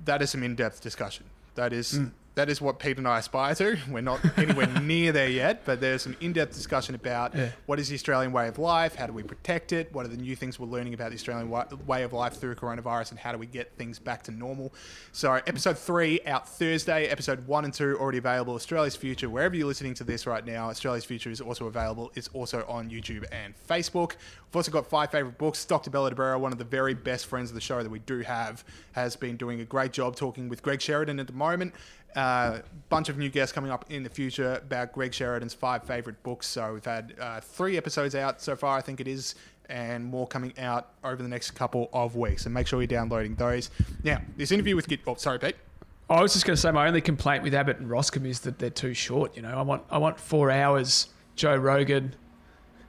That 0.06 0.22
is 0.22 0.30
some 0.30 0.44
in-depth 0.44 0.82
discussion. 0.82 1.26
That 1.56 1.74
is 1.74 1.94
Hmm. 1.98 2.06
That 2.36 2.50
is 2.50 2.60
what 2.60 2.80
Pete 2.80 2.98
and 2.98 3.08
I 3.08 3.20
aspire 3.20 3.56
to. 3.56 3.78
We're 3.90 4.02
not 4.02 4.20
anywhere 4.38 4.68
near 4.82 5.14
there 5.14 5.30
yet, 5.30 5.64
but 5.64 5.80
there's 5.80 6.02
some 6.02 6.18
in-depth 6.20 6.54
discussion 6.54 6.94
about 6.94 7.34
Yeah. 7.34 7.52
what 7.66 7.80
is 7.80 7.88
the 7.88 7.96
Australian 7.96 8.34
way 8.34 8.50
of 8.50 8.60
life, 8.60 8.96
how 8.96 9.08
do 9.08 9.14
we 9.14 9.24
protect 9.24 9.72
it, 9.72 9.94
what 9.94 10.06
are 10.06 10.10
the 10.10 10.18
new 10.18 10.36
things 10.36 10.60
we're 10.60 10.68
learning 10.68 10.94
about 10.94 11.12
the 11.12 11.16
Australian 11.16 11.50
way 11.88 12.04
of 12.04 12.12
life 12.12 12.34
through 12.34 12.56
coronavirus, 12.56 13.12
and 13.12 13.20
how 13.20 13.32
do 13.32 13.38
we 13.38 13.46
get 13.46 13.72
things 13.78 14.00
back 14.00 14.22
to 14.24 14.32
normal. 14.32 14.74
So, 15.14 15.32
episode 15.34 15.78
three 15.78 16.20
out 16.26 16.48
Thursday, 16.50 17.06
episode 17.08 17.48
one 17.48 17.64
and 17.64 17.74
two 17.74 17.98
already 18.00 18.18
available. 18.18 18.54
Australia's 18.56 18.98
Future, 18.98 19.30
wherever 19.30 19.56
you're 19.56 19.68
listening 19.68 19.94
to 19.94 20.04
this 20.04 20.28
right 20.28 20.46
now, 20.46 20.70
Australia's 20.70 21.06
Future 21.06 21.30
is 21.30 21.40
also 21.40 21.68
available. 21.68 22.12
It's 22.16 22.28
also 22.34 22.66
on 22.68 22.90
YouTube 22.90 23.24
and 23.32 23.54
Facebook. 23.70 24.10
We've 24.50 24.56
also 24.58 24.72
got 24.74 24.88
five 24.88 25.10
favorite 25.10 25.38
books. 25.38 25.64
Dr. 25.64 25.90
Bella 25.90 26.10
d'Abrera, 26.12 26.38
one 26.38 26.52
of 26.52 26.58
the 26.58 26.64
very 26.66 26.94
best 26.94 27.28
friends 27.28 27.50
of 27.50 27.56
the 27.56 27.62
show 27.62 27.82
that 27.82 27.90
we 27.90 28.00
do 28.00 28.20
have, 28.22 28.66
has 28.92 29.16
been 29.16 29.38
doing 29.38 29.62
a 29.62 29.66
great 29.66 29.94
job 29.94 30.18
talking 30.18 30.50
with 30.50 30.62
Greg 30.62 30.82
Sheridan 30.82 31.18
at 31.20 31.28
the 31.28 31.34
moment. 31.34 31.74
Uh, 32.16 32.60
bunch 32.90 33.10
of 33.10 33.18
new 33.18 33.30
guests 33.30 33.52
coming 33.54 33.72
up 33.72 33.86
in 33.90 34.04
the 34.04 34.10
future 34.10 34.54
about 34.56 34.94
Greg 34.94 35.14
Sheridan's 35.14 35.54
five 35.54 35.84
favorite 35.84 36.22
books. 36.24 36.48
So 36.48 36.74
we've 36.74 36.86
had 36.86 37.14
uh, 37.20 37.40
three 37.42 37.76
episodes 37.78 38.16
out 38.16 38.42
so 38.42 38.56
far, 38.56 38.78
I 38.78 38.82
think 38.82 39.00
it 39.02 39.08
is, 39.08 39.36
and 39.70 40.06
more 40.06 40.26
coming 40.28 40.54
out 40.58 40.92
over 41.04 41.22
the 41.22 41.28
next 41.28 41.52
couple 41.52 41.90
of 41.92 42.16
weeks. 42.16 42.44
So 42.44 42.50
make 42.52 42.68
sure 42.68 42.80
you're 42.80 42.88
downloading 42.88 43.36
those. 43.36 43.70
Now, 44.04 44.22
this 44.38 44.52
interview 44.52 44.76
with 44.76 44.88
Git. 44.88 45.02
Oh, 45.08 45.16
sorry, 45.16 45.40
Pete. 45.40 45.56
I 46.10 46.22
was 46.22 46.34
just 46.34 46.46
going 46.46 46.56
to 46.56 46.62
say 46.62 46.72
my 46.72 46.88
only 46.88 47.02
complaint 47.02 47.44
with 47.44 47.54
Abbott 47.56 47.80
and 47.80 47.90
Roskam 47.90 48.26
is 48.28 48.42
that 48.42 48.60
they're 48.60 48.70
too 48.70 48.94
short. 48.94 49.36
You 49.36 49.42
know, 49.42 49.50
I 49.58 49.64
want 49.64 49.84
I 49.90 49.98
want 49.98 50.20
four 50.20 50.52
hours. 50.52 51.10
Joe 51.36 51.56
Rogan, 51.58 52.16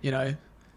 you 0.02 0.10
know, 0.10 0.34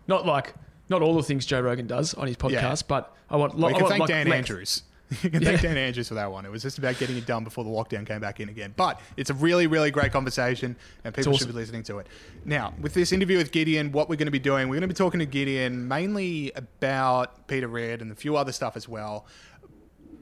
not 0.07 0.25
like 0.25 0.55
not 0.87 1.01
all 1.01 1.15
the 1.15 1.21
things 1.23 1.45
Joe 1.45 1.59
Rogan 1.61 1.85
does 1.85 2.13
on 2.13 2.27
his 2.27 2.37
podcast, 2.37 2.51
Yeah. 2.51 2.75
but 2.87 3.15
I 3.29 3.35
want. 3.35 3.55
Well, 3.55 3.69
you 3.71 3.77
I 3.77 3.81
want, 3.81 3.89
thank 3.89 3.99
like, 3.99 4.07
Dan 4.07 4.27
length. 4.29 4.49
Andrews. 4.49 4.83
You 5.09 5.17
can 5.31 5.43
thank 5.43 5.61
Yeah. 5.63 5.69
Dan 5.69 5.77
Andrews 5.77 6.07
for 6.07 6.13
that 6.15 6.31
one. 6.31 6.45
It 6.45 6.51
was 6.51 6.61
just 6.61 6.77
about 6.77 6.97
getting 6.97 7.17
it 7.17 7.25
done 7.25 7.43
before 7.43 7.63
the 7.63 7.69
lockdown 7.69 8.05
came 8.05 8.19
back 8.21 8.39
in 8.39 8.49
again. 8.49 8.73
But 8.77 9.01
it's 9.17 9.29
a 9.29 9.33
really, 9.33 9.67
really 9.67 9.91
great 9.91 10.11
conversation, 10.11 10.75
and 11.03 11.13
people 11.13 11.35
should 11.37 11.47
be 11.47 11.53
listening 11.53 11.83
to 11.83 11.99
it. 11.99 12.07
Now, 12.45 12.73
with 12.79 12.93
this 12.93 13.11
interview 13.11 13.37
with 13.37 13.51
Gideon, 13.51 13.91
what 13.91 14.07
we're 14.09 14.17
going 14.17 14.27
to 14.27 14.31
be 14.31 14.39
doing, 14.39 14.69
we're 14.69 14.75
going 14.75 14.81
to 14.81 14.87
be 14.87 14.93
talking 14.93 15.19
to 15.19 15.25
Gideon 15.25 15.87
mainly 15.87 16.51
about 16.55 17.47
Peter 17.47 17.67
Ridd 17.67 18.01
and 18.01 18.11
a 18.11 18.15
few 18.15 18.35
other 18.35 18.51
stuff 18.51 18.77
as 18.77 18.87
well. 18.87 19.25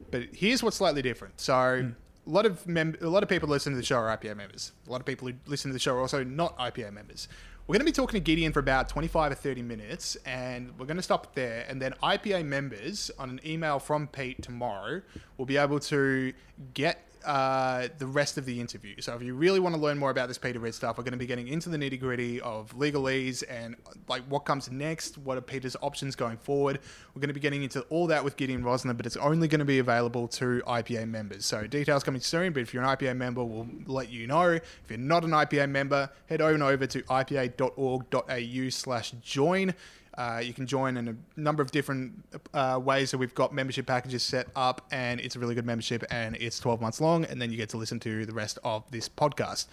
But 0.10 0.24
here's 0.34 0.64
what's 0.64 0.78
slightly 0.78 1.02
different. 1.02 1.40
So. 1.42 1.82
Hmm. 1.82 1.90
A 2.26 2.30
lot 2.30 2.46
of 2.46 2.68
mem- 2.68 2.98
a 3.00 3.08
lot 3.08 3.24
of 3.24 3.30
people 3.30 3.48
listen 3.48 3.72
to 3.72 3.78
the 3.78 3.86
show 3.86 3.96
are 3.96 4.18
IPA 4.18 4.36
members. 4.36 4.74
A 4.86 4.92
lot 4.92 5.00
of 5.00 5.06
people 5.06 5.30
who 5.30 5.36
listen 5.46 5.70
to 5.70 5.74
the 5.74 5.80
show 5.80 5.96
are 5.96 6.02
also 6.02 6.26
not 6.26 6.58
IPA 6.60 6.92
members. 6.92 7.30
We're 7.68 7.74
going 7.74 7.86
to 7.86 7.92
be 7.92 7.92
talking 7.92 8.18
to 8.18 8.24
Gideon 8.24 8.54
for 8.54 8.62
about 8.62 8.88
25 8.88 9.34
or 9.34 9.36
30 9.36 9.62
minutes, 9.62 10.16
and 10.26 10.72
we're 10.80 10.86
going 10.86 10.96
to 10.96 11.04
stop 11.04 11.36
there. 11.36 11.66
And 11.68 11.82
then 11.82 11.96
IPA 12.02 12.46
members, 12.46 13.12
on 13.20 13.30
an 13.30 13.42
email 13.46 13.78
from 13.78 14.08
Pete 14.08 14.42
tomorrow, 14.42 15.02
will 15.36 15.46
be 15.46 15.58
able 15.58 15.82
to 15.82 16.32
get 16.74 17.07
uh, 17.28 17.90
the 17.98 18.08
rest 18.08 18.38
of 18.38 18.46
the 18.46 18.60
interview. 18.60 19.00
So 19.02 19.14
if 19.14 19.22
you 19.22 19.36
really 19.36 19.60
want 19.60 19.76
to 19.76 19.82
learn 19.82 19.98
more 19.98 20.10
about 20.10 20.30
this 20.30 20.38
Peter 20.38 20.60
Ridd 20.60 20.74
stuff, 20.74 20.98
we're 20.98 21.04
going 21.04 21.12
to 21.12 21.18
be 21.18 21.26
getting 21.26 21.50
into 21.50 21.68
the 21.68 21.78
nitty 21.78 22.00
gritty 22.00 22.40
of 22.40 22.74
legalese 22.76 23.44
and 23.50 23.76
like 24.08 24.24
what 24.30 24.46
comes 24.46 24.72
next, 24.72 25.18
what 25.18 25.38
are 25.38 25.42
Peter's 25.42 25.76
options 25.82 26.16
going 26.16 26.38
forward. 26.38 26.80
We're 27.14 27.20
going 27.20 27.28
to 27.28 27.34
be 27.34 27.42
getting 27.42 27.64
into 27.64 27.82
all 27.90 28.08
that 28.08 28.24
with 28.24 28.38
Gideon 28.38 28.64
Rozner, 28.64 28.96
but 28.96 29.06
it's 29.06 29.18
only 29.18 29.50
going 29.50 29.60
to 29.60 29.66
be 29.66 29.80
available 29.80 30.28
to 30.30 30.64
IPA 30.66 31.10
members. 31.10 31.46
So 31.46 31.68
details 31.68 32.04
coming 32.04 32.22
soon, 32.22 32.54
but 32.54 32.62
if 32.62 32.74
you're 32.74 32.82
an 32.84 32.90
IPA 32.96 33.18
member, 33.18 33.44
we'll 33.44 33.68
let 33.86 34.10
you 34.10 34.26
know. 34.26 34.52
If 34.52 34.86
you're 34.88 34.98
not 34.98 35.26
an 35.26 35.32
IPA 35.32 35.70
member, 35.70 36.10
head 36.28 36.42
on 36.42 36.62
over 36.62 36.88
to 36.88 37.02
ipa.org.au 37.04 38.70
slash 38.70 39.12
join. 39.22 39.74
Uh, 40.18 40.42
you 40.44 40.52
can 40.54 40.66
join 40.66 40.98
in 40.98 41.08
a 41.08 41.16
number 41.40 41.62
of 41.62 41.70
different 41.70 42.12
uh, 42.54 42.80
ways. 42.84 43.12
So 43.12 43.18
we've 43.18 43.36
got 43.36 43.54
membership 43.54 43.86
packages 43.86 44.24
set 44.24 44.48
up, 44.56 44.86
and 44.92 45.20
it's 45.20 45.36
a 45.36 45.40
really 45.40 45.54
good 45.54 45.66
membership, 45.66 46.04
and 46.10 46.36
it's 46.38 46.60
12 46.60 46.82
months 46.82 47.00
long, 47.00 47.26
and 47.26 47.40
then 47.42 47.52
you 47.52 47.58
get 47.58 47.70
to 47.70 47.78
listen 47.78 48.00
to 48.02 48.26
the 48.26 48.34
rest 48.34 48.58
of 48.64 48.90
this 48.90 49.08
podcast. 49.08 49.68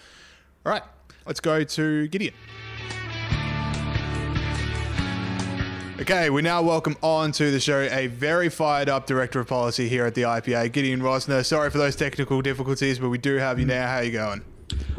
All 0.66 0.72
right, 0.72 0.83
let's 1.26 1.40
go 1.40 1.64
to 1.64 2.09
Gideon. 2.09 2.35
Okay, 6.00 6.28
we 6.28 6.42
now 6.42 6.61
welcome 6.61 6.96
on 7.02 7.33
to 7.33 7.50
the 7.50 7.61
show 7.61 7.80
a 7.90 8.09
very 8.09 8.48
fired 8.48 8.88
up 8.88 9.07
director 9.07 9.40
of 9.40 9.46
policy 9.46 9.88
here 9.88 10.04
at 10.04 10.14
the 10.14 10.22
IPA, 10.22 10.72
Gideon 10.72 11.00
Rozner. 11.00 11.44
Sorry 11.44 11.70
for 11.70 11.78
those 11.78 11.96
technical 11.96 12.42
difficulties, 12.42 12.98
but 12.98 13.09
we 13.09 13.16
do 13.16 13.37
have 13.37 13.59
you 13.61 13.64
now. 13.64 13.87
How 13.87 13.96
are 13.98 14.04
you 14.04 14.11
going? 14.11 14.42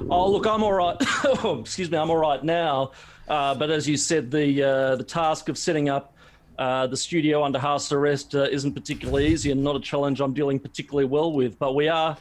Oh, 0.10 0.31
look, 0.31 0.47
I'm 0.47 0.63
all 0.63 0.73
right. 0.73 0.95
Oh, 1.25 1.60
Excuse 1.60 1.91
me, 1.91 1.97
I'm 1.97 2.10
all 2.10 2.17
right 2.17 2.43
now. 2.43 2.91
Uh, 3.27 3.55
but 3.55 3.69
as 3.71 3.88
you 3.88 3.97
said, 3.97 4.29
the 4.31 4.63
uh, 4.63 4.95
the 4.95 5.03
task 5.03 5.49
of 5.49 5.57
setting 5.57 5.89
up 5.89 6.13
uh, 6.57 6.88
the 6.88 6.97
studio 6.97 7.43
under 7.43 7.59
house 7.59 7.91
arrest 7.91 8.35
uh, 8.35 8.43
isn't 8.43 8.73
particularly 8.73 9.27
easy 9.27 9.51
and 9.51 9.63
not 9.63 9.75
a 9.75 9.79
challenge 9.79 10.21
I'm 10.21 10.33
dealing 10.33 10.59
particularly 10.59 11.05
well 11.05 11.31
with. 11.31 11.57
But 11.59 11.75
we 11.75 11.88
are 11.88 12.17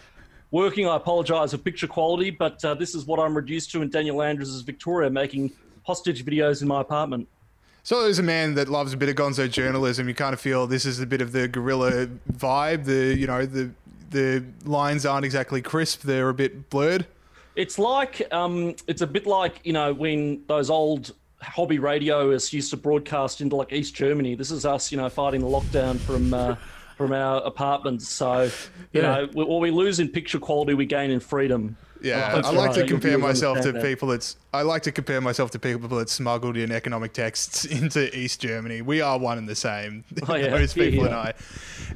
working. 0.50 0.88
I 0.88 0.96
apologise 0.96 1.50
for 1.50 1.58
picture 1.58 1.86
quality, 1.86 2.30
but 2.30 2.64
uh, 2.64 2.74
this 2.74 2.94
is 2.94 3.04
what 3.06 3.20
I'm 3.20 3.36
reduced 3.36 3.70
to 3.72 3.82
in 3.82 3.90
Daniel 3.90 4.22
Andrews' 4.22 4.60
Victoria, 4.62 5.10
making 5.10 5.52
hostage 5.84 6.24
videos 6.24 6.62
in 6.62 6.68
my 6.68 6.80
apartment. 6.80 7.28
So, 7.82 8.06
as 8.06 8.18
a 8.18 8.22
man 8.22 8.54
that 8.54 8.68
loves 8.68 8.94
a 8.94 8.96
bit 8.96 9.10
of 9.10 9.14
gonzo 9.14 9.50
journalism, 9.50 10.08
you 10.08 10.14
kind 10.14 10.32
of 10.32 10.40
feel 10.40 10.66
this 10.66 10.86
is 10.86 11.00
a 11.00 11.06
bit 11.06 11.20
of 11.20 11.32
the 11.32 11.48
guerrilla 11.48 12.06
vibe. 12.32 12.86
The 12.86 13.14
you 13.14 13.26
know 13.26 13.44
the 13.44 13.70
the 14.10 14.42
lines 14.64 15.04
aren't 15.04 15.26
exactly 15.26 15.60
crisp; 15.60 16.00
they're 16.00 16.30
a 16.30 16.34
bit 16.34 16.70
blurred. 16.70 17.06
It's 17.56 17.78
like 17.78 18.26
um, 18.32 18.74
it's 18.86 19.02
a 19.02 19.06
bit 19.06 19.26
like 19.26 19.60
you 19.64 19.72
know 19.72 19.92
when 19.94 20.42
those 20.46 20.70
old 20.70 21.12
hobby 21.40 21.78
radioists 21.78 22.52
used 22.52 22.70
to 22.70 22.76
broadcast 22.76 23.40
into 23.40 23.56
like 23.56 23.72
East 23.72 23.94
Germany. 23.94 24.34
This 24.34 24.50
is 24.50 24.64
us, 24.64 24.90
you 24.90 24.96
know, 24.98 25.08
fighting 25.08 25.40
the 25.40 25.46
lockdown 25.46 25.98
from 25.98 26.32
uh, 26.34 26.56
from 26.96 27.12
our 27.12 27.42
apartments. 27.42 28.08
So 28.08 28.44
you 28.44 28.50
Yeah. 28.92 29.02
know, 29.02 29.28
we, 29.34 29.44
what 29.44 29.60
we 29.60 29.70
lose 29.70 30.00
in 30.00 30.08
picture 30.08 30.38
quality, 30.38 30.74
we 30.74 30.86
gain 30.86 31.10
in 31.10 31.20
freedom. 31.20 31.76
Yeah, 32.02 32.34
That's 32.34 32.48
I 32.48 32.50
like 32.50 32.66
right. 32.70 32.80
to 32.80 32.86
compare 32.86 33.16
myself 33.16 33.54
to 33.54 33.68
understand 33.68 33.76
that. 33.76 33.88
people 33.88 34.08
that's. 34.08 34.36
I 34.52 34.60
like 34.60 34.82
to 34.82 34.92
compare 34.92 35.22
myself 35.22 35.50
to 35.52 35.58
people 35.58 35.88
that 35.96 36.10
smuggled 36.10 36.54
in 36.54 36.70
economic 36.70 37.14
texts 37.14 37.64
into 37.80 38.14
East 38.14 38.40
Germany. 38.42 38.82
We 38.82 39.00
are 39.00 39.18
one 39.18 39.38
and 39.38 39.48
the 39.48 39.54
same. 39.54 40.04
Oh, 40.28 40.34
yeah. 40.34 40.48
Those 40.58 40.76
Yeah, 40.76 40.84
people 40.84 41.04
yeah. 41.04 41.06
and 41.06 41.14
I. 41.14 41.34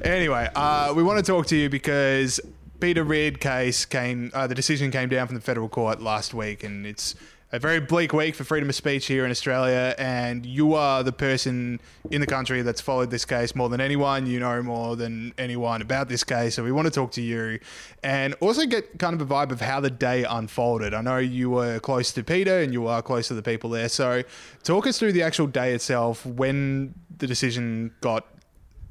Anyway, 0.03 0.49
uh, 0.55 0.93
we 0.95 1.03
want 1.03 1.23
to 1.23 1.31
talk 1.31 1.45
to 1.47 1.55
you 1.55 1.69
because 1.69 2.39
Peter 2.79 3.03
Ridd 3.03 3.39
case 3.39 3.85
came. 3.85 4.31
Uh, 4.33 4.47
the 4.47 4.55
decision 4.55 4.91
came 4.91 5.09
down 5.09 5.27
from 5.27 5.35
the 5.35 5.41
federal 5.41 5.69
court 5.69 6.01
last 6.01 6.33
week, 6.33 6.63
and 6.63 6.85
it's 6.85 7.15
a 7.51 7.59
very 7.59 7.79
bleak 7.79 8.13
week 8.13 8.35
for 8.35 8.43
freedom 8.43 8.69
of 8.69 8.75
speech 8.75 9.07
here 9.07 9.25
in 9.25 9.31
Australia. 9.31 9.95
And 9.97 10.45
you 10.45 10.75
are 10.75 11.03
the 11.03 11.11
person 11.11 11.81
in 12.11 12.21
the 12.21 12.27
country 12.27 12.61
that's 12.61 12.79
followed 12.79 13.09
this 13.09 13.25
case 13.25 13.55
more 13.55 13.69
than 13.69 13.81
anyone. 13.81 14.27
You 14.27 14.39
know 14.39 14.61
more 14.61 14.95
than 14.95 15.33
anyone 15.37 15.81
about 15.81 16.09
this 16.09 16.23
case. 16.23 16.55
So 16.55 16.63
we 16.63 16.71
want 16.71 16.85
to 16.85 16.91
talk 16.91 17.11
to 17.13 17.21
you 17.21 17.59
and 18.03 18.35
also 18.35 18.65
get 18.65 18.99
kind 18.99 19.19
of 19.19 19.29
a 19.29 19.33
vibe 19.33 19.51
of 19.51 19.61
how 19.61 19.79
the 19.79 19.89
day 19.89 20.23
unfolded. 20.23 20.93
I 20.93 21.01
know 21.01 21.17
you 21.17 21.49
were 21.49 21.79
close 21.79 22.11
to 22.13 22.23
Peter 22.23 22.59
and 22.59 22.71
you 22.71 22.87
are 22.87 23.01
close 23.01 23.27
to 23.29 23.33
the 23.33 23.43
people 23.43 23.71
there. 23.71 23.89
So 23.89 24.23
talk 24.63 24.85
us 24.85 24.99
through 24.99 25.13
the 25.13 25.23
actual 25.23 25.47
day 25.47 25.73
itself 25.73 26.25
when 26.25 26.93
the 27.17 27.27
decision 27.27 27.91
got 28.01 28.27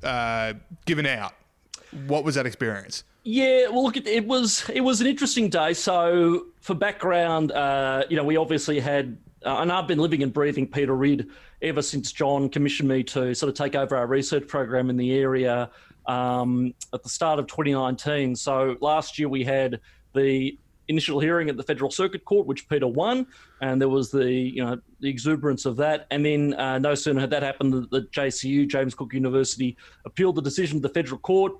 uh, 0.02 0.54
given 0.84 1.06
out. 1.06 1.34
What 2.06 2.24
was 2.24 2.34
that 2.34 2.44
experience? 2.44 3.04
Yeah, 3.30 3.68
well, 3.68 3.82
look, 3.82 3.98
it, 3.98 4.06
it 4.06 4.26
was 4.26 4.64
it 4.72 4.80
was 4.80 5.02
an 5.02 5.06
interesting 5.06 5.50
day. 5.50 5.74
So, 5.74 6.46
for 6.62 6.74
background, 6.74 7.52
uh, 7.52 8.04
you 8.08 8.16
know, 8.16 8.24
we 8.24 8.38
obviously 8.38 8.80
had, 8.80 9.18
uh, 9.44 9.58
and 9.58 9.70
I've 9.70 9.86
been 9.86 9.98
living 9.98 10.22
and 10.22 10.32
breathing 10.32 10.66
Peter 10.66 10.96
Ridd 10.96 11.28
ever 11.60 11.82
since 11.82 12.10
John 12.10 12.48
commissioned 12.48 12.88
me 12.88 13.02
to 13.02 13.34
sort 13.34 13.50
of 13.50 13.54
take 13.54 13.74
over 13.74 13.94
our 13.98 14.06
research 14.06 14.48
program 14.48 14.88
in 14.88 14.96
the 14.96 15.12
area 15.12 15.68
um, 16.06 16.72
at 16.94 17.02
the 17.02 17.10
start 17.10 17.38
of 17.38 17.46
2019. 17.48 18.34
So 18.34 18.78
last 18.80 19.18
year 19.18 19.28
we 19.28 19.44
had 19.44 19.78
the 20.14 20.58
initial 20.88 21.20
hearing 21.20 21.50
at 21.50 21.58
the 21.58 21.62
Federal 21.62 21.90
Circuit 21.90 22.24
Court, 22.24 22.46
which 22.46 22.66
Peter 22.66 22.86
won, 22.86 23.26
and 23.60 23.78
there 23.78 23.90
was 23.90 24.10
the 24.10 24.32
you 24.32 24.64
know 24.64 24.80
the 25.00 25.10
exuberance 25.10 25.66
of 25.66 25.76
that. 25.76 26.06
And 26.10 26.24
then 26.24 26.54
uh, 26.54 26.78
no 26.78 26.94
sooner 26.94 27.20
had 27.20 27.28
that 27.28 27.42
happened, 27.42 27.74
the, 27.74 27.80
the 27.90 28.06
JCU, 28.06 28.66
James 28.68 28.94
Cook 28.94 29.12
University, 29.12 29.76
appealed 30.06 30.36
the 30.36 30.40
decision 30.40 30.78
to 30.80 30.88
the 30.88 30.94
Federal 30.94 31.18
Court 31.18 31.52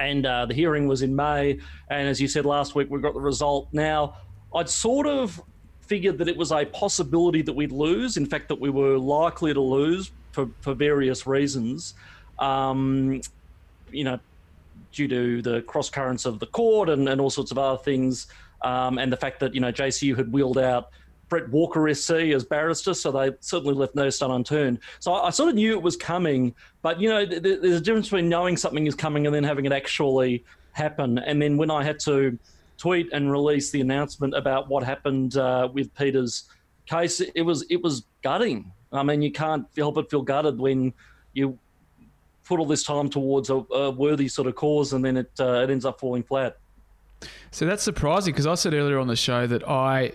and 0.00 0.26
uh, 0.26 0.46
the 0.46 0.54
hearing 0.54 0.88
was 0.88 1.02
in 1.02 1.14
May. 1.14 1.58
And 1.90 2.08
as 2.08 2.20
you 2.20 2.26
said 2.26 2.46
last 2.46 2.74
week, 2.74 2.90
we 2.90 3.00
got 3.00 3.14
the 3.14 3.20
result. 3.20 3.68
Now, 3.72 4.16
I'd 4.54 4.68
sort 4.68 5.06
of 5.06 5.40
figured 5.80 6.18
that 6.18 6.28
it 6.28 6.36
was 6.36 6.50
a 6.50 6.64
possibility 6.64 7.42
that 7.42 7.52
we'd 7.52 7.70
lose. 7.70 8.16
In 8.16 8.26
fact, 8.26 8.48
that 8.48 8.58
we 8.58 8.70
were 8.70 8.98
likely 8.98 9.52
to 9.52 9.60
lose 9.60 10.10
for, 10.32 10.48
for 10.62 10.74
various 10.74 11.26
reasons. 11.26 11.94
Um, 12.38 13.20
you 13.92 14.04
know, 14.04 14.18
due 14.92 15.06
to 15.06 15.42
the 15.42 15.62
cross 15.62 15.90
currents 15.90 16.24
of 16.24 16.40
the 16.40 16.46
court 16.46 16.88
and, 16.88 17.08
and 17.08 17.20
all 17.20 17.30
sorts 17.30 17.50
of 17.50 17.58
other 17.58 17.80
things, 17.82 18.28
um, 18.62 18.98
and 18.98 19.12
the 19.12 19.16
fact 19.16 19.40
that 19.40 19.54
you 19.54 19.60
know 19.60 19.72
JCU 19.72 20.16
had 20.16 20.32
wheeled 20.32 20.58
out 20.58 20.90
Brett 21.30 21.48
Walker 21.48 21.92
SC 21.94 22.10
as 22.10 22.44
barrister, 22.44 22.92
so 22.92 23.10
they 23.10 23.30
certainly 23.40 23.72
left 23.72 23.94
no 23.94 24.10
stone 24.10 24.32
unturned. 24.32 24.80
So 24.98 25.12
I, 25.12 25.28
I 25.28 25.30
sort 25.30 25.48
of 25.48 25.54
knew 25.54 25.72
it 25.72 25.82
was 25.82 25.96
coming, 25.96 26.54
but 26.82 27.00
you 27.00 27.08
know, 27.08 27.24
th- 27.24 27.42
th- 27.42 27.60
there's 27.62 27.76
a 27.76 27.80
difference 27.80 28.08
between 28.08 28.28
knowing 28.28 28.56
something 28.58 28.86
is 28.86 28.94
coming 28.94 29.26
and 29.26 29.34
then 29.34 29.44
having 29.44 29.64
it 29.64 29.72
actually 29.72 30.44
happen. 30.72 31.18
And 31.18 31.40
then 31.40 31.56
when 31.56 31.70
I 31.70 31.82
had 31.82 31.98
to 32.00 32.38
tweet 32.76 33.08
and 33.12 33.30
release 33.30 33.70
the 33.70 33.80
announcement 33.80 34.34
about 34.34 34.68
what 34.68 34.82
happened 34.82 35.36
uh, 35.36 35.68
with 35.72 35.94
Peter's 35.94 36.44
case, 36.84 37.20
it 37.20 37.42
was 37.42 37.62
it 37.70 37.82
was 37.82 38.04
gutting. 38.22 38.72
I 38.92 39.02
mean, 39.02 39.22
you 39.22 39.32
can't 39.32 39.66
help 39.76 39.94
but 39.94 40.10
feel 40.10 40.22
gutted 40.22 40.58
when 40.58 40.92
you 41.32 41.58
put 42.44 42.58
all 42.58 42.66
this 42.66 42.82
time 42.82 43.08
towards 43.08 43.48
a, 43.48 43.54
a 43.72 43.90
worthy 43.90 44.26
sort 44.26 44.48
of 44.48 44.56
cause 44.56 44.92
and 44.92 45.04
then 45.04 45.16
it 45.16 45.30
uh, 45.38 45.62
it 45.62 45.70
ends 45.70 45.84
up 45.84 46.00
falling 46.00 46.24
flat. 46.24 46.58
So 47.50 47.66
that's 47.66 47.82
surprising 47.82 48.32
because 48.32 48.46
I 48.46 48.54
said 48.54 48.74
earlier 48.74 48.98
on 48.98 49.06
the 49.06 49.16
show 49.16 49.46
that 49.46 49.68
I, 49.68 50.12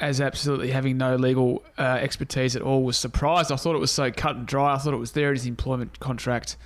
as 0.00 0.20
absolutely 0.20 0.70
having 0.70 0.96
no 0.96 1.16
legal 1.16 1.62
uh, 1.78 1.82
expertise 2.00 2.56
at 2.56 2.62
all, 2.62 2.82
was 2.82 2.96
surprised. 2.96 3.52
I 3.52 3.56
thought 3.56 3.74
it 3.76 3.80
was 3.80 3.90
so 3.90 4.10
cut 4.10 4.36
and 4.36 4.46
dry. 4.46 4.74
I 4.74 4.78
thought 4.78 4.94
it 4.94 4.98
was 4.98 5.12
there 5.12 5.28
in 5.28 5.36
his 5.36 5.46
employment 5.46 6.00
contract. 6.00 6.56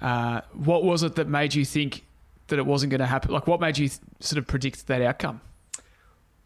Uh, 0.00 0.40
what 0.52 0.84
was 0.84 1.02
it 1.02 1.16
that 1.16 1.28
made 1.28 1.54
you 1.54 1.64
think 1.64 2.04
that 2.48 2.58
it 2.58 2.66
wasn't 2.66 2.90
going 2.90 3.00
to 3.00 3.06
happen? 3.06 3.32
Like, 3.32 3.46
what 3.46 3.60
made 3.60 3.78
you 3.78 3.88
th- 3.88 4.00
sort 4.20 4.38
of 4.38 4.46
predict 4.46 4.86
that 4.86 5.02
outcome? 5.02 5.40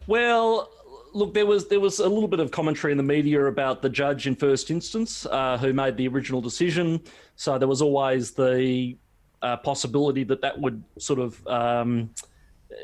Well, 0.07 0.71
look, 1.13 1.33
there 1.33 1.45
was 1.45 1.67
there 1.67 1.79
was 1.79 1.99
a 1.99 2.09
little 2.09 2.27
bit 2.27 2.39
of 2.39 2.51
commentary 2.51 2.91
in 2.91 2.97
the 2.97 3.03
media 3.03 3.45
about 3.45 3.81
the 3.81 3.89
judge 3.89 4.27
in 4.27 4.35
first 4.35 4.71
instance 4.71 5.25
uh, 5.27 5.57
who 5.57 5.73
made 5.73 5.95
the 5.97 6.07
original 6.07 6.41
decision. 6.41 7.01
So 7.35 7.57
there 7.57 7.67
was 7.67 7.81
always 7.81 8.31
the 8.31 8.95
uh, 9.41 9.57
possibility 9.57 10.23
that 10.25 10.41
that 10.41 10.59
would 10.59 10.83
sort 10.97 11.19
of. 11.19 11.45
Um, 11.47 12.09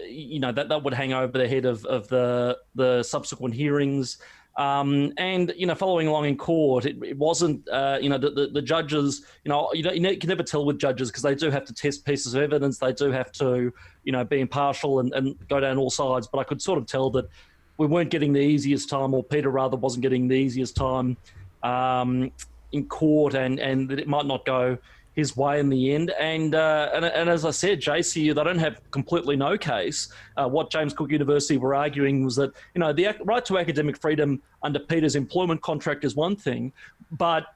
you 0.07 0.39
know 0.39 0.51
that 0.51 0.69
that 0.69 0.83
would 0.83 0.93
hang 0.93 1.13
over 1.13 1.37
the 1.37 1.47
head 1.47 1.65
of, 1.65 1.85
of 1.85 2.07
the 2.07 2.57
the 2.75 3.03
subsequent 3.03 3.53
hearings. 3.53 4.17
Um, 4.57 5.13
and 5.17 5.53
you 5.55 5.67
know, 5.67 5.75
following 5.75 6.07
along 6.07 6.25
in 6.25 6.35
court, 6.35 6.85
it, 6.85 6.97
it 7.03 7.15
wasn't 7.15 7.67
uh, 7.69 7.99
you 8.01 8.09
know 8.09 8.17
the, 8.17 8.31
the, 8.31 8.47
the, 8.47 8.61
judges. 8.61 9.23
You 9.45 9.49
know, 9.49 9.69
you, 9.71 9.87
you 9.91 10.17
can 10.17 10.29
never 10.29 10.41
tell 10.41 10.65
with 10.65 10.79
judges 10.79 11.11
because 11.11 11.21
they 11.21 11.35
do 11.35 11.51
have 11.51 11.63
to 11.65 11.73
test 11.73 12.05
pieces 12.05 12.33
of 12.33 12.41
evidence. 12.41 12.79
They 12.79 12.91
do 12.91 13.11
have 13.11 13.31
to 13.33 13.71
you 14.03 14.11
know 14.11 14.23
be 14.23 14.39
impartial 14.39 14.99
and, 14.99 15.13
and 15.13 15.35
go 15.47 15.59
down 15.59 15.77
all 15.77 15.91
sides. 15.91 16.27
But 16.27 16.39
I 16.39 16.43
could 16.43 16.59
sort 16.59 16.79
of 16.79 16.87
tell 16.87 17.11
that 17.11 17.29
we 17.77 17.85
weren't 17.85 18.09
getting 18.09 18.33
the 18.33 18.39
easiest 18.39 18.89
time, 18.89 19.13
or 19.13 19.23
Peter 19.23 19.51
rather 19.51 19.77
wasn't 19.77 20.01
getting 20.01 20.27
the 20.27 20.35
easiest 20.35 20.75
time 20.75 21.17
um, 21.61 22.31
in 22.71 22.87
court, 22.87 23.35
and 23.35 23.59
and 23.59 23.87
that 23.89 23.99
it 23.99 24.07
might 24.07 24.25
not 24.25 24.43
go 24.43 24.75
his 25.17 25.35
way 25.35 25.59
in 25.59 25.67
the 25.67 25.93
end. 25.95 26.11
And 26.11 26.53
uh, 26.55 26.91
and, 26.93 27.03
and, 27.03 27.27
as 27.27 27.43
I 27.43 27.49
said, 27.49 27.81
JCU 27.81 28.35
they 28.35 28.43
don't 28.43 28.59
have 28.59 28.79
completely 28.91 29.35
no 29.35 29.57
case. 29.57 30.13
Uh, 30.37 30.47
what 30.47 30.71
James 30.71 30.93
Cook 30.93 31.11
University 31.11 31.57
were 31.57 31.75
arguing 31.75 32.23
was 32.23 32.35
that 32.35 32.53
you 32.75 32.79
know 32.79 32.93
the 32.93 33.09
right 33.25 33.43
to 33.45 33.57
academic 33.57 33.97
freedom 33.97 34.41
under 34.61 34.79
Peter's 34.79 35.15
employment 35.15 35.61
contract 35.61 36.05
is 36.05 36.15
one 36.15 36.35
thing, 36.35 36.71
but 37.11 37.47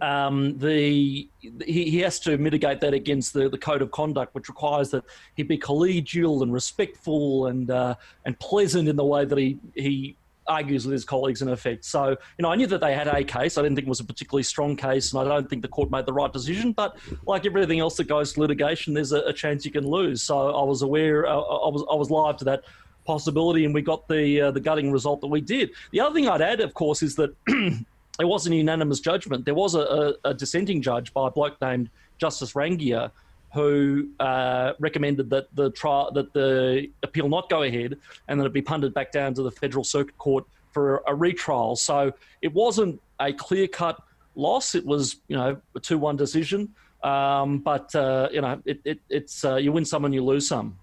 um, 0.00 0.58
the 0.58 1.28
he, 1.64 1.90
he 1.90 1.98
has 2.00 2.18
to 2.20 2.36
mitigate 2.38 2.80
that 2.80 2.92
against 2.92 3.32
the, 3.32 3.48
the 3.48 3.56
code 3.56 3.82
of 3.82 3.92
conduct, 3.92 4.34
which 4.34 4.48
requires 4.48 4.90
that 4.90 5.04
he 5.36 5.44
be 5.44 5.56
collegial 5.56 6.42
and 6.42 6.52
respectful 6.52 7.46
and 7.46 7.70
uh, 7.70 7.94
and 8.24 8.36
pleasant 8.40 8.88
in 8.88 8.96
the 8.96 9.04
way 9.04 9.24
that 9.24 9.38
he 9.38 9.58
he 9.74 10.16
argues 10.48 10.86
with 10.86 10.92
his 10.92 11.04
colleagues 11.04 11.42
in 11.42 11.48
effect. 11.48 11.84
So, 11.84 12.10
you 12.10 12.42
know, 12.42 12.50
I 12.50 12.56
knew 12.56 12.66
that 12.66 12.80
they 12.80 12.94
had 12.94 13.08
a 13.08 13.24
case. 13.24 13.58
I 13.58 13.62
didn't 13.62 13.76
think 13.76 13.86
it 13.86 13.88
was 13.88 14.00
a 14.00 14.04
particularly 14.04 14.42
strong 14.42 14.76
case, 14.76 15.12
and 15.12 15.20
I 15.20 15.24
don't 15.24 15.48
think 15.48 15.62
the 15.62 15.68
court 15.68 15.90
made 15.90 16.06
the 16.06 16.12
right 16.12 16.32
decision. 16.32 16.72
But 16.72 16.96
like 17.26 17.46
everything 17.46 17.80
else 17.80 17.96
that 17.96 18.04
goes 18.04 18.32
to 18.34 18.40
litigation, 18.40 18.94
there's 18.94 19.12
a, 19.12 19.20
a 19.20 19.32
chance 19.32 19.64
you 19.64 19.70
can 19.70 19.86
lose. 19.86 20.22
So 20.22 20.54
I 20.54 20.64
was 20.64 20.82
aware, 20.82 21.26
uh, 21.26 21.32
I 21.32 21.68
was 21.68 21.84
I 21.90 21.94
was 21.94 22.10
live 22.10 22.36
to 22.38 22.44
that 22.46 22.64
possibility, 23.04 23.64
and 23.64 23.74
we 23.74 23.82
got 23.82 24.08
the 24.08 24.40
uh, 24.42 24.50
the 24.50 24.60
gutting 24.60 24.90
result 24.90 25.20
that 25.20 25.28
we 25.28 25.40
did. 25.40 25.70
The 25.92 26.00
other 26.00 26.14
thing 26.14 26.28
I'd 26.28 26.42
add, 26.42 26.60
of 26.60 26.74
course, 26.74 27.02
is 27.02 27.16
that. 27.16 27.34
it 28.18 28.24
wasn't 28.24 28.54
unanimous 28.54 28.98
judgment. 29.00 29.44
There 29.44 29.54
was 29.54 29.74
a, 29.74 30.14
a, 30.24 30.30
a 30.30 30.32
dissenting 30.32 30.80
judge 30.80 31.12
by 31.12 31.28
a 31.28 31.30
bloke 31.30 31.60
named 31.60 31.90
Justice 32.18 32.54
Rangiah 32.54 33.10
who 33.56 34.06
uh, 34.20 34.74
recommended 34.78 35.30
that 35.30 35.46
the 35.56 35.70
trial 35.70 36.12
that 36.12 36.30
the 36.34 36.90
appeal 37.02 37.26
not 37.26 37.48
go 37.48 37.62
ahead 37.62 37.96
and 38.28 38.38
that 38.38 38.44
it 38.44 38.52
be 38.52 38.60
punted 38.60 38.92
back 38.92 39.10
down 39.10 39.32
to 39.32 39.42
the 39.42 39.50
federal 39.50 39.82
circuit 39.82 40.18
court 40.18 40.44
for 40.72 41.02
a, 41.06 41.14
retrial. 41.14 41.74
So 41.74 42.12
it 42.42 42.52
wasn't 42.52 43.00
a 43.18 43.32
clear 43.32 43.66
cut 43.66 43.98
loss. 44.34 44.74
It 44.74 44.84
was 44.84 45.16
you 45.28 45.36
know 45.36 45.58
a 45.74 45.80
two 45.80 45.96
one 45.96 46.16
decision. 46.16 46.74
Um, 47.02 47.60
but 47.60 47.94
uh, 47.94 48.28
you 48.30 48.42
know 48.42 48.60
it, 48.66 48.80
it, 48.84 49.00
it's 49.08 49.42
uh, 49.42 49.56
you 49.56 49.72
win 49.72 49.86
some 49.86 50.04
and 50.04 50.12
you 50.12 50.22
lose 50.22 50.46
some. 50.46 50.78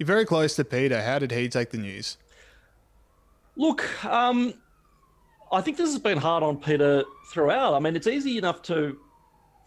You're 0.00 0.08
very 0.08 0.24
close 0.24 0.56
to 0.56 0.64
Peter. 0.64 1.00
How 1.00 1.20
did 1.20 1.30
he 1.30 1.48
take 1.48 1.70
the 1.70 1.78
news? 1.78 2.18
Look, 3.54 4.04
um, 4.04 4.52
I 5.52 5.60
think 5.60 5.76
this 5.76 5.92
has 5.92 6.00
been 6.00 6.18
hard 6.18 6.42
on 6.42 6.56
Peter 6.56 7.04
throughout. 7.30 7.74
I 7.74 7.78
mean, 7.78 7.94
it's 7.94 8.08
easy 8.08 8.36
enough 8.36 8.62
to 8.62 8.98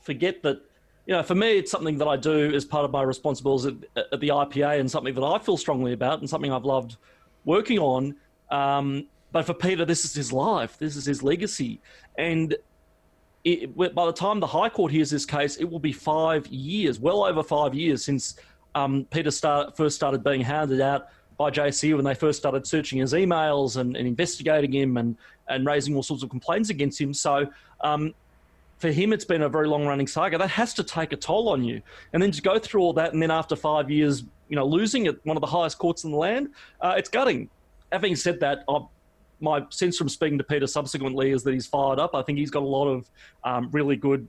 forget 0.01 0.43
that 0.43 0.61
you 1.05 1.13
know, 1.13 1.23
for 1.23 1.35
me, 1.35 1.57
it's 1.57 1.71
something 1.71 1.97
that 1.97 2.07
I 2.07 2.15
do 2.15 2.53
as 2.53 2.65
part 2.65 2.85
of 2.85 2.91
my 2.91 3.01
responsibilities 3.01 3.65
at, 3.95 4.07
at, 4.13 4.19
the 4.19 4.29
IPA 4.29 4.79
and 4.79 4.89
something 4.89 5.13
that 5.15 5.23
I 5.23 5.39
feel 5.39 5.57
strongly 5.57 5.93
about 5.93 6.19
and 6.19 6.29
something 6.29 6.51
I've 6.51 6.65
loved 6.65 6.97
working 7.45 7.79
on. 7.79 8.15
Um, 8.49 9.07
but 9.31 9.45
for 9.45 9.53
Peter, 9.53 9.85
this 9.85 10.05
is 10.05 10.13
his 10.13 10.31
life, 10.31 10.77
this 10.77 10.95
is 10.95 11.05
his 11.05 11.23
legacy. 11.23 11.81
And 12.17 12.55
it, 13.43 13.75
by 13.75 14.05
the 14.05 14.13
time 14.13 14.39
the 14.39 14.47
High 14.47 14.69
Court 14.69 14.91
hears 14.91 15.09
this 15.09 15.25
case, 15.25 15.57
it 15.57 15.63
will 15.63 15.79
be 15.79 15.93
five 15.93 16.45
years, 16.47 16.99
well 16.99 17.23
over 17.23 17.41
five 17.41 17.73
years 17.73 18.05
since 18.05 18.35
um, 18.75 19.05
Peter 19.09 19.31
start, 19.31 19.75
first 19.75 19.95
started 19.95 20.23
being 20.23 20.41
hounded 20.41 20.81
out 20.81 21.07
by 21.37 21.49
JCU 21.49 21.95
when 21.95 22.05
they 22.05 22.13
first 22.13 22.37
started 22.37 22.67
searching 22.67 22.99
his 22.99 23.13
emails 23.13 23.77
and, 23.77 23.97
and 23.97 24.07
investigating 24.07 24.71
him 24.71 24.97
and, 24.97 25.17
and 25.49 25.65
raising 25.65 25.95
all 25.95 26.03
sorts 26.03 26.21
of 26.21 26.29
complaints 26.29 26.69
against 26.69 27.01
him. 27.01 27.13
So 27.13 27.47
um, 27.81 28.13
for 28.81 28.89
him, 28.89 29.13
it's 29.13 29.25
been 29.25 29.43
a 29.43 29.49
very 29.49 29.67
long 29.67 29.85
running 29.85 30.07
saga. 30.07 30.39
That 30.39 30.49
has 30.49 30.73
to 30.73 30.83
take 30.83 31.13
a 31.13 31.15
toll 31.15 31.49
on 31.49 31.63
you. 31.63 31.83
And 32.13 32.21
then 32.21 32.31
to 32.31 32.41
go 32.41 32.57
through 32.57 32.81
all 32.81 32.93
that, 32.93 33.13
and 33.13 33.21
then 33.21 33.29
after 33.29 33.55
five 33.55 33.91
years, 33.91 34.23
you 34.49 34.55
know, 34.55 34.65
losing 34.65 35.05
at 35.05 35.23
one 35.23 35.37
of 35.37 35.41
the 35.41 35.47
highest 35.47 35.77
courts 35.77 36.03
in 36.03 36.11
the 36.11 36.17
land, 36.17 36.49
uh, 36.81 36.95
it's 36.97 37.07
gutting. 37.07 37.47
Having 37.91 38.15
said 38.15 38.39
that, 38.39 38.63
I've, 38.67 38.81
my 39.39 39.63
sense 39.69 39.97
from 39.97 40.09
speaking 40.09 40.39
to 40.39 40.43
Peter 40.43 40.65
subsequently 40.65 41.29
is 41.29 41.43
that 41.43 41.53
he's 41.53 41.67
fired 41.67 41.99
up. 41.99 42.15
I 42.15 42.23
think 42.23 42.39
he's 42.39 42.49
got 42.49 42.63
a 42.63 42.67
lot 42.67 42.87
of 42.87 43.09
um, 43.43 43.69
really 43.71 43.95
good 43.95 44.27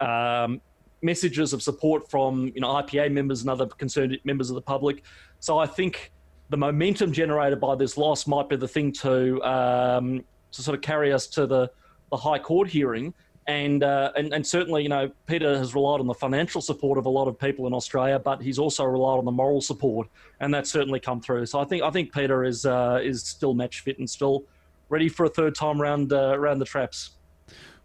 um, 0.00 0.62
messages 1.02 1.52
of 1.52 1.62
support 1.62 2.10
from 2.10 2.52
you 2.54 2.60
know 2.60 2.68
IPA 2.68 3.12
members 3.12 3.42
and 3.42 3.50
other 3.50 3.66
concerned 3.66 4.18
members 4.24 4.48
of 4.48 4.54
the 4.54 4.62
public. 4.62 5.02
So 5.40 5.58
I 5.58 5.66
think 5.66 6.10
the 6.48 6.56
momentum 6.56 7.12
generated 7.12 7.60
by 7.60 7.74
this 7.74 7.96
loss 7.96 8.26
might 8.26 8.48
be 8.48 8.56
the 8.56 8.68
thing 8.68 8.92
to 8.92 9.42
um, 9.42 10.24
to 10.52 10.62
sort 10.62 10.74
of 10.74 10.82
carry 10.82 11.12
us 11.12 11.26
to 11.28 11.46
the 11.46 11.70
the 12.10 12.16
High 12.16 12.38
Court 12.38 12.68
hearing 12.68 13.14
and, 13.50 13.82
uh, 13.82 14.18
and 14.18 14.32
and 14.32 14.46
certainly, 14.46 14.82
you 14.82 14.88
know, 14.88 15.10
Peter 15.26 15.58
has 15.58 15.74
relied 15.74 16.00
on 16.00 16.06
the 16.06 16.18
financial 16.26 16.60
support 16.60 16.98
of 16.98 17.06
a 17.06 17.08
lot 17.18 17.26
of 17.28 17.34
people 17.46 17.66
in 17.66 17.72
Australia, 17.74 18.18
but 18.18 18.40
he's 18.46 18.58
also 18.58 18.84
relied 18.84 19.18
on 19.18 19.24
the 19.24 19.36
moral 19.42 19.60
support, 19.60 20.06
and 20.40 20.54
that's 20.54 20.70
certainly 20.70 21.00
come 21.00 21.20
through. 21.20 21.46
So 21.46 21.58
I 21.58 21.64
think 21.64 21.82
I 21.82 21.90
think 21.90 22.12
Peter 22.12 22.44
is 22.44 22.64
uh, 22.64 23.00
is 23.10 23.22
still 23.22 23.54
match 23.54 23.80
fit 23.84 23.98
and 23.98 24.08
still 24.08 24.44
ready 24.88 25.08
for 25.08 25.24
a 25.26 25.28
third 25.28 25.54
time 25.54 25.80
round 25.80 26.12
uh, 26.12 26.32
around 26.40 26.58
the 26.58 26.64
traps. 26.64 27.10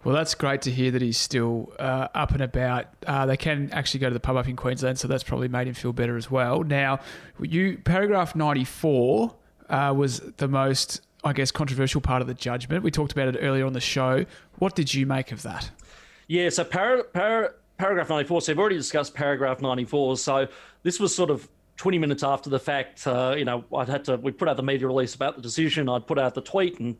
Well, 0.03 0.13
that's 0.13 0.35
great 0.35 0.61
to 0.61 0.71
hear 0.71 0.91
that 0.91 1.01
he's 1.01 1.17
still 1.17 1.73
uh, 1.79 2.09
up 2.13 2.31
and 2.31 2.41
about. 2.41 2.85
Uh, 3.07 3.25
they 3.25 3.37
can 3.37 3.71
actually 3.71 4.01
go 4.01 4.09
to 4.09 4.13
the 4.13 4.19
pub 4.19 4.37
up 4.37 4.47
in 4.47 4.55
Queensland, 4.55 4.99
so 4.99 5.07
that's 5.07 5.23
probably 5.23 5.47
made 5.47 5.67
him 5.67 5.73
feel 5.73 5.93
better 5.93 6.15
as 6.15 6.29
well. 6.29 6.63
Now, 6.63 6.99
you 7.39 7.79
paragraph 7.83 8.35
ninety 8.35 8.65
four 8.65 9.33
uh, 9.67 9.93
was 9.97 10.19
the 10.37 10.47
most 10.47 11.01
I 11.25 11.33
guess, 11.33 11.49
controversial 11.51 12.01
part 12.01 12.21
of 12.21 12.27
the 12.27 12.35
judgment. 12.35 12.83
We 12.83 12.91
talked 12.91 13.11
about 13.11 13.27
it 13.27 13.39
earlier 13.41 13.65
on 13.65 13.73
the 13.73 13.81
show. 13.81 14.25
What 14.59 14.75
did 14.75 14.93
you 14.93 15.07
make 15.07 15.31
of 15.31 15.41
that? 15.41 15.71
Yeah, 16.27 16.49
so 16.49 16.63
para, 16.63 17.03
para, 17.03 17.53
paragraph 17.77 18.09
94, 18.09 18.41
so 18.41 18.51
we've 18.51 18.59
already 18.59 18.77
discussed 18.77 19.15
paragraph 19.15 19.59
94. 19.59 20.17
So 20.17 20.47
this 20.83 20.99
was 20.99 21.15
sort 21.15 21.31
of 21.31 21.49
20 21.77 21.97
minutes 21.97 22.21
after 22.21 22.51
the 22.51 22.59
fact. 22.59 23.07
Uh, 23.07 23.33
you 23.35 23.43
know, 23.43 23.65
I'd 23.75 23.89
had 23.89 24.05
to, 24.05 24.17
we 24.17 24.31
put 24.31 24.47
out 24.47 24.55
the 24.55 24.63
media 24.63 24.85
release 24.85 25.15
about 25.15 25.35
the 25.35 25.41
decision. 25.41 25.89
I'd 25.89 26.05
put 26.05 26.19
out 26.19 26.35
the 26.35 26.41
tweet 26.41 26.79
and 26.79 26.95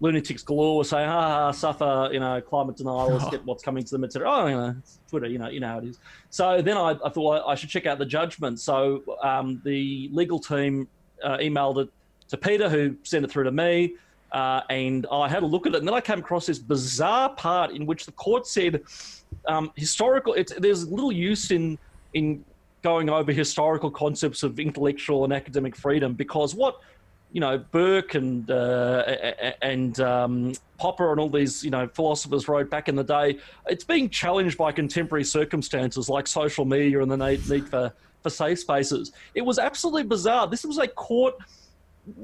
lunatics 0.00 0.42
galore 0.42 0.78
were 0.78 0.84
saying, 0.84 1.08
ha 1.08 1.20
ha, 1.20 1.50
suffer, 1.52 2.10
you 2.12 2.18
know, 2.18 2.40
climate 2.40 2.76
denial, 2.76 3.10
let's 3.10 3.30
get 3.30 3.44
what's 3.44 3.62
coming 3.62 3.84
to 3.84 3.90
them, 3.90 4.02
etc. 4.02 4.28
Oh, 4.28 4.46
you 4.46 4.56
know, 4.56 4.76
Twitter, 5.08 5.26
you 5.28 5.38
know, 5.38 5.48
you 5.48 5.60
know 5.60 5.68
how 5.68 5.78
it 5.78 5.84
is. 5.84 5.98
So 6.30 6.60
then 6.62 6.76
I, 6.76 6.96
I 7.04 7.10
thought 7.10 7.46
I 7.46 7.54
should 7.54 7.68
check 7.68 7.86
out 7.86 7.98
the 7.98 8.06
judgment. 8.06 8.58
So 8.58 9.02
um, 9.22 9.60
the 9.64 10.08
legal 10.12 10.40
team 10.40 10.88
uh, 11.22 11.38
emailed 11.38 11.82
it 11.82 11.90
to 12.28 12.36
Peter, 12.36 12.68
who 12.68 12.96
sent 13.02 13.24
it 13.24 13.30
through 13.30 13.44
to 13.44 13.52
me. 13.52 13.94
Uh, 14.32 14.60
and 14.68 15.06
I 15.10 15.28
had 15.28 15.42
a 15.42 15.46
look 15.46 15.66
at 15.66 15.74
it, 15.74 15.78
and 15.78 15.88
then 15.88 15.94
I 15.94 16.02
came 16.02 16.18
across 16.18 16.46
this 16.46 16.58
bizarre 16.58 17.30
part 17.30 17.70
in 17.70 17.86
which 17.86 18.04
the 18.04 18.12
court 18.12 18.46
said 18.46 18.82
um, 19.46 19.72
historical. 19.74 20.36
there's 20.58 20.86
little 20.88 21.12
use 21.12 21.50
in 21.50 21.78
in 22.14 22.44
going 22.82 23.10
over 23.10 23.32
historical 23.32 23.90
concepts 23.90 24.42
of 24.42 24.60
intellectual 24.60 25.24
and 25.24 25.32
academic 25.32 25.74
freedom 25.74 26.14
because 26.14 26.54
what 26.54 26.80
you 27.32 27.40
know 27.40 27.58
Burke 27.58 28.14
and 28.14 28.50
uh, 28.50 29.02
and 29.62 29.98
um, 30.00 30.52
Popper 30.78 31.10
and 31.10 31.20
all 31.20 31.30
these 31.30 31.64
you 31.64 31.70
know 31.70 31.88
philosophers 31.88 32.48
wrote 32.48 32.70
back 32.70 32.88
in 32.88 32.96
the 32.96 33.04
day, 33.04 33.38
it's 33.66 33.84
being 33.84 34.08
challenged 34.08 34.58
by 34.58 34.72
contemporary 34.72 35.24
circumstances 35.24 36.08
like 36.08 36.26
social 36.26 36.64
media 36.64 37.00
and 37.00 37.10
the 37.10 37.16
need 37.16 37.66
for 37.68 37.92
for 38.22 38.30
safe 38.30 38.58
spaces. 38.58 39.12
It 39.34 39.42
was 39.42 39.58
absolutely 39.58 40.04
bizarre. 40.04 40.46
This 40.46 40.64
was 40.64 40.78
a 40.78 40.88
court 40.88 41.34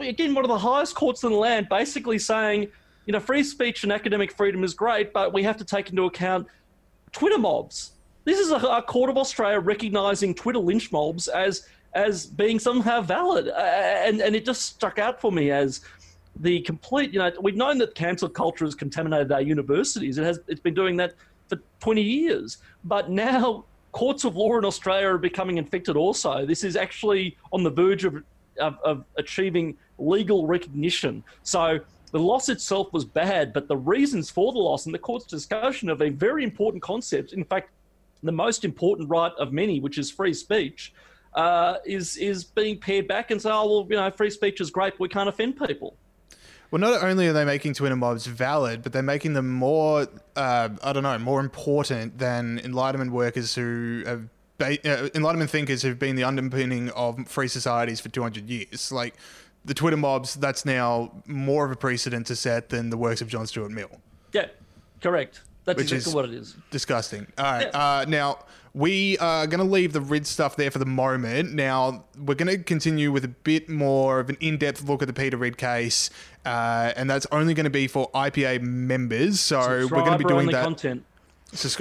again, 0.01 0.35
one 0.35 0.45
of 0.45 0.49
the 0.49 0.59
highest 0.59 0.95
courts 0.95 1.23
in 1.25 1.31
the 1.31 1.37
land, 1.37 1.69
basically 1.69 2.19
saying, 2.19 2.69
you 3.07 3.13
know, 3.13 3.21
free 3.21 3.43
speech 3.43 3.83
and 3.83 3.93
academic 3.93 4.33
freedom 4.33 4.65
is 4.65 4.75
great, 4.75 5.13
but 5.13 5.33
we 5.33 5.43
have 5.43 5.57
to 5.59 5.65
take 5.65 5.91
into 5.91 6.05
account 6.05 6.47
Twitter 7.13 7.39
mobs. 7.39 7.93
This 8.25 8.39
is 8.39 8.51
a, 8.51 8.57
a 8.57 8.83
court 8.83 9.11
of 9.11 9.19
Australia 9.19 9.61
recognising 9.61 10.35
Twitter 10.35 10.59
lynch 10.59 10.91
mobs 10.91 11.29
as 11.29 11.69
as 11.95 12.27
being 12.27 12.59
somehow 12.59 13.01
valid, 13.01 13.49
uh, 13.49 13.53
and 13.53 14.21
and 14.21 14.35
it 14.35 14.45
just 14.45 14.63
struck 14.63 14.99
out 14.99 15.21
for 15.21 15.31
me 15.31 15.51
as 15.51 15.83
the 16.41 16.61
complete. 16.63 17.13
You 17.13 17.21
know, 17.21 17.31
we've 17.41 17.57
known 17.57 17.79
that 17.79 17.95
cancel 17.95 18.29
culture 18.29 18.65
has 18.65 18.75
contaminated 18.75 19.31
our 19.31 19.43
universities. 19.43 20.19
It 20.19 20.25
has. 20.25 20.41
It's 20.49 20.61
been 20.61 20.75
doing 20.75 20.97
that 20.97 21.15
for 21.49 21.59
20 21.81 22.03
years, 22.03 22.59
but 22.85 23.11
now 23.11 23.65
courts 23.93 24.25
of 24.25 24.35
law 24.35 24.59
in 24.59 24.65
Australia 24.65 25.07
are 25.07 25.19
becoming 25.19 25.59
infected. 25.59 25.97
Also, 25.97 26.45
this 26.45 26.65
is 26.65 26.75
actually 26.75 27.37
on 27.53 27.63
the 27.63 27.71
verge 27.71 28.05
of 28.05 28.25
of, 28.59 28.79
of 28.85 29.05
achieving 29.17 29.77
legal 29.99 30.47
recognition. 30.47 31.23
So 31.43 31.81
the 32.11 32.19
loss 32.19 32.49
itself 32.49 32.93
was 32.93 33.05
bad, 33.05 33.53
but 33.53 33.69
the 33.69 33.77
reasons 33.77 34.31
for 34.31 34.53
the 34.53 34.59
loss 34.59 34.87
and 34.87 34.95
the 34.95 34.99
court's 34.99 35.27
discussion 35.27 35.89
of 35.89 36.01
a 36.01 36.11
very 36.11 36.45
important 36.45 36.83
concept, 36.83 37.33
in 37.33 37.45
fact, 37.45 37.71
the 38.23 38.33
most 38.33 38.65
important 38.65 39.09
right 39.09 39.33
of 39.39 39.53
many, 39.53 39.81
which 39.81 39.99
is 39.99 40.11
free 40.11 40.33
speech, 40.33 40.93
uh, 41.35 41.77
is 41.85 42.17
is 42.17 42.45
being 42.45 42.79
pared 42.79 43.09
back 43.09 43.31
and 43.31 43.43
say, 43.43 43.51
oh 43.51 43.67
well, 43.67 43.87
you 43.91 43.97
know, 43.97 44.11
free 44.11 44.31
speech 44.31 44.61
is 44.61 44.71
great, 44.71 44.93
but 44.95 45.01
we 45.01 45.09
can't 45.09 45.29
offend 45.29 45.59
people. 45.59 45.97
Well, 46.71 46.81
not 46.81 47.05
only 47.05 47.29
are 47.29 47.33
they 47.33 47.45
making 47.45 47.75
Twitter 47.75 47.95
mobs 47.95 48.27
valid, 48.27 48.83
but 48.83 48.93
they're 48.93 49.03
making 49.03 49.35
them 49.35 49.49
more, 49.51 50.09
uh, 50.35 50.71
I 50.83 50.93
don't 50.93 51.03
know, 51.05 51.19
more 51.19 51.41
important 51.41 52.19
than 52.19 52.61
Enlightenment 52.65 53.13
workers 53.13 53.55
who 53.55 54.03
have, 54.07 54.29
uh, 54.85 55.09
Enlightenment 55.15 55.51
thinkers 55.51 55.83
who've 55.83 55.99
been 55.99 56.17
the 56.17 56.25
underpinning 56.25 56.91
of 56.91 57.29
free 57.29 57.49
societies 57.49 58.01
for 58.01 58.09
200 58.09 58.49
years. 58.49 58.91
Like, 58.93 59.15
the 59.65 59.75
Twitter 59.75 59.97
mobs, 59.97 60.35
that's 60.35 60.65
now 60.65 61.23
more 61.27 61.65
of 61.65 61.71
a 61.71 61.77
precedent 61.77 62.27
to 62.27 62.37
set 62.37 62.69
than 62.69 62.91
the 62.91 62.97
works 62.97 63.21
of 63.21 63.29
John 63.29 63.47
Stuart 63.47 63.71
Mill. 63.71 63.91
Yeah, 64.33 64.47
correct. 65.01 65.41
That's 65.65 65.79
Which 65.79 65.93
exactly 65.93 66.11
is 66.11 66.15
what 66.15 66.25
it 66.27 66.35
is. 66.35 66.57
Disgusting. 66.71 67.27
All 67.39 67.45
right. 67.45 67.71
Yeah. 67.73 67.79
Uh, 67.79 68.05
now, 68.07 68.45
we 68.75 69.17
are 69.19 69.47
going 69.47 69.65
to 69.67 69.73
leave 69.73 69.95
the 69.95 70.01
Ridd 70.01 70.27
stuff 70.27 70.57
there 70.57 70.71
for 70.71 70.79
the 70.79 70.85
moment. 70.85 71.55
Now, 71.55 72.05
we're 72.19 72.35
going 72.35 72.55
to 72.55 72.63
continue 72.63 73.11
with 73.11 73.25
a 73.25 73.29
bit 73.29 73.71
more 73.71 74.21
of 74.21 74.29
an 74.29 74.37
in 74.41 74.59
depth 74.59 74.87
look 74.87 75.01
at 75.01 75.09
the 75.09 75.15
Peter 75.15 75.39
Ridd 75.39 75.57
case, 75.57 76.11
uh, 76.45 76.93
and 76.97 77.09
that's 77.09 77.27
only 77.33 77.55
going 77.55 77.65
to 77.65 77.71
be 77.71 77.87
for 77.87 78.11
IPA 78.11 78.61
members. 78.61 79.41
So, 79.41 79.59
we're 79.59 79.89
going 79.89 80.13
to 80.13 80.19
be 80.19 80.25
doing 80.25 80.49
that. 80.49 80.65
content. 80.65 81.05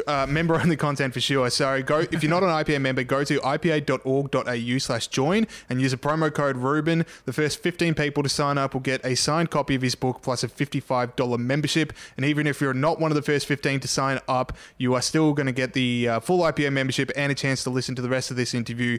Uh, 0.08 0.26
member 0.28 0.56
only 0.56 0.76
content 0.76 1.14
for 1.14 1.20
sure. 1.20 1.50
So 1.50 1.82
go 1.82 2.00
if 2.00 2.24
you're 2.24 2.30
not 2.30 2.44
an 2.44 2.50
IPA 2.50 2.82
member, 2.82 3.04
go 3.04 3.24
to 3.24 3.40
ipa.org.au 3.40 4.78
slash 4.78 5.08
join 5.08 5.48
and 5.70 5.82
use 5.82 5.94
a 5.94 5.98
promo 5.98 6.34
code 6.34 6.58
Ruben. 6.58 7.06
The 7.26 7.34
first 7.34 7.62
15 7.62 7.94
people 7.94 8.24
to 8.24 8.30
sign 8.30 8.58
up 8.58 8.74
will 8.74 8.82
get 8.82 9.04
a 9.06 9.16
signed 9.16 9.52
copy 9.52 9.76
of 9.76 9.82
his 9.82 9.96
book 9.96 10.22
plus 10.22 10.44
a 10.44 10.48
$55 10.48 11.40
membership. 11.40 11.94
And 12.18 12.26
even 12.26 12.48
if 12.48 12.62
you're 12.62 12.74
not 12.74 13.00
one 13.00 13.12
of 13.12 13.16
the 13.16 13.22
first 13.22 13.46
15 13.48 13.80
to 13.82 13.88
sign 13.88 14.20
up, 14.28 14.56
you 14.78 14.94
are 14.94 15.02
still 15.02 15.34
going 15.34 15.48
to 15.48 15.52
get 15.54 15.74
the 15.74 16.08
uh, 16.08 16.20
full 16.20 16.40
IPA 16.40 16.74
membership 16.74 17.12
and 17.16 17.32
a 17.32 17.36
chance 17.36 17.64
to 17.64 17.70
listen 17.70 17.96
to 17.96 18.02
the 18.02 18.10
rest 18.10 18.32
of 18.32 18.38
this 18.38 18.54
interview. 18.54 18.98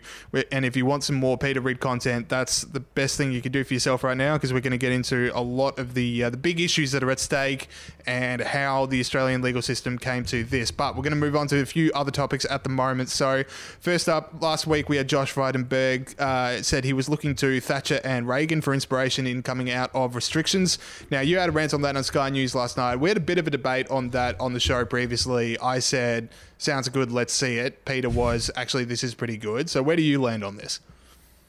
And 0.50 0.64
if 0.64 0.76
you 0.76 0.86
want 0.86 1.04
some 1.04 1.16
more 1.16 1.38
Peter 1.38 1.60
Ridd 1.60 1.80
content, 1.80 2.28
that's 2.28 2.62
the 2.62 2.80
best 2.80 3.16
thing 3.16 3.32
you 3.32 3.42
can 3.42 3.52
do 3.52 3.64
for 3.64 3.74
yourself 3.74 4.04
right 4.04 4.16
now 4.16 4.34
because 4.34 4.52
we're 4.52 4.60
going 4.60 4.72
to 4.72 4.78
get 4.78 4.92
into 4.92 5.30
a 5.34 5.40
lot 5.40 5.78
of 5.78 5.94
the 5.94 6.24
uh, 6.24 6.30
the 6.30 6.36
big 6.36 6.60
issues 6.60 6.92
that 6.92 7.02
are 7.02 7.10
at 7.10 7.20
stake 7.20 7.68
and 8.06 8.40
how 8.40 8.86
the 8.86 9.00
Australian 9.00 9.42
legal 9.42 9.62
system 9.62 9.98
came 9.98 10.24
to 10.24 10.44
this. 10.44 10.63
But 10.70 10.96
we're 10.96 11.02
going 11.02 11.12
to 11.12 11.18
move 11.18 11.36
on 11.36 11.46
to 11.48 11.60
a 11.60 11.66
few 11.66 11.90
other 11.94 12.10
topics 12.10 12.46
at 12.48 12.62
the 12.62 12.70
moment. 12.70 13.08
So, 13.08 13.44
first 13.80 14.08
up, 14.08 14.34
last 14.40 14.66
week 14.66 14.88
we 14.88 14.96
had 14.96 15.08
Josh 15.08 15.32
Frydenberg 15.32 16.18
uh, 16.18 16.62
said 16.62 16.84
he 16.84 16.92
was 16.92 17.08
looking 17.08 17.34
to 17.36 17.60
Thatcher 17.60 18.00
and 18.04 18.28
Reagan 18.28 18.60
for 18.60 18.74
inspiration 18.74 19.26
in 19.26 19.42
coming 19.42 19.70
out 19.70 19.90
of 19.94 20.14
restrictions. 20.14 20.78
Now, 21.10 21.20
you 21.20 21.38
had 21.38 21.48
a 21.48 21.52
rant 21.52 21.74
on 21.74 21.82
that 21.82 21.96
on 21.96 22.04
Sky 22.04 22.30
News 22.30 22.54
last 22.54 22.76
night. 22.76 22.96
We 22.96 23.10
had 23.10 23.16
a 23.16 23.20
bit 23.20 23.38
of 23.38 23.46
a 23.46 23.50
debate 23.50 23.88
on 23.90 24.10
that 24.10 24.38
on 24.40 24.52
the 24.52 24.60
show 24.60 24.84
previously. 24.84 25.58
I 25.58 25.78
said, 25.78 26.28
sounds 26.58 26.88
good, 26.88 27.12
let's 27.12 27.32
see 27.32 27.58
it. 27.58 27.84
Peter 27.84 28.08
was, 28.08 28.50
actually, 28.56 28.84
this 28.84 29.04
is 29.04 29.14
pretty 29.14 29.36
good. 29.36 29.70
So, 29.70 29.82
where 29.82 29.96
do 29.96 30.02
you 30.02 30.20
land 30.20 30.44
on 30.44 30.56
this? 30.56 30.80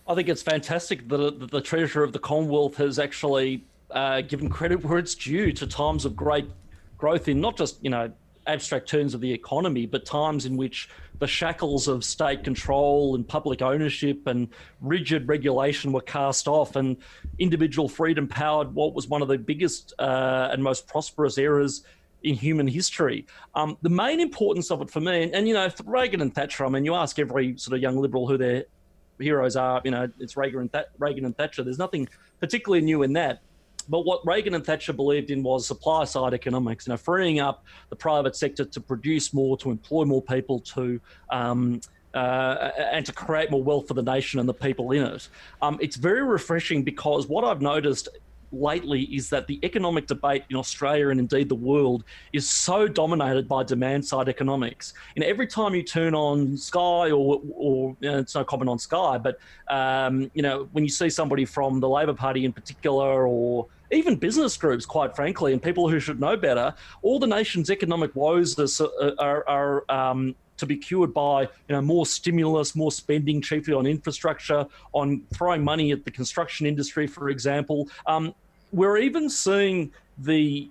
I 0.08 0.14
think 0.14 0.30
it's 0.30 0.44
fantastic 0.44 1.08
that 1.10 1.40
that 1.40 1.52
the 1.52 1.62
Treasurer 1.62 2.04
of 2.04 2.14
the 2.14 2.20
Commonwealth 2.20 2.78
has 2.78 3.00
actually 3.00 3.64
uh, 3.92 4.22
given 4.22 4.50
credit 4.50 4.84
where 4.84 5.00
it's 5.00 5.16
due 5.16 5.52
to 5.54 5.66
times 5.66 6.06
of 6.06 6.16
great 6.16 6.50
growth 6.98 7.28
in 7.28 7.42
not 7.42 7.58
just 7.58 7.84
you 7.84 7.90
know 7.90 8.12
abstract 8.48 8.88
terms 8.88 9.14
of 9.14 9.22
the 9.22 9.32
economy, 9.32 9.86
but 9.86 10.06
times 10.06 10.46
in 10.46 10.58
which 10.58 10.90
the 11.20 11.28
shackles 11.28 11.88
of 11.88 12.04
state 12.04 12.44
control 12.44 13.16
and 13.16 13.28
public 13.28 13.62
ownership 13.62 14.28
and 14.28 14.50
rigid 14.82 15.28
regulation 15.28 15.92
were 15.92 16.02
cast 16.02 16.48
off, 16.48 16.76
and 16.76 16.98
individual 17.40 17.88
freedom 17.88 18.28
powered 18.28 18.74
what 18.74 18.94
was 18.94 19.08
one 19.08 19.22
of 19.22 19.28
the 19.28 19.38
biggest 19.38 19.94
uh, 20.00 20.50
and 20.52 20.64
most 20.64 20.88
prosperous 20.88 21.38
eras 21.38 21.84
in 22.24 22.36
human 22.36 22.68
history. 22.68 23.26
Um, 23.54 23.78
the 23.82 23.90
main 23.90 24.20
importance 24.20 24.72
of 24.72 24.82
it 24.82 24.90
for 24.90 25.00
me, 25.00 25.24
and, 25.24 25.36
and 25.36 25.48
you 25.48 25.54
know, 25.54 25.70
Reagan 25.86 26.22
and 26.22 26.34
Thatcher, 26.34 26.66
I 26.66 26.70
mean, 26.70 26.84
you 26.84 26.96
ask 26.96 27.20
every 27.20 27.58
sort 27.58 27.76
of 27.76 27.82
young 27.82 27.98
liberal 27.98 28.28
who 28.28 28.38
their 28.38 28.66
heroes 29.20 29.56
are, 29.56 29.82
you 29.86 29.92
know, 29.92 30.10
it's 30.20 30.36
Reagan 30.36 30.62
and, 30.62 30.74
Th- 30.74 30.86
Reagan 30.98 31.26
and 31.26 31.38
Thatcher. 31.38 31.64
There's 31.64 31.78
nothing 31.78 32.10
particularly 32.40 32.84
new 32.84 33.04
in 33.04 33.14
that. 33.14 33.42
But 33.88 34.02
what 34.02 34.26
Reagan 34.26 34.56
and 34.56 34.66
Thatcher 34.66 34.94
believed 34.94 35.30
in 35.32 35.44
was 35.44 35.68
supply 35.68 36.06
side 36.06 36.34
economics, 36.34 36.88
you 36.88 36.94
know, 36.94 36.98
freeing 36.98 37.40
up 37.40 37.64
the 37.90 37.96
private 37.96 38.36
sector 38.36 38.66
to 38.66 38.82
produce 38.82 39.34
more, 39.34 39.58
to 39.58 39.72
employ 39.72 40.06
more 40.06 40.22
people, 40.22 40.60
to 40.62 41.00
um, 41.32 41.82
uh, 42.16 42.72
and 42.78 43.06
to 43.06 43.12
create 43.12 43.52
more 43.52 43.62
wealth 43.62 43.88
for 43.88 43.94
the 43.94 44.02
nation 44.02 44.40
and 44.40 44.48
the 44.48 44.54
people 44.54 44.92
in 44.92 45.04
it. 45.04 45.28
Um, 45.62 45.78
it's 45.82 45.98
very 45.98 46.24
refreshing 46.24 46.82
because 46.84 47.28
what 47.28 47.44
I've 47.44 47.62
noticed 47.62 48.08
lately 48.56 49.04
is 49.04 49.30
that 49.30 49.48
the 49.48 49.60
economic 49.64 50.08
debate 50.08 50.44
in 50.50 50.56
Australia 50.56 51.10
and 51.10 51.20
indeed 51.20 51.50
the 51.50 51.56
world 51.56 52.04
is 52.34 52.50
so 52.50 52.88
dominated 52.88 53.48
by 53.48 53.64
demand 53.64 54.06
side 54.06 54.30
economics. 54.30 54.94
And 55.16 55.24
every 55.24 55.48
time 55.48 55.76
you 55.76 55.84
turn 55.84 56.16
on 56.16 56.58
Sky 56.58 57.12
or, 57.12 57.42
or 57.54 57.96
you 58.00 58.12
know, 58.12 58.20
it's 58.20 58.36
no 58.36 58.44
comment 58.44 58.70
on 58.70 58.80
Sky, 58.80 59.18
but 59.18 59.38
um, 59.68 60.30
you 60.34 60.42
know 60.42 60.68
when 60.72 60.84
you 60.84 60.90
see 60.90 61.10
somebody 61.10 61.46
from 61.46 61.80
the 61.80 61.90
Labor 61.90 62.14
Party 62.14 62.46
in 62.46 62.54
particular 62.54 63.28
or 63.28 63.68
even 63.92 64.16
business 64.16 64.58
groups, 64.58 64.86
quite 64.86 65.16
frankly, 65.16 65.54
and 65.54 65.62
people 65.62 65.90
who 65.90 66.00
should 66.00 66.20
know 66.20 66.36
better, 66.36 66.74
all 67.02 67.20
the 67.20 67.28
nation's 67.28 67.70
economic 67.70 68.16
woes 68.16 68.58
are, 68.60 69.14
are, 69.20 69.48
are 69.48 69.92
um, 69.92 70.36
to 70.58 70.66
be 70.66 70.78
cured 70.78 71.14
by 71.14 71.42
you 71.42 71.50
know 71.70 71.82
more 71.82 72.06
stimulus, 72.06 72.76
more 72.76 72.92
spending, 72.92 73.42
chiefly 73.42 73.74
on 73.74 73.86
infrastructure, 73.86 74.66
on 74.94 75.22
throwing 75.34 75.64
money 75.64 75.92
at 75.92 76.06
the 76.06 76.12
construction 76.12 76.66
industry, 76.66 77.08
for 77.08 77.30
example. 77.30 77.90
Um, 78.06 78.34
we're 78.76 78.98
even 78.98 79.30
seeing 79.30 79.92
the 80.18 80.70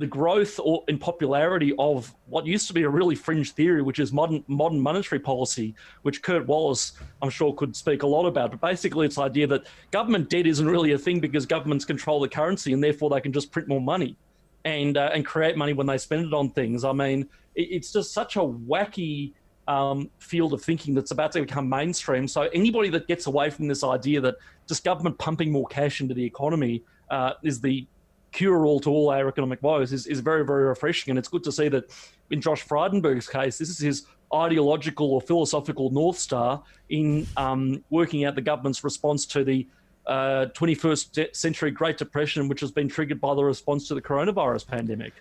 the 0.00 0.06
growth 0.06 0.60
or 0.62 0.84
in 0.86 0.96
popularity 0.96 1.74
of 1.76 2.14
what 2.28 2.46
used 2.46 2.68
to 2.68 2.72
be 2.72 2.84
a 2.84 2.88
really 2.88 3.16
fringe 3.16 3.50
theory, 3.52 3.82
which 3.82 3.98
is 3.98 4.12
modern 4.12 4.44
modern 4.46 4.80
monetary 4.80 5.18
policy, 5.20 5.74
which 6.02 6.22
Kurt 6.22 6.46
Wallace, 6.46 6.92
I'm 7.22 7.30
sure, 7.30 7.54
could 7.54 7.74
speak 7.74 8.02
a 8.02 8.06
lot 8.06 8.26
about. 8.26 8.50
But 8.50 8.60
basically, 8.60 9.06
it's 9.06 9.16
the 9.16 9.22
idea 9.22 9.46
that 9.48 9.66
government 9.90 10.30
debt 10.30 10.46
isn't 10.46 10.68
really 10.68 10.92
a 10.92 10.98
thing 10.98 11.20
because 11.20 11.46
governments 11.46 11.84
control 11.84 12.20
the 12.20 12.28
currency 12.28 12.72
and 12.72 12.82
therefore 12.82 13.10
they 13.10 13.20
can 13.20 13.32
just 13.32 13.50
print 13.50 13.68
more 13.68 13.80
money 13.80 14.16
and 14.64 14.96
uh, 14.96 15.10
and 15.14 15.24
create 15.24 15.56
money 15.56 15.72
when 15.72 15.86
they 15.86 15.98
spend 15.98 16.26
it 16.26 16.34
on 16.34 16.50
things. 16.50 16.84
I 16.84 16.92
mean, 16.92 17.28
it, 17.54 17.68
it's 17.70 17.92
just 17.92 18.12
such 18.12 18.36
a 18.36 18.40
wacky 18.40 19.32
um, 19.68 20.10
field 20.18 20.54
of 20.54 20.62
thinking 20.62 20.94
that's 20.94 21.10
about 21.12 21.32
to 21.32 21.40
become 21.40 21.68
mainstream. 21.68 22.26
So 22.26 22.42
anybody 22.54 22.88
that 22.90 23.06
gets 23.06 23.26
away 23.26 23.50
from 23.50 23.68
this 23.68 23.84
idea 23.84 24.20
that 24.22 24.36
just 24.68 24.84
government 24.84 25.18
pumping 25.18 25.52
more 25.52 25.66
cash 25.66 26.00
into 26.00 26.14
the 26.14 26.24
economy 26.24 26.82
uh, 27.10 27.32
is 27.42 27.60
the 27.60 27.86
cure 28.32 28.66
all 28.66 28.80
to 28.80 28.90
all 28.90 29.10
our 29.10 29.28
economic 29.28 29.62
woes 29.62 29.92
is, 29.92 30.06
is 30.06 30.20
very, 30.20 30.44
very 30.44 30.64
refreshing. 30.64 31.10
And 31.10 31.18
it's 31.18 31.28
good 31.28 31.44
to 31.44 31.52
see 31.52 31.68
that 31.68 31.90
in 32.30 32.40
Josh 32.40 32.66
Frydenberg's 32.66 33.28
case, 33.28 33.58
this 33.58 33.68
is 33.68 33.78
his 33.78 34.06
ideological 34.34 35.12
or 35.12 35.20
philosophical 35.20 35.90
North 35.90 36.18
Star 36.18 36.62
in 36.90 37.26
um, 37.36 37.82
working 37.90 38.24
out 38.24 38.34
the 38.34 38.42
government's 38.42 38.84
response 38.84 39.24
to 39.26 39.44
the 39.44 39.66
uh, 40.06 40.46
21st 40.54 41.34
century 41.34 41.70
Great 41.70 41.98
Depression, 41.98 42.48
which 42.48 42.60
has 42.60 42.70
been 42.70 42.88
triggered 42.88 43.20
by 43.20 43.34
the 43.34 43.44
response 43.44 43.88
to 43.88 43.94
the 43.94 44.02
coronavirus 44.02 44.66
pandemic. 44.66 45.12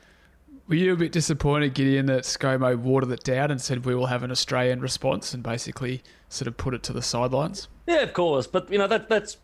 Were 0.68 0.76
you 0.76 0.94
a 0.94 0.98
bit 0.98 1.14
disappointed, 1.14 1.74
Gideon, 1.74 2.08
that 2.08 2.24
ScoMo 2.24 2.78
watered 2.78 3.12
it 3.12 3.24
down 3.24 3.52
and 3.52 3.62
said 3.62 3.86
we 3.86 3.96
will 3.96 4.08
have 4.08 4.24
an 4.24 4.32
Australian 4.32 4.82
response 4.82 5.34
and 5.34 5.42
basically 5.42 6.04
sort 6.28 6.48
of 6.48 6.58
put 6.58 6.74
it 6.74 6.84
to 6.84 6.94
the 6.94 7.02
sidelines? 7.02 7.70
Yeah, 7.86 8.02
of 8.02 8.12
course, 8.12 8.48
but 8.48 8.70
you 8.70 8.78
know 8.78 8.88
that 8.88 9.08
that's 9.08 9.38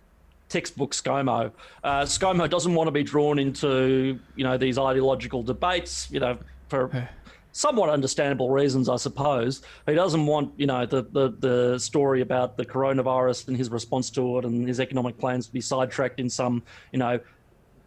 textbook 0.53 0.93
ScoMo. 0.93 1.51
Uh, 1.83 2.01
ScoMo 2.03 2.47
doesn't 2.47 2.75
want 2.75 2.87
to 2.87 2.91
be 2.91 3.03
drawn 3.03 3.39
into 3.39 4.19
you 4.35 4.43
know 4.43 4.57
these 4.57 4.77
ideological 4.77 5.41
debates. 5.41 6.09
You 6.11 6.19
know 6.19 6.37
for 6.69 7.09
somewhat 7.51 7.89
understandable 7.89 8.49
reasons, 8.49 8.89
I 8.89 8.97
suppose. 8.97 9.61
He 9.87 9.95
doesn't 9.95 10.25
want 10.25 10.53
you 10.57 10.67
know 10.67 10.85
the 10.85 11.01
the, 11.03 11.35
the 11.47 11.79
story 11.79 12.21
about 12.21 12.55
the 12.57 12.65
coronavirus 12.65 13.47
and 13.47 13.57
his 13.57 13.71
response 13.71 14.11
to 14.11 14.37
it 14.37 14.45
and 14.45 14.67
his 14.67 14.79
economic 14.79 15.17
plans 15.17 15.47
to 15.47 15.53
be 15.53 15.61
sidetracked 15.61 16.19
in 16.19 16.29
some 16.29 16.61
you 16.91 16.99
know 16.99 17.19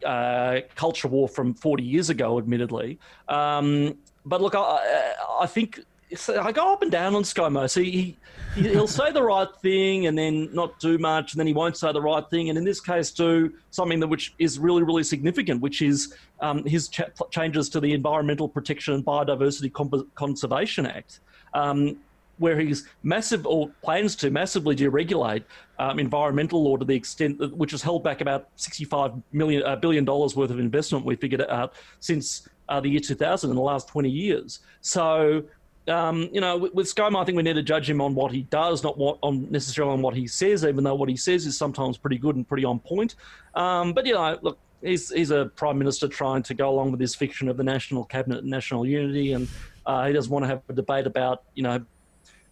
uh, 0.05 0.61
culture 0.75 1.09
war 1.09 1.29
from 1.29 1.55
40 1.55 1.83
years 1.83 2.11
ago, 2.11 2.39
admittedly. 2.39 2.99
Um, 3.29 3.97
but 4.25 4.43
look, 4.43 4.55
I, 4.57 5.15
I 5.41 5.47
think 5.47 5.81
so 6.17 6.41
I 6.41 6.53
go 6.53 6.73
up 6.73 6.83
and 6.83 6.91
down 6.91 7.15
on 7.15 7.23
ScoMo. 7.23 7.69
So 7.69 7.81
he, 7.81 8.17
he 8.55 8.63
he'll 8.63 8.87
say 8.87 9.13
the 9.13 9.23
right 9.23 9.49
thing 9.63 10.07
and 10.07 10.17
then 10.17 10.49
not 10.53 10.79
do 10.81 10.99
much, 10.99 11.33
and 11.33 11.41
then 11.41 11.47
he 11.47 11.53
won't 11.53 11.77
say 11.77 11.93
the 11.93 12.03
right 12.03 12.29
thing, 12.31 12.49
and 12.49 12.59
in 12.59 12.65
this 12.65 12.81
case, 12.81 13.11
do 13.11 13.53
something 13.71 14.01
that 14.01 14.09
which 14.09 14.35
is 14.39 14.59
really 14.59 14.83
really 14.83 15.05
significant, 15.05 15.61
which 15.61 15.83
is 15.83 16.15
um, 16.41 16.65
his 16.65 16.89
ch- 16.89 17.03
changes 17.31 17.69
to 17.71 17.81
the 17.81 17.93
Environmental 17.93 18.49
Protection 18.49 18.95
and 18.95 19.05
Biodiversity 19.05 19.73
Conservation 20.15 20.87
Act. 20.87 21.21
Um, 21.55 21.99
where 22.39 22.61
he's 22.61 22.87
massive 23.03 23.47
or 23.47 23.71
plans 23.83 24.15
to 24.15 24.31
massively 24.31 24.77
deregulate 24.77 25.43
um, 25.79 25.99
environmental 25.99 26.63
law 26.63 26.77
to 26.77 26.85
the 26.85 26.95
extent 26.95 27.39
that, 27.39 27.55
which 27.57 27.71
has 27.71 27.81
held 27.81 28.05
back 28.05 28.21
about 28.21 28.49
65 28.57 29.13
million 29.33 29.63
uh, 29.63 29.77
billion 29.77 30.05
dollars 30.05 30.37
worth 30.37 30.51
of 30.51 30.59
investment 30.59 31.05
we 31.05 31.17
figured 31.17 31.41
it 31.41 31.51
out 31.51 31.73
since 32.01 32.47
uh, 32.69 32.81
the 32.81 32.91
year 32.91 33.01
2000 33.01 33.49
in 33.51 33.57
the 33.57 33.63
last 33.63 33.89
20 33.89 34.09
years. 34.09 34.61
So. 34.81 35.45
Um, 35.89 36.29
you 36.33 36.41
know, 36.41 36.57
with, 36.57 36.75
with 36.75 36.99
I 36.99 37.25
think 37.25 37.37
we 37.37 37.43
need 37.43 37.55
to 37.55 37.63
judge 37.63 37.89
him 37.89 38.01
on 38.01 38.15
what 38.15 38.33
he 38.33 38.43
does, 38.43 38.83
not 38.83 38.99
what 38.99 39.19
on 39.23 39.51
necessarily 39.51 39.93
on 39.93 40.03
what 40.03 40.15
he 40.15 40.27
says. 40.27 40.65
Even 40.65 40.83
though 40.83 40.95
what 40.95 41.09
he 41.09 41.17
says 41.17 41.47
is 41.47 41.57
sometimes 41.57 41.97
pretty 41.97 42.19
good 42.19 42.37
and 42.37 42.47
pretty 42.47 42.65
on 42.65 42.81
point. 42.81 43.15
Um, 43.55 43.93
but 43.93 44.05
you 44.05 44.15
know, 44.15 44.37
look, 44.43 44.59
he's 44.83 45.11
he's 45.11 45.31
a 45.31 45.47
prime 45.57 45.79
minister 45.79 46.09
trying 46.09 46.43
to 46.45 46.55
go 46.55 46.71
along 46.71 46.91
with 46.91 47.01
this 47.01 47.15
fiction 47.15 47.49
of 47.49 47.57
the 47.57 47.65
national 47.65 48.05
cabinet 48.05 48.39
and 48.39 48.51
national 48.51 48.85
unity, 48.85 49.33
and 49.33 49.49
uh, 49.87 50.07
he 50.07 50.13
doesn't 50.13 50.33
want 50.33 50.45
to 50.45 50.49
have 50.49 50.63
a 50.69 50.73
debate 50.73 51.07
about 51.07 51.45
you 51.55 51.63
know 51.63 51.85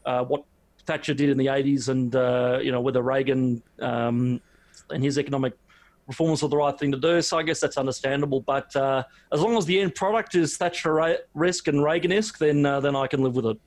uh, 0.06 0.24
what 0.24 0.44
Thatcher 0.86 1.14
did 1.14 1.30
in 1.30 1.38
the 1.38 1.46
80s 1.46 1.88
and, 1.88 2.14
uh, 2.14 2.58
you 2.62 2.72
know, 2.72 2.80
whether 2.80 3.02
Reagan 3.02 3.62
um, 3.80 4.40
and 4.90 5.02
his 5.02 5.18
economic 5.18 5.54
reforms 6.06 6.42
were 6.42 6.48
the 6.48 6.56
right 6.56 6.78
thing 6.78 6.92
to 6.92 6.98
do. 6.98 7.22
So 7.22 7.38
I 7.38 7.42
guess 7.42 7.60
that's 7.60 7.76
understandable. 7.78 8.40
But 8.40 8.74
uh, 8.76 9.04
as 9.32 9.40
long 9.40 9.56
as 9.56 9.66
the 9.66 9.80
end 9.80 9.94
product 9.94 10.34
is 10.34 10.56
Thatcher-esque 10.56 11.68
and 11.68 11.82
Reagan-esque, 11.82 12.38
then, 12.38 12.64
uh, 12.66 12.80
then 12.80 12.96
I 12.96 13.06
can 13.06 13.22
live 13.22 13.36
with 13.36 13.46
it. 13.46 13.58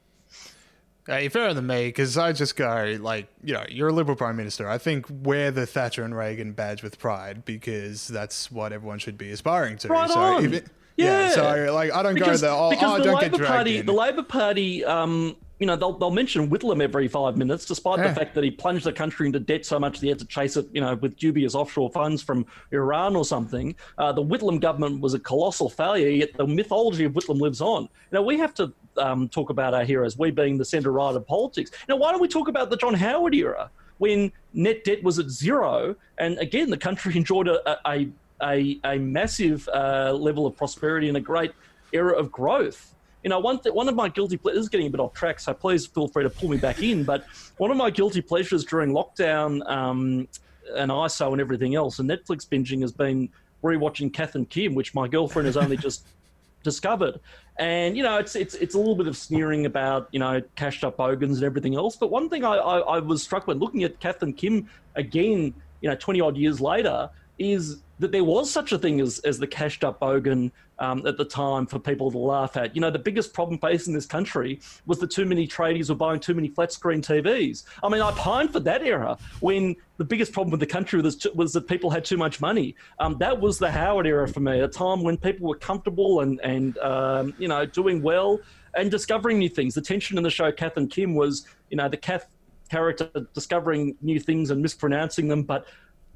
Uh, 1.10 1.16
you're 1.18 1.32
fairer 1.32 1.54
than 1.54 1.66
me 1.66 1.88
because 1.88 2.18
I 2.18 2.34
just 2.34 2.58
go 2.58 2.98
like, 3.00 3.28
you 3.42 3.54
know, 3.54 3.64
you're 3.70 3.88
a 3.88 3.94
liberal 3.94 4.18
prime 4.18 4.36
minister. 4.36 4.68
I 4.68 4.78
think 4.78 5.06
wear 5.10 5.52
the 5.52 5.66
Thatcher 5.66 6.04
and 6.04 6.16
Reagan 6.16 6.52
badge 6.52 6.84
with 6.84 7.00
pride 7.00 7.46
because 7.46 8.10
that's 8.10 8.52
what 8.52 8.74
everyone 8.74 9.00
should 9.00 9.18
be 9.18 9.32
aspiring 9.32 9.78
to. 9.78 9.88
Right 9.88 10.10
so 10.10 10.20
on. 10.20 10.54
it- 10.54 10.68
yeah. 10.98 11.28
Yeah. 11.28 11.30
So 11.30 11.74
like, 11.74 11.94
I 11.94 12.04
don't 12.04 12.16
Because, 12.16 12.42
go 12.42 12.48
there. 12.48 12.56
Oh, 12.58 12.70
because 12.70 12.94
oh, 12.94 12.98
the 12.98 13.04
don't 13.04 13.16
Labor 13.16 13.30
get 13.30 13.38
dragged 13.38 13.54
Party, 13.54 13.78
in. 13.78 13.86
the 13.86 13.94
Labor 13.94 14.24
Party, 14.24 14.84
um, 14.86 15.36
you 15.60 15.66
know, 15.66 15.76
they'll, 15.76 15.94
they'll 15.98 16.12
mention 16.12 16.50
Whitlam 16.50 16.82
every 16.84 17.08
five 17.08 17.36
minutes, 17.36 17.66
despite 17.66 17.98
Yeah. 18.00 18.10
the 18.10 18.16
fact 18.16 18.36
that 18.36 18.44
he 18.44 18.52
plunged 18.52 18.86
the 18.86 18.94
country 18.94 19.26
into 19.26 19.40
debt 19.40 19.66
so 19.66 19.80
much 19.80 19.94
that 20.00 20.04
he 20.04 20.10
had 20.10 20.20
to 20.20 20.26
chase 20.26 20.56
it, 20.56 20.68
you 20.72 20.82
know, 20.82 20.94
with 20.96 21.18
dubious 21.18 21.56
offshore 21.56 21.90
funds 21.92 22.22
from 22.22 22.46
Iran 22.72 23.16
or 23.16 23.26
something. 23.26 23.76
Uh, 23.98 24.12
the 24.12 24.24
Whitlam 24.24 24.60
government 24.60 25.02
was 25.02 25.14
a 25.16 25.20
colossal 25.20 25.70
failure, 25.70 26.10
yet 26.10 26.36
the 26.38 26.46
mythology 26.46 27.06
of 27.06 27.14
Whitlam 27.14 27.40
lives 27.40 27.62
on. 27.62 27.90
Now, 28.12 28.22
we 28.22 28.38
have 28.38 28.54
to 28.56 28.72
um, 28.98 29.30
talk 29.30 29.50
about 29.50 29.74
our 29.74 29.84
heroes, 29.84 30.18
we 30.18 30.30
being 30.32 30.58
the 30.58 30.66
centre 30.66 30.92
right 30.92 31.16
of 31.16 31.26
politics. 31.26 31.72
Now, 31.90 31.96
why 31.96 32.12
don't 32.12 32.22
we 32.22 32.28
talk 32.28 32.48
about 32.50 32.70
the 32.70 32.78
John 32.78 32.94
Howard 32.94 33.34
era? 33.34 33.70
When 33.98 34.32
net 34.54 34.84
debt 34.84 35.02
was 35.04 35.18
at 35.18 35.28
zero, 35.30 35.96
and 36.20 36.38
again, 36.38 36.70
the 36.70 36.78
country 36.78 37.16
enjoyed 37.22 37.48
a, 37.48 37.80
a, 37.90 38.08
a, 38.42 38.80
a 38.84 38.98
massive 38.98 39.68
uh, 39.74 40.14
level 40.14 40.46
of 40.46 40.56
prosperity 40.56 41.08
and 41.08 41.18
a 41.18 41.22
great 41.22 41.52
era 41.94 42.18
of 42.18 42.32
growth. 42.32 42.94
You 43.24 43.30
know, 43.30 43.40
one 43.40 43.60
th- 43.60 43.74
one 43.74 43.90
of 43.90 43.96
my 43.96 44.10
guilty 44.10 44.38
pleasures 44.38 44.64
is 44.64 44.70
getting 44.70 44.88
a 44.88 44.90
bit 44.90 45.00
off 45.00 45.14
track, 45.14 45.40
so 45.40 45.54
please 45.54 45.86
feel 45.86 46.08
free 46.08 46.24
to 46.24 46.30
pull 46.30 46.50
me 46.50 46.58
back 46.58 46.82
in. 46.82 47.04
But 47.04 47.26
one 47.58 47.72
of 47.72 47.78
my 47.78 47.90
guilty 47.90 48.22
pleasures 48.22 48.64
during 48.64 48.92
lockdown 48.92 49.68
um, 49.70 50.28
and 50.76 50.92
ISO 50.92 51.32
and 51.32 51.42
everything 51.42 51.76
else, 51.76 52.00
and 52.00 52.10
Netflix 52.10 52.48
binging 52.48 52.82
has 52.82 52.92
been 52.92 53.30
rewatching 53.64 54.14
Kath 54.14 54.36
and 54.36 54.50
Kim, 54.50 54.76
which 54.76 54.94
my 54.94 55.08
girlfriend 55.08 55.48
has 55.48 55.58
only 55.58 55.78
just 55.78 56.08
discovered. 56.64 57.20
And 57.60 57.98
you 57.98 58.04
know, 58.04 58.18
it's 58.18 58.36
it's 58.36 58.54
it's 58.56 58.76
a 58.76 58.78
little 58.78 58.96
bit 58.96 59.08
of 59.08 59.18
sneering 59.18 59.66
about 59.66 60.10
you 60.12 60.20
know 60.20 60.42
cashed 60.56 60.84
up 60.84 60.98
bogans 60.98 61.38
and 61.38 61.46
everything 61.46 61.76
else. 61.76 61.96
But 61.96 62.12
one 62.12 62.30
thing 62.30 62.46
I, 62.46 62.56
I, 62.56 62.80
I 62.80 63.00
was 63.00 63.24
struck 63.24 63.48
when 63.48 63.58
looking 63.58 63.84
at 63.84 64.00
Kath 64.00 64.22
and 64.22 64.38
Kim 64.38 64.70
again, 64.96 65.54
you 65.82 65.90
know, 65.90 65.96
twenty 65.96 66.22
odd 66.22 66.38
years 66.38 66.62
later, 66.62 67.10
is 67.40 67.82
that 68.00 68.12
there 68.12 68.24
was 68.24 68.52
such 68.52 68.72
a 68.72 68.78
thing 68.78 69.00
as, 69.02 69.20
as 69.20 69.40
the 69.40 69.48
cashed 69.48 69.84
up 69.84 70.00
bogan 70.00 70.52
um, 70.80 71.06
at 71.08 71.18
the 71.18 71.26
time 71.26 71.66
for 71.66 71.80
people 71.80 72.12
to 72.12 72.18
laugh 72.18 72.56
at. 72.58 72.76
You 72.76 72.82
know, 72.82 72.92
the 72.92 73.00
biggest 73.00 73.34
problem 73.34 73.60
facing 73.60 73.94
this 73.94 74.06
country 74.06 74.60
was 74.86 75.00
that 75.00 75.12
too 75.12 75.26
many 75.26 75.48
tradies 75.48 75.90
were 75.90 75.96
buying 75.96 76.20
too 76.20 76.34
many 76.34 76.50
flat 76.50 76.72
screen 76.72 77.02
TVs. 77.02 77.64
I 77.84 77.90
mean, 77.90 78.02
I 78.02 78.12
pined 78.12 78.54
for 78.54 78.60
that 78.62 78.84
era 78.84 79.18
when 79.40 79.76
the 79.98 80.06
biggest 80.06 80.32
problem 80.32 80.52
with 80.52 80.60
the 80.60 80.68
country 80.68 81.02
was, 81.02 81.26
was 81.34 81.54
that 81.54 81.68
people 81.68 81.90
had 81.90 82.06
too 82.06 82.18
much 82.18 82.40
money. 82.40 82.76
Um, 83.00 83.18
that 83.20 83.40
was 83.40 83.58
the 83.58 83.72
Howard 83.72 84.06
era 84.06 84.28
for 84.28 84.40
me, 84.40 84.60
a 84.60 84.68
time 84.68 85.02
when 85.04 85.18
people 85.18 85.48
were 85.48 85.58
comfortable 85.58 86.22
and, 86.22 86.40
and 86.42 86.78
um, 86.80 87.34
you 87.40 87.48
know, 87.48 87.66
doing 87.66 88.02
well 88.02 88.40
and 88.76 88.92
discovering 88.92 89.40
new 89.40 89.50
things. 89.50 89.74
The 89.74 89.82
tension 89.82 90.18
in 90.18 90.24
the 90.24 90.30
show 90.30 90.52
Kath 90.52 90.78
and 90.78 90.90
Kim 90.92 91.16
was, 91.16 91.48
you 91.72 91.78
know, 91.78 91.90
the 91.90 91.98
Kath 91.98 92.28
character 92.70 93.10
discovering 93.34 93.96
new 94.02 94.20
things 94.20 94.52
and 94.52 94.62
mispronouncing 94.62 95.28
them, 95.28 95.44
but 95.44 95.66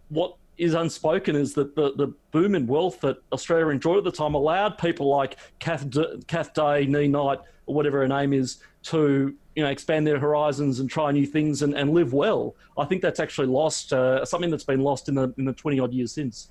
what 0.09 0.36
is 0.58 0.74
unspoken 0.74 1.36
is 1.36 1.54
that 1.56 1.76
the, 1.76 1.93
the 1.95 2.14
boom 2.32 2.56
in 2.56 2.68
wealth 2.68 3.02
that 3.02 3.18
Australia 3.32 3.68
enjoyed 3.70 3.97
at 3.97 4.04
the 4.04 4.12
time 4.12 4.34
allowed 4.34 4.78
people 4.78 5.08
like 5.08 5.38
Kath, 5.60 5.89
D- 5.89 6.22
Kath 6.28 6.54
Day, 6.54 6.86
Nee 6.86 7.08
Knight, 7.08 7.39
or 7.66 7.76
whatever 7.76 7.99
her 7.99 8.08
name 8.08 8.34
is, 8.34 8.60
to 8.84 9.36
you 9.56 9.64
know 9.64 9.70
expand 9.70 10.08
their 10.08 10.20
horizons 10.20 10.80
and 10.80 10.89
try 10.89 11.12
new 11.12 11.26
things 11.26 11.62
and, 11.62 11.76
and 11.76 11.91
live 11.91 12.14
well. 12.14 12.56
I 12.78 12.86
think 12.86 13.02
that's 13.02 13.20
actually 13.20 13.47
lost, 13.47 13.93
uh, 13.93 14.24
something 14.26 14.49
that's 14.49 14.64
been 14.64 14.82
lost 14.82 15.10
in 15.10 15.16
the 15.16 15.34
in 15.38 15.45
the 15.45 15.54
twenty 15.54 15.80
odd 15.80 15.93
years 15.93 16.12
since. 16.12 16.49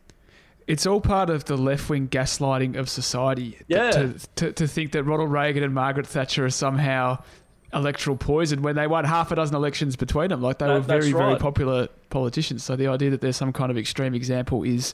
It's 0.66 0.86
all 0.86 1.00
part 1.00 1.30
of 1.30 1.46
the 1.46 1.56
left 1.56 1.90
wing 1.90 2.06
gaslighting 2.06 2.76
of 2.76 2.88
society. 2.88 3.58
Yeah. 3.66 3.90
To, 3.90 4.14
to, 4.36 4.52
to 4.52 4.68
think 4.68 4.92
that 4.92 5.02
Ronald 5.02 5.32
Reagan 5.32 5.64
and 5.64 5.74
Margaret 5.74 6.06
Thatcher 6.06 6.44
are 6.44 6.50
somehow 6.50 7.24
electoral 7.72 8.16
poison 8.16 8.62
when 8.62 8.74
they 8.76 8.86
won 8.86 9.04
half 9.04 9.30
a 9.30 9.36
dozen 9.36 9.54
elections 9.56 9.96
between 9.96 10.28
them. 10.28 10.42
Like 10.42 10.58
they 10.58 10.66
That- 10.66 10.74
were 10.74 10.80
very, 10.80 11.12
very 11.12 11.36
popular 11.36 11.88
politicians. 12.10 12.64
So 12.64 12.76
the 12.76 12.88
idea 12.88 13.10
that 13.10 13.20
there's 13.20 13.36
some 13.36 13.52
kind 13.52 13.70
of 13.70 13.78
extreme 13.78 14.14
example 14.14 14.62
is 14.64 14.92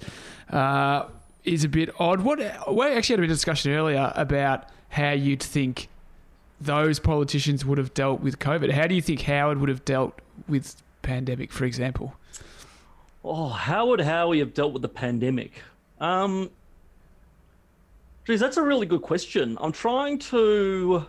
uh, 0.50 1.06
is 1.44 1.64
a 1.64 1.68
bit 1.68 1.90
odd. 1.98 2.20
What 2.22 2.38
we 2.38 2.86
actually 2.86 3.14
had 3.14 3.20
a 3.20 3.22
bit 3.22 3.30
of 3.30 3.36
discussion 3.36 3.72
earlier 3.72 4.12
about 4.14 4.66
how 4.90 5.12
you'd 5.12 5.42
think 5.42 5.88
those 6.60 6.98
politicians 6.98 7.64
would 7.64 7.78
have 7.78 7.92
dealt 7.94 8.20
with 8.20 8.38
COVID. 8.38 8.70
How 8.72 8.86
do 8.86 8.94
you 8.94 9.02
think 9.02 9.20
Howard 9.22 9.58
would 9.58 9.68
have 9.68 9.84
dealt 9.84 10.18
with 10.48 10.82
pandemic, 11.02 11.52
for 11.52 11.64
example? 11.64 12.14
Oh, 13.24 13.48
how 13.48 13.86
would 13.88 14.00
Howie 14.00 14.38
have 14.38 14.54
dealt 14.54 14.72
with 14.72 14.82
the 14.82 14.88
pandemic? 14.88 15.62
Um, 16.00 16.50
geez, 18.26 18.40
that's 18.40 18.56
a 18.56 18.62
really 18.62 18.86
good 18.86 19.02
question. 19.02 19.58
I'm 19.60 19.72
trying 19.72 20.18
to, 20.20 21.04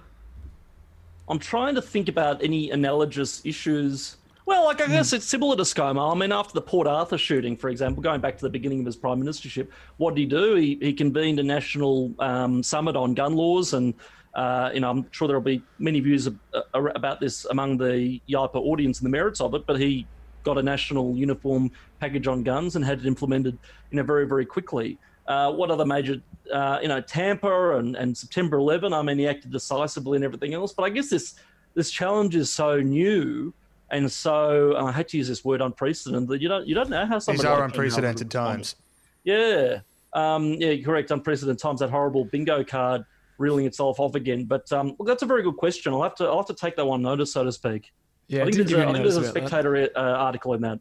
I'm 1.30 1.39
trying 1.39 1.75
to 1.75 1.82
think 1.82 2.07
about 2.07 2.43
any 2.43 2.71
analogous 2.71 3.45
issues. 3.45 4.17
Well, 4.45 4.63
like 4.63 4.80
I 4.80 4.88
guess 4.88 5.11
it's 5.11 5.25
similar 5.25 5.57
to 5.57 5.63
ScoMo. 5.63 6.15
I 6.15 6.17
mean, 6.17 6.32
after 6.32 6.53
the 6.53 6.61
Port 6.61 6.88
Arthur 6.88 7.17
shooting, 7.17 7.57
for 7.57 7.69
example, 7.69 8.01
going 8.01 8.21
back 8.21 8.38
to 8.38 8.43
the 8.43 8.49
beginning 8.49 8.80
of 8.80 8.86
his 8.86 8.95
prime 8.95 9.21
ministership, 9.21 9.67
what 9.97 10.15
did 10.15 10.21
he 10.21 10.25
do? 10.25 10.55
He, 10.55 10.78
he 10.82 10.93
convened 10.93 11.39
a 11.39 11.43
national 11.43 12.13
um, 12.19 12.63
summit 12.63 12.95
on 12.95 13.13
gun 13.13 13.36
laws, 13.36 13.73
and 13.73 13.93
uh, 14.36 14.71
you 14.73 14.80
know, 14.80 14.89
I'm 14.89 15.11
sure 15.11 15.28
there'll 15.28 15.43
be 15.43 15.61
many 15.80 15.99
views 15.99 16.28
ab- 16.28 16.39
uh, 16.53 16.61
about 16.95 17.19
this 17.19 17.43
among 17.45 17.78
the 17.78 18.21
YIPA 18.30 18.55
audience 18.55 18.99
and 18.99 19.05
the 19.05 19.09
merits 19.09 19.41
of 19.41 19.53
it. 19.53 19.65
But 19.67 19.82
he 19.82 20.07
got 20.43 20.57
a 20.57 20.63
national 20.63 21.17
uniform 21.17 21.69
package 21.99 22.28
on 22.28 22.41
guns 22.41 22.78
and 22.78 22.86
had 22.86 22.99
it 22.99 23.05
implemented, 23.05 23.57
you 23.91 23.97
know, 23.97 24.03
very 24.03 24.25
very 24.25 24.45
quickly. 24.45 24.97
Uh, 25.28 25.51
what 25.51 25.69
other 25.69 25.86
major, 25.86 26.21
uh, 26.53 26.80
you 26.82 26.88
know, 26.88 27.01
Tampa 27.01 27.78
and, 27.78 27.95
and 27.95 28.17
September 28.17 28.57
11? 28.57 28.93
I 28.93 29.01
mean, 29.01 29.17
he 29.17 29.28
acted 29.28 29.51
decisively 29.51 30.15
and 30.15 30.23
everything 30.23 30.53
else. 30.53 30.73
But 30.73 30.84
I 30.84 30.89
guess 30.89 31.09
this 31.09 31.36
this 31.73 31.91
challenge 31.91 32.36
is 32.36 32.51
so 32.51 32.80
new 32.80 33.53
and 33.89 34.11
so 34.11 34.75
I 34.78 34.91
hate 34.91 35.07
to 35.09 35.17
use 35.17 35.28
this 35.28 35.45
word 35.45 35.61
unprecedented. 35.61 36.28
That 36.30 36.41
you 36.41 36.49
don't 36.49 36.67
you 36.67 36.75
don't 36.75 36.89
know 36.89 37.05
how 37.05 37.19
someone 37.19 37.38
These 37.38 37.45
are 37.45 37.63
unprecedented 37.63 38.30
times. 38.30 38.75
Yeah, 39.23 39.80
um, 40.13 40.53
yeah, 40.53 40.75
correct. 40.84 41.11
Unprecedented 41.11 41.61
times. 41.61 41.80
That 41.80 41.89
horrible 41.89 42.25
bingo 42.25 42.63
card 42.63 43.05
reeling 43.38 43.65
itself 43.65 43.99
off 43.99 44.15
again. 44.15 44.45
But 44.45 44.71
um, 44.71 44.95
look, 44.99 45.07
that's 45.07 45.23
a 45.23 45.25
very 45.25 45.43
good 45.43 45.57
question. 45.57 45.93
I'll 45.93 46.03
have 46.03 46.15
to 46.15 46.25
I'll 46.25 46.38
have 46.38 46.47
to 46.47 46.53
take 46.53 46.75
that 46.75 46.86
one 46.86 47.01
notice, 47.01 47.32
so 47.32 47.43
to 47.43 47.51
speak. 47.51 47.91
Yeah, 48.28 48.41
I 48.41 48.45
think 48.45 48.57
there's 48.57 48.73
a, 48.73 48.86
I 48.86 48.91
think 48.91 49.03
there's 49.03 49.17
a 49.17 49.28
spectator 49.28 49.89
uh, 49.95 49.99
article 49.99 50.53
in 50.53 50.61
that. 50.61 50.80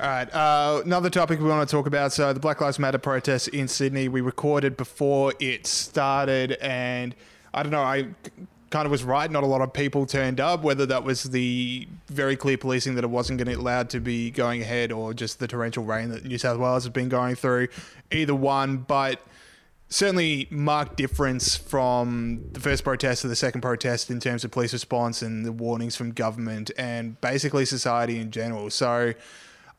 All 0.00 0.08
right. 0.08 0.32
Uh, 0.32 0.82
another 0.84 1.10
topic 1.10 1.38
we 1.38 1.48
want 1.48 1.68
to 1.68 1.76
talk 1.76 1.86
about. 1.86 2.12
So 2.12 2.32
the 2.32 2.40
Black 2.40 2.60
Lives 2.60 2.78
Matter 2.78 2.98
protests 2.98 3.48
in 3.48 3.68
Sydney. 3.68 4.08
We 4.08 4.20
recorded 4.20 4.76
before 4.76 5.34
it 5.38 5.66
started, 5.66 6.52
and 6.62 7.14
I 7.52 7.62
don't 7.62 7.72
know. 7.72 7.82
I 7.82 8.08
kind 8.70 8.86
of 8.86 8.90
was 8.90 9.04
right. 9.04 9.30
Not 9.30 9.42
a 9.42 9.46
lot 9.46 9.60
of 9.60 9.72
people 9.72 10.06
turned 10.06 10.40
up. 10.40 10.62
Whether 10.62 10.86
that 10.86 11.04
was 11.04 11.24
the 11.24 11.86
very 12.08 12.36
clear 12.36 12.56
policing 12.56 12.94
that 12.94 13.04
it 13.04 13.10
wasn't 13.10 13.38
going 13.38 13.46
to 13.46 13.56
be 13.56 13.60
allowed 13.60 13.90
to 13.90 14.00
be 14.00 14.30
going 14.30 14.62
ahead, 14.62 14.92
or 14.92 15.12
just 15.12 15.38
the 15.38 15.46
torrential 15.46 15.84
rain 15.84 16.08
that 16.08 16.24
New 16.24 16.38
South 16.38 16.58
Wales 16.58 16.84
has 16.84 16.92
been 16.92 17.10
going 17.10 17.34
through. 17.34 17.68
Either 18.10 18.34
one, 18.34 18.78
but 18.78 19.20
certainly 19.90 20.48
marked 20.50 20.96
difference 20.96 21.54
from 21.54 22.40
the 22.52 22.60
first 22.60 22.82
protest 22.82 23.20
to 23.20 23.28
the 23.28 23.36
second 23.36 23.60
protest 23.60 24.10
in 24.10 24.18
terms 24.20 24.42
of 24.42 24.50
police 24.50 24.72
response 24.72 25.20
and 25.20 25.44
the 25.44 25.52
warnings 25.52 25.94
from 25.94 26.12
government 26.12 26.70
and 26.78 27.20
basically 27.20 27.66
society 27.66 28.18
in 28.18 28.30
general. 28.30 28.70
So 28.70 29.12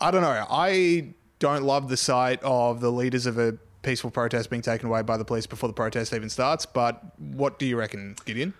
I 0.03 0.11
don't 0.11 0.21
know. 0.21 0.45
I 0.49 1.13
don't 1.39 1.63
love 1.63 1.87
the 1.87 1.95
sight 1.95 2.41
of 2.43 2.81
the 2.81 2.91
leaders 2.91 3.25
of 3.25 3.39
a 3.39 3.53
peaceful 3.83 4.11
protest 4.11 4.49
being 4.49 4.61
taken 4.61 4.89
away 4.89 5.01
by 5.01 5.15
the 5.15 5.23
police 5.23 5.47
before 5.47 5.69
the 5.69 5.73
protest 5.73 6.13
even 6.13 6.29
starts. 6.29 6.65
But 6.65 7.01
what 7.17 7.57
do 7.57 7.65
you 7.65 7.77
reckon, 7.77 8.17
Gideon? 8.25 8.53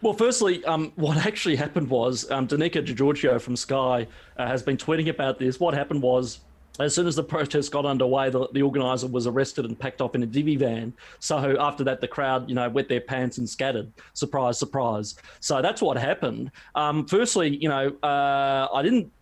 Well, 0.00 0.14
firstly, 0.14 0.64
um, 0.64 0.92
what 0.96 1.18
actually 1.18 1.56
happened 1.56 1.90
was 1.90 2.30
um, 2.30 2.48
Danica 2.48 2.82
De 2.82 2.94
Giorgio 2.94 3.38
from 3.38 3.54
Sky 3.54 4.06
uh, 4.38 4.46
has 4.46 4.62
been 4.62 4.78
tweeting 4.78 5.10
about 5.10 5.38
this. 5.38 5.60
What 5.60 5.74
happened 5.74 6.00
was 6.00 6.40
as 6.80 6.94
soon 6.94 7.06
as 7.06 7.16
the 7.16 7.24
protest 7.24 7.70
got 7.70 7.84
underway, 7.84 8.30
the, 8.30 8.48
the 8.54 8.62
organizer 8.62 9.08
was 9.08 9.26
arrested 9.26 9.66
and 9.66 9.78
packed 9.78 10.00
off 10.00 10.14
in 10.14 10.22
a 10.22 10.26
divvy 10.26 10.56
van. 10.56 10.94
So 11.18 11.56
after 11.60 11.84
that, 11.84 12.00
the 12.00 12.08
crowd, 12.08 12.48
you 12.48 12.54
know, 12.54 12.66
wet 12.70 12.88
their 12.88 13.02
pants 13.02 13.36
and 13.36 13.46
scattered. 13.46 13.92
Surprise, 14.14 14.58
surprise. 14.58 15.16
So 15.40 15.60
that's 15.60 15.82
what 15.82 15.98
happened. 15.98 16.50
Um, 16.76 17.06
firstly, 17.06 17.56
you 17.56 17.68
know, 17.68 17.94
uh, 18.02 18.68
I 18.72 18.82
didn't 18.82 19.12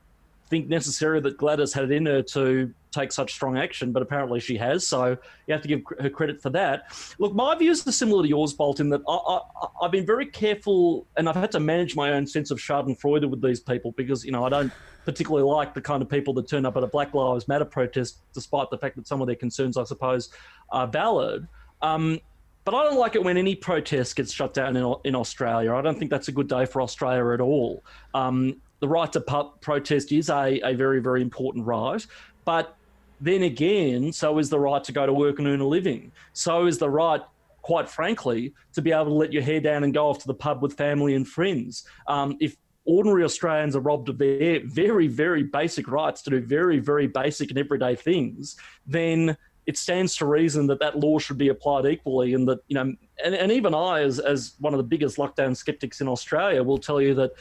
think 0.49 0.68
necessarily 0.68 1.20
that 1.22 1.36
Gladys 1.36 1.72
had 1.72 1.84
it 1.84 1.92
in 1.92 2.07
her 2.07 2.22
to 2.22 2.72
take 2.92 3.12
such 3.12 3.32
strong 3.32 3.59
action, 3.59 3.92
but 3.92 4.03
apparently 4.03 4.40
she 4.40 4.57
has. 4.57 4.86
So 4.86 5.16
you 5.47 5.53
have 5.53 5.61
to 5.62 5.68
give 5.68 5.82
her 6.01 6.09
credit 6.09 6.40
for 6.40 6.51
that. 6.51 6.86
Look, 7.18 7.34
my 7.34 7.55
views 7.55 7.86
are 7.86 7.92
similar 7.92 8.22
to 8.22 8.28
yours, 8.28 8.53
Bolt, 8.55 8.80
in 8.80 8.88
that 8.90 9.03
I, 9.09 9.40
have 9.82 9.90
been 9.90 10.07
very 10.07 10.26
careful 10.26 11.07
and 11.16 11.28
I've 11.28 11.36
had 11.36 11.53
to 11.53 11.61
manage 11.61 11.94
my 11.94 12.12
own 12.12 12.26
sense 12.26 12.51
of 12.51 12.59
Schadenfreude 12.59 13.28
with 13.28 13.42
these 13.42 13.61
people 13.61 13.92
because, 13.92 14.24
you 14.24 14.32
know, 14.32 14.44
I 14.44 14.49
don't 14.49 14.72
particularly 15.05 15.49
like 15.49 15.74
the 15.74 15.80
kind 15.80 16.03
of 16.03 16.09
people 16.09 16.34
that 16.34 16.49
turn 16.49 16.66
up 16.66 16.76
at 16.76 16.82
a 16.82 16.86
Black 16.86 17.14
Lives 17.14 17.49
Matter 17.49 17.64
protest, 17.64 18.18
despite 18.32 18.70
the 18.70 18.78
fact 18.78 18.97
that 18.97 19.07
some 19.07 19.20
of 19.20 19.26
their 19.26 19.36
concerns, 19.36 19.76
I 19.76 19.84
suppose, 19.84 20.30
are 20.70 20.86
valid. 20.86 21.47
Um, 21.82 22.20
but 22.64 22.74
I 22.74 22.82
don't 22.82 22.99
like 22.99 23.14
it 23.14 23.22
when 23.22 23.36
any 23.36 23.55
protest 23.55 24.16
gets 24.16 24.32
shut 24.32 24.53
down 24.53 24.76
in, 24.76 24.94
in 25.05 25.14
Australia. 25.14 25.72
I 25.74 25.82
don't 25.82 25.97
think 25.97 26.11
that's 26.11 26.26
a 26.26 26.32
good 26.32 26.49
day 26.49 26.66
for 26.66 26.82
Australia 26.82 27.32
at 27.32 27.40
all. 27.40 27.84
Um, 28.12 28.61
the 28.81 28.89
right 28.89 29.12
to 29.12 29.20
protest 29.61 30.12
is 30.12 30.29
a, 30.29 30.61
a 30.62 30.74
very, 30.74 31.01
very 31.01 31.22
important 31.22 31.64
right. 31.66 32.07
But 32.45 32.77
then 33.20 33.43
again, 33.43 34.12
so 34.12 34.39
is 34.39 34.51
the 34.51 34.61
right 34.61 34.85
to 34.85 34.93
go 34.93 35.07
to 35.07 35.12
work 35.12 35.39
and 35.39 35.49
earn 35.49 35.61
a 35.61 35.66
living. 35.66 36.12
So 36.33 36.66
is 36.66 36.79
the 36.79 36.91
right, 36.91 37.22
quite 37.62 37.89
frankly, 37.89 38.53
to 38.74 38.83
be 38.83 38.93
able 38.93 39.07
to 39.07 39.14
let 39.14 39.33
your 39.33 39.43
hair 39.43 39.61
down 39.61 39.85
and 39.85 39.95
go 39.95 40.09
off 40.09 40.18
to 40.20 40.27
the 40.27 40.35
pub 40.35 40.62
with 40.62 40.74
family 40.74 41.14
and 41.14 41.27
friends. 41.27 41.85
Um, 42.07 42.37
if 42.41 42.57
ordinary 42.85 43.24
Australians 43.24 43.74
are 43.74 43.81
robbed 43.81 44.09
of 44.09 44.18
their 44.18 44.61
very, 44.64 45.09
very 45.09 45.43
basic 45.43 45.89
rights 45.89 46.22
to 46.22 46.31
do 46.31 46.41
very, 46.41 46.79
very 46.79 47.07
basic 47.07 47.51
and 47.51 47.59
everyday 47.59 47.97
things, 47.97 48.57
then 48.87 49.37
it 49.66 49.77
stands 49.77 50.14
to 50.16 50.27
reason 50.27 50.68
that 50.68 50.79
that 50.79 50.97
law 50.97 51.18
should 51.18 51.39
be 51.39 51.49
applied 51.49 51.87
equally. 51.87 52.35
And 52.35 52.47
that, 52.49 52.61
you 52.68 52.74
know, 52.74 52.95
and, 53.24 53.35
and 53.35 53.51
even 53.51 53.74
I, 53.74 54.03
as, 54.03 54.20
as 54.20 54.55
one 54.61 54.72
of 54.72 54.79
the 54.79 54.85
biggest 54.85 55.16
lockdown 55.16 55.57
skeptics 55.57 56.01
in 56.01 56.07
Australia, 56.07 56.62
will 56.62 56.79
tell 56.79 57.01
you 57.01 57.14
that 57.14 57.33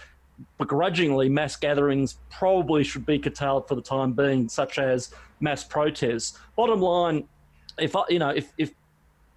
begrudgingly 0.58 1.30
mass 1.30 1.56
gatherings 1.56 2.18
probably 2.30 2.84
should 2.84 3.06
be 3.06 3.20
curtailed 3.20 3.68
for 3.68 3.76
the 3.76 3.82
time 3.82 4.14
being, 4.14 4.50
such 4.50 4.80
as 4.80 5.14
mass 5.40 5.64
protests. 5.64 6.40
Bottom 6.56 6.82
line, 6.82 7.28
if 7.80 7.96
I, 7.96 8.04
you 8.10 8.20
know, 8.20 8.30
if, 8.30 8.52
if 8.58 8.72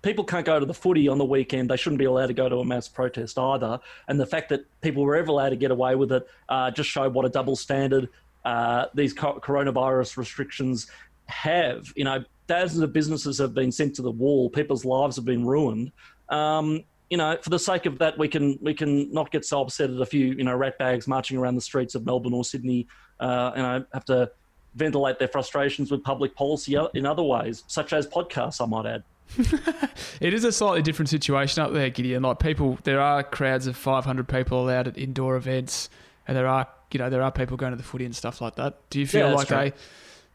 people 0.02 0.24
can't 0.24 0.46
go 0.46 0.60
to 0.60 0.66
the 0.66 0.74
footy 0.74 1.08
on 1.08 1.18
the 1.18 1.24
weekend. 1.24 1.70
They 1.70 1.76
shouldn't 1.76 1.98
be 1.98 2.04
allowed 2.04 2.28
to 2.28 2.34
go 2.34 2.48
to 2.48 2.56
a 2.56 2.64
mass 2.64 2.88
protest 2.88 3.38
either. 3.38 3.80
And 4.06 4.18
the 4.18 4.26
fact 4.26 4.48
that 4.50 4.64
people 4.80 5.02
were 5.02 5.16
ever 5.16 5.30
allowed 5.30 5.50
to 5.50 5.56
get 5.56 5.70
away 5.70 5.94
with 5.94 6.12
it 6.12 6.26
uh, 6.48 6.70
just 6.70 6.88
showed 6.88 7.14
what 7.14 7.24
a 7.24 7.28
double 7.28 7.56
standard 7.56 8.08
uh, 8.44 8.86
these 8.94 9.14
coronavirus 9.14 10.16
restrictions 10.16 10.86
have. 11.26 11.92
You 11.96 12.04
know, 12.04 12.24
thousands 12.46 12.82
of 12.82 12.92
businesses 12.92 13.38
have 13.38 13.54
been 13.54 13.72
sent 13.72 13.96
to 13.96 14.02
the 14.02 14.10
wall. 14.10 14.48
People's 14.50 14.84
lives 14.84 15.16
have 15.16 15.24
been 15.24 15.44
ruined. 15.44 15.92
Um, 16.28 16.84
you 17.10 17.16
know, 17.16 17.38
for 17.42 17.50
the 17.50 17.58
sake 17.58 17.86
of 17.86 17.98
that, 17.98 18.18
we 18.18 18.28
can 18.28 18.58
we 18.60 18.74
can 18.74 19.12
not 19.12 19.30
get 19.30 19.44
so 19.44 19.62
upset 19.62 19.90
at 19.90 20.00
a 20.00 20.06
few 20.06 20.26
you 20.26 20.44
know 20.44 20.54
rat 20.54 20.78
bags 20.78 21.08
marching 21.08 21.38
around 21.38 21.54
the 21.54 21.60
streets 21.60 21.94
of 21.94 22.04
Melbourne 22.04 22.34
or 22.34 22.44
Sydney. 22.44 22.86
Uh, 23.18 23.52
you 23.56 23.62
know, 23.62 23.84
have 23.92 24.04
to 24.06 24.30
ventilate 24.74 25.18
their 25.18 25.28
frustrations 25.28 25.90
with 25.90 26.02
public 26.04 26.34
policy 26.34 26.76
in 26.94 27.06
other 27.06 27.22
ways, 27.22 27.64
such 27.66 27.92
as 27.92 28.06
podcasts. 28.06 28.60
I 28.60 28.66
might 28.66 28.86
add. 28.86 29.02
it 30.20 30.32
is 30.32 30.44
a 30.44 30.52
slightly 30.52 30.82
different 30.82 31.08
situation 31.08 31.62
up 31.62 31.72
there, 31.72 31.90
Gideon. 31.90 32.22
Like 32.22 32.38
people, 32.38 32.78
there 32.84 33.00
are 33.00 33.22
crowds 33.22 33.66
of 33.66 33.76
500 33.76 34.26
people 34.28 34.62
allowed 34.62 34.88
at 34.88 34.96
indoor 34.96 35.36
events, 35.36 35.90
and 36.26 36.36
there 36.36 36.46
are 36.46 36.66
you 36.92 36.98
know 36.98 37.10
there 37.10 37.22
are 37.22 37.32
people 37.32 37.56
going 37.56 37.72
to 37.72 37.76
the 37.76 37.82
footy 37.82 38.04
and 38.04 38.14
stuff 38.14 38.40
like 38.40 38.56
that. 38.56 38.78
Do 38.90 39.00
you 39.00 39.06
feel 39.06 39.28
yeah, 39.28 39.34
like 39.34 39.48
true. 39.48 39.56
they 39.56 39.72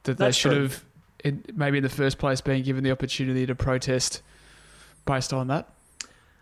that 0.03 0.17
that's 0.17 0.17
they 0.17 0.31
should 0.31 0.51
true. 0.51 0.61
have 0.63 0.83
in, 1.23 1.43
maybe 1.53 1.77
in 1.77 1.83
the 1.83 1.89
first 1.89 2.17
place 2.17 2.41
been 2.41 2.63
given 2.63 2.83
the 2.83 2.91
opportunity 2.91 3.45
to 3.45 3.55
protest 3.55 4.21
based 5.05 5.33
on 5.33 5.47
that? 5.47 5.69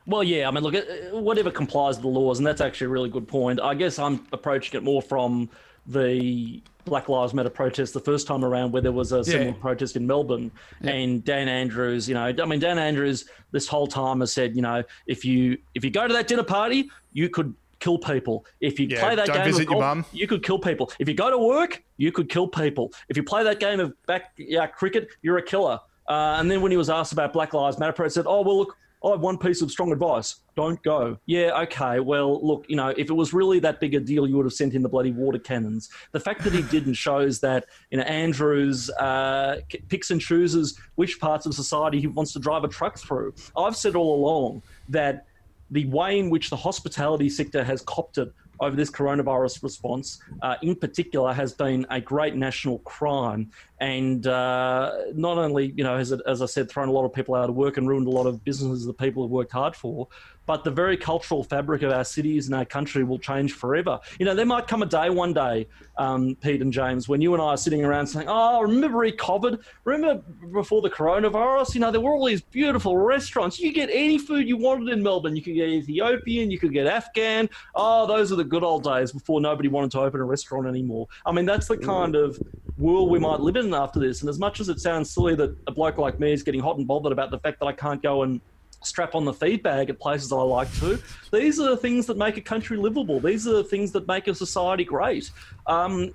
Well, 0.08 0.24
yeah. 0.24 0.48
I 0.48 0.52
mean, 0.52 0.64
look, 0.64 0.76
whatever 1.12 1.52
complies 1.52 1.96
with 1.98 2.04
the 2.04 2.08
laws, 2.10 2.40
and 2.40 2.46
that's 2.48 2.62
actually 2.62 2.86
a 2.86 2.90
really 2.90 3.10
good 3.10 3.28
point. 3.28 3.62
I 3.62 3.74
guess 3.76 4.00
I'm 4.00 4.26
approaching 4.34 4.78
it 4.78 4.84
more 4.84 5.02
from 5.02 5.50
the 5.88 6.62
Black 6.86 7.10
Lives 7.10 7.34
Matter 7.34 7.50
protest 7.50 7.94
the 7.94 8.00
first 8.00 8.28
time 8.28 8.44
around, 8.44 8.72
where 8.72 8.82
there 8.82 8.92
was 8.92 9.12
a 9.12 9.24
similar 9.24 9.54
protest 9.54 9.96
in 9.96 10.06
Melbourne, 10.08 10.52
Yeah. 10.82 10.92
and 10.92 11.24
Dan 11.24 11.48
Andrews, 11.48 12.08
you 12.08 12.16
know, 12.16 12.26
I 12.26 12.46
mean, 12.46 12.60
Dan 12.60 12.78
Andrews 12.80 13.26
this 13.52 13.68
whole 13.68 13.88
time 13.88 14.20
has 14.22 14.32
said, 14.34 14.56
you 14.56 14.62
know, 14.62 14.84
if 15.08 15.24
you 15.26 15.58
if 15.76 15.84
you 15.84 15.92
go 15.92 16.08
to 16.08 16.14
that 16.14 16.28
dinner 16.28 16.44
party, 16.44 16.90
you 17.14 17.30
could 17.30 17.54
kill 17.80 17.98
people. 17.98 18.46
If 18.60 18.80
you 18.80 18.88
Yeah, 18.88 19.00
play 19.00 19.16
that 19.16 19.28
don't 19.28 19.38
game 19.38 19.46
visit 19.46 19.64
of 19.64 19.70
your 19.72 19.82
golf, 19.82 19.98
mum. 19.98 20.06
you 20.12 20.28
could 20.28 20.44
kill 20.44 20.60
people. 20.60 20.92
If 21.00 21.08
you 21.08 21.14
go 21.16 21.30
to 21.32 21.38
work, 21.38 21.84
you 21.98 22.12
could 22.12 22.30
kill 22.30 22.48
people. 22.48 22.92
If 23.10 23.18
you 23.18 23.24
play 23.24 23.44
that 23.44 23.60
game 23.60 23.80
of 23.80 23.94
back 24.06 24.32
yeah, 24.38 24.68
cricket, 24.68 25.08
you're 25.22 25.38
a 25.38 25.44
killer. 25.44 25.80
Uh, 26.08 26.36
and 26.40 26.50
then 26.50 26.62
when 26.62 26.72
he 26.72 26.78
was 26.78 26.90
asked 26.90 27.12
about 27.14 27.34
Black 27.34 27.54
Lives 27.54 27.80
Matter, 27.80 28.04
he 28.04 28.10
said, 28.10 28.26
"Oh 28.28 28.42
well, 28.42 28.58
look, 28.60 28.76
I 29.04 29.12
have 29.12 29.22
one 29.22 29.38
piece 29.38 29.62
of 29.62 29.72
strong 29.72 29.92
advice: 29.92 30.38
don't 30.56 30.82
go." 30.84 31.18
Yeah, 31.26 31.60
okay. 31.62 32.00
Well, 32.00 32.46
look, 32.46 32.66
you 32.68 32.76
know, 32.76 32.90
if 32.90 33.10
it 33.10 33.14
was 33.14 33.34
really 33.34 33.60
that 33.60 33.80
big 33.80 33.96
a 33.96 34.00
deal, 34.00 34.28
you 34.28 34.38
would 34.38 34.46
have 34.46 34.54
sent 34.54 34.74
in 34.74 34.82
the 34.82 34.90
bloody 34.90 35.12
water 35.12 35.40
cannons. 35.40 35.90
The 36.12 36.20
fact 36.20 36.44
that 36.44 36.54
he 36.54 36.62
didn't 36.64 36.94
shows 36.94 37.40
that 37.40 37.66
you 37.90 37.98
know 37.98 38.04
Andrews 38.04 38.90
uh, 38.92 39.58
picks 39.90 40.12
and 40.12 40.22
chooses 40.22 40.78
which 40.96 41.20
parts 41.20 41.46
of 41.46 41.54
society 41.54 42.00
he 42.00 42.08
wants 42.08 42.34
to 42.34 42.40
drive 42.40 42.64
a 42.64 42.68
truck 42.68 42.98
through. 42.98 43.34
I've 43.58 43.76
said 43.76 43.96
all 43.96 44.16
along 44.16 44.64
that 44.90 45.26
the 45.70 45.86
way 45.86 46.20
in 46.20 46.30
which 46.30 46.50
the 46.50 46.58
hospitality 46.58 47.30
sector 47.30 47.64
has 47.64 47.82
copped 47.82 48.18
it 48.18 48.32
over 48.62 48.76
this 48.76 48.92
coronavirus 48.92 49.64
response, 49.64 50.22
uh, 50.44 50.56
in 50.62 50.76
particular, 50.76 51.34
has 51.34 51.52
been 51.52 51.86
a 51.90 52.00
great 52.00 52.36
national 52.36 52.80
crime. 52.80 53.50
And 53.80 54.26
uh, 54.28 54.92
not 55.14 55.40
only, 55.40 55.74
you 55.76 55.84
know, 55.84 55.98
has 55.98 56.12
it, 56.12 56.22
as 56.28 56.42
I 56.44 56.46
said, 56.46 56.70
thrown 56.70 56.88
a 56.88 56.92
lot 56.92 57.04
of 57.04 57.12
people 57.12 57.34
out 57.34 57.50
of 57.50 57.56
work 57.56 57.78
and 57.78 57.90
ruined 57.90 58.08
a 58.08 58.12
lot 58.12 58.28
of 58.28 58.44
businesses 58.44 58.86
that 58.86 58.98
people 59.00 59.24
have 59.24 59.32
worked 59.32 59.52
hard 59.52 59.76
for, 59.76 60.08
but 60.52 60.66
the 60.66 60.70
very 60.70 60.98
cultural 60.98 61.46
fabric 61.46 61.82
of 61.82 61.94
our 61.94 62.04
cities 62.04 62.48
and 62.48 62.54
our 62.54 62.66
country 62.66 63.06
will 63.06 63.18
change 63.18 63.54
forever. 63.54 63.98
You 64.20 64.26
know, 64.26 64.36
there 64.36 64.46
might 64.46 64.68
come 64.68 64.84
a 64.84 64.86
day 64.86 65.10
one 65.10 65.32
day, 65.32 65.66
um, 65.98 66.36
Pete 66.42 66.62
and 66.62 66.74
James, 66.74 67.08
when 67.08 67.22
you 67.22 67.34
and 67.34 67.42
I 67.42 67.46
are 67.46 67.58
sitting 67.58 67.86
around 67.86 68.08
saying, 68.08 68.28
"Oh, 68.30 68.62
remember 68.62 68.98
pre-COVID? 68.98 69.64
Remember 69.86 70.22
before 70.52 70.82
the 70.82 70.90
coronavirus? 70.90 71.74
You 71.74 71.80
know, 71.80 71.90
there 71.90 72.02
were 72.02 72.12
all 72.12 72.26
these 72.26 72.42
beautiful 72.42 72.98
restaurants. 72.98 73.62
You 73.62 73.70
could 73.70 73.76
get 73.76 73.90
any 73.94 74.18
food 74.18 74.46
you 74.46 74.58
wanted 74.58 74.90
in 74.90 75.02
Melbourne. 75.02 75.38
You 75.38 75.42
could 75.42 75.56
get 75.56 75.70
Ethiopian, 75.70 76.52
you 76.52 76.60
could 76.60 76.74
get 76.74 76.86
Afghan. 76.86 77.50
Oh, 77.74 78.06
those 78.06 78.34
are 78.34 78.36
the 78.36 78.44
good 78.44 78.66
old 78.66 78.84
days 78.84 79.14
before 79.14 79.40
nobody 79.40 79.70
wanted 79.70 79.92
to 79.92 80.02
open 80.02 80.20
a 80.20 80.26
restaurant 80.26 80.68
anymore. 80.68 81.08
I 81.26 81.32
mean, 81.32 81.46
that's 81.46 81.70
the 81.70 81.78
kind 81.78 82.14
of 82.14 82.38
world 82.78 83.10
we 83.10 83.20
might 83.20 83.40
live 83.40 83.56
in 83.56 83.74
after 83.74 84.02
this. 84.02 84.20
And 84.20 84.30
as 84.30 84.38
much 84.38 84.60
as 84.60 84.68
it 84.68 84.82
sounds 84.82 85.10
silly 85.10 85.34
that 85.36 85.56
a 85.68 85.72
bloke 85.72 85.98
like 85.98 86.20
me 86.20 86.34
is 86.34 86.44
getting 86.44 86.60
hot 86.60 86.78
and 86.78 86.86
bothered 86.86 87.14
about 87.14 87.32
the 87.32 87.40
fact 87.40 87.62
that 87.62 87.68
I 87.68 87.72
can't 87.72 88.04
go 88.04 88.24
and 88.24 88.42
strap 88.84 89.16
on 89.16 89.26
the 89.26 89.34
feed 89.34 89.62
bag 89.64 89.90
at 89.90 90.00
places 90.00 90.32
I 90.32 90.38
like 90.38 90.74
to. 90.80 91.02
These 91.32 91.60
are 91.60 91.70
the 91.70 91.78
things 91.78 92.06
that 92.08 92.18
make 92.18 92.38
a 92.38 92.42
country 92.42 92.78
livable. 92.78 93.20
These 93.20 93.48
are 93.48 93.54
the 93.54 93.64
things 93.64 93.92
that 93.92 94.08
make 94.08 94.28
a 94.28 94.36
society 94.36 94.84
great. 94.84 95.30
Um, 95.68 96.14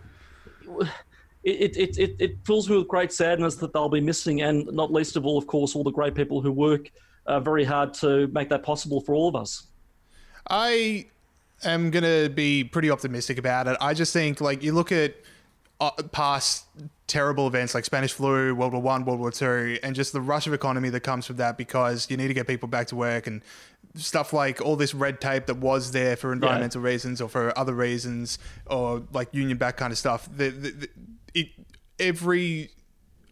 it, 1.45 1.77
it, 1.77 1.99
it, 1.99 2.17
it 2.19 2.37
fills 2.45 2.69
me 2.69 2.77
with 2.77 2.89
great 2.89 3.13
sadness 3.13 3.55
that 3.57 3.73
they'll 3.73 3.89
be 3.89 4.01
missing, 4.01 4.43
and 4.43 4.67
not 4.73 4.93
least 4.93 5.17
of 5.17 5.25
all, 5.25 5.39
of 5.39 5.47
course, 5.47 5.77
all 5.77 5.85
the 5.85 5.93
great 5.93 6.15
people 6.15 6.41
who 6.41 6.51
work 6.51 6.91
uh, 7.27 7.39
very 7.39 7.65
hard 7.65 7.95
to 7.95 8.27
make 8.29 8.49
that 8.49 8.63
possible 8.63 9.01
for 9.01 9.15
all 9.15 9.29
of 9.29 9.37
us. 9.37 9.69
I 10.49 11.07
am 11.63 11.91
going 11.91 12.03
to 12.05 12.29
be 12.31 12.65
pretty 12.65 12.91
optimistic 12.91 13.39
about 13.39 13.69
it. 13.69 13.77
I 13.81 13.95
just 13.95 14.13
think, 14.13 14.41
like, 14.41 14.63
you 14.63 14.73
look 14.73 14.91
at 14.91 15.15
uh, 15.81 15.91
past 16.11 16.67
terrible 17.07 17.47
events 17.47 17.75
like 17.75 17.85
Spanish 17.85 18.13
flu, 18.13 18.55
World 18.55 18.73
War 18.73 18.83
One, 18.83 19.05
World 19.05 19.21
War 19.21 19.31
Two, 19.31 19.79
and 19.83 19.95
just 19.95 20.13
the 20.13 20.21
rush 20.21 20.47
of 20.47 20.53
economy 20.53 20.91
that 20.91 21.01
comes 21.01 21.27
from 21.27 21.37
that 21.37 21.57
because 21.57 22.11
you 22.11 22.17
need 22.17 22.29
to 22.29 22.35
get 22.35 22.47
people 22.47 22.69
back 22.69 22.89
to 22.89 22.97
work 22.97 23.27
and 23.27 23.43
stuff 23.95 24.33
like 24.33 24.61
all 24.61 24.77
this 24.77 24.95
red 24.95 25.21
tape 25.21 25.47
that 25.47 25.57
was 25.57 25.93
there 25.93 26.17
for 26.17 26.33
environmental 26.33 26.81
reasons 26.83 27.21
or 27.21 27.29
for 27.29 27.57
other 27.59 27.75
reasons 27.75 28.39
or 28.67 29.03
like 29.13 29.33
union 29.33 29.57
back 29.57 29.77
kind 29.77 29.93
of 29.93 29.99
stuff. 29.99 30.29
The, 30.35 30.51
the, 30.51 30.71
the, 30.71 30.89
it, 31.35 31.49
every 31.99 32.71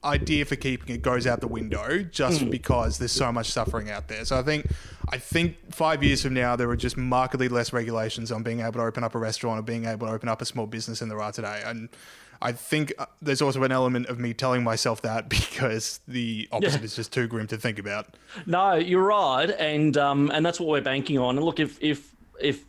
idea 0.05 0.45
for 0.45 0.57
keeping 0.57 0.95
it 0.95 1.03
goes 1.03 1.27
out 1.27 1.41
the 1.41 1.49
window 1.49 2.03
just 2.03 2.43
hmm. 2.43 2.51
because 2.51 2.99
there's 2.99 3.13
so 3.13 3.33
much 3.33 3.51
suffering 3.51 3.91
out 3.91 4.09
there. 4.09 4.25
So 4.25 4.39
I 4.39 4.43
think 4.43 4.71
I 5.09 5.19
think 5.19 5.57
five 5.73 6.03
years 6.03 6.23
from 6.23 6.35
now 6.35 6.57
there 6.57 6.69
are 6.71 6.77
just 6.77 6.97
markedly 6.97 7.49
less 7.49 7.73
regulations 7.73 8.31
on 8.31 8.43
being 8.43 8.61
able 8.61 8.73
to 8.73 8.83
open 8.83 9.03
up 9.03 9.15
a 9.15 9.19
restaurant 9.19 9.59
or 9.59 9.63
being 9.63 9.87
able 9.87 10.07
to 10.07 10.13
open 10.13 10.29
up 10.29 10.43
a 10.43 10.45
small 10.45 10.67
business 10.67 11.01
than 11.01 11.09
there 11.09 11.21
are 11.21 11.33
today. 11.33 11.63
And 11.65 11.89
I 12.45 12.53
think 12.53 12.93
uh, 12.99 13.07
there's 13.23 13.41
also 13.43 13.63
an 13.65 13.73
element 13.73 14.07
of 14.07 14.19
me 14.21 14.35
telling 14.35 14.63
myself 14.63 15.03
that 15.03 15.29
because 15.39 16.01
the 16.07 16.47
opposite 16.53 16.81
Yeah. 16.81 16.85
is 16.85 16.95
just 16.95 17.13
too 17.13 17.27
grim 17.27 17.47
to 17.49 17.57
think 17.57 17.79
about. 17.79 18.07
No, 18.47 18.75
you're 18.75 19.03
right, 19.03 19.51
and 19.51 19.97
um, 19.97 20.31
and 20.33 20.45
that's 20.47 20.61
what 20.61 20.69
we're 20.69 20.83
banking 20.83 21.19
on. 21.19 21.37
And 21.37 21.45
look, 21.45 21.59
if 21.59 21.83
if 21.83 22.15
if 22.41 22.65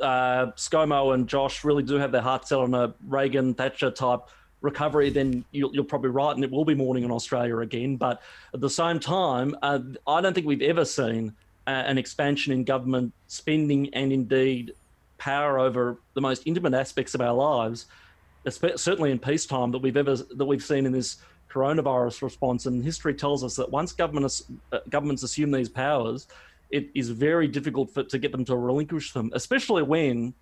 uh, 0.00 0.52
ScoMo 0.56 1.12
and 1.14 1.28
Josh 1.28 1.64
really 1.64 1.82
do 1.82 1.96
have 1.96 2.12
their 2.12 2.22
hearts 2.22 2.50
set 2.50 2.58
on 2.58 2.72
a 2.74 2.94
Reagan 3.06 3.54
Thatcher 3.54 3.90
type 3.90 4.20
recovery, 4.60 5.10
then 5.10 5.44
you're, 5.50 5.70
you're 5.72 5.84
probably 5.84 6.10
right, 6.10 6.34
and 6.34 6.44
it 6.44 6.50
will 6.50 6.64
be 6.64 6.74
morning 6.74 7.02
in 7.04 7.10
Australia 7.10 7.58
again. 7.58 7.96
But 7.96 8.22
at 8.54 8.60
the 8.60 8.70
same 8.70 9.00
time, 9.00 9.56
uh, 9.62 9.80
I 10.06 10.20
don't 10.20 10.34
think 10.34 10.46
we've 10.46 10.62
ever 10.62 10.84
seen 10.84 11.34
uh, 11.66 11.70
an 11.70 11.98
expansion 11.98 12.52
in 12.52 12.62
government 12.64 13.12
spending 13.26 13.92
and 13.94 14.12
indeed 14.12 14.72
power 15.18 15.58
over 15.58 15.98
the 16.14 16.20
most 16.20 16.44
intimate 16.46 16.74
aspects 16.74 17.14
of 17.14 17.20
our 17.20 17.34
lives, 17.34 17.86
certainly 18.48 19.10
in 19.10 19.18
peacetime 19.18 19.70
that 19.72 19.78
we've 19.78 19.96
ever 19.96 20.16
that 20.16 20.44
we've 20.44 20.62
seen 20.62 20.86
in 20.86 20.92
this 20.92 21.18
coronavirus 21.50 22.22
response. 22.22 22.66
And 22.66 22.84
history 22.84 23.14
tells 23.14 23.42
us 23.42 23.56
that 23.56 23.70
once 23.70 23.92
governments 23.92 24.44
uh, 24.72 24.80
governments 24.88 25.22
assume 25.22 25.50
these 25.50 25.68
powers, 25.68 26.28
it 26.70 26.88
is 26.94 27.10
very 27.10 27.48
difficult 27.48 27.92
for, 27.92 28.02
to 28.04 28.18
get 28.18 28.32
them 28.32 28.44
to 28.46 28.56
relinquish 28.56 29.12
them, 29.12 29.30
especially 29.34 29.82
when 29.82 30.34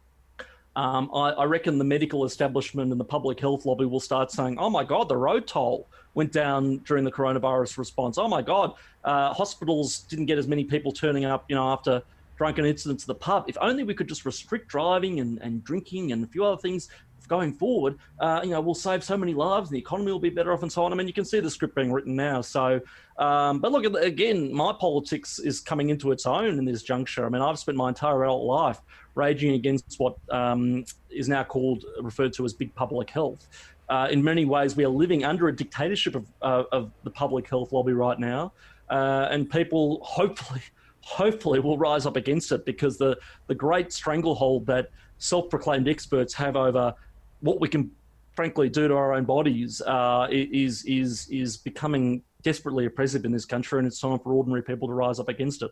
um, 0.74 1.10
I, 1.14 1.30
I, 1.30 1.44
reckon 1.44 1.78
the 1.78 1.84
medical 1.84 2.26
establishment 2.26 2.92
and 2.92 3.00
the 3.00 3.04
public 3.04 3.40
health 3.40 3.64
lobby 3.64 3.86
will 3.86 4.00
start 4.00 4.30
saying, 4.30 4.58
"Oh 4.58 4.68
my 4.68 4.84
God, 4.84 5.08
the 5.08 5.16
road 5.16 5.46
toll 5.46 5.88
went 6.16 6.32
down 6.32 6.78
during 6.78 7.04
the 7.04 7.12
coronavirus 7.12 7.78
response. 7.78 8.18
Oh 8.18 8.26
my 8.26 8.42
God, 8.42 8.72
uh, 9.04 9.32
hospitals 9.34 10.00
didn't 10.00 10.26
get 10.26 10.38
as 10.38 10.48
many 10.48 10.64
people 10.64 10.90
turning 10.90 11.26
up, 11.26 11.44
you 11.48 11.54
know, 11.54 11.68
after 11.68 12.02
drunken 12.36 12.64
incidents 12.64 13.04
at 13.04 13.06
the 13.06 13.14
pub. 13.14 13.44
If 13.48 13.56
only 13.60 13.84
we 13.84 13.94
could 13.94 14.08
just 14.08 14.24
restrict 14.24 14.68
driving 14.68 15.20
and, 15.20 15.38
and 15.42 15.62
drinking 15.62 16.12
and 16.12 16.24
a 16.24 16.26
few 16.26 16.44
other 16.44 16.60
things 16.60 16.88
going 17.26 17.52
forward, 17.52 17.98
uh, 18.20 18.40
you 18.42 18.50
know, 18.50 18.60
we'll 18.60 18.74
save 18.74 19.04
so 19.04 19.16
many 19.16 19.34
lives 19.34 19.68
and 19.68 19.76
the 19.76 19.80
economy 19.80 20.12
will 20.12 20.18
be 20.18 20.30
better 20.30 20.52
off 20.52 20.62
and 20.62 20.72
so 20.72 20.84
on. 20.84 20.92
I 20.92 20.96
mean, 20.96 21.06
you 21.06 21.12
can 21.12 21.24
see 21.24 21.40
the 21.40 21.50
script 21.50 21.74
being 21.74 21.92
written 21.92 22.16
now. 22.16 22.40
So, 22.40 22.80
um, 23.18 23.60
but 23.60 23.72
look, 23.72 23.84
again, 23.96 24.52
my 24.52 24.72
politics 24.78 25.38
is 25.38 25.60
coming 25.60 25.90
into 25.90 26.12
its 26.12 26.26
own 26.26 26.58
in 26.58 26.64
this 26.64 26.82
juncture. 26.82 27.26
I 27.26 27.28
mean, 27.28 27.42
I've 27.42 27.58
spent 27.58 27.76
my 27.76 27.88
entire 27.88 28.24
adult 28.24 28.44
life 28.44 28.80
raging 29.14 29.54
against 29.54 29.96
what 29.98 30.16
um, 30.30 30.84
is 31.10 31.28
now 31.28 31.42
called, 31.42 31.84
referred 32.00 32.32
to 32.34 32.44
as 32.44 32.52
big 32.52 32.74
public 32.74 33.10
health. 33.10 33.48
Uh, 33.88 34.08
in 34.10 34.22
many 34.22 34.44
ways, 34.44 34.76
we 34.76 34.84
are 34.84 34.90
living 34.90 35.24
under 35.24 35.48
a 35.48 35.54
dictatorship 35.54 36.14
of, 36.14 36.26
uh, 36.42 36.64
of 36.72 36.90
the 37.04 37.10
public 37.10 37.48
health 37.48 37.72
lobby 37.72 37.92
right 37.92 38.18
now. 38.18 38.52
Uh, 38.90 39.28
and 39.30 39.48
people 39.50 40.00
hopefully, 40.02 40.60
hopefully 41.00 41.60
will 41.60 41.78
rise 41.78 42.04
up 42.04 42.16
against 42.16 42.50
it 42.52 42.64
because 42.64 42.98
the, 42.98 43.16
the 43.46 43.54
great 43.54 43.92
stranglehold 43.92 44.66
that 44.66 44.90
self-proclaimed 45.18 45.88
experts 45.88 46.34
have 46.34 46.56
over 46.56 46.94
what 47.40 47.60
we 47.60 47.68
can 47.68 47.90
frankly 48.32 48.68
do 48.68 48.86
to 48.86 48.94
our 48.94 49.14
own 49.14 49.24
bodies 49.24 49.80
uh, 49.82 50.28
is 50.30 50.84
is 50.84 51.28
is 51.30 51.56
becoming 51.56 52.22
desperately 52.42 52.86
oppressive 52.86 53.24
in 53.24 53.32
this 53.32 53.44
country, 53.44 53.78
and 53.78 53.86
it's 53.88 54.00
time 54.00 54.18
for 54.18 54.32
ordinary 54.32 54.62
people 54.62 54.88
to 54.88 54.94
rise 54.94 55.18
up 55.18 55.28
against 55.28 55.62
it. 55.62 55.70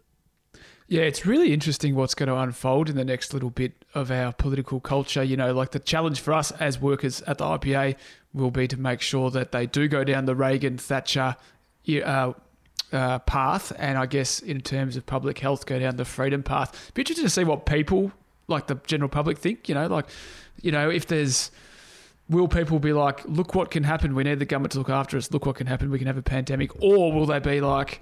Yeah, 0.87 1.03
it's 1.03 1.25
really 1.25 1.53
interesting 1.53 1.95
what's 1.95 2.15
going 2.15 2.29
to 2.29 2.37
unfold 2.37 2.91
in 2.91 2.97
the 2.97 3.05
next 3.05 3.33
little 3.33 3.51
bit 3.51 3.85
of 3.95 4.11
our 4.11 4.33
political 4.33 4.81
culture. 4.81 5.23
You 5.23 5.37
know, 5.37 5.53
like 5.55 5.71
the 5.71 5.79
challenge 5.79 6.21
for 6.21 6.35
us 6.35 6.51
as 6.53 6.79
workers 6.79 7.23
at 7.23 7.39
the 7.39 7.45
IPA 7.45 7.97
will 8.35 8.51
be 8.51 8.69
to 8.69 8.77
make 8.77 9.01
sure 9.01 9.31
that 9.31 9.53
they 9.53 9.67
do 9.67 9.89
go 9.89 10.05
down 10.05 10.27
the 10.27 10.35
Reagan 10.35 10.77
Thatcher 10.77 11.37
uh, 12.05 12.33
uh, 12.93 13.19
path, 13.21 13.73
and 13.79 13.97
I 13.97 14.07
guess 14.07 14.41
in 14.41 14.61
terms 14.61 14.97
of 14.97 15.07
public 15.07 15.39
health, 15.39 15.65
go 15.65 15.79
down 15.79 15.97
the 15.97 16.05
freedom 16.05 16.43
path. 16.43 16.93
Be 16.95 17.03
interested 17.03 17.23
to 17.23 17.31
see 17.31 17.45
what 17.45 17.65
people, 17.67 18.13
like 18.49 18.67
the 18.67 18.77
general 18.87 19.09
public, 19.09 19.39
think. 19.39 19.69
You 19.69 19.75
know, 19.75 19.87
like 19.87 20.07
you 20.63 20.73
know, 20.73 20.91
if 20.91 21.07
there's 21.07 21.51
will 22.29 22.49
people 22.49 22.79
be 22.79 22.93
like, 22.93 23.25
look 23.27 23.55
what 23.55 23.71
can 23.71 23.85
happen? 23.85 24.15
We 24.15 24.25
need 24.25 24.39
the 24.39 24.47
government 24.47 24.73
to 24.73 24.79
look 24.79 24.91
after 24.91 25.17
us. 25.17 25.31
Look 25.31 25.47
what 25.47 25.57
can 25.57 25.67
happen. 25.67 25.91
We 25.91 25.99
can 25.99 26.07
have 26.07 26.17
a 26.17 26.23
pandemic. 26.23 26.71
Or 26.83 27.13
will 27.13 27.27
they 27.27 27.39
be 27.39 27.61
like, 27.61 28.01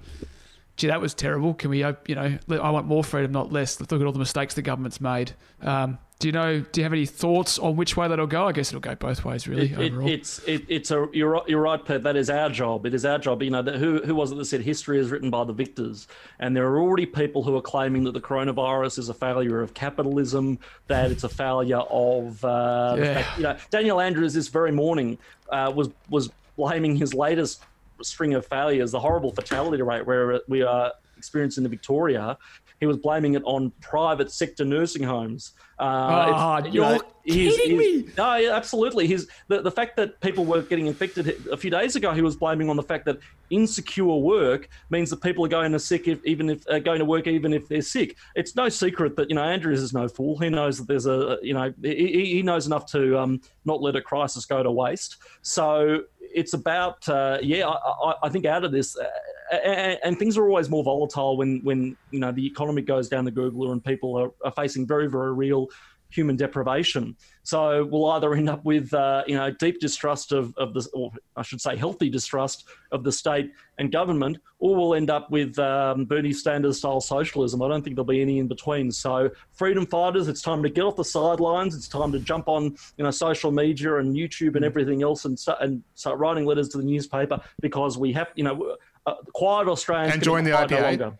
gee, 0.77 0.87
that 0.87 1.01
was 1.01 1.13
terrible. 1.13 1.53
Can 1.53 1.69
we, 1.69 1.79
you 1.79 2.15
know, 2.15 2.37
I 2.49 2.69
want 2.69 2.87
more 2.87 3.03
freedom, 3.03 3.31
not 3.31 3.51
less. 3.51 3.79
Let's 3.79 3.91
look 3.91 4.01
at 4.01 4.07
all 4.07 4.13
the 4.13 4.19
mistakes 4.19 4.53
the 4.53 4.61
government's 4.61 5.01
made. 5.01 5.33
Um, 5.61 5.97
do 6.23 6.29
you 6.29 6.31
know? 6.31 6.61
Do 6.61 6.79
you 6.79 6.83
have 6.85 6.93
any 6.93 7.05
thoughts 7.05 7.59
on 7.59 7.75
which 7.75 7.97
way 7.97 8.07
that'll 8.07 8.27
go? 8.27 8.47
I 8.47 8.53
guess 8.53 8.69
it'll 8.69 8.79
go 8.79 8.95
both 8.95 9.25
ways, 9.25 9.45
really. 9.45 9.73
It, 9.73 9.91
overall, 9.91 10.07
it, 10.07 10.13
it's 10.13 10.39
it, 10.47 10.63
it's 10.69 10.89
a 10.89 11.09
you're 11.11 11.43
you're 11.47 11.59
right, 11.59 11.83
Pete. 11.83 12.01
That 12.01 12.15
is 12.15 12.29
our 12.29 12.49
job. 12.49 12.85
It 12.85 12.93
is 12.93 13.03
our 13.03 13.19
job. 13.19 13.43
You 13.43 13.49
know, 13.49 13.61
who 13.61 14.01
who 14.01 14.15
was 14.15 14.31
it 14.31 14.35
that 14.35 14.45
said 14.45 14.61
history 14.61 14.99
is 14.99 15.11
written 15.11 15.29
by 15.29 15.43
the 15.43 15.51
victors? 15.51 16.07
And 16.39 16.55
there 16.55 16.65
are 16.65 16.79
already 16.79 17.05
people 17.05 17.43
who 17.43 17.57
are 17.57 17.61
claiming 17.61 18.05
that 18.05 18.13
the 18.13 18.21
coronavirus 18.21 18.99
is 18.99 19.09
a 19.09 19.13
failure 19.13 19.61
of 19.61 19.73
capitalism, 19.73 20.59
that 20.87 21.11
it's 21.11 21.25
a 21.25 21.29
failure 21.29 21.81
of 21.89 22.45
uh, 22.45 22.95
yeah. 22.97 23.13
fact, 23.15 23.37
you 23.37 23.43
know. 23.43 23.57
Daniel 23.69 23.99
Andrews 23.99 24.33
this 24.33 24.47
very 24.47 24.71
morning 24.71 25.17
uh, 25.49 25.73
was 25.75 25.89
was 26.09 26.31
blaming 26.55 26.95
his 26.95 27.13
latest 27.13 27.65
string 28.01 28.33
of 28.33 28.45
failures, 28.45 28.91
the 28.91 28.99
horrible 28.99 29.33
fatality 29.33 29.83
rate 29.83 30.07
where 30.07 30.39
we 30.47 30.61
are 30.61 30.93
experiencing 31.23 31.61
in 31.61 31.63
the 31.63 31.69
Victoria, 31.69 32.37
he 32.83 32.85
was 32.85 32.97
blaming 32.97 33.35
it 33.35 33.43
on 33.45 33.71
private 33.79 34.29
sector 34.29 34.65
nursing 34.65 35.03
homes. 35.03 35.53
Uh, 35.79 36.61
oh, 36.63 36.67
you're 36.69 36.83
know, 36.83 37.01
kidding 37.25 37.79
he's, 37.79 38.05
me. 38.05 38.11
No, 38.17 38.35
yeah, 38.35 38.55
absolutely. 38.55 39.07
His 39.07 39.29
the, 39.47 39.61
the 39.61 39.71
fact 39.71 39.95
that 39.95 40.19
people 40.19 40.43
were 40.43 40.61
getting 40.61 40.87
infected 40.87 41.47
a 41.49 41.55
few 41.55 41.71
days 41.71 41.95
ago, 41.95 42.11
he 42.13 42.21
was 42.21 42.35
blaming 42.35 42.69
on 42.69 42.75
the 42.75 42.83
fact 42.83 43.05
that 43.05 43.19
insecure 43.49 44.17
work 44.17 44.67
means 44.89 45.09
that 45.09 45.21
people 45.21 45.45
are 45.45 45.49
going 45.49 45.71
to 45.71 45.79
sick 45.79 46.07
if, 46.07 46.23
even 46.25 46.49
if 46.49 46.67
uh, 46.69 46.79
going 46.79 46.99
to 46.99 47.05
work 47.05 47.25
even 47.27 47.53
if 47.53 47.67
they're 47.69 47.81
sick. 47.81 48.17
It's 48.35 48.55
no 48.55 48.67
secret 48.67 49.15
that 49.15 49.29
you 49.29 49.35
know 49.35 49.43
Andrews 49.43 49.81
is 49.81 49.93
no 49.93 50.07
fool. 50.07 50.37
He 50.37 50.49
knows 50.49 50.77
that 50.77 50.87
there's 50.87 51.07
a 51.07 51.37
you 51.41 51.53
know 51.53 51.73
he, 51.81 52.33
he 52.35 52.41
knows 52.43 52.67
enough 52.67 52.85
to 52.91 53.17
um, 53.17 53.41
not 53.65 53.81
let 53.81 53.95
a 53.95 54.01
crisis 54.01 54.45
go 54.45 54.61
to 54.61 54.71
waste. 54.71 55.17
So 55.41 56.03
it's 56.33 56.53
about 56.53 57.07
uh, 57.09 57.37
yeah. 57.41 57.67
I, 57.67 58.13
I, 58.23 58.29
think 58.29 58.45
out 58.45 58.63
of 58.63 58.71
this, 58.71 58.97
uh, 58.97 59.55
and, 59.55 59.99
and, 60.03 60.19
things 60.19 60.37
are 60.37 60.47
always 60.47 60.69
more 60.69 60.83
volatile 60.83 61.37
when 61.37 61.59
when 61.63 61.97
you 62.11 62.19
know 62.19 62.31
the 62.31 62.45
economy 62.45 62.81
goes 62.81 63.09
down 63.09 63.25
the 63.25 63.31
googler 63.31 63.71
and 63.71 63.83
people 63.83 64.17
are, 64.17 64.31
are 64.43 64.51
facing 64.51 64.87
very 64.87 65.07
very 65.09 65.33
real 65.33 65.67
human 66.13 66.35
deprivation. 66.35 67.15
So 67.43 67.85
we'll 67.85 68.05
either 68.11 68.33
end 68.33 68.49
up 68.49 68.63
with 68.63 68.93
uh, 68.93 69.23
you 69.27 69.35
know 69.35 69.51
deep 69.51 69.79
distrust 69.79 70.31
of, 70.31 70.55
of 70.57 70.73
the, 70.73 70.87
or 70.93 71.11
I 71.35 71.41
should 71.41 71.61
say 71.61 71.75
healthy 71.75 72.09
distrust 72.09 72.65
of 72.91 73.03
the 73.03 73.11
state 73.11 73.51
and 73.77 73.91
government, 73.91 74.37
or 74.59 74.75
we'll 74.75 74.95
end 74.95 75.09
up 75.09 75.29
with 75.31 75.57
um, 75.59 76.05
Bernie 76.05 76.33
Sanders 76.33 76.77
style 76.77 77.01
socialism. 77.01 77.61
I 77.61 77.67
don't 77.67 77.83
think 77.83 77.95
there'll 77.95 78.05
be 78.05 78.21
any 78.21 78.39
in 78.39 78.47
between. 78.47 78.91
So 78.91 79.29
freedom 79.51 79.85
fighters, 79.85 80.27
it's 80.27 80.41
time 80.41 80.63
to 80.63 80.69
get 80.69 80.83
off 80.83 80.95
the 80.95 81.03
sidelines. 81.03 81.75
It's 81.75 81.87
time 81.87 82.11
to 82.11 82.19
jump 82.19 82.47
on 82.47 82.75
you 82.97 83.03
know 83.03 83.11
social 83.11 83.51
media 83.51 83.97
and 83.97 84.15
YouTube 84.15 84.55
and 84.55 84.63
everything 84.63 85.03
else 85.03 85.25
and 85.25 85.37
start, 85.37 85.59
and 85.61 85.83
start 85.95 86.19
writing 86.19 86.45
letters 86.45 86.69
to 86.69 86.77
the 86.77 86.85
newspaper 86.85 87.41
because 87.59 87.97
we 87.97 88.13
have 88.13 88.29
you 88.35 88.43
know 88.43 88.77
uh, 89.05 89.15
quiet 89.33 89.67
Australians 89.67 90.13
and 90.13 90.23
join 90.23 90.43
the 90.43 90.51
IPA. 90.51 90.99
No 90.99 91.17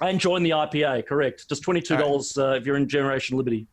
and 0.00 0.20
join 0.20 0.42
the 0.42 0.50
IPA, 0.50 1.06
correct? 1.06 1.48
Just 1.48 1.62
twenty 1.62 1.80
two 1.80 1.96
dollars 1.96 2.34
right. 2.36 2.44
uh, 2.44 2.54
if 2.54 2.66
you're 2.66 2.76
in 2.76 2.88
Generation 2.88 3.36
Liberty. 3.36 3.66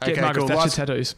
Get 0.00 0.12
okay, 0.12 0.20
Margaret 0.20 0.46
cool. 0.46 0.48
Thatcher 0.56 0.86
tattoos. 0.86 1.14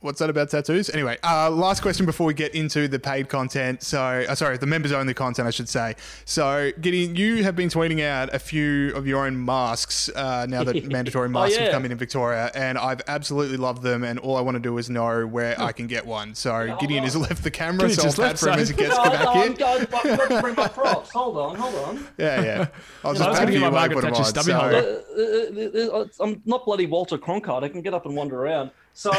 What's 0.00 0.20
that 0.20 0.30
about 0.30 0.48
tattoos? 0.48 0.90
Anyway, 0.90 1.18
uh, 1.24 1.50
last 1.50 1.82
question 1.82 2.06
before 2.06 2.24
we 2.24 2.32
get 2.32 2.54
into 2.54 2.86
the 2.86 3.00
paid 3.00 3.28
content. 3.28 3.82
So, 3.82 4.00
uh, 4.00 4.34
sorry, 4.36 4.56
the 4.56 4.66
members 4.66 4.92
only 4.92 5.12
content, 5.12 5.48
I 5.48 5.50
should 5.50 5.68
say. 5.68 5.96
So, 6.24 6.70
Gideon, 6.80 7.16
you 7.16 7.42
have 7.42 7.56
been 7.56 7.68
tweeting 7.68 8.00
out 8.04 8.32
a 8.32 8.38
few 8.38 8.94
of 8.94 9.08
your 9.08 9.26
own 9.26 9.44
masks 9.44 10.08
uh, 10.10 10.46
now 10.48 10.62
that 10.62 10.84
mandatory 10.88 11.28
masks 11.28 11.56
oh, 11.56 11.58
yeah. 11.58 11.64
have 11.64 11.72
come 11.72 11.84
in 11.84 11.90
in 11.90 11.98
Victoria, 11.98 12.48
and 12.54 12.78
I've 12.78 13.00
absolutely 13.08 13.56
loved 13.56 13.82
them. 13.82 14.04
And 14.04 14.20
all 14.20 14.36
I 14.36 14.40
want 14.40 14.54
to 14.54 14.60
do 14.60 14.78
is 14.78 14.88
know 14.88 15.26
where 15.26 15.60
I 15.60 15.72
can 15.72 15.88
get 15.88 16.06
one. 16.06 16.32
So, 16.32 16.76
Gideon 16.78 17.02
has 17.02 17.16
left 17.16 17.42
the 17.42 17.50
camera, 17.50 17.90
so 17.90 18.06
I'll 18.06 18.12
pat 18.12 18.38
for 18.38 18.50
him 18.50 18.60
as 18.60 18.68
he 18.68 18.76
gets 18.76 18.96
no, 18.96 19.02
back 19.02 19.24
no, 19.24 19.42
in. 19.42 19.54
Got 19.54 19.90
to 19.90 20.40
bring 20.40 20.54
my 20.54 20.68
props. 20.68 21.10
Hold 21.10 21.38
on, 21.38 21.56
hold 21.56 21.74
on. 21.74 22.06
Yeah, 22.18 22.40
yeah. 22.42 22.66
I 23.04 23.08
was 23.08 23.18
just 23.18 23.36
patting 23.36 23.54
you 23.54 23.60
my 23.62 23.70
Margaret 23.70 24.02
Thatcher 24.02 24.22
stubby 24.22 24.52
so. 24.52 24.58
Uh, 24.60 25.96
uh, 25.96 26.02
uh, 26.02 26.06
I'm 26.20 26.40
not 26.44 26.64
bloody 26.64 26.86
Walter 26.86 27.18
Cronkite. 27.18 27.64
I 27.64 27.68
can 27.68 27.82
get 27.82 27.94
up 27.94 28.06
and 28.06 28.14
wander 28.14 28.40
around. 28.40 28.70
So, 28.98 29.12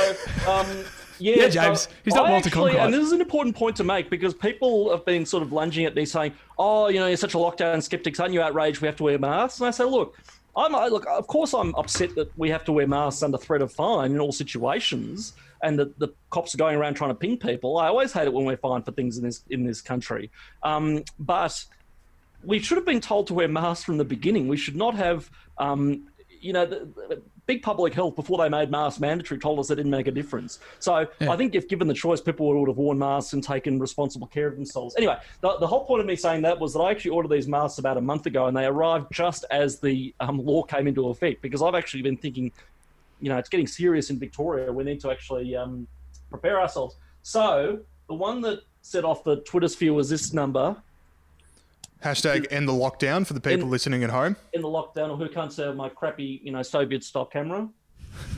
um, 0.45 0.67
yeah, 1.19 1.36
yeah, 1.36 1.47
James. 1.47 1.84
So 1.84 1.89
He's 2.03 2.13
not 2.13 2.25
I 2.25 2.32
Walter 2.32 2.49
actually, 2.49 2.77
And 2.77 2.93
this 2.93 3.01
is 3.01 3.13
an 3.13 3.21
important 3.21 3.55
point 3.55 3.77
to 3.77 3.86
make 3.86 4.09
because 4.09 4.34
people 4.34 4.91
have 4.91 5.05
been 5.05 5.25
sort 5.25 5.41
of 5.41 5.53
lunging 5.53 5.86
at 5.86 5.95
me 5.95 6.03
saying, 6.03 6.34
"Oh, 6.57 6.89
you 6.89 6.99
know, 6.99 7.07
you're 7.07 7.15
such 7.15 7.34
a 7.34 7.38
lockdown 7.38 7.82
skeptic. 7.82 8.19
Aren't 8.19 8.34
you 8.34 8.41
outraged? 8.41 8.82
We 8.82 8.88
have 8.89 8.97
to 8.97 9.03
wear 9.03 9.17
masks." 9.17 9.61
And 9.61 9.69
I 9.69 9.71
say, 9.71 9.86
"Look, 9.86 10.17
I'm 10.53 10.73
look. 10.91 11.05
Of 11.07 11.27
course, 11.27 11.53
I'm 11.53 11.73
upset 11.75 12.13
that 12.15 12.30
we 12.38 12.49
have 12.49 12.65
to 12.65 12.73
wear 12.73 12.88
masks 12.88 13.23
under 13.23 13.38
threat 13.38 13.61
of 13.61 13.71
fine 13.71 14.11
in 14.11 14.19
all 14.19 14.34
situations." 14.34 15.34
and 15.61 15.77
that 15.77 15.99
the 15.99 16.07
cops 16.30 16.55
are 16.55 16.57
going 16.57 16.77
around 16.77 16.93
trying 16.93 17.09
to 17.09 17.15
ping 17.15 17.38
people. 17.38 17.80
I 17.80 17.88
always 17.88 18.13
hate 18.13 18.23
it 18.23 18.32
when 18.32 18.45
we're 18.45 18.55
fined 18.55 18.86
for 18.86 18.93
things 18.93 19.17
in 19.17 19.25
this 19.25 19.43
in 19.49 19.65
this 19.65 19.82
country. 19.82 20.32
Um, 20.63 21.03
but 21.19 21.65
we 22.45 22.59
should 22.59 22.77
have 22.77 22.86
been 22.86 23.01
told 23.01 23.27
to 23.27 23.34
wear 23.34 23.49
masks 23.49 23.84
from 23.84 23.97
the 23.97 24.05
beginning. 24.05 24.47
We 24.47 24.55
should 24.55 24.77
not 24.77 24.95
have, 24.95 25.30
um, 25.57 26.07
you 26.39 26.53
know, 26.53 26.65
the, 26.65 27.21
big 27.50 27.64
public 27.64 27.95
health 27.95 28.16
before 28.16 28.38
they 28.38 28.47
made 28.47 28.70
masks 28.70 29.00
mandatory 29.00 29.39
told 29.39 29.58
us 29.58 29.72
it 29.72 29.76
didn't 29.76 29.89
make 29.89 30.06
a 30.06 30.12
difference. 30.12 30.60
So 30.78 31.08
yeah. 31.20 31.32
I 31.32 31.36
think 31.36 31.56
if 31.56 31.68
given 31.68 31.88
the 31.88 31.95
choice, 31.95 32.22
people 32.22 32.45
would 32.60 32.70
have 32.70 32.78
worn 32.78 33.00
masks 33.00 33.34
and 33.34 33.43
taken 33.43 33.80
responsible 33.80 34.28
care 34.28 34.45
of 34.45 34.56
themselves. 34.56 34.93
Anyway, 34.97 35.18
the, 35.41 35.58
the 35.58 35.66
whole 35.66 35.84
point 35.84 36.00
of 36.00 36.06
me 36.06 36.16
saying 36.16 36.43
that 36.43 36.60
was 36.60 36.74
that 36.74 36.80
I 36.80 36.91
actually 36.91 37.10
ordered 37.10 37.32
these 37.32 37.47
masks 37.47 37.80
about 37.80 37.97
a 37.97 38.02
month 38.02 38.28
ago 38.28 38.45
and 38.45 38.56
they 38.56 38.66
arrived 38.66 39.08
just 39.12 39.45
as 39.50 39.80
the 39.80 40.14
um, 40.20 40.45
law 40.45 40.62
came 40.62 40.86
into 40.86 41.10
effect 41.10 41.41
because 41.41 41.64
I've 41.64 41.74
actually 41.74 42.04
been 42.04 42.18
thinking, 42.18 42.52
you 43.20 43.30
know, 43.30 43.38
it's 43.39 43.50
getting 43.50 43.66
serious 43.66 44.12
in 44.12 44.20
Victoria. 44.20 44.72
We 44.72 44.84
need 44.84 45.00
to 45.00 45.10
actually 45.10 45.56
um, 45.56 45.88
prepare 46.30 46.62
ourselves. 46.62 46.97
So 47.24 47.80
the 48.08 48.14
one 48.14 48.41
that 48.41 48.60
set 48.84 49.04
off 49.04 49.24
the 49.24 49.38
Twitter 49.38 49.70
sphere 49.70 49.93
was 49.93 50.08
this 50.08 50.34
number 50.34 50.78
Hashtag 52.04 52.47
end 52.52 52.68
the 52.68 52.74
lockdown 52.74 53.28
for 53.28 53.34
the 53.34 53.41
people 53.41 53.64
in, 53.66 53.70
listening 53.70 54.04
at 54.04 54.10
home. 54.10 54.36
In 54.54 54.62
the 54.62 54.68
lockdown, 54.68 55.10
or 55.10 55.18
who 55.18 55.28
can't 55.28 55.52
say 55.52 55.72
my 55.74 55.89
crappy, 55.89 56.41
you 56.43 56.52
know, 56.52 56.62
Soviet 56.62 57.04
stock 57.04 57.32
camera. 57.32 57.68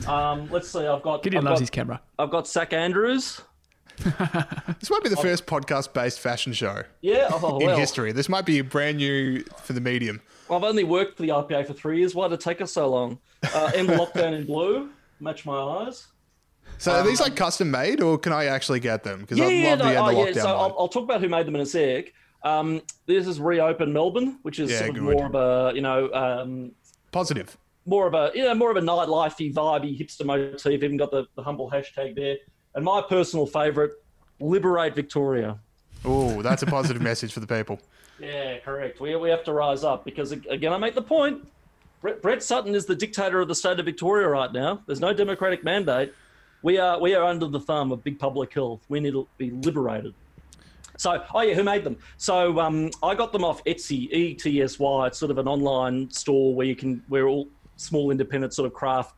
Um, 0.06 0.50
let's 0.50 0.68
see. 0.68 0.86
I've 0.86 1.02
got. 1.02 1.22
Gideon 1.22 1.46
I've 1.46 1.50
loves 1.50 1.60
got, 1.60 1.62
his 1.62 1.70
camera. 1.70 2.00
I've 2.18 2.30
got 2.30 2.48
Sack 2.48 2.72
Andrews. 2.72 3.40
This 4.80 4.90
might 4.90 5.02
be 5.02 5.10
the 5.10 5.16
first 5.16 5.46
podcast-based 5.46 6.18
fashion 6.18 6.52
show 6.52 6.82
Yeah, 7.02 7.28
oh, 7.30 7.58
in 7.60 7.66
well, 7.66 7.76
history. 7.76 8.10
This 8.10 8.28
might 8.28 8.44
be 8.44 8.58
a 8.58 8.64
brand 8.64 8.96
new 8.96 9.44
for 9.62 9.74
the 9.74 9.80
medium. 9.80 10.20
I've 10.50 10.64
only 10.64 10.82
worked 10.82 11.16
for 11.16 11.22
the 11.22 11.28
IPA 11.28 11.68
for 11.68 11.72
three 11.72 11.98
years. 11.98 12.14
Why 12.14 12.26
did 12.26 12.34
it 12.34 12.40
take 12.40 12.60
us 12.60 12.72
so 12.72 12.88
long? 12.88 13.18
Uh, 13.54 13.70
end 13.74 13.88
lockdown 13.90 14.32
in 14.32 14.44
blue. 14.44 14.90
Match 15.20 15.46
my 15.46 15.56
eyes. 15.56 16.08
So 16.78 16.92
are 16.92 17.06
these 17.06 17.20
like 17.20 17.36
custom 17.36 17.70
made, 17.70 18.00
or 18.00 18.18
can 18.18 18.32
I 18.32 18.46
actually 18.46 18.80
get 18.80 19.04
them? 19.04 19.20
Because 19.20 19.38
Yeah, 19.38 19.46
I'd 19.46 19.50
yeah, 19.52 19.70
love 19.70 19.78
no, 19.78 19.84
the 19.84 19.90
end 19.90 19.98
oh, 19.98 20.08
of 20.08 20.14
yeah. 20.14 20.24
lockdown. 20.24 20.42
So 20.42 20.46
one. 20.46 20.56
I'll, 20.56 20.76
I'll 20.80 20.88
talk 20.88 21.04
about 21.04 21.20
who 21.20 21.28
made 21.28 21.46
them 21.46 21.54
in 21.54 21.60
a 21.60 21.66
sec. 21.66 22.12
Um, 22.44 22.82
this 23.06 23.26
is 23.26 23.40
reopen 23.40 23.92
Melbourne, 23.92 24.38
which 24.42 24.58
is 24.58 24.70
Yeah, 24.70 24.78
sort 24.78 24.90
of 24.90 24.94
good. 24.96 25.02
more 25.16 25.26
of 25.26 25.34
a 25.34 25.74
you 25.74 25.80
know 25.80 26.12
um, 26.12 26.72
Positive. 27.12 27.56
more 27.86 28.06
of 28.06 28.14
a 28.14 28.30
you 28.34 28.42
know 28.44 28.54
more 28.54 28.70
of 28.70 28.76
a 28.76 28.80
nightlifey, 28.80 29.52
vibey, 29.52 29.98
hipster 29.98 30.24
motif. 30.24 30.66
Even 30.82 30.96
got 30.96 31.10
the, 31.10 31.26
the 31.36 31.42
humble 31.42 31.70
hashtag 31.70 32.16
there. 32.16 32.36
And 32.74 32.84
my 32.84 33.02
personal 33.02 33.46
favourite, 33.46 33.90
liberate 34.40 34.94
Victoria. 34.94 35.58
Oh, 36.04 36.42
that's 36.42 36.62
a 36.62 36.66
positive 36.66 37.02
message 37.10 37.32
for 37.32 37.40
the 37.40 37.46
people. 37.46 37.78
Yeah, 38.18 38.58
correct. 38.60 39.00
We, 39.00 39.14
we 39.16 39.30
have 39.30 39.44
to 39.44 39.52
rise 39.52 39.84
up 39.84 40.04
because, 40.04 40.32
again, 40.32 40.72
I 40.72 40.78
make 40.78 40.94
the 40.94 41.02
point. 41.02 41.46
Brett, 42.00 42.22
Brett 42.22 42.42
Sutton 42.42 42.74
is 42.74 42.86
the 42.86 42.94
dictator 42.94 43.40
of 43.40 43.48
the 43.48 43.54
state 43.54 43.78
of 43.78 43.84
Victoria 43.84 44.26
right 44.28 44.52
now. 44.52 44.80
There's 44.86 45.00
no 45.00 45.12
democratic 45.12 45.62
mandate. 45.64 46.12
We 46.62 46.78
are 46.78 46.98
we 47.00 47.14
are 47.14 47.24
under 47.24 47.46
the 47.46 47.60
thumb 47.60 47.92
of 47.92 48.02
big 48.02 48.18
public 48.18 48.52
health. 48.54 48.80
We 48.88 49.00
need 49.00 49.12
to 49.12 49.26
be 49.38 49.50
liberated. 49.50 50.14
So, 51.02 51.20
oh 51.34 51.40
yeah, 51.40 51.54
who 51.54 51.64
made 51.64 51.82
them? 51.82 51.96
So 52.16 52.60
um, 52.60 52.88
I 53.02 53.16
got 53.16 53.32
them 53.32 53.42
off 53.44 53.64
Etsy, 53.64 54.08
E 54.12 54.36
ETSY. 54.36 55.06
It's 55.08 55.18
sort 55.18 55.32
of 55.32 55.38
an 55.38 55.48
online 55.48 56.08
store 56.12 56.54
where 56.54 56.64
you 56.64 56.76
can 56.76 57.02
where 57.08 57.26
all 57.26 57.48
small 57.76 58.12
independent 58.12 58.54
sort 58.54 58.68
of 58.68 58.72
craft 58.72 59.16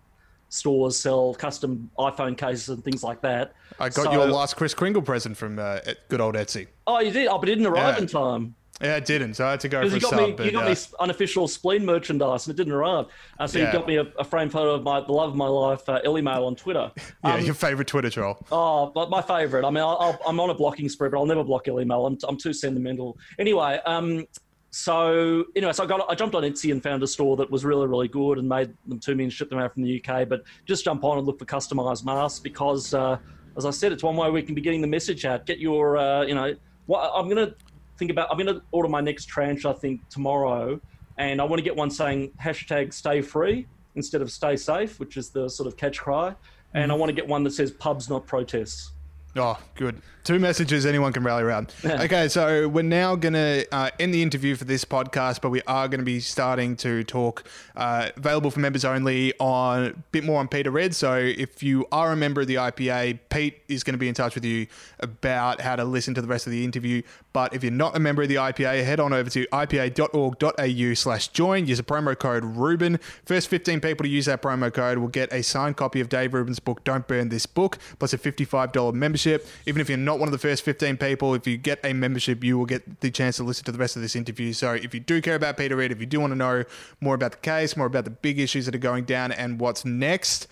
stores 0.48 0.96
sell 0.98 1.34
custom 1.34 1.90
iPhone 1.98 2.38
cases 2.38 2.70
and 2.70 2.82
things 2.82 3.02
like 3.04 3.20
that. 3.20 3.52
I 3.78 3.90
got 3.90 4.04
So- 4.04 4.12
your 4.12 4.26
last 4.28 4.56
Kris 4.56 4.72
Kringle 4.72 5.02
present 5.02 5.36
from 5.36 5.58
uh, 5.58 5.80
good 6.08 6.22
old 6.22 6.36
Etsy. 6.36 6.68
Oh, 6.86 7.00
you 7.00 7.10
did? 7.10 7.26
Oh, 7.26 7.36
but 7.36 7.50
it 7.50 7.56
didn't 7.56 7.66
arrive 7.66 7.96
Yeah. 7.96 8.02
in 8.02 8.06
time. 8.08 8.54
Yeah, 8.84 8.96
it 8.96 9.04
didn't. 9.06 9.34
So 9.34 9.46
I 9.46 9.52
had 9.52 9.60
to 9.60 9.68
go 9.68 9.78
for 9.80 9.84
Because 9.84 9.92
a 9.92 9.96
you 9.96 10.00
got 10.02 10.10
sub. 10.10 10.28
me, 10.28 10.34
but, 10.36 10.46
you 10.46 10.52
got 10.52 10.66
uh, 10.66 10.70
me 10.70 10.76
unofficial 11.00 11.48
spleen 11.48 11.84
merchandise, 11.86 12.46
and 12.46 12.54
it 12.54 12.56
didn't 12.56 12.74
arrive. 12.74 13.06
Uh, 13.38 13.46
so 13.46 13.58
Yeah. 13.58 13.66
you 13.66 13.72
got 13.72 13.86
me 13.86 13.96
a, 13.96 14.02
a 14.18 14.24
framed 14.24 14.52
photo 14.52 14.74
of 14.74 14.82
my 14.82 15.00
the 15.00 15.12
love 15.12 15.30
of 15.30 15.36
my 15.36 15.46
life, 15.46 15.88
uh, 15.88 16.00
Ellie 16.04 16.22
Mail 16.22 16.44
on 16.44 16.54
Twitter. 16.54 16.92
yeah, 17.24 17.34
Um, 17.34 17.44
your 17.44 17.54
favorite 17.54 17.88
Twitter 17.88 18.10
troll. 18.10 18.38
oh, 18.52 18.92
but 18.94 19.10
my 19.10 19.22
favourite. 19.22 19.66
I 19.66 19.70
mean, 19.70 19.82
I'll, 19.82 19.96
I'll, 20.00 20.20
I'm 20.26 20.38
on 20.40 20.50
a 20.50 20.54
blocking 20.54 20.88
spree, 20.88 21.08
but 21.08 21.18
I'll 21.18 21.26
never 21.26 21.42
block 21.44 21.66
Ellie 21.68 21.84
Mail. 21.84 22.06
I'm, 22.06 22.18
I'm 22.28 22.36
too 22.36 22.52
sentimental. 22.52 23.16
Anyway, 23.38 23.80
um, 23.86 24.26
so 24.70 25.44
anyway, 25.54 25.72
so 25.72 25.84
I 25.84 25.86
got 25.86 26.04
I 26.10 26.14
jumped 26.16 26.34
on 26.34 26.42
Etsy 26.42 26.72
and 26.72 26.82
found 26.82 27.02
a 27.02 27.06
store 27.06 27.36
that 27.36 27.48
was 27.50 27.64
really 27.64 27.86
really 27.86 28.08
good 28.08 28.38
and 28.38 28.48
made 28.48 28.74
them 28.88 28.98
to 29.00 29.14
me 29.14 29.24
and 29.24 29.32
shipped 29.32 29.50
them 29.50 29.60
out 29.60 29.72
from 29.72 29.84
the 29.84 30.02
UK. 30.04 30.28
But 30.28 30.42
just 30.66 30.84
jump 30.84 31.04
on 31.04 31.18
and 31.18 31.26
look 31.26 31.38
for 31.38 31.44
customized 31.44 32.04
masks 32.04 32.40
because, 32.40 32.92
uh, 32.92 33.18
as 33.56 33.66
I 33.66 33.70
said, 33.70 33.92
it's 33.92 34.02
one 34.02 34.16
way 34.16 34.30
we 34.30 34.42
can 34.42 34.54
be 34.54 34.60
getting 34.60 34.80
the 34.80 34.88
message 34.88 35.24
out. 35.24 35.46
Get 35.46 35.60
your, 35.60 35.96
uh, 35.96 36.22
you 36.22 36.34
know, 36.34 36.54
what 36.86 37.12
I'm 37.14 37.28
gonna 37.28 37.54
think 37.96 38.10
about. 38.10 38.30
I'm 38.30 38.38
gonna 38.38 38.62
order 38.72 38.88
my 38.88 39.00
next 39.00 39.26
tranche. 39.26 39.64
I 39.64 39.72
think 39.72 40.08
tomorrow, 40.08 40.80
and 41.18 41.40
I 41.40 41.44
want 41.44 41.58
to 41.58 41.64
get 41.64 41.76
one 41.76 41.90
saying 41.90 42.32
hashtag 42.42 42.92
Stay 42.92 43.22
Free 43.22 43.66
instead 43.94 44.22
of 44.22 44.30
Stay 44.30 44.56
Safe, 44.56 44.98
which 44.98 45.16
is 45.16 45.30
the 45.30 45.48
sort 45.48 45.66
of 45.66 45.76
catch 45.76 46.00
cry. 46.00 46.34
And 46.74 46.90
I 46.90 46.96
want 46.96 47.08
to 47.08 47.14
get 47.14 47.28
one 47.28 47.44
that 47.44 47.52
says 47.52 47.70
pubs, 47.70 48.10
not 48.10 48.26
protests. 48.26 48.90
Oh, 49.36 49.58
good. 49.74 50.00
Two 50.22 50.38
messages 50.38 50.86
anyone 50.86 51.12
can 51.12 51.22
rally 51.22 51.42
around. 51.42 51.74
Okay, 51.84 52.28
so 52.28 52.66
we're 52.66 52.82
now 52.82 53.14
going 53.14 53.34
to 53.34 53.66
uh, 53.72 53.90
end 53.98 54.14
the 54.14 54.22
interview 54.22 54.54
for 54.56 54.64
this 54.64 54.84
podcast, 54.84 55.42
but 55.42 55.50
we 55.50 55.60
are 55.66 55.86
going 55.86 55.98
to 55.98 56.04
be 56.04 56.18
starting 56.20 56.76
to 56.76 57.04
talk 57.04 57.44
uh, 57.76 58.08
available 58.16 58.50
for 58.50 58.60
members 58.60 58.86
only 58.86 59.34
on 59.38 59.84
a 59.84 59.92
bit 60.12 60.24
more 60.24 60.40
on 60.40 60.48
Peter 60.48 60.70
Ridd. 60.70 60.94
So 60.94 61.16
if 61.16 61.62
you 61.62 61.86
are 61.92 62.12
a 62.12 62.16
member 62.16 62.40
of 62.40 62.46
the 62.46 62.54
IPA, 62.54 63.18
Pete 63.28 63.60
is 63.68 63.84
going 63.84 63.92
to 63.92 63.98
be 63.98 64.08
in 64.08 64.14
touch 64.14 64.34
with 64.34 64.46
you 64.46 64.66
about 65.00 65.60
how 65.60 65.76
to 65.76 65.84
listen 65.84 66.14
to 66.14 66.22
the 66.22 66.28
rest 66.28 66.46
of 66.46 66.52
the 66.52 66.64
interview. 66.64 67.02
But 67.34 67.52
if 67.52 67.62
you're 67.62 67.72
not 67.72 67.94
a 67.96 68.00
member 68.00 68.22
of 68.22 68.28
the 68.28 68.36
IPA, 68.36 68.84
head 68.84 69.00
on 69.00 69.12
over 69.12 69.28
to 69.28 69.46
ipa.org.au 69.48 70.94
slash 70.94 71.28
join. 71.28 71.66
Use 71.66 71.80
a 71.80 71.82
promo 71.82 72.18
code 72.18 72.44
Rubin. 72.44 72.98
First 73.26 73.48
15 73.48 73.80
people 73.80 74.04
to 74.04 74.08
use 74.08 74.24
that 74.26 74.40
promo 74.40 74.72
code 74.72 74.98
will 74.98 75.08
get 75.08 75.30
a 75.32 75.42
signed 75.42 75.76
copy 75.76 76.00
of 76.00 76.08
Dave 76.08 76.32
Rubin's 76.32 76.60
book, 76.60 76.82
Don't 76.84 77.06
Burn 77.06 77.28
This 77.28 77.44
Book, 77.44 77.76
plus 77.98 78.14
a 78.14 78.18
$55 78.18 78.94
membership. 78.94 79.23
Even 79.26 79.80
if 79.80 79.88
you're 79.88 79.98
not 79.98 80.18
one 80.18 80.28
of 80.28 80.32
the 80.32 80.38
first 80.38 80.62
15 80.62 80.96
people, 80.96 81.34
if 81.34 81.46
you 81.46 81.56
get 81.56 81.80
a 81.84 81.92
membership, 81.92 82.42
you 82.44 82.58
will 82.58 82.66
get 82.66 83.00
the 83.00 83.10
chance 83.10 83.36
to 83.36 83.44
listen 83.44 83.64
to 83.64 83.72
the 83.72 83.78
rest 83.78 83.96
of 83.96 84.02
this 84.02 84.16
interview. 84.16 84.52
So 84.52 84.72
if 84.72 84.94
you 84.94 85.00
do 85.00 85.20
care 85.20 85.34
about 85.34 85.56
Peter 85.56 85.76
Ridd, 85.76 85.92
if 85.92 86.00
you 86.00 86.06
do 86.06 86.20
want 86.20 86.32
to 86.32 86.36
know 86.36 86.64
more 87.00 87.14
about 87.14 87.32
the 87.32 87.38
case, 87.38 87.76
more 87.76 87.86
about 87.86 88.04
the 88.04 88.10
big 88.10 88.38
issues 88.38 88.66
that 88.66 88.74
are 88.74 88.78
going 88.78 89.04
down 89.04 89.32
and 89.32 89.58
what's 89.60 89.84
next, 89.84 90.46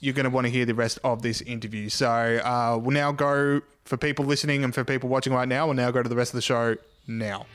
you're 0.00 0.14
going 0.14 0.24
to 0.24 0.30
want 0.30 0.46
to 0.46 0.50
hear 0.50 0.64
the 0.64 0.74
rest 0.74 0.98
of 1.04 1.22
this 1.22 1.40
interview. 1.42 1.88
So 1.88 2.08
uh, 2.08 2.78
we'll 2.80 2.94
now 2.94 3.12
go 3.12 3.62
for 3.84 3.96
people 3.96 4.24
listening 4.24 4.64
and 4.64 4.74
for 4.74 4.84
people 4.84 5.08
watching 5.08 5.32
right 5.32 5.48
now. 5.48 5.66
We'll 5.66 5.74
now 5.74 5.90
go 5.90 6.02
to 6.02 6.08
the 6.08 6.16
rest 6.16 6.30
of 6.32 6.36
the 6.36 6.42
show 6.42 6.76
now. 7.06 7.46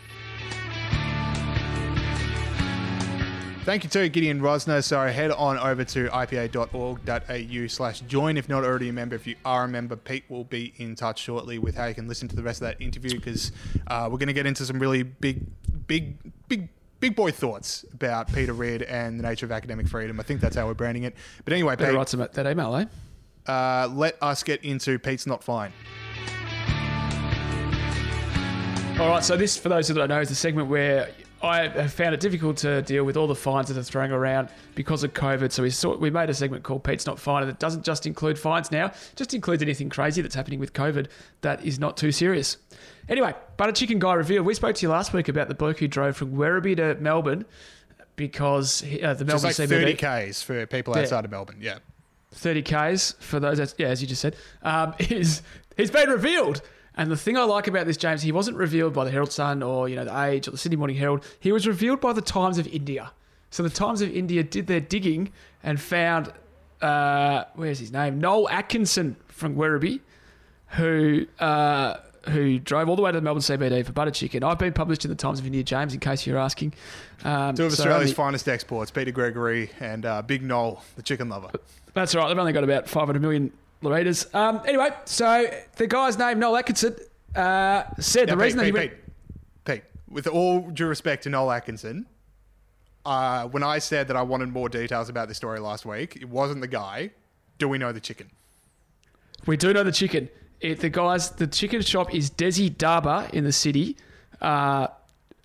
Thank 3.64 3.86
you 3.86 3.90
to 3.92 4.10
Gideon 4.10 4.42
Rozner. 4.42 4.84
So 4.84 5.00
head 5.08 5.32
on 5.32 5.58
over 5.58 5.86
to 5.86 6.10
ipa.org.au 6.10 7.68
slash 7.68 8.02
join. 8.02 8.36
If 8.36 8.50
not 8.50 8.66
already 8.66 8.90
a 8.90 8.94
member, 8.94 9.16
if 9.16 9.26
you 9.26 9.38
are 9.46 9.64
a 9.64 9.68
member, 9.70 9.96
Pete 9.96 10.26
will 10.28 10.44
be 10.44 10.74
in 10.76 10.96
touch 10.96 11.22
shortly 11.22 11.60
with 11.60 11.76
how 11.76 11.86
you 11.86 11.96
can 11.96 12.10
listen 12.10 12.28
to 12.28 12.36
the 12.36 12.44
rest 12.44 12.62
of 12.62 12.68
that 12.68 12.82
interview 12.82 13.12
because 13.16 13.54
uh, 13.88 14.10
we're 14.12 14.18
going 14.18 14.28
to 14.28 14.34
get 14.34 14.46
into 14.46 14.66
some 14.66 14.80
really 14.80 15.04
big, 15.04 15.46
big, 15.88 16.18
big, 16.50 16.68
big 17.00 17.16
boy 17.16 17.32
thoughts 17.32 17.86
about 17.94 18.28
Peter 18.34 18.52
Ridd 18.52 18.82
and 18.82 19.18
the 19.18 19.24
nature 19.24 19.46
of 19.46 19.52
academic 19.54 19.88
freedom. 19.88 20.20
I 20.20 20.24
think 20.24 20.42
that's 20.42 20.58
how 20.58 20.68
we're 20.68 20.74
branding 20.74 21.04
it. 21.04 21.16
But 21.46 21.54
anyway, 21.54 21.78
Better 21.78 21.92
Pete, 21.92 21.98
write 21.98 22.10
some 22.10 22.20
that 22.20 22.46
email, 22.46 22.76
eh? 22.76 22.86
uh, 23.50 23.88
let 23.94 24.22
us 24.22 24.44
get 24.44 24.62
into 24.66 25.00
Pete's 25.00 25.26
Not 25.26 25.42
Fine. 25.42 25.72
All 29.00 29.08
right, 29.08 29.24
so 29.24 29.38
this, 29.38 29.58
for 29.58 29.70
those 29.70 29.88
that 29.88 29.94
don't 29.94 30.10
know, 30.10 30.20
is 30.20 30.28
the 30.28 30.36
segment 30.36 30.68
where 30.68 31.10
I 31.44 31.68
have 31.68 31.92
found 31.92 32.14
it 32.14 32.22
difficult 32.22 32.56
to 32.58 32.82
deal 32.84 33.04
with 33.04 33.18
all 33.18 33.28
the 33.28 33.36
fines 33.36 33.68
that 33.68 33.78
are 33.78 33.84
throwing 33.84 34.12
around 34.12 34.48
because 34.76 35.04
of 35.04 35.14
COVID. 35.14 35.52
So 35.52 35.62
we 35.64 35.70
sort, 35.72 36.00
we 36.00 36.10
made 36.10 36.30
a 36.30 36.34
segment 36.34 36.64
called 36.64 36.84
Pete's 36.86 37.06
Not 37.06 37.20
Fine, 37.20 37.44
and 37.44 37.52
it 37.52 37.60
doesn't 37.60 37.84
just 37.84 38.06
include 38.08 38.40
fines 38.40 38.72
now, 38.72 38.94
just 39.18 39.34
includes 39.34 39.62
anything 39.62 39.90
crazy 39.90 40.22
that's 40.22 40.36
happening 40.36 40.60
with 40.60 40.72
COVID 40.72 41.08
that 41.42 41.66
is 41.66 41.80
not 41.80 41.98
too 41.98 42.14
serious. 42.14 42.58
Anyway, 43.10 43.34
Butter 43.58 43.74
Chicken 43.74 44.00
Guy 44.00 44.14
reveal. 44.14 44.42
We 44.44 44.54
spoke 44.54 44.76
to 44.78 44.82
you 44.86 44.90
last 44.90 45.12
week 45.12 45.28
about 45.28 45.50
the 45.50 45.54
bloke 45.54 45.80
who 45.80 45.88
drove 45.90 46.16
from 46.16 46.32
Werribee 46.32 46.78
to 46.78 46.96
Melbourne 46.96 47.44
because 48.16 48.82
he- 48.82 49.02
uh, 49.02 49.14
the 49.14 49.26
Melbourne 49.26 49.44
like 49.44 49.56
CBD 49.56 49.98
30 49.98 50.30
Ks 50.32 50.42
for 50.42 50.66
people 50.66 50.96
Yeah. 50.96 51.02
outside 51.02 51.26
of 51.26 51.32
Melbourne. 51.32 51.58
Yeah. 51.60 51.80
30 52.36 52.62
Ks 52.64 53.16
for 53.20 53.40
those, 53.40 53.76
yeah, 53.78 53.88
as 53.88 54.02
you 54.02 54.08
just 54.08 54.22
said, 54.22 54.36
um, 54.62 54.94
is 55.00 55.42
he's 55.78 55.92
been 55.92 56.10
revealed. 56.10 56.62
And 56.96 57.10
the 57.10 57.18
thing 57.18 57.38
I 57.38 57.44
like 57.44 57.68
about 57.68 57.88
this, 57.88 57.98
James, 57.98 58.22
he 58.22 58.32
wasn't 58.32 58.58
revealed 58.58 58.94
by 58.94 59.04
the 59.06 59.12
Herald 59.12 59.32
Sun 59.32 59.64
or 59.64 59.90
you 59.90 59.96
know 59.96 60.06
the 60.06 60.22
Age 60.24 60.48
or 60.48 60.52
the 60.52 60.58
Sydney 60.58 60.76
Morning 60.76 60.96
Herald. 60.98 61.26
He 61.40 61.52
was 61.52 61.68
revealed 61.68 62.00
by 62.02 62.14
the 62.14 62.22
Times 62.22 62.58
of 62.58 62.68
India. 62.68 63.12
So 63.50 63.64
the 63.64 63.70
Times 63.70 64.02
of 64.02 64.12
India 64.16 64.44
did 64.44 64.68
their 64.68 64.80
digging 64.80 65.32
and 65.64 65.80
found 65.80 66.32
uh, 66.82 67.46
where's 67.56 67.80
his 67.80 67.92
name, 67.92 68.20
Noel 68.20 68.50
Atkinson 68.50 69.16
from 69.28 69.56
Werribee, 69.56 70.02
who 70.68 71.26
uh, 71.40 71.98
who 72.30 72.60
drove 72.60 72.90
all 72.90 72.96
the 72.96 73.02
way 73.02 73.12
to 73.12 73.18
the 73.18 73.22
Melbourne 73.22 73.42
CBD 73.42 73.86
for 73.86 73.92
butter 73.92 74.12
chicken. 74.12 74.44
I've 74.44 74.60
been 74.60 74.74
published 74.74 75.04
in 75.06 75.10
the 75.10 75.16
Times 75.16 75.40
of 75.40 75.46
India, 75.46 75.64
James, 75.64 75.94
in 75.94 76.00
case 76.00 76.26
you're 76.26 76.38
asking. 76.38 76.74
Um, 77.24 77.56
Two 77.56 77.66
of 77.66 77.74
so 77.74 77.84
Australia's 77.84 78.14
finest 78.14 78.48
exports, 78.48 78.92
Peter 78.92 79.12
Gregory 79.12 79.72
and 79.80 80.06
uh, 80.06 80.22
Big 80.22 80.42
Noel, 80.42 80.84
the 80.96 81.04
chicken 81.04 81.30
lover. 81.30 81.50
That's 81.94 82.16
right. 82.16 82.28
They've 82.28 82.38
only 82.38 82.54
got 82.54 82.64
about 82.64 82.88
500 82.88 83.22
million 83.22 83.52
readers. 83.92 84.28
Um, 84.34 84.62
anyway, 84.68 84.90
so 85.06 85.48
the 85.76 85.88
guy's 85.88 86.18
name, 86.18 86.40
Noel 86.40 86.58
Atkinson, 86.58 86.96
uh, 87.36 87.84
said 88.00 88.28
Now, 88.28 88.36
the 88.36 88.42
reason 88.44 88.60
Pete, 88.60 88.74
that 88.74 88.82
he 88.82 88.88
Pete, 88.88 88.92
went. 88.92 89.04
Pete, 89.66 89.84
Pete, 89.84 89.84
with 90.10 90.28
all 90.28 90.70
due 90.72 90.88
respect 90.88 91.24
to 91.24 91.30
Noel 91.30 91.52
Atkinson, 91.52 92.06
uh, 93.06 93.48
when 93.48 93.64
I 93.64 93.80
said 93.80 94.08
that 94.08 94.16
I 94.16 94.22
wanted 94.22 94.50
more 94.50 94.70
details 94.70 95.10
about 95.10 95.28
this 95.28 95.38
story 95.38 95.60
last 95.60 95.86
week, 95.86 96.16
it 96.16 96.30
wasn't 96.30 96.62
the 96.62 96.68
guy. 96.68 97.12
Do 97.58 97.68
we 97.68 97.78
know 97.78 97.92
the 97.92 98.00
chicken? 98.00 98.30
We 99.46 99.58
do 99.58 99.74
know 99.74 99.84
the 99.84 99.92
chicken. 99.92 100.30
It, 100.62 100.80
the 100.80 100.90
guys, 100.90 101.32
the 101.32 101.48
chicken 101.48 101.82
shop 101.82 102.14
is 102.16 102.32
Desi 102.32 102.74
Dhaba 102.74 103.30
in 103.32 103.44
the 103.44 103.52
city. 103.52 103.98
Uh, 104.42 104.88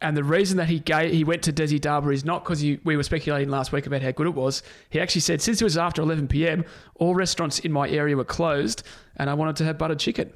and 0.01 0.17
the 0.17 0.23
reason 0.25 0.57
that 0.59 0.69
he 0.69 0.79
gave, 0.79 1.13
he 1.13 1.25
went 1.25 1.43
to 1.43 1.53
Desi 1.53 1.81
Dhaba 1.81 2.13
is 2.15 2.25
not 2.25 2.45
because 2.45 2.63
we 2.63 2.97
were 2.97 3.03
speculating 3.03 3.49
last 3.49 3.73
week 3.73 3.87
about 3.87 4.03
how 4.03 4.11
good 4.13 4.27
it 4.29 4.35
was. 4.35 4.63
He 4.91 5.01
actually 5.01 5.23
said 5.23 5.43
since 5.43 5.61
it 5.61 5.65
was 5.65 5.77
after 5.77 6.03
11 6.03 6.29
p.m., 6.29 6.65
all 6.95 7.15
restaurants 7.15 7.59
in 7.59 7.73
my 7.73 7.89
area 7.89 8.17
were 8.17 8.25
closed, 8.25 8.83
and 9.17 9.29
I 9.29 9.35
wanted 9.35 9.57
to 9.57 9.65
have 9.65 9.77
buttered 9.79 9.99
chicken. 9.99 10.33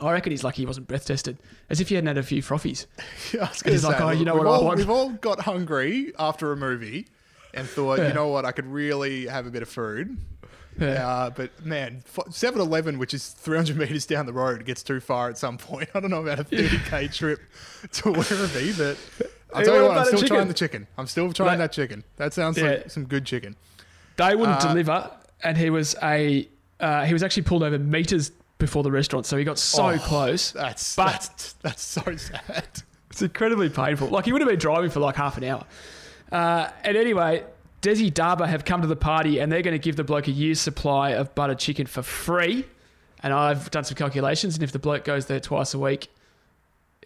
I 0.00 0.10
reckon 0.12 0.30
he's 0.30 0.42
lucky 0.42 0.62
he 0.62 0.66
wasn't 0.66 0.88
breath 0.88 1.04
tested, 1.06 1.36
as 1.68 1.80
if 1.80 1.90
he 1.90 1.96
hadn't 1.96 2.08
had 2.08 2.16
a 2.18 2.22
few 2.22 2.42
froffies. 2.42 2.86
I 3.34 3.48
was 3.48 3.60
he's 3.60 3.84
like, 3.84 4.00
"Oh, 4.00 4.10
you 4.10 4.24
know 4.24 4.36
what 4.36 4.46
I 4.46 4.58
want?" 4.62 4.78
We've 4.78 4.88
all 4.88 5.10
got 5.10 5.40
hungry 5.40 6.12
after 6.18 6.50
a 6.50 6.56
movie 6.56 7.08
and 7.52 7.68
thought, 7.68 7.98
Yeah. 7.98 8.08
you 8.08 8.14
know 8.14 8.28
what, 8.28 8.46
I 8.46 8.52
could 8.52 8.66
really 8.66 9.26
have 9.26 9.46
a 9.46 9.50
bit 9.50 9.60
of 9.60 9.68
food. 9.68 10.16
Yeah. 10.80 11.06
Uh, 11.06 11.30
but 11.30 11.64
man, 11.64 12.02
7 12.30 12.60
Eleven, 12.60 12.98
which 12.98 13.12
is 13.14 13.28
300 13.28 13.76
metres 13.78 14.06
down 14.06 14.26
the 14.26 14.32
road, 14.32 14.64
gets 14.64 14.82
too 14.82 15.00
far 15.00 15.28
at 15.28 15.38
some 15.38 15.58
point. 15.58 15.88
I 15.94 16.00
don't 16.00 16.10
know 16.10 16.22
about 16.22 16.40
a 16.40 16.44
30k 16.44 17.14
trip 17.14 17.40
to 17.92 18.02
Werribee, 18.04 18.76
but 18.78 19.30
I'll 19.54 19.64
tell 19.64 19.74
you 19.76 19.82
what 19.82 19.88
what, 19.90 19.98
I'm 19.98 20.06
still 20.06 20.20
chicken? 20.20 20.36
trying 20.36 20.48
the 20.48 20.54
chicken. 20.54 20.86
I'm 20.96 21.06
still 21.06 21.32
trying 21.32 21.48
Like- 21.50 21.58
that 21.58 21.72
chicken. 21.72 22.04
That 22.16 22.32
sounds 22.32 22.56
Yeah. 22.58 22.64
like 22.64 22.90
some 22.90 23.04
good 23.04 23.24
chicken. 23.26 23.56
They 24.16 24.34
wouldn't 24.34 24.62
Uh, 24.64 24.68
deliver, 24.68 25.10
and 25.42 25.56
he 25.58 25.70
was 25.70 25.94
a 26.02 26.48
uh, 26.80 27.04
he 27.04 27.12
was 27.12 27.22
actually 27.22 27.44
pulled 27.44 27.62
over 27.62 27.78
meters 27.78 28.32
before 28.58 28.82
the 28.82 28.90
restaurant, 28.90 29.24
so 29.26 29.36
he 29.36 29.44
got 29.44 29.58
so 29.58 29.90
Oh, 29.90 29.98
close. 29.98 30.52
That's 30.52 30.96
But- 30.96 31.12
that's 31.12 31.52
that's 31.54 31.82
so 31.82 32.16
sad. 32.16 32.64
It's 33.10 33.20
incredibly 33.20 33.68
painful. 33.68 34.08
Like 34.08 34.24
he 34.24 34.32
would 34.32 34.40
have 34.40 34.48
been 34.48 34.58
driving 34.58 34.88
for 34.90 35.00
like 35.00 35.16
half 35.16 35.36
an 35.36 35.44
hour. 35.44 35.64
Uh, 36.30 36.70
and 36.82 36.96
anyway, 36.96 37.44
Desi 37.82 38.10
Dhaba 38.12 38.46
have 38.48 38.64
come 38.64 38.80
to 38.80 38.86
the 38.86 38.96
party 38.96 39.38
and 39.40 39.50
they're 39.52 39.62
going 39.62 39.74
to 39.74 39.78
give 39.82 39.96
the 39.96 40.04
bloke 40.04 40.28
a 40.28 40.30
year's 40.30 40.60
supply 40.60 41.10
of 41.10 41.34
buttered 41.34 41.58
chicken 41.58 41.86
for 41.86 42.02
free. 42.02 42.64
And 43.24 43.32
I've 43.32 43.70
done 43.70 43.84
some 43.84 43.94
calculations, 43.96 44.54
and 44.54 44.64
if 44.64 44.72
the 44.72 44.80
bloke 44.80 45.04
goes 45.04 45.26
there 45.26 45.38
twice 45.38 45.74
a 45.74 45.78
week, 45.78 46.08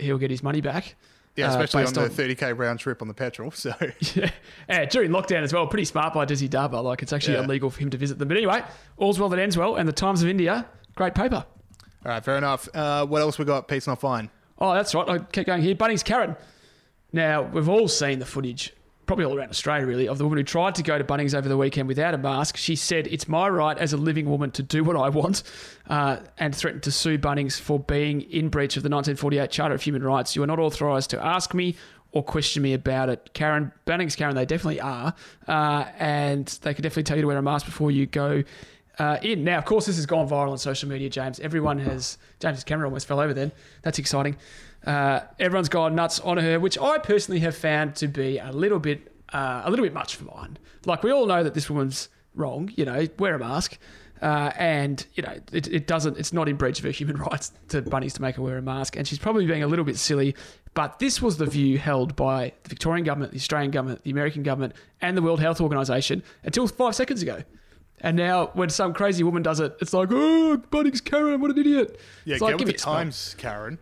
he'll 0.00 0.16
get 0.18 0.30
his 0.30 0.42
money 0.42 0.62
back. 0.62 0.94
Yeah, 1.34 1.48
Uh, 1.48 1.50
especially 1.62 1.84
on 1.84 1.92
based 1.92 2.16
the 2.16 2.22
30k 2.34 2.56
round 2.56 2.78
trip 2.80 3.02
on 3.02 3.08
the 3.08 3.12
petrol. 3.14 3.50
So 3.50 3.74
yeah. 4.14 4.30
yeah, 4.66 4.84
during 4.86 5.10
lockdown 5.10 5.42
as 5.42 5.52
well. 5.52 5.66
Pretty 5.66 5.84
smart 5.84 6.14
by 6.14 6.24
Desi 6.24 6.48
Dhaba. 6.48 6.82
Like 6.82 7.02
it's 7.02 7.12
actually 7.12 7.34
Yeah. 7.34 7.44
illegal 7.44 7.68
for 7.68 7.80
him 7.80 7.90
to 7.90 7.98
visit 7.98 8.18
them. 8.18 8.28
But 8.28 8.38
anyway, 8.38 8.62
all's 8.96 9.18
well 9.20 9.28
that 9.28 9.38
ends 9.38 9.58
well. 9.58 9.76
And 9.76 9.86
the 9.86 9.92
Times 9.92 10.22
of 10.22 10.28
India, 10.30 10.64
great 10.94 11.14
paper. 11.14 11.44
all 12.04 12.12
right, 12.12 12.24
fair 12.24 12.38
enough. 12.38 12.66
Uh, 12.74 13.04
what 13.04 13.20
else 13.20 13.38
we 13.38 13.44
got? 13.44 13.68
Pete's 13.68 13.86
not 13.86 14.00
fine. 14.00 14.30
Oh, 14.58 14.72
that's 14.72 14.94
right. 14.94 15.06
I 15.06 15.18
keep 15.18 15.46
going 15.46 15.60
here. 15.60 15.74
Bunnings 15.74 16.02
Karen. 16.02 16.34
Now, 17.12 17.42
we've 17.42 17.68
all 17.68 17.88
seen 17.88 18.18
the 18.20 18.24
footage, 18.26 18.72
probably 19.06 19.24
all 19.24 19.36
around 19.36 19.50
Australia, 19.50 19.86
really, 19.86 20.08
of 20.08 20.18
the 20.18 20.24
woman 20.24 20.38
who 20.38 20.44
tried 20.44 20.74
to 20.76 20.82
go 20.82 20.98
to 20.98 21.04
Bunnings 21.04 21.34
over 21.34 21.48
the 21.48 21.56
weekend 21.56 21.88
without 21.88 22.14
a 22.14 22.18
mask. 22.18 22.56
She 22.56 22.76
said, 22.76 23.06
It's 23.06 23.28
my 23.28 23.48
right 23.48 23.76
as 23.78 23.92
a 23.92 23.96
living 23.96 24.28
woman 24.28 24.50
to 24.52 24.62
do 24.62 24.84
what 24.84 24.96
I 24.96 25.08
want, 25.08 25.42
uh, 25.88 26.18
and 26.38 26.54
threatened 26.54 26.82
to 26.84 26.92
sue 26.92 27.18
Bunnings 27.18 27.58
for 27.58 27.78
being 27.78 28.22
in 28.22 28.48
breach 28.48 28.76
of 28.76 28.82
the 28.82 28.88
1948 28.88 29.50
Charter 29.50 29.74
of 29.74 29.82
Human 29.82 30.02
Rights. 30.02 30.36
You 30.36 30.42
are 30.42 30.46
not 30.46 30.58
authorised 30.58 31.10
to 31.10 31.24
ask 31.24 31.54
me 31.54 31.76
or 32.12 32.22
question 32.22 32.62
me 32.62 32.72
about 32.72 33.08
it. 33.08 33.30
Karen, 33.34 33.72
Bunnings 33.86 34.16
Karen, 34.16 34.34
they 34.34 34.46
definitely 34.46 34.80
are. 34.80 35.14
Uh, 35.46 35.84
and 35.98 36.46
they 36.62 36.74
can 36.74 36.82
definitely 36.82 37.02
tell 37.02 37.16
you 37.16 37.22
to 37.22 37.28
wear 37.28 37.36
a 37.36 37.42
mask 37.42 37.66
before 37.66 37.90
you 37.90 38.06
go 38.06 38.42
uh, 38.98 39.18
in. 39.22 39.44
Now, 39.44 39.58
of 39.58 39.64
course, 39.64 39.86
this 39.86 39.96
has 39.96 40.06
gone 40.06 40.28
viral 40.28 40.50
on 40.50 40.58
social 40.58 40.88
media, 40.88 41.10
James. 41.10 41.38
Everyone 41.40 41.78
has. 41.78 42.18
James's 42.40 42.64
camera 42.64 42.86
almost 42.86 43.06
fell 43.06 43.20
over 43.20 43.34
then. 43.34 43.52
That's 43.82 43.98
exciting. 43.98 44.36
Uh, 44.86 45.20
everyone's 45.40 45.68
gone 45.68 45.94
nuts 45.94 46.20
on 46.20 46.36
her, 46.38 46.60
which 46.60 46.78
I 46.78 46.98
personally 46.98 47.40
have 47.40 47.56
found 47.56 47.96
to 47.96 48.06
be 48.06 48.38
a 48.38 48.52
little 48.52 48.78
bit, 48.78 49.12
uh, 49.32 49.62
a 49.64 49.70
little 49.70 49.84
bit 49.84 49.92
much 49.92 50.14
for 50.16 50.24
mine. 50.24 50.58
Like 50.84 51.02
we 51.02 51.10
all 51.10 51.26
know 51.26 51.42
that 51.42 51.54
this 51.54 51.68
woman's 51.68 52.08
wrong. 52.34 52.70
You 52.76 52.84
know, 52.84 53.06
wear 53.18 53.34
a 53.34 53.38
mask, 53.38 53.78
uh, 54.22 54.52
and 54.56 55.04
you 55.14 55.24
know 55.24 55.36
it, 55.52 55.66
it 55.66 55.86
doesn't. 55.88 56.18
It's 56.18 56.32
not 56.32 56.48
in 56.48 56.56
breach 56.56 56.78
of 56.78 56.84
her 56.84 56.90
human 56.92 57.16
rights 57.16 57.52
to 57.68 57.82
Bunnings 57.82 58.12
to 58.14 58.22
make 58.22 58.36
her 58.36 58.42
wear 58.42 58.58
a 58.58 58.62
mask, 58.62 58.96
and 58.96 59.08
she's 59.08 59.18
probably 59.18 59.44
being 59.46 59.64
a 59.64 59.66
little 59.66 59.84
bit 59.84 59.96
silly. 59.96 60.36
But 60.74 60.98
this 60.98 61.20
was 61.20 61.38
the 61.38 61.46
view 61.46 61.78
held 61.78 62.14
by 62.14 62.52
the 62.62 62.68
Victorian 62.68 63.04
government, 63.04 63.32
the 63.32 63.38
Australian 63.38 63.70
government, 63.72 64.04
the 64.04 64.10
American 64.10 64.42
government, 64.42 64.74
and 65.00 65.16
the 65.16 65.22
World 65.22 65.40
Health 65.40 65.60
Organization 65.60 66.22
until 66.44 66.68
five 66.68 66.94
seconds 66.94 67.22
ago. 67.22 67.42
And 68.02 68.16
now, 68.16 68.50
when 68.52 68.68
some 68.68 68.92
crazy 68.92 69.24
woman 69.24 69.42
does 69.42 69.58
it, 69.58 69.74
it's 69.80 69.94
like, 69.94 70.10
oh, 70.12 70.62
Bunnings 70.70 71.02
Karen, 71.02 71.40
what 71.40 71.50
an 71.50 71.58
idiot. 71.58 71.98
Yeah, 72.26 72.34
it's 72.34 72.42
get 72.42 72.44
like, 72.44 72.54
with 72.56 72.66
the 72.66 72.72
me 72.72 72.74
a 72.74 72.78
spell. 72.78 72.92
times, 72.92 73.34
Karen. 73.38 73.78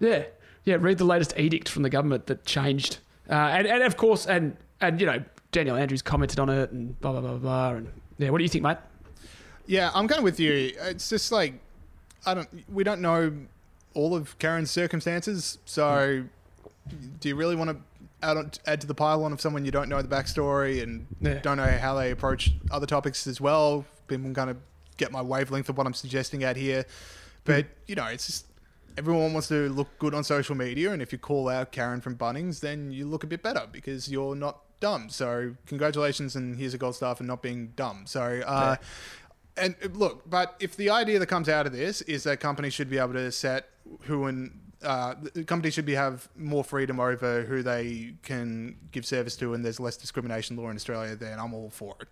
Yeah, 0.00 0.24
yeah. 0.64 0.76
Read 0.80 0.98
the 0.98 1.04
latest 1.04 1.34
edict 1.36 1.68
from 1.68 1.82
the 1.82 1.90
government 1.90 2.26
that 2.26 2.44
changed, 2.44 2.98
uh, 3.30 3.34
and 3.34 3.66
and 3.66 3.82
of 3.82 3.96
course, 3.96 4.26
and 4.26 4.56
and 4.80 5.00
you 5.00 5.06
know, 5.06 5.22
Daniel 5.52 5.76
Andrews 5.76 6.02
commented 6.02 6.38
on 6.38 6.48
it, 6.48 6.70
and 6.72 6.98
blah 7.00 7.12
blah 7.12 7.20
blah 7.20 7.36
blah. 7.36 7.70
And 7.70 7.88
yeah, 8.18 8.30
what 8.30 8.38
do 8.38 8.44
you 8.44 8.48
think, 8.50 8.64
mate? 8.64 8.78
Yeah, 9.66 9.90
I'm 9.94 10.06
kind 10.08 10.18
of 10.18 10.24
with 10.24 10.38
you. 10.40 10.72
It's 10.82 11.08
just 11.08 11.32
like 11.32 11.54
I 12.26 12.34
don't. 12.34 12.48
We 12.72 12.84
don't 12.84 13.00
know 13.00 13.32
all 13.94 14.14
of 14.14 14.38
Karen's 14.38 14.70
circumstances, 14.70 15.58
so 15.64 16.24
do 17.20 17.28
you 17.28 17.36
really 17.36 17.56
want 17.56 17.70
to 17.70 17.76
add, 18.22 18.36
on, 18.36 18.50
add 18.66 18.80
to 18.80 18.86
the 18.86 18.94
pile 18.94 19.22
on 19.24 19.32
of 19.32 19.40
someone 19.40 19.64
you 19.64 19.70
don't 19.70 19.88
know 19.88 20.02
the 20.02 20.08
backstory 20.08 20.82
and 20.82 21.06
Yeah. 21.20 21.34
don't 21.40 21.56
know 21.56 21.78
how 21.78 21.94
they 21.94 22.10
approach 22.10 22.52
other 22.70 22.86
topics 22.86 23.26
as 23.26 23.40
well? 23.40 23.84
People 24.08 24.30
kind 24.32 24.50
of 24.50 24.56
get 24.96 25.12
my 25.12 25.22
wavelength 25.22 25.68
of 25.68 25.78
what 25.78 25.86
I'm 25.86 25.94
suggesting 25.94 26.44
out 26.44 26.56
here, 26.56 26.84
but 27.44 27.66
you 27.86 27.94
know, 27.94 28.06
it's 28.06 28.26
just 28.26 28.46
everyone 28.96 29.32
wants 29.32 29.48
to 29.48 29.68
look 29.70 29.88
good 29.98 30.14
on 30.14 30.24
social 30.24 30.54
media, 30.54 30.92
and 30.92 31.02
if 31.02 31.12
you 31.12 31.18
call 31.18 31.48
out 31.48 31.72
Karen 31.72 32.00
from 32.00 32.16
Bunnings, 32.16 32.60
then 32.60 32.90
you 32.90 33.06
look 33.06 33.24
a 33.24 33.26
bit 33.26 33.42
better 33.42 33.66
because 33.70 34.08
you're 34.10 34.34
not 34.34 34.60
dumb. 34.80 35.08
So 35.08 35.54
congratulations, 35.66 36.36
and 36.36 36.58
here's 36.58 36.74
a 36.74 36.78
gold 36.78 36.94
star 36.94 37.14
for 37.14 37.24
not 37.24 37.42
being 37.42 37.72
dumb. 37.76 38.04
So. 38.06 38.42
Uh, 38.46 38.76
and 39.56 39.76
uh, 39.84 39.88
look, 39.94 40.28
but 40.28 40.56
if 40.58 40.76
the 40.76 40.90
idea 40.90 41.18
that 41.20 41.26
comes 41.26 41.48
out 41.48 41.64
of 41.66 41.72
this 41.72 42.02
is 42.02 42.24
that 42.24 42.40
companies 42.40 42.74
should 42.74 42.90
be 42.90 42.98
able 42.98 43.12
to 43.12 43.30
set 43.30 43.68
who 44.02 44.24
and 44.24 44.58
uh, 44.82 45.14
the 45.32 45.44
companies 45.44 45.74
should 45.74 45.86
be 45.86 45.94
have 45.94 46.28
more 46.36 46.62
freedom 46.62 47.00
over 47.00 47.42
who 47.42 47.62
they 47.62 48.14
can 48.22 48.76
give 48.92 49.06
service 49.06 49.36
to, 49.36 49.54
and 49.54 49.64
there's 49.64 49.80
less 49.80 49.96
discrimination 49.96 50.56
law 50.56 50.68
in 50.68 50.76
Australia, 50.76 51.16
then 51.16 51.38
I'm 51.38 51.54
all 51.54 51.70
for 51.70 51.96
it. 52.00 52.08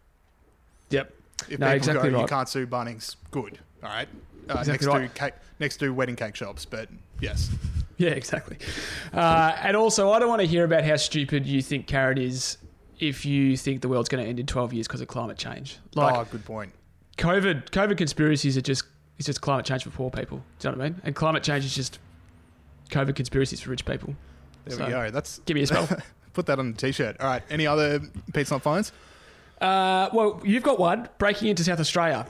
Yep. 0.90 1.12
If 1.48 1.58
No, 1.58 1.66
people 1.66 1.76
exactly 1.76 2.10
go, 2.10 2.20
you 2.20 2.26
can't 2.26 2.48
sue 2.48 2.66
Bunnings, 2.66 3.16
good. 3.30 3.58
All 3.82 3.90
right. 3.90 4.08
Uh, 4.48 4.58
Exactly 4.58 4.72
next 4.72 4.86
right. 4.86 5.14
to 5.14 5.20
cake, 5.20 5.34
next 5.60 5.76
to 5.78 5.90
wedding 5.92 6.16
cake 6.16 6.34
shops, 6.36 6.64
but 6.64 6.88
yes. 7.20 7.50
Yeah, 7.98 8.10
exactly. 8.10 8.58
Uh, 9.12 9.56
and 9.62 9.76
also, 9.76 10.10
I 10.10 10.18
don't 10.18 10.28
want 10.28 10.40
to 10.40 10.46
hear 10.46 10.64
about 10.64 10.82
how 10.84 10.96
stupid 10.96 11.46
you 11.46 11.62
think 11.62 11.86
carrot 11.86 12.18
is 12.18 12.58
if 12.98 13.24
you 13.24 13.56
think 13.56 13.80
the 13.82 13.88
world's 13.88 14.08
going 14.08 14.22
to 14.24 14.28
end 14.28 14.40
in 14.40 14.46
12 14.46 14.72
years 14.72 14.88
because 14.88 15.00
of 15.00 15.08
climate 15.08 15.38
change. 15.38 15.78
Like, 15.94 16.16
oh, 16.16 16.26
good 16.30 16.44
point. 16.44 16.72
COVID, 17.18 17.70
COVID 17.70 17.96
conspiracies 17.96 18.56
are 18.56 18.60
just 18.62 18.84
it's 19.18 19.26
just 19.26 19.40
climate 19.40 19.64
change 19.66 19.84
for 19.84 19.90
poor 19.90 20.10
people. 20.10 20.42
Do 20.58 20.68
you 20.68 20.72
know 20.72 20.78
what 20.78 20.84
I 20.86 20.88
mean? 20.90 21.00
And 21.04 21.14
climate 21.14 21.42
change 21.44 21.64
is 21.64 21.74
just 21.74 21.98
COVID 22.90 23.14
conspiracies 23.14 23.60
for 23.60 23.70
rich 23.70 23.84
people. 23.84 24.16
There 24.64 24.76
So, 24.76 24.84
we 24.86 24.90
go. 24.90 25.10
That's 25.10 25.38
Give 25.40 25.54
me 25.54 25.62
a 25.62 25.66
spell. 25.66 25.88
put 26.32 26.46
that 26.46 26.58
on 26.58 26.70
a 26.70 26.72
t-shirt. 26.72 27.20
All 27.20 27.26
right. 27.28 27.42
Any 27.50 27.66
other 27.66 28.00
Pete's 28.32 28.50
not 28.50 28.62
fines? 28.62 28.90
uh, 29.60 30.08
well, 30.12 30.40
you've 30.44 30.62
got 30.64 30.78
one 30.80 31.08
breaking 31.18 31.48
into 31.48 31.62
South 31.62 31.78
Australia. 31.78 32.26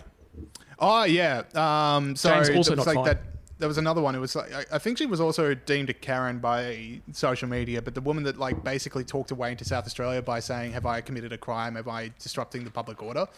Oh 0.83 1.05
yeah. 1.05 1.45
Um, 1.55 2.17
so 2.17 2.29
James 2.29 2.51
also 2.51 2.75
not 2.75 2.87
like 2.87 2.97
fine. 2.97 3.05
that. 3.05 3.23
There 3.59 3.69
was 3.69 3.79
another 3.79 4.03
one. 4.03 4.17
It 4.17 4.19
was 4.19 4.35
like 4.35 4.53
I, 4.53 4.65
I 4.73 4.79
think 4.79 4.99
she 4.99 5.07
was 5.07 5.21
also 5.21 5.55
deemed 5.55 5.89
a 5.89 5.95
Karen 5.95 6.41
by 6.41 7.01
social 7.13 7.49
media, 7.49 7.81
but 7.81 7.95
the 7.95 8.01
woman 8.01 8.25
that 8.25 8.37
like 8.37 8.65
basically 8.65 9.05
talked 9.05 9.31
her 9.31 9.37
way 9.37 9.53
into 9.53 9.65
South 9.65 9.87
Australia 9.87 10.21
by 10.21 10.41
saying, 10.41 10.73
"Have 10.73 10.85
I 10.85 11.01
committed 11.01 11.33
a 11.33 11.39
crime? 11.39 11.77
Have 11.77 11.87
I 11.87 12.11
disrupting 12.19 12.65
the 12.65 12.71
public 12.71 13.01
order?" 13.01 13.29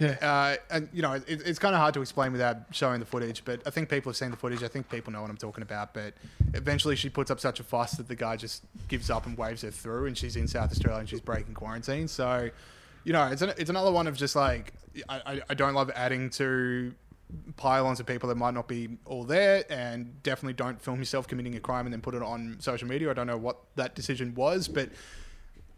Yeah. 0.00 0.16
Uh, 0.22 0.56
and 0.74 0.88
you 0.94 1.02
know, 1.02 1.12
it, 1.12 1.24
it's 1.28 1.58
kind 1.58 1.74
of 1.74 1.80
hard 1.80 1.92
to 1.94 2.00
explain 2.00 2.32
without 2.32 2.56
showing 2.72 3.00
the 3.00 3.06
footage. 3.06 3.44
But 3.44 3.60
I 3.66 3.70
think 3.70 3.90
people 3.90 4.10
have 4.10 4.16
seen 4.16 4.30
the 4.30 4.36
footage. 4.38 4.62
I 4.62 4.68
think 4.68 4.88
people 4.88 5.12
know 5.12 5.20
what 5.20 5.30
I'm 5.30 5.36
talking 5.36 5.62
about. 5.62 5.92
But 5.92 6.14
eventually, 6.54 6.96
she 6.96 7.10
puts 7.10 7.30
up 7.30 7.38
such 7.38 7.60
a 7.60 7.62
fuss 7.62 7.92
that 7.92 8.08
the 8.08 8.16
guy 8.16 8.36
just 8.36 8.62
gives 8.88 9.10
up 9.10 9.26
and 9.26 9.36
waves 9.36 9.60
her 9.60 9.70
through, 9.70 10.06
and 10.06 10.16
she's 10.16 10.36
in 10.36 10.48
South 10.48 10.72
Australia 10.72 11.00
and 11.00 11.08
she's 11.08 11.20
breaking 11.20 11.52
quarantine. 11.52 12.08
So, 12.08 12.48
you 13.04 13.12
know, 13.12 13.26
it's 13.28 13.42
an, 13.42 13.52
it's 13.56 13.70
another 13.70 13.90
one 13.90 14.06
of 14.06 14.16
just 14.16 14.36
like 14.36 14.72
I, 15.08 15.40
I, 15.48 15.54
don't 15.54 15.74
love 15.74 15.90
adding 15.94 16.30
to 16.30 16.92
pylons 17.56 18.00
of 18.00 18.06
people 18.06 18.28
that 18.28 18.34
might 18.34 18.54
not 18.54 18.68
be 18.68 18.98
all 19.04 19.24
there, 19.24 19.64
and 19.70 20.22
definitely 20.22 20.54
don't 20.54 20.80
film 20.80 20.98
yourself 20.98 21.28
committing 21.28 21.54
a 21.54 21.60
crime 21.60 21.86
and 21.86 21.92
then 21.92 22.00
put 22.00 22.14
it 22.14 22.22
on 22.22 22.56
social 22.60 22.88
media. 22.88 23.10
I 23.10 23.14
don't 23.14 23.26
know 23.26 23.36
what 23.36 23.58
that 23.76 23.94
decision 23.94 24.34
was, 24.34 24.68
but 24.68 24.90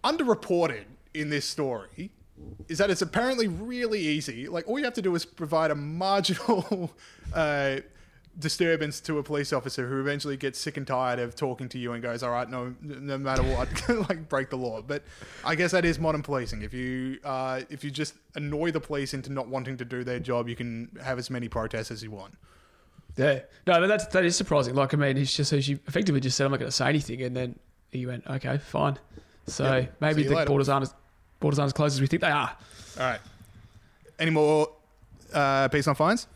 underreported 0.02 0.84
in 1.14 1.30
this 1.30 1.44
story 1.44 2.10
is 2.68 2.78
that 2.78 2.90
it's 2.90 3.02
apparently 3.02 3.48
really 3.48 4.00
easy. 4.00 4.48
Like 4.48 4.66
all 4.68 4.78
you 4.78 4.84
have 4.84 4.94
to 4.94 5.02
do 5.02 5.14
is 5.14 5.24
provide 5.24 5.70
a 5.70 5.74
marginal 5.74 6.90
uh, 7.34 7.76
disturbance 8.38 9.00
to 9.00 9.18
a 9.18 9.22
police 9.22 9.52
officer 9.52 9.86
who 9.88 10.00
eventually 10.00 10.36
gets 10.36 10.58
sick 10.58 10.76
and 10.76 10.86
tired 10.86 11.18
of 11.18 11.36
talking 11.36 11.68
to 11.70 11.78
you 11.78 11.92
and 11.92 12.02
goes, 12.02 12.22
"All 12.22 12.30
right, 12.30 12.48
no, 12.48 12.74
no 12.80 13.18
matter 13.18 13.42
what, 13.42 13.68
like 14.08 14.28
break 14.28 14.50
the 14.50 14.56
law." 14.56 14.80
But 14.82 15.02
I 15.44 15.54
guess 15.54 15.72
that 15.72 15.84
is 15.84 15.98
modern 15.98 16.22
policing. 16.22 16.62
If 16.62 16.72
you 16.72 17.18
uh, 17.24 17.62
if 17.70 17.84
you 17.84 17.90
just 17.90 18.14
annoy 18.34 18.70
the 18.70 18.80
police 18.80 19.12
into 19.14 19.30
not 19.32 19.48
wanting 19.48 19.76
to 19.78 19.84
do 19.84 20.02
their 20.04 20.18
job, 20.20 20.48
you 20.48 20.56
can 20.56 20.90
have 21.02 21.18
as 21.18 21.28
many 21.30 21.48
protests 21.48 21.90
as 21.90 22.02
you 22.02 22.10
want. 22.10 22.34
Yeah. 23.16 23.40
No, 23.66 23.78
but 23.80 23.86
that's 23.88 24.06
that 24.06 24.24
is 24.24 24.34
surprising. 24.36 24.74
Like, 24.74 24.94
I 24.94 24.96
mean, 24.96 25.16
he's 25.16 25.34
just 25.36 25.50
he 25.52 25.72
effectively 25.86 26.20
just 26.20 26.36
said, 26.36 26.46
"I'm 26.46 26.50
not 26.52 26.60
going 26.60 26.70
to 26.70 26.76
say 26.76 26.88
anything," 26.88 27.20
and 27.22 27.36
then 27.36 27.58
he 27.90 28.06
went, 28.06 28.26
"Okay, 28.26 28.56
fine." 28.58 28.98
So 29.46 29.64
Yep. 29.64 29.96
maybe 30.00 30.22
the 30.22 30.34
later. 30.36 30.46
borders 30.46 30.68
aren't 30.68 30.84
as 30.84 30.94
borders 31.40 31.58
aren't 31.58 31.68
as 31.68 31.72
close 31.74 31.92
as 31.94 32.00
we 32.00 32.06
think 32.06 32.22
they 32.22 32.30
are. 32.30 32.56
All 32.98 33.04
right. 33.06 33.20
Any 34.18 34.30
more 34.30 34.68
uh, 35.34 35.68
peace 35.68 35.86
on 35.88 35.94
fines? 35.94 36.26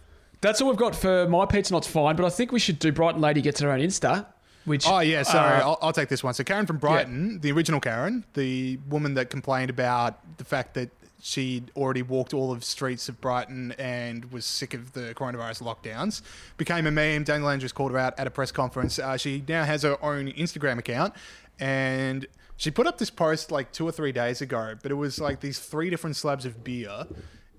That's 0.41 0.61
all 0.61 0.69
we've 0.69 0.77
got 0.77 0.95
for 0.95 1.27
my 1.29 1.47
pizza. 1.47 1.73
Not 1.73 1.85
fine, 1.85 2.17
but 2.17 2.25
I 2.25 2.31
think 2.31 2.53
we 2.53 2.59
should 2.61 2.79
do 2.79 2.93
Brighton 2.93 3.21
Lady 3.21 3.41
gets 3.41 3.61
her 3.61 3.71
own 3.71 3.81
Insta. 3.81 4.27
Which 4.65 4.85
Oh 4.87 4.99
yeah, 4.99 5.23
sorry. 5.23 5.61
uh, 5.61 5.69
I'll, 5.69 5.79
I'll 5.81 5.93
take 5.93 6.09
this 6.09 6.25
one. 6.25 6.35
So 6.35 6.43
Karen 6.43 6.67
from 6.67 6.79
Brighton, 6.79 7.39
the 7.41 7.53
original 7.53 7.81
Karen, 7.81 8.25
the 8.35 8.79
woman 8.89 9.15
that 9.15 9.31
complained 9.31 9.71
about 9.71 10.19
the 10.39 10.45
fact 10.45 10.75
that 10.75 10.91
she'd 11.23 11.71
already 11.77 12.03
walked 12.03 12.35
all 12.35 12.51
of 12.53 12.65
streets 12.65 13.09
of 13.09 13.21
Brighton 13.21 13.73
and 13.79 14.31
was 14.33 14.45
sick 14.45 14.75
of 14.75 14.93
the 14.93 15.15
coronavirus 15.15 15.63
lockdowns, 15.63 16.21
became 16.57 16.87
a 16.87 16.91
meme. 16.91 17.23
Daniel 17.23 17.49
Andrews 17.49 17.73
called 17.73 17.93
her 17.93 17.99
out 17.99 18.19
at 18.19 18.27
a 18.27 18.31
press 18.31 18.51
conference. 18.51 18.99
Uh, 18.99 19.17
she 19.17 19.43
now 19.49 19.63
has 19.65 19.83
her 19.85 19.97
own 20.05 20.33
Instagram 20.33 20.79
account, 20.79 21.15
and 21.61 22.27
she 22.57 22.71
put 22.73 22.87
up 22.89 22.99
this 22.99 23.11
post 23.11 23.51
like 23.53 23.71
two 23.73 23.87
or 23.87 23.93
three 23.93 24.13
days 24.13 24.41
ago. 24.41 24.75
But 24.83 24.91
it 24.91 24.97
was 24.97 25.21
like 25.21 25.41
these 25.41 25.61
three 25.61 25.91
different 25.91 26.17
slabs 26.17 26.45
of 26.45 26.65
beer, 26.65 27.07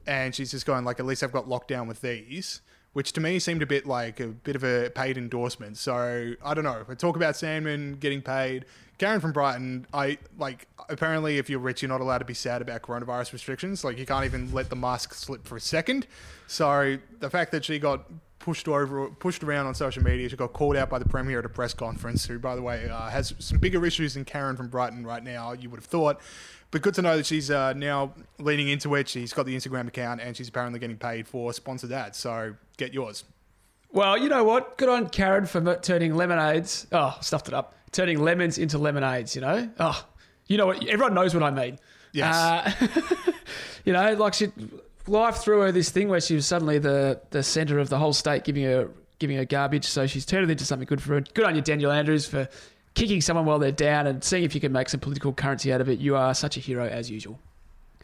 and 0.05 0.35
she's 0.35 0.51
just 0.51 0.65
going 0.65 0.83
like, 0.83 0.99
"At 0.99 1.05
least 1.05 1.23
I've 1.23 1.31
got 1.31 1.47
lockdown 1.47 1.87
with 1.87 2.01
these." 2.01 2.61
Which 2.97 3.13
to 3.13 3.21
me 3.21 3.37
seemed 3.37 3.61
a 3.61 3.67
bit 3.67 3.85
like 3.85 4.19
a 4.19 4.25
bit 4.25 4.55
of 4.55 4.63
a 4.63 4.89
paid 4.89 5.19
endorsement. 5.19 5.77
So 5.77 6.33
I 6.43 6.53
don't 6.55 6.63
know. 6.63 6.83
We 6.87 6.95
talk 6.95 7.15
about 7.15 7.35
Sandmann 7.35 7.99
getting 7.99 8.23
paid. 8.23 8.65
Karen 8.97 9.21
from 9.21 9.33
Brighton, 9.33 9.85
I 9.93 10.17
like. 10.39 10.67
Apparently, 10.89 11.37
if 11.37 11.47
you're 11.47 11.59
rich, 11.59 11.83
you're 11.83 11.89
not 11.89 12.01
allowed 12.01 12.17
to 12.17 12.25
be 12.25 12.33
sad 12.33 12.59
about 12.59 12.81
coronavirus 12.81 13.33
restrictions. 13.33 13.83
Like 13.83 13.99
you 13.99 14.07
can't 14.07 14.25
even 14.25 14.51
let 14.51 14.71
the 14.71 14.75
mask 14.75 15.13
slip 15.13 15.45
for 15.45 15.57
a 15.57 15.61
second. 15.61 16.07
So 16.47 16.97
the 17.19 17.29
fact 17.29 17.51
that 17.51 17.65
she 17.65 17.77
got 17.77 18.07
pushed 18.39 18.67
over, 18.67 19.09
pushed 19.09 19.43
around 19.43 19.67
on 19.67 19.75
social 19.75 20.01
media. 20.01 20.29
She 20.29 20.37
got 20.37 20.53
called 20.53 20.77
out 20.77 20.89
by 20.89 20.99
the 20.99 21.05
premier 21.09 21.39
at 21.39 21.45
a 21.45 21.49
press 21.49 21.73
conference, 21.73 22.25
who, 22.25 22.39
by 22.39 22.55
the 22.55 22.61
way, 22.61 22.89
uh, 22.89 23.09
has 23.09 23.33
some 23.39 23.57
bigger 23.57 23.85
issues 23.85 24.13
than 24.13 24.25
Karen 24.25 24.55
from 24.55 24.69
Brighton 24.69 25.05
right 25.05 25.23
now. 25.23 25.51
You 25.51 25.69
would 25.69 25.81
have 25.81 25.85
thought, 25.85 26.21
but 26.71 26.81
good 26.81 26.93
to 26.95 27.01
know 27.01 27.17
that 27.17 27.25
she's 27.25 27.49
uh, 27.49 27.73
now 27.73 28.13
leaning 28.39 28.67
into 28.67 28.93
it. 28.95 29.07
She's 29.07 29.33
got 29.33 29.45
the 29.45 29.55
Instagram 29.55 29.87
account 29.87 30.21
and 30.21 30.35
she's 30.35 30.49
apparently 30.49 30.79
getting 30.79 30.97
paid 30.97 31.27
for 31.27 31.53
sponsored 31.53 31.91
ads. 31.91 32.17
So 32.17 32.55
get 32.77 32.93
yours. 32.93 33.23
Well, 33.91 34.17
you 34.17 34.27
know 34.27 34.43
what? 34.43 34.77
Good 34.77 34.89
on 34.89 35.09
Karen 35.09 35.45
for 35.45 35.75
turning 35.77 36.15
lemonades. 36.15 36.87
Oh, 36.91 37.17
stuffed 37.21 37.47
it 37.47 37.53
up. 37.53 37.73
Turning 37.91 38.19
lemons 38.19 38.57
into 38.57 38.77
lemonades. 38.77 39.33
You 39.33 39.41
know. 39.41 39.69
Oh, 39.79 40.05
you 40.47 40.57
know 40.57 40.67
what? 40.67 40.85
Everyone 40.87 41.13
knows 41.13 41.33
what 41.33 41.43
I 41.43 41.51
mean. 41.51 41.79
Yes. 42.11 42.35
Uh, 42.35 42.71
you 43.85 43.93
know, 43.93 44.13
like 44.13 44.33
she, 44.33 44.51
life 45.07 45.37
threw 45.37 45.61
her 45.61 45.71
this 45.71 45.89
thing 45.89 46.09
where 46.09 46.19
she 46.19 46.35
was 46.35 46.45
suddenly 46.45 46.79
the 46.79 47.21
the 47.29 47.43
center 47.43 47.79
of 47.79 47.89
the 47.89 47.97
whole 47.97 48.13
state, 48.13 48.43
giving 48.43 48.63
her 48.63 48.89
giving 49.19 49.37
her 49.37 49.45
garbage. 49.45 49.85
So 49.85 50.05
she's 50.05 50.25
turned 50.25 50.43
it 50.43 50.51
into 50.51 50.65
something 50.65 50.85
good 50.85 51.01
for 51.01 51.13
her. 51.13 51.21
Good 51.21 51.45
on 51.45 51.55
you, 51.55 51.61
Daniel 51.61 51.91
Andrews, 51.91 52.27
for 52.27 52.49
kicking 52.97 53.21
someone 53.21 53.45
while 53.45 53.59
they're 53.59 53.71
down 53.71 54.07
and 54.07 54.23
seeing 54.23 54.43
if 54.43 54.55
you 54.55 54.59
can 54.59 54.71
make 54.71 54.89
some 54.89 54.99
political 54.99 55.31
currency 55.31 55.71
out 55.71 55.79
of 55.79 55.87
it. 55.87 55.99
You 55.99 56.15
are 56.15 56.33
such 56.33 56.57
a 56.57 56.59
hero 56.59 56.87
as 56.87 57.11
usual. 57.11 57.39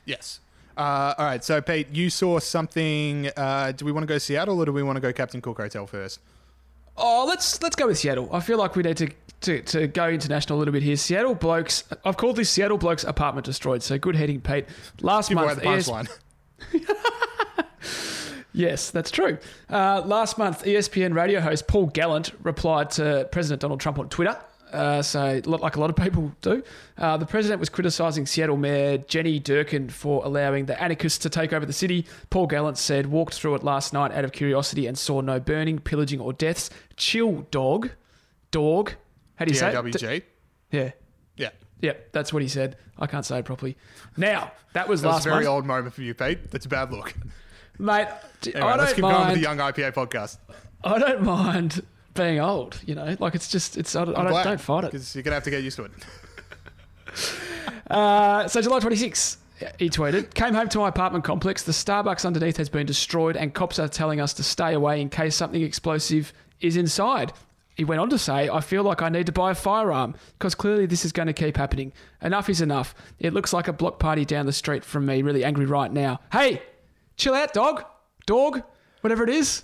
Yes. 0.05 0.39
Uh, 0.77 1.15
all 1.17 1.25
right. 1.25 1.43
So, 1.43 1.61
Pete, 1.61 1.87
you 1.91 2.11
saw 2.11 2.39
something. 2.39 3.29
Uh, 3.35 3.71
do 3.71 3.85
we 3.85 3.91
want 3.91 4.03
to 4.03 4.07
go 4.07 4.19
Seattle 4.19 4.59
or 4.59 4.65
do 4.65 4.71
we 4.71 4.83
want 4.83 4.97
to 4.97 5.01
go 5.01 5.11
Captain 5.11 5.41
Cook 5.41 5.57
Hotel 5.57 5.87
first? 5.87 6.19
Oh, 6.95 7.25
let's 7.27 7.59
let's 7.63 7.75
go 7.75 7.87
with 7.87 7.97
Seattle. 7.97 8.29
I 8.31 8.39
feel 8.39 8.59
like 8.59 8.75
we 8.75 8.83
need 8.83 8.97
to, 8.97 9.09
to, 9.41 9.61
to 9.63 9.87
go 9.87 10.09
international 10.09 10.57
a 10.57 10.59
little 10.59 10.71
bit 10.71 10.83
here. 10.83 10.95
Seattle 10.95 11.33
blokes. 11.33 11.85
I've 12.05 12.17
called 12.17 12.35
this 12.35 12.51
Seattle 12.51 12.77
blokes 12.77 13.03
apartment 13.03 13.45
destroyed. 13.45 13.81
So 13.81 13.97
good 13.97 14.15
heading, 14.15 14.41
Pete. 14.41 14.67
Last 15.01 15.29
Give 15.29 15.37
month, 15.37 15.59
the 15.59 15.67
ES 15.67 15.89
yes, 18.53 18.91
that's 18.91 19.09
true. 19.09 19.39
Uh, 19.71 20.03
last 20.05 20.37
month, 20.37 20.63
ESPN 20.65 21.15
radio 21.15 21.39
host 21.41 21.67
Paul 21.67 21.87
Gallant 21.87 22.31
replied 22.43 22.91
to 22.91 23.27
President 23.31 23.61
Donald 23.61 23.79
Trump 23.79 23.97
on 23.97 24.07
Twitter. 24.09 24.37
Uh, 24.73 25.01
so, 25.01 25.39
like 25.45 25.75
a 25.75 25.79
lot 25.79 25.89
of 25.89 25.95
people 25.95 26.31
do, 26.41 26.63
uh, 26.97 27.15
the 27.17 27.25
president 27.25 27.59
was 27.59 27.69
criticising 27.69 28.25
Seattle 28.25 28.57
Mayor 28.57 28.97
Jenny 28.97 29.39
Durkan 29.39 29.91
for 29.91 30.25
allowing 30.25 30.65
the 30.65 30.81
anarchists 30.81 31.19
to 31.19 31.29
take 31.29 31.53
over 31.53 31.65
the 31.65 31.71
city. 31.73 32.05
Paul 32.31 32.47
Gallant 32.47 32.77
said, 32.77 33.05
walked 33.05 33.35
through 33.35 33.55
it 33.55 33.63
last 33.63 33.93
night 33.93 34.11
out 34.11 34.25
of 34.25 34.31
curiosity 34.31 34.87
and 34.87 34.97
saw 34.97 35.21
no 35.21 35.39
burning, 35.39 35.79
pillaging, 35.79 36.19
or 36.19 36.33
deaths. 36.33 36.69
Chill, 36.97 37.45
dog. 37.51 37.91
Dog. 38.51 38.93
How 39.35 39.45
do 39.45 39.51
you 39.53 39.57
say 39.59 39.67
it? 39.69 39.83
D- 39.83 39.91
D-A-W-G. 39.91 40.25
Yeah. 40.71 40.91
Yeah. 41.37 41.49
Yep, 41.81 42.09
that's 42.13 42.31
what 42.33 42.41
he 42.41 42.47
said. 42.47 42.77
I 42.97 43.07
can't 43.07 43.25
say 43.25 43.39
it 43.39 43.45
properly. 43.45 43.77
Now, 44.17 44.51
that 44.73 44.87
was 44.87 45.01
That 45.01 45.07
was 45.09 45.15
last 45.15 45.25
a 45.25 45.29
very 45.29 45.43
month. 45.43 45.53
old 45.53 45.65
moment 45.65 45.93
for 45.93 46.01
you, 46.01 46.13
Pete. 46.13 46.49
That's 46.51 46.65
a 46.65 46.69
bad 46.69 46.91
look. 46.91 47.13
Mate, 47.77 48.07
Anyway, 48.45 48.61
I 48.61 48.75
let's 48.75 48.91
don't 48.91 48.95
keep 48.95 49.01
going 49.01 49.25
with 49.27 49.35
the 49.35 49.41
Young 49.41 49.57
IPA 49.57 49.93
podcast. 49.93 50.37
I 50.83 50.97
don't 50.99 51.23
mind 51.23 51.83
being 52.13 52.39
old. 52.39 52.79
You 52.85 52.95
know, 52.95 53.15
like 53.19 53.35
it's 53.35 53.47
just 53.47 53.77
it's. 53.77 53.95
I 53.95 54.05
don't, 54.05 54.17
I 54.17 54.23
don't, 54.23 54.43
don't 54.43 54.61
fight 54.61 54.85
it. 54.85 54.91
Because 54.91 55.15
you're 55.15 55.23
going 55.23 55.31
to 55.31 55.35
have 55.35 55.43
to 55.43 55.51
get 55.51 55.63
used 55.63 55.77
to 55.77 55.85
it. 55.85 55.91
Uh, 57.89 58.47
so 58.47 58.61
July 58.61 58.79
26th, 58.79 59.37
he 59.77 59.89
tweeted, 59.89 60.33
came 60.33 60.53
home 60.53 60.69
to 60.69 60.79
my 60.79 60.89
apartment 60.89 61.23
complex. 61.23 61.63
The 61.63 61.71
Starbucks 61.71 62.25
underneath 62.25 62.57
has 62.57 62.69
been 62.69 62.85
destroyed, 62.85 63.37
and 63.37 63.53
cops 63.53 63.77
are 63.77 63.87
telling 63.87 64.19
us 64.19 64.33
to 64.35 64.43
stay 64.43 64.73
away 64.73 65.01
in 65.01 65.09
case 65.09 65.35
something 65.35 65.61
explosive 65.61 66.33
is 66.61 66.77
inside. 66.77 67.33
He 67.75 67.83
went 67.83 68.01
on 68.01 68.09
to 68.11 68.19
say, 68.19 68.49
I 68.49 68.61
feel 68.61 68.83
like 68.83 69.01
I 69.01 69.09
need 69.09 69.25
to 69.25 69.31
buy 69.31 69.51
a 69.51 69.55
firearm 69.55 70.15
because 70.37 70.53
clearly 70.53 70.85
this 70.85 71.05
is 71.05 71.11
going 71.11 71.25
to 71.25 71.33
keep 71.33 71.57
happening. 71.57 71.91
Enough 72.21 72.49
is 72.49 72.61
enough. 72.61 72.93
It 73.19 73.33
looks 73.33 73.51
like 73.51 73.67
a 73.67 73.73
block 73.73 73.99
party 73.99 74.25
down 74.25 74.45
the 74.45 74.53
street 74.53 74.85
from 74.85 75.07
me, 75.07 75.23
really 75.23 75.43
angry 75.43 75.65
right 75.65 75.91
now. 75.91 76.19
Hey, 76.31 76.61
chill 77.17 77.33
out, 77.33 77.51
dog, 77.53 77.83
dog, 78.27 78.61
whatever 79.01 79.23
it 79.23 79.29
is. 79.29 79.63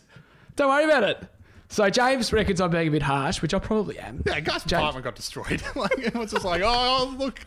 Don't 0.56 0.70
worry 0.70 0.86
about 0.86 1.04
it. 1.04 1.24
So 1.70 1.88
James 1.90 2.34
reckons 2.34 2.60
I'm 2.60 2.72
being 2.72 2.88
a 2.88 2.92
bit 2.92 3.04
harsh, 3.04 3.42
which 3.44 3.54
I 3.54 3.60
probably 3.60 4.00
am. 4.00 4.24
Yeah, 4.26 4.38
a 4.38 4.42
guy's 4.42 4.64
James- 4.64 4.80
apartment 4.82 5.04
got 5.04 5.16
destroyed. 5.16 5.62
like, 5.76 5.98
it 6.00 6.16
was 6.16 6.32
just 6.32 6.44
like, 6.44 6.64
oh, 6.66 7.16
look. 7.18 7.40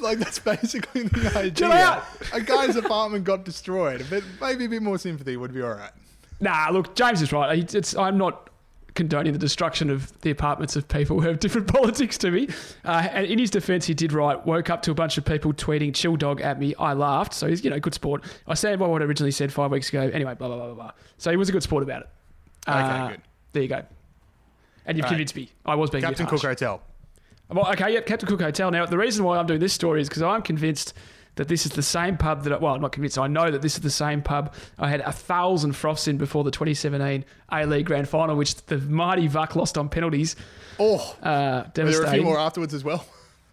Like, 0.00 0.18
that's 0.18 0.40
basically 0.40 1.04
the 1.04 1.32
idea. 1.38 1.50
Chill 1.52 1.72
out. 1.72 2.04
A 2.32 2.40
guy's 2.40 2.74
apartment 2.74 3.24
got 3.24 3.44
destroyed. 3.44 4.04
But 4.10 4.24
maybe 4.40 4.64
a 4.64 4.68
bit 4.68 4.82
more 4.82 4.98
sympathy 4.98 5.36
would 5.36 5.54
be 5.54 5.62
all 5.62 5.74
right. 5.74 5.92
Nah, 6.40 6.68
look, 6.72 6.96
James 6.96 7.22
is 7.22 7.32
right. 7.32 7.74
It's, 7.74 7.96
I'm 7.96 8.18
not 8.18 8.50
condoning 8.94 9.32
the 9.32 9.38
destruction 9.38 9.88
of 9.88 10.20
the 10.22 10.30
apartments 10.30 10.74
of 10.76 10.86
people 10.88 11.20
who 11.20 11.28
have 11.28 11.38
different 11.38 11.66
politics 11.72 12.18
to 12.18 12.30
me. 12.32 12.48
Uh, 12.84 13.08
and 13.12 13.26
in 13.26 13.38
his 13.38 13.50
defence, 13.50 13.86
he 13.86 13.94
did 13.94 14.12
write, 14.12 14.44
woke 14.46 14.68
up 14.68 14.82
to 14.82 14.90
a 14.90 14.94
bunch 14.94 15.16
of 15.16 15.24
people 15.24 15.52
tweeting 15.52 15.94
chill 15.94 16.16
dog 16.16 16.40
at 16.40 16.58
me. 16.58 16.74
I 16.76 16.92
laughed. 16.92 17.34
So 17.34 17.46
he's, 17.46 17.62
you 17.64 17.70
know, 17.70 17.78
good 17.78 17.94
sport. 17.94 18.24
I 18.48 18.54
stand 18.54 18.80
by 18.80 18.88
what 18.88 19.00
I 19.00 19.04
originally 19.04 19.30
said 19.30 19.52
five 19.52 19.70
weeks 19.70 19.88
ago. 19.88 20.00
Anyway, 20.12 20.34
blah, 20.34 20.48
blah, 20.48 20.56
blah, 20.56 20.66
blah, 20.66 20.74
blah. 20.74 20.90
So 21.18 21.30
he 21.30 21.36
was 21.36 21.48
a 21.48 21.52
good 21.52 21.62
sport 21.62 21.84
about 21.84 22.02
it. 22.02 22.08
Okay, 22.68 22.78
Uh, 22.78 23.08
good. 23.08 23.20
There 23.52 23.62
you 23.62 23.68
go. 23.68 23.82
And 24.86 24.96
you've 24.96 25.04
right. 25.04 25.08
convinced 25.10 25.36
me. 25.36 25.50
I 25.64 25.74
was 25.74 25.90
being 25.90 26.02
Captain 26.02 26.26
Cook. 26.26 26.42
Hotel. 26.42 26.82
Well, 27.50 27.70
okay, 27.72 27.92
yep, 27.92 28.06
Captain 28.06 28.28
Cook 28.28 28.40
Hotel. 28.40 28.70
Now, 28.70 28.86
the 28.86 28.98
reason 28.98 29.24
why 29.24 29.38
I'm 29.38 29.46
doing 29.46 29.60
this 29.60 29.72
story 29.72 30.00
is 30.00 30.08
because 30.08 30.22
I'm 30.22 30.42
convinced 30.42 30.94
that 31.36 31.48
this 31.48 31.66
is 31.66 31.72
the 31.72 31.82
same 31.82 32.16
pub 32.16 32.44
that, 32.44 32.52
I, 32.52 32.56
well, 32.58 32.74
I'm 32.74 32.80
not 32.80 32.92
convinced, 32.92 33.18
I 33.18 33.26
know 33.26 33.50
that 33.50 33.60
this 33.60 33.74
is 33.74 33.80
the 33.80 33.90
same 33.90 34.22
pub 34.22 34.54
I 34.78 34.88
had 34.88 35.00
a 35.00 35.10
thousand 35.12 35.72
froths 35.72 36.06
in 36.08 36.16
before 36.16 36.44
the 36.44 36.50
2017 36.50 37.24
A 37.52 37.66
League 37.66 37.86
Grand 37.86 38.08
Final, 38.08 38.36
which 38.36 38.54
the 38.66 38.78
mighty 38.78 39.28
Vuck 39.28 39.56
lost 39.56 39.76
on 39.76 39.88
penalties. 39.88 40.36
Oh, 40.78 41.16
Uh, 41.22 41.64
there 41.74 41.84
were 41.86 42.04
a 42.04 42.10
few 42.12 42.22
more 42.22 42.38
afterwards 42.38 42.72
as 42.72 42.84
well. 42.84 43.04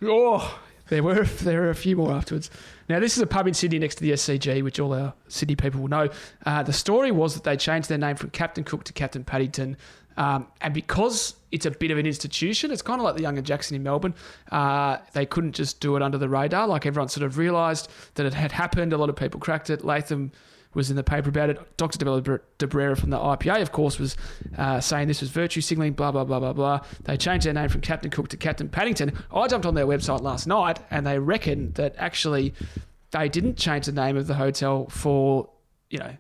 Oh, 0.04 0.60
there 0.90 1.02
were 1.04 1.24
there 1.42 1.62
were 1.62 1.70
a 1.70 1.76
few 1.76 1.96
more 1.96 2.12
afterwards. 2.12 2.50
Now, 2.92 3.00
this 3.00 3.16
is 3.16 3.24
a 3.24 3.28
pub 3.28 3.48
in 3.48 3.54
Sydney 3.54 3.80
next 3.80 3.96
to 3.96 4.04
the 4.04 4.12
SCG, 4.12 4.62
which 4.64 4.78
all 4.78 4.94
our 4.94 5.14
Sydney 5.30 5.56
people 5.56 5.80
will 5.80 5.88
know. 5.88 6.10
Uh, 6.46 6.62
the 6.62 6.74
story 6.74 7.10
was 7.10 7.36
that 7.36 7.46
they 7.46 7.56
changed 7.56 7.88
their 7.88 7.98
name 7.98 8.18
from 8.18 8.32
Captain 8.32 8.66
Cook 8.66 8.84
to 8.84 8.92
Captain 8.94 9.24
Paddington. 9.24 9.78
Um, 10.18 10.48
and 10.60 10.74
because 10.74 11.36
it's 11.54 11.66
a 11.66 11.72
bit 11.72 11.90
of 11.90 11.98
an 11.98 12.06
institution, 12.06 12.70
it's 12.70 12.82
kind 12.82 13.00
of 13.00 13.06
like 13.06 13.16
the 13.16 13.22
Young 13.22 13.38
and 13.38 13.48
Jackson 13.48 13.78
in 13.78 13.84
Melbourne. 13.84 14.14
Uh, 14.52 14.98
they 15.14 15.26
couldn't 15.26 15.54
just 15.54 15.80
do 15.80 15.96
it 15.96 16.02
under 16.02 16.18
the 16.18 16.28
radar. 16.28 16.68
Like 16.68 16.86
everyone 16.86 17.08
sort 17.08 17.26
of 17.26 17.38
realised 17.38 17.90
that 18.16 18.26
it 18.26 18.34
had 18.34 18.52
happened. 18.52 18.92
A 18.92 18.98
lot 18.98 19.08
of 19.08 19.16
people 19.16 19.40
cracked 19.40 19.70
it. 19.70 19.86
Latham 19.86 20.34
was 20.74 20.90
in 20.90 20.96
the 20.96 21.04
paper 21.04 21.30
about 21.30 21.50
it. 21.50 21.78
Dr. 21.78 21.98
d'Abrera 22.00 22.98
from 22.98 23.10
the 23.10 23.18
IPA, 23.18 23.62
of 23.62 23.72
course, 23.72 24.00
was 24.00 24.16
uh, 24.58 24.80
saying 24.80 25.08
this 25.08 25.22
was 25.22 25.30
virtue 25.30 25.62
signalling, 25.62 25.94
blah, 25.94 26.12
blah, 26.12 26.24
blah, 26.24 26.40
blah, 26.40 26.54
blah. 26.54 26.80
They 27.04 27.18
changed 27.18 27.46
their 27.46 27.54
name 27.54 27.70
from 27.70 27.82
Captain 27.82 28.10
Cook 28.10 28.30
to 28.30 28.38
Captain 28.38 28.70
Paddington. 28.70 29.14
I 29.34 29.48
jumped 29.48 29.66
on 29.66 29.76
their 29.76 29.88
website 29.88 30.22
last 30.22 30.48
night 30.48 30.80
and 30.90 31.06
they 31.06 31.20
reckon 31.20 31.74
that 31.74 31.96
actually 31.98 32.54
they 33.12 33.28
didn't 33.28 33.58
change 33.58 33.86
the 33.86 33.92
name 33.92 34.16
of 34.16 34.28
the 34.28 34.36
hotel 34.36 34.88
for, 34.90 35.50
you 35.90 36.00
know, 36.00 36.16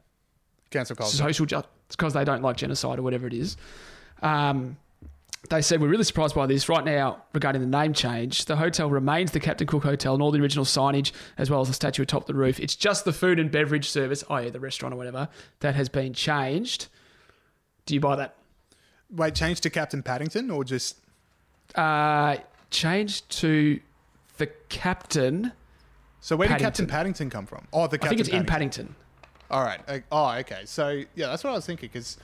Cancel 0.70 0.96
culture. 0.96 1.16
social 1.16 1.46
justice 1.46 1.72
because 1.90 2.14
they 2.14 2.24
don't 2.24 2.42
like 2.42 2.58
genocide 2.58 3.00
or 3.00 3.02
whatever 3.02 3.28
it 3.28 3.34
is. 3.34 3.58
Um, 4.22 4.78
they 5.52 5.62
said 5.62 5.82
we're 5.82 5.90
really 5.90 6.06
surprised 6.06 6.34
by 6.34 6.48
this 6.48 6.70
right 6.70 6.84
now 6.84 7.22
regarding 7.34 7.62
the 7.62 7.68
name 7.68 7.94
change. 7.94 8.46
The 8.46 8.56
hotel 8.56 8.90
remains 8.90 9.32
the 9.32 9.40
Captain 9.40 9.68
Cook 9.68 9.84
Hotel 9.84 10.14
and 10.14 10.24
all 10.24 10.32
the 10.32 10.40
original 10.40 10.64
signage, 10.64 11.12
as 11.38 11.50
well 11.50 11.60
as 11.60 11.68
the 11.68 11.74
statue 11.74 12.04
atop 12.04 12.26
the 12.26 12.34
roof. 12.34 12.58
It's 12.60 12.76
just 12.76 13.04
the 13.04 13.12
food 13.12 13.38
and 13.38 13.52
beverage 13.52 13.90
service, 13.90 14.24
i.e., 14.30 14.50
the 14.50 14.62
restaurant 14.62 14.94
or 14.94 14.98
whatever, 14.98 15.28
that 15.60 15.76
has 15.76 15.90
been 15.90 16.14
changed. 16.14 16.88
Do 17.86 17.94
you 17.94 18.00
buy 18.00 18.16
that? 18.16 18.36
Wait, 19.10 19.36
change 19.36 19.60
to 19.62 19.70
Captain 19.70 20.02
Paddington 20.02 20.50
or 20.50 20.64
just. 20.64 20.98
Uh, 21.76 22.38
changed 22.70 23.30
to 23.30 23.82
the 24.38 24.48
Captain. 24.70 25.52
So 26.22 26.38
where 26.38 26.48
did 26.48 26.54
Paddington. 26.54 26.66
Captain 26.66 26.88
Paddington 26.88 27.30
come 27.30 27.46
from? 27.46 27.68
Oh, 27.74 27.88
the 27.88 27.98
Captain 27.98 28.08
I 28.08 28.10
think 28.10 28.20
it's 28.22 28.30
in 28.30 28.46
Paddington. 28.46 28.96
Paddington. 28.96 28.96
All 29.52 29.64
right. 29.64 30.04
Oh, 30.14 30.32
okay. 30.40 30.62
So 30.64 31.04
yeah, 31.14 31.28
that's 31.28 31.44
what 31.44 31.50
I 31.50 31.54
was 31.54 31.66
thinking. 31.66 31.90
Because 31.92 32.18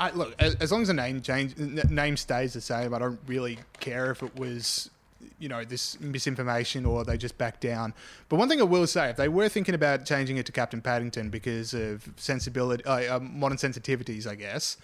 I 0.00 0.10
look 0.12 0.34
as, 0.40 0.72
long 0.72 0.82
as 0.82 0.88
the 0.88 0.94
name 0.94 1.20
change 1.20 1.56
name 1.58 2.16
stays 2.16 2.54
the 2.54 2.60
same, 2.60 2.94
I 2.94 2.98
don't 2.98 3.20
really 3.26 3.58
care 3.78 4.10
if 4.10 4.22
it 4.22 4.34
was 4.36 4.90
you 5.38 5.48
know 5.48 5.62
this 5.64 6.00
misinformation 6.00 6.86
or 6.86 7.04
they 7.04 7.16
just 7.18 7.36
back 7.36 7.60
down. 7.60 7.92
But 8.30 8.36
one 8.36 8.48
thing 8.48 8.60
I 8.60 8.64
will 8.64 8.86
say, 8.86 9.10
if 9.10 9.16
they 9.16 9.28
were 9.28 9.48
thinking 9.50 9.74
about 9.74 10.06
changing 10.06 10.38
it 10.38 10.46
to 10.46 10.52
Captain 10.52 10.80
Paddington 10.80 11.28
because 11.28 11.74
of 11.74 12.08
sensibility, 12.16 12.82
uh, 12.84 13.16
uh, 13.16 13.20
modern 13.20 13.58
sensitivities, 13.58 14.26
I 14.26 14.34
guess, 14.34 14.78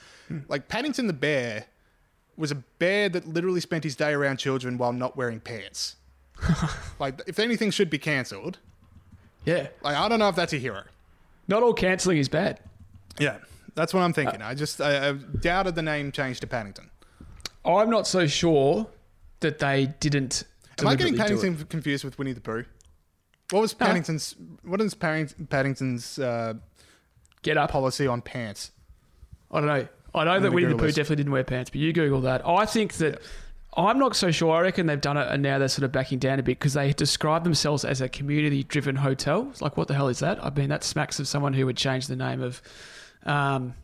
like 0.48 0.68
Paddington 0.68 1.06
the 1.06 1.12
bear 1.14 1.64
was 2.36 2.50
a 2.50 2.56
bear 2.78 3.08
that 3.08 3.26
literally 3.26 3.60
spent 3.60 3.82
his 3.84 3.96
day 3.96 4.12
around 4.12 4.36
children 4.36 4.76
while 4.76 4.92
not 4.92 5.16
wearing 5.16 5.40
pants. 5.40 5.96
like 6.98 7.22
if 7.26 7.38
anything 7.38 7.70
should 7.70 7.88
be 7.88 7.98
cancelled, 7.98 8.58
Yeah. 9.46 9.68
like 9.82 9.96
I 9.96 10.06
don't 10.10 10.18
know 10.18 10.28
if 10.28 10.36
that's 10.36 10.52
a 10.52 10.58
hero. 10.58 10.82
Not 11.48 11.62
all 11.62 11.72
cancelling 11.72 12.18
is 12.18 12.28
bad. 12.28 12.60
Yeah, 13.18 13.38
that's 13.76 13.94
what 13.94 14.00
I'm 14.00 14.12
thinking. 14.12 14.42
I 14.42 14.54
just 14.54 14.80
I, 14.80 15.10
I 15.10 15.12
doubted 15.12 15.76
the 15.76 15.82
name 15.82 16.10
change 16.10 16.40
to 16.40 16.46
Paddington. 16.48 16.90
I'm 17.64 17.90
not 17.90 18.06
so 18.06 18.26
sure 18.26 18.88
that 19.40 19.58
they 19.58 19.94
didn't. 20.00 20.44
Am 20.80 20.88
I 20.88 20.96
getting 20.96 21.14
deliberately 21.14 21.16
do 21.16 21.22
it. 21.22 21.40
Paddington 21.40 21.66
confused 21.68 22.04
with 22.04 22.18
Winnie 22.18 22.32
the 22.32 22.40
Pooh? 22.40 22.64
What 23.50 23.60
was. 23.60 23.74
Paddington's? 23.74 24.34
What 24.64 24.80
is 24.80 24.94
Paddington's 24.94 26.18
uh, 26.18 26.54
Get 27.42 27.56
up. 27.56 27.70
policy 27.70 28.08
on 28.08 28.22
pants? 28.22 28.72
I 29.52 29.60
don't 29.60 29.68
know. 29.68 29.88
I 30.14 30.24
know 30.24 30.40
that 30.40 30.50
me 30.50 30.54
Winnie 30.56 30.72
the 30.72 30.78
Pooh 30.78 30.88
definitely 30.88 31.16
didn't 31.16 31.32
wear 31.32 31.44
pants, 31.44 31.70
but 31.70 31.78
you 31.78 31.92
Google 31.92 32.22
that. 32.22 32.46
I 32.46 32.66
think 32.66 32.94
that 32.94 33.20
I'm 33.76 33.98
not 33.98 34.16
so 34.16 34.30
sure. 34.30 34.56
I 34.56 34.62
reckon 34.62 34.86
they've 34.86 35.00
done 35.00 35.18
it 35.18 35.28
and 35.30 35.42
now 35.42 35.58
they're 35.58 35.68
sort 35.68 35.84
of 35.84 35.92
backing 35.92 36.18
down 36.18 36.38
a 36.38 36.42
bit 36.42 36.58
because 36.58 36.72
they 36.72 36.92
describe 36.94 37.44
themselves 37.44 37.84
as 37.84 38.00
a 38.00 38.08
community 38.08 38.62
driven 38.62 38.96
hotel. 38.96 39.48
It's 39.50 39.60
like, 39.60 39.76
what 39.76 39.86
the 39.88 39.94
hell 39.94 40.08
is 40.08 40.20
that? 40.20 40.42
I 40.42 40.48
mean, 40.50 40.70
that 40.70 40.82
smacks 40.82 41.20
of 41.20 41.28
someone 41.28 41.52
who 41.52 41.66
would 41.66 41.76
change 41.76 42.06
the 42.06 42.16
name 42.16 42.40
of, 42.40 42.62
um, 43.26 43.74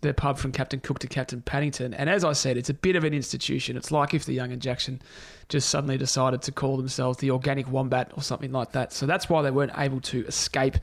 their 0.00 0.12
pub 0.12 0.38
from 0.38 0.52
Captain 0.52 0.78
Cook 0.80 0.98
to 1.00 1.08
Captain 1.08 1.40
Paddington. 1.40 1.92
And 1.94 2.08
as 2.08 2.22
I 2.24 2.32
said, 2.32 2.56
it's 2.56 2.68
a 2.70 2.74
bit 2.74 2.94
of 2.94 3.02
an 3.04 3.14
institution. 3.14 3.76
It's 3.76 3.90
like 3.90 4.14
if 4.14 4.26
the 4.26 4.32
Young 4.34 4.52
and 4.52 4.62
Jackson 4.62 5.00
just 5.48 5.70
suddenly 5.70 5.96
decided 5.98 6.42
to 6.42 6.52
call 6.52 6.76
themselves 6.76 7.18
the 7.18 7.30
Organic 7.30 7.68
Wombat 7.68 8.12
or 8.16 8.22
something 8.22 8.52
like 8.52 8.72
that. 8.72 8.92
So 8.92 9.06
that's 9.06 9.28
why 9.28 9.42
they 9.42 9.50
weren't 9.50 9.72
able 9.76 10.00
to 10.02 10.24
escape 10.26 10.76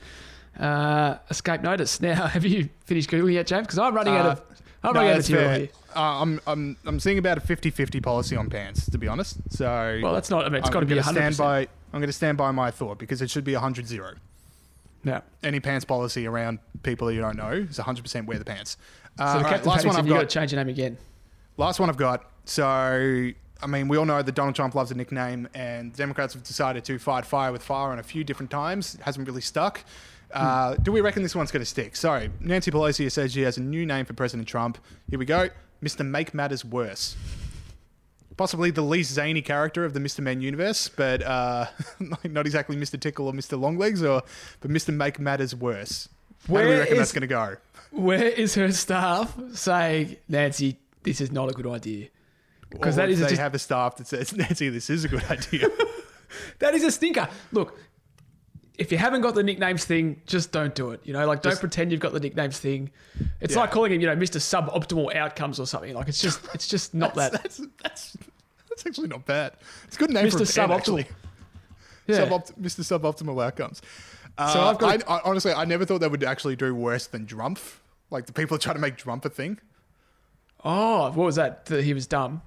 uh, 0.59 1.17
escape 1.29 1.61
notice. 1.61 1.99
Now, 2.05 2.27
have 2.27 2.45
you 2.45 2.69
finished 2.85 3.09
googling 3.09 3.33
yet, 3.33 3.47
James? 3.47 3.67
Because 3.67 3.79
I'm 3.79 3.93
running 3.93 4.15
out 4.15 4.25
of 4.25 4.41
I'm 4.83 4.93
No, 4.93 4.99
running 4.99 5.13
out 5.13 5.19
of 5.19 5.25
fair. 5.27 5.57
here. 5.59 5.69
Uh, 5.95 5.99
I'm, 6.21 6.41
I'm, 6.45 6.77
I'm 6.85 6.99
seeing 6.99 7.17
about 7.17 7.37
a 7.37 7.41
50-50 7.41 8.03
policy 8.03 8.35
on 8.35 8.49
pants, 8.49 8.89
to 8.89 8.97
be 8.97 9.07
honest. 9.07 9.37
So 9.49 9.99
Well, 10.03 10.13
that's 10.13 10.29
not. 10.29 10.45
I 10.45 10.49
mean, 10.49 10.59
it's 10.59 10.69
got 10.69 10.81
to 10.81 10.85
be 10.85 10.89
gonna 10.95 11.01
100. 11.05 11.33
stand 11.33 11.37
by. 11.37 11.59
I'm 11.93 11.99
going 12.01 12.07
to 12.07 12.13
stand 12.13 12.37
by 12.37 12.51
my 12.51 12.69
thought 12.71 12.99
because 12.99 13.21
it 13.21 13.29
should 13.29 13.43
be 13.45 13.53
100-0. 13.53 14.15
Yeah. 15.05 15.21
Any 15.43 15.59
pants 15.61 15.85
policy 15.85 16.27
around 16.27 16.59
people 16.83 17.09
you 17.11 17.21
don't 17.21 17.37
know 17.37 17.51
is 17.51 17.77
100% 17.79 18.25
wear 18.25 18.37
the 18.39 18.43
pants. 18.45 18.75
Uh, 19.17 19.33
So 19.33 19.39
the 19.39 19.45
all 19.45 19.51
right, 19.51 19.65
last 19.65 19.85
one 19.85 19.95
I've 19.95 20.07
got 20.07 20.13
got. 20.15 20.29
to 20.29 20.33
change 20.39 20.51
your 20.51 20.59
name 20.61 20.69
again. 20.69 20.97
Last 21.57 21.79
one 21.79 21.89
I've 21.89 21.95
got. 21.97 22.29
So, 22.45 22.65
I 22.65 23.67
mean, 23.67 23.87
we 23.87 23.97
all 23.97 24.05
know 24.05 24.21
that 24.21 24.31
Donald 24.35 24.55
Trump 24.55 24.75
loves 24.75 24.91
a 24.91 24.95
nickname, 24.95 25.47
and 25.53 25.93
Democrats 25.93 26.33
have 26.33 26.43
decided 26.43 26.83
to 26.85 26.99
fight 26.99 27.25
fire 27.25 27.51
with 27.51 27.63
fire 27.63 27.91
on 27.91 27.99
a 27.99 28.03
few 28.03 28.23
different 28.25 28.51
times. 28.51 28.95
It 28.95 29.01
hasn't 29.01 29.27
really 29.27 29.41
stuck. 29.41 29.83
Uh, 30.33 30.75
Do 30.75 30.91
we 30.91 30.99
reckon 31.01 31.23
this 31.23 31.35
one's 31.35 31.51
going 31.51 31.61
to 31.61 31.65
stick? 31.69 31.95
Sorry, 31.95 32.29
Nancy 32.41 32.71
Pelosi 32.71 33.09
says 33.11 33.31
she 33.31 33.43
has 33.43 33.57
a 33.57 33.61
new 33.61 33.85
name 33.85 34.05
for 34.05 34.13
President 34.13 34.47
Trump. 34.47 34.77
Here 35.09 35.17
we 35.19 35.25
go 35.25 35.49
Mr. 35.83 36.05
Make 36.05 36.33
Matters 36.33 36.65
Worse. 36.65 37.15
Possibly 38.37 38.69
the 38.69 38.81
least 38.81 39.13
zany 39.13 39.41
character 39.41 39.85
of 39.85 39.93
the 39.93 39.99
Mr. 39.99 40.19
Men 40.19 40.41
universe, 40.41 40.89
but 40.89 41.21
uh, 41.23 41.67
not 42.23 42.45
exactly 42.45 42.75
Mr. 42.75 42.99
Tickle 42.99 43.27
or 43.27 43.33
Mr. 43.33 43.59
Longlegs, 43.59 44.03
or 44.03 44.23
but 44.59 44.69
Mr. 44.71 44.93
Make 44.93 45.19
Matters 45.19 45.55
Worse. 45.55 46.09
Where 46.47 46.63
do 46.63 46.69
we 46.69 46.75
reckon 46.75 46.93
is- 46.93 46.99
that's 46.99 47.11
going 47.11 47.21
to 47.21 47.27
go? 47.27 47.55
Where 47.91 48.25
is 48.25 48.55
her 48.55 48.71
staff 48.73 49.37
saying, 49.53 50.17
Nancy, 50.27 50.79
this 51.03 51.21
is 51.21 51.31
not 51.31 51.49
a 51.49 51.53
good 51.53 51.65
idea? 51.67 52.09
Because 52.69 52.97
that 52.97 53.09
is 53.09 53.19
they 53.19 53.27
just, 53.27 53.39
have 53.39 53.53
a 53.55 53.59
staff 53.59 53.95
that 53.97 54.07
says, 54.07 54.33
Nancy, 54.35 54.67
this 54.67 54.89
is 54.89 55.05
a 55.05 55.07
good 55.07 55.23
idea. 55.31 55.69
that 56.59 56.73
is 56.73 56.83
a 56.83 56.91
stinker. 56.91 57.29
Look, 57.53 57.79
if 58.77 58.91
you 58.91 58.97
haven't 58.97 59.21
got 59.21 59.35
the 59.35 59.43
nicknames 59.43 59.85
thing, 59.85 60.21
just 60.25 60.51
don't 60.51 60.73
do 60.75 60.91
it. 60.91 61.01
You 61.03 61.13
know, 61.13 61.25
like 61.27 61.41
don't 61.41 61.51
Just- 61.51 61.61
pretend 61.61 61.91
you've 61.91 62.01
got 62.01 62.13
the 62.13 62.19
nicknames 62.19 62.59
thing. 62.59 62.91
It's 63.41 63.53
Yeah. 63.53 63.61
like 63.61 63.71
calling 63.71 63.91
him, 63.93 64.01
you 64.01 64.07
know, 64.07 64.15
Mr. 64.15 64.39
Suboptimal 64.39 65.15
Outcomes 65.15 65.59
or 65.59 65.65
something. 65.67 65.93
Like 65.93 66.07
it's 66.07 66.21
just, 66.21 66.41
it's 66.53 66.67
just 66.67 66.93
not 66.93 67.15
that. 67.15 67.31
that's, 67.31 67.61
that's 67.81 68.17
that's 68.69 68.85
actually 68.85 69.07
not 69.07 69.25
bad. 69.25 69.53
It's 69.85 69.95
a 69.95 69.99
good 69.99 70.09
name 70.11 70.29
for 70.29 70.37
a 70.37 70.41
Mr. 70.41 70.55
band, 70.55 70.71
Suboptimal. 70.71 70.77
actually. 70.77 71.07
Yeah. 72.07 72.25
Subopt- 72.27 72.59
Mr. 72.59 72.99
Suboptimal 72.99 73.43
Outcomes. 73.45 73.81
Uh, 74.37 74.53
So 74.53 74.61
I've 74.61 74.77
got 74.77 75.03
I, 75.09 75.15
I, 75.15 75.21
honestly, 75.23 75.53
I 75.53 75.65
never 75.65 75.85
thought 75.85 75.99
they 76.01 76.07
would 76.07 76.23
actually 76.23 76.55
do 76.55 76.75
worse 76.75 77.07
than 77.07 77.25
Drumpf. 77.25 77.77
Like 78.11 78.25
the 78.25 78.33
people 78.33 78.57
trying 78.57 78.75
to 78.75 78.81
make 78.81 78.97
Drumpf 78.97 79.25
a 79.25 79.29
thing. 79.29 79.59
oh, 80.63 81.11
what 81.11 81.25
was 81.25 81.35
that? 81.37 81.65
That 81.67 81.83
he 81.83 81.93
was 81.93 82.07
dumb. 82.07 82.41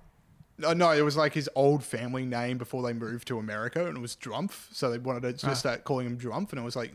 No, 0.59 0.73
no, 0.73 0.91
it 0.91 1.03
was 1.03 1.17
like 1.17 1.35
his 1.35 1.49
old 1.55 1.85
family 1.85 2.25
name 2.27 2.59
before 2.59 2.83
they 2.83 2.93
moved 2.93 3.29
to 3.29 3.39
America, 3.39 3.87
and 3.87 3.97
it 3.97 4.01
was 4.01 4.17
Drumpf. 4.17 4.75
So 4.75 4.91
they 4.91 4.99
wanted 4.99 5.23
to 5.23 5.33
just 5.33 5.45
Ah. 5.45 5.55
start 5.55 5.85
calling 5.85 6.07
him 6.07 6.19
Drumpf, 6.19 6.51
and 6.51 6.59
it 6.61 6.65
was 6.65 6.75
like, 6.77 6.93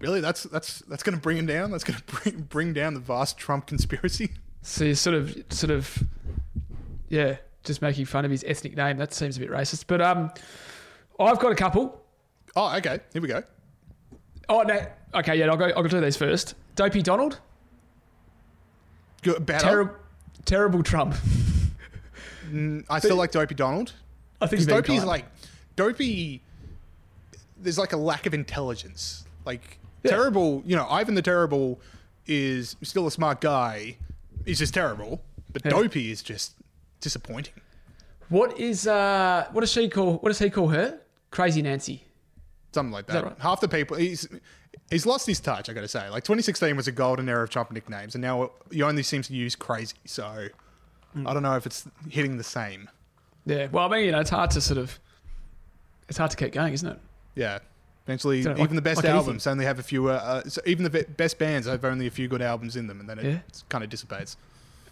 really, 0.00 0.20
that's 0.20 0.44
that's 0.44 0.78
that's 0.80 1.02
going 1.02 1.14
to 1.16 1.20
bring 1.20 1.36
him 1.36 1.46
down. 1.46 1.70
That's 1.70 1.84
going 1.84 1.98
to 2.06 2.14
bring 2.16 2.40
bring 2.42 2.72
down 2.72 2.94
the 2.94 3.00
vast 3.00 3.36
Trump 3.36 3.66
conspiracy. 3.66 4.30
So 4.62 4.84
you're 4.84 4.94
sort 4.96 5.14
of, 5.16 5.36
sort 5.50 5.70
of, 5.70 6.02
yeah, 7.08 7.36
just 7.62 7.80
making 7.82 8.06
fun 8.06 8.24
of 8.24 8.30
his 8.30 8.42
ethnic 8.46 8.76
name. 8.76 8.96
That 8.96 9.12
seems 9.12 9.36
a 9.36 9.40
bit 9.40 9.50
racist. 9.50 9.84
But 9.86 10.00
um, 10.00 10.30
I've 11.20 11.38
got 11.38 11.52
a 11.52 11.56
couple. 11.56 12.02
Oh, 12.56 12.74
okay, 12.78 13.00
here 13.12 13.20
we 13.22 13.28
go. 13.28 13.42
Oh 14.48 14.62
no, 14.62 14.80
okay, 15.14 15.36
yeah, 15.36 15.46
I'll 15.46 15.56
go. 15.58 15.66
I'll 15.66 15.82
go 15.82 15.88
do 15.88 16.00
these 16.00 16.16
first. 16.16 16.54
Dopey 16.74 17.02
Donald, 17.02 17.38
Good, 19.22 19.46
terrible, 19.46 19.94
terrible 20.46 20.82
Trump. 20.82 21.14
I 22.88 22.98
still 22.98 23.16
like 23.16 23.32
Dopey 23.32 23.54
Donald. 23.54 23.92
I 24.40 24.46
think 24.46 24.50
Because 24.50 24.64
he's 24.64 24.66
being 24.66 24.82
Dopey's 24.82 25.04
like 25.04 25.24
Dopey. 25.76 26.42
There's 27.60 27.78
like 27.78 27.92
a 27.92 27.96
lack 27.96 28.26
of 28.26 28.34
intelligence. 28.34 29.24
Like 29.44 29.78
Yeah. 30.02 30.12
terrible, 30.12 30.62
you 30.64 30.76
know, 30.76 30.86
Ivan 30.88 31.14
the 31.14 31.22
Terrible 31.22 31.80
is 32.26 32.76
still 32.82 33.06
a 33.06 33.10
smart 33.10 33.40
guy. 33.40 33.96
He's 34.44 34.58
just 34.58 34.74
terrible, 34.74 35.22
but 35.52 35.64
Yeah. 35.64 35.70
Dopey 35.72 36.10
is 36.10 36.22
just 36.22 36.54
disappointing. 37.00 37.54
What 38.28 38.58
is 38.58 38.86
uh? 38.86 39.46
What 39.52 39.62
does 39.62 39.72
she 39.72 39.88
call? 39.88 40.18
What 40.18 40.28
does 40.28 40.38
he 40.38 40.50
call 40.50 40.68
her? 40.68 41.00
Crazy 41.30 41.62
Nancy. 41.62 42.04
Something 42.72 42.92
like 42.92 43.06
that. 43.06 43.12
that 43.14 43.24
right? 43.24 43.38
Half 43.38 43.60
the 43.60 43.68
people 43.68 43.96
he's 43.96 44.28
he's 44.90 45.06
lost 45.06 45.26
his 45.26 45.40
touch. 45.40 45.68
I 45.68 45.72
got 45.72 45.80
to 45.80 45.88
say, 45.88 46.08
like 46.10 46.24
2016 46.24 46.76
was 46.76 46.86
a 46.86 46.92
golden 46.92 47.28
era 47.28 47.42
of 47.42 47.50
Trump 47.50 47.72
nicknames, 47.72 48.14
and 48.14 48.22
now 48.22 48.50
he 48.70 48.82
only 48.82 49.02
seems 49.02 49.28
to 49.28 49.34
use 49.34 49.56
crazy. 49.56 49.96
So. 50.04 50.48
I 51.26 51.32
don't 51.34 51.42
know 51.42 51.56
if 51.56 51.66
it's 51.66 51.86
hitting 52.08 52.36
the 52.36 52.44
same. 52.44 52.88
Yeah. 53.46 53.68
Well, 53.72 53.86
I 53.86 53.96
mean, 53.96 54.04
you 54.06 54.12
know, 54.12 54.20
it's 54.20 54.30
hard 54.30 54.50
to 54.52 54.60
sort 54.60 54.78
of. 54.78 54.98
It's 56.08 56.18
hard 56.18 56.30
to 56.30 56.36
keep 56.36 56.52
going, 56.52 56.72
isn't 56.72 56.88
it? 56.88 56.98
Yeah. 57.34 57.58
Eventually, 58.06 58.42
So, 58.42 58.52
like- 58.52 58.60
even 58.60 58.76
the 58.76 58.82
best 58.82 58.96
like 58.98 59.04
anything. 59.06 59.18
albums 59.18 59.46
only 59.46 59.64
have 59.66 59.78
a 59.78 59.82
few. 59.82 60.08
Uh, 60.08 60.12
uh, 60.44 60.48
so 60.48 60.60
even 60.66 60.84
the 60.84 60.90
be- 60.90 61.02
best 61.16 61.38
bands 61.38 61.66
have 61.66 61.84
only 61.84 62.06
a 62.06 62.10
few 62.10 62.26
good 62.28 62.40
albums 62.42 62.76
in 62.76 62.86
them, 62.86 63.00
and 63.00 63.08
then 63.08 63.18
it 63.18 63.24
Yeah. 63.26 63.38
kind 63.68 63.84
of 63.84 63.90
dissipates. 63.90 64.36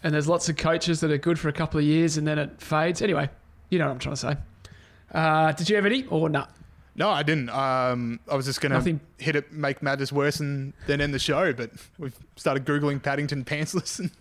And 0.03 0.13
there's 0.13 0.27
lots 0.27 0.47
of 0.49 0.57
coaches 0.57 0.99
that 0.99 1.09
are 1.11 1.17
good 1.17 1.39
for 1.39 1.49
a 1.49 1.53
couple 1.53 1.79
of 1.79 1.83
years 1.85 2.17
and 2.17 2.27
then 2.27 2.37
it 2.37 2.61
fades. 2.61 3.01
Anyway, 3.01 3.29
you 3.71 3.79
know 3.79 3.85
what 3.87 3.93
I'm 3.93 3.99
trying 3.99 4.15
to 4.15 4.21
say. 4.21 4.37
Uh, 5.11 5.51
did 5.53 5.67
you 5.69 5.75
have 5.75 5.85
any 5.87 6.05
or 6.05 6.29
not? 6.29 6.51
No, 6.95 7.09
I 7.09 7.23
didn't. 7.23 7.49
Um, 7.49 8.19
I 8.29 8.35
was 8.35 8.45
just 8.45 8.61
gonna 8.61 8.75
Nothing. 8.75 8.99
hit 9.17 9.35
it, 9.35 9.51
make 9.51 9.81
matters 9.81 10.11
worse, 10.13 10.39
and 10.39 10.73
then 10.85 11.01
end 11.01 11.13
the 11.13 11.19
show. 11.19 11.53
But 11.53 11.71
we've 11.97 12.15
started 12.35 12.65
googling 12.65 13.01
Paddington 13.01 13.43
pantsless 13.45 13.97
and 13.99 14.11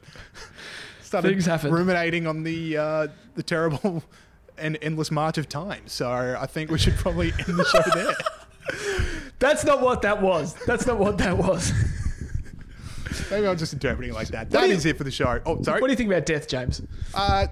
started 1.07 1.43
Things 1.43 1.65
ruminating 1.65 2.27
on 2.27 2.43
the 2.43 2.77
uh, 2.77 3.09
the 3.35 3.43
terrible 3.43 4.03
and 4.59 4.79
endless 4.83 5.11
march 5.11 5.39
of 5.39 5.49
time. 5.49 5.83
So 5.87 6.11
I 6.39 6.47
think 6.47 6.71
we 6.71 6.79
should 6.79 6.97
probably 6.97 7.33
end 7.33 7.59
the 7.59 7.65
show 7.65 7.83
there. 7.95 8.15
That's 9.39 9.65
not 9.65 9.81
what 9.81 10.03
that 10.03 10.21
was. 10.21 10.55
That's 10.67 10.87
not 10.87 10.99
what 10.99 11.19
that 11.19 11.37
was. 11.37 11.73
Maybe 13.31 13.47
I'm 13.47 13.57
just 13.57 13.73
interpreting 13.73 14.11
it 14.11 14.15
like 14.15 14.29
that. 14.29 14.51
That 14.51 14.69
you- 14.69 14.75
is 14.75 14.85
it 14.87 14.97
for 14.99 15.05
the 15.05 15.11
show. 15.11 15.41
Oh, 15.47 15.63
sorry. 15.63 15.81
What 15.81 15.89
do 15.89 15.93
you 15.93 15.97
think 15.97 16.11
about 16.11 16.27
death, 16.27 16.49
James? 16.49 16.83
Uh, 17.15 17.47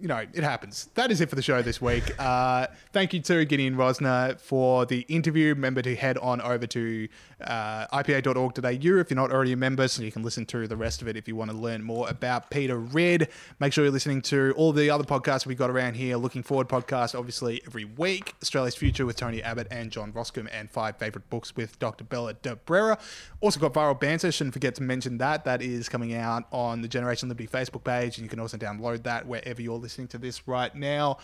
you 0.00 0.08
know, 0.08 0.18
it 0.32 0.42
happens. 0.42 0.88
That 0.94 1.10
is 1.10 1.20
it 1.20 1.28
for 1.28 1.36
the 1.36 1.42
show 1.42 1.60
this 1.60 1.80
week. 1.80 2.14
Uh, 2.18 2.68
thank 2.92 3.12
you 3.12 3.20
to 3.20 3.44
Gideon 3.44 3.76
Rozner 3.76 4.40
for 4.40 4.86
the 4.86 5.00
interview. 5.02 5.48
Remember 5.48 5.82
to 5.82 5.94
head 5.94 6.16
on 6.18 6.40
over 6.40 6.66
to 6.68 7.08
uh, 7.42 7.86
ipa.org.au 7.88 8.70
if 8.70 8.82
you're 8.82 9.14
not 9.14 9.30
already 9.30 9.52
a 9.52 9.56
member, 9.56 9.86
so 9.88 10.02
you 10.02 10.10
can 10.10 10.22
listen 10.22 10.46
to 10.46 10.66
the 10.66 10.76
rest 10.76 11.02
of 11.02 11.08
it 11.08 11.16
if 11.16 11.28
you 11.28 11.36
want 11.36 11.50
to 11.50 11.56
learn 11.56 11.82
more 11.82 12.08
about 12.08 12.50
Peter 12.50 12.78
Ridd. 12.78 13.28
Make 13.58 13.74
sure 13.74 13.84
you're 13.84 13.92
listening 13.92 14.22
to 14.22 14.54
all 14.56 14.72
the 14.72 14.88
other 14.88 15.04
podcasts 15.04 15.44
we've 15.44 15.58
got 15.58 15.70
around 15.70 15.94
here. 15.94 16.16
Looking 16.16 16.42
Forward 16.42 16.68
podcast, 16.68 17.18
obviously, 17.18 17.60
every 17.66 17.84
week. 17.84 18.34
Australia's 18.42 18.74
Future 18.74 19.04
with 19.04 19.16
Tony 19.16 19.42
Abbott 19.42 19.68
and 19.70 19.90
John 19.90 20.12
Roskam, 20.12 20.48
and 20.50 20.70
Five 20.70 20.96
Favourite 20.96 21.28
Books 21.28 21.54
with 21.54 21.78
Dr. 21.78 22.04
Bella 22.04 22.34
d'Abrera. 22.34 22.98
Also 23.40 23.60
got 23.60 23.74
Viral 23.74 23.98
Banter. 23.98 24.32
Shouldn't 24.32 24.54
forget 24.54 24.74
to 24.76 24.82
mention 24.82 25.18
that. 25.18 25.44
That 25.44 25.60
is 25.60 25.90
coming 25.90 26.14
out 26.14 26.44
on 26.52 26.80
the 26.80 26.88
Generation 26.88 27.28
Liberty 27.28 27.48
Facebook 27.48 27.84
page, 27.84 28.16
and 28.16 28.24
you 28.24 28.30
can 28.30 28.40
also 28.40 28.56
download 28.56 29.02
that 29.02 29.26
wherever 29.26 29.60
you're 29.60 29.76
listening 29.76 29.89
to 29.98 30.18
this 30.18 30.46
right 30.46 30.74
now. 30.74 31.18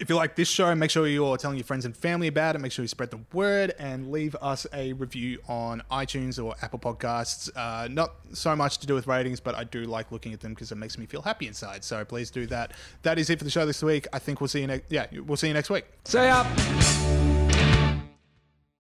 If 0.00 0.08
you 0.08 0.16
like 0.16 0.34
this 0.34 0.48
show, 0.48 0.74
make 0.74 0.90
sure 0.90 1.06
you're 1.06 1.36
telling 1.36 1.56
your 1.56 1.64
friends 1.64 1.84
and 1.84 1.96
family 1.96 2.26
about 2.26 2.56
it. 2.56 2.58
Make 2.58 2.72
sure 2.72 2.82
you 2.82 2.88
spread 2.88 3.12
the 3.12 3.20
word 3.32 3.74
and 3.78 4.10
leave 4.10 4.34
us 4.42 4.66
a 4.72 4.92
review 4.94 5.38
on 5.46 5.84
iTunes 5.90 6.44
or 6.44 6.56
Apple 6.62 6.80
Podcasts. 6.80 7.48
Uh, 7.54 7.86
not 7.86 8.14
so 8.32 8.56
much 8.56 8.78
to 8.78 8.88
do 8.88 8.94
with 8.94 9.06
ratings, 9.06 9.38
but 9.38 9.54
I 9.54 9.62
do 9.62 9.84
like 9.84 10.10
looking 10.10 10.32
at 10.32 10.40
them 10.40 10.52
because 10.52 10.72
it 10.72 10.76
makes 10.76 10.98
me 10.98 11.06
feel 11.06 11.22
happy 11.22 11.46
inside. 11.46 11.84
So 11.84 12.04
please 12.04 12.30
do 12.30 12.46
that. 12.46 12.72
That 13.02 13.20
is 13.20 13.30
it 13.30 13.38
for 13.38 13.44
the 13.44 13.50
show 13.50 13.66
this 13.66 13.84
week. 13.84 14.08
I 14.12 14.18
think 14.18 14.40
we'll 14.40 14.48
see 14.48 14.62
you 14.62 14.66
next. 14.66 14.90
Yeah, 14.90 15.06
we'll 15.26 15.36
see 15.36 15.46
you 15.48 15.54
next 15.54 15.70
week. 15.70 15.84
Say 16.04 16.28
up. 16.28 17.43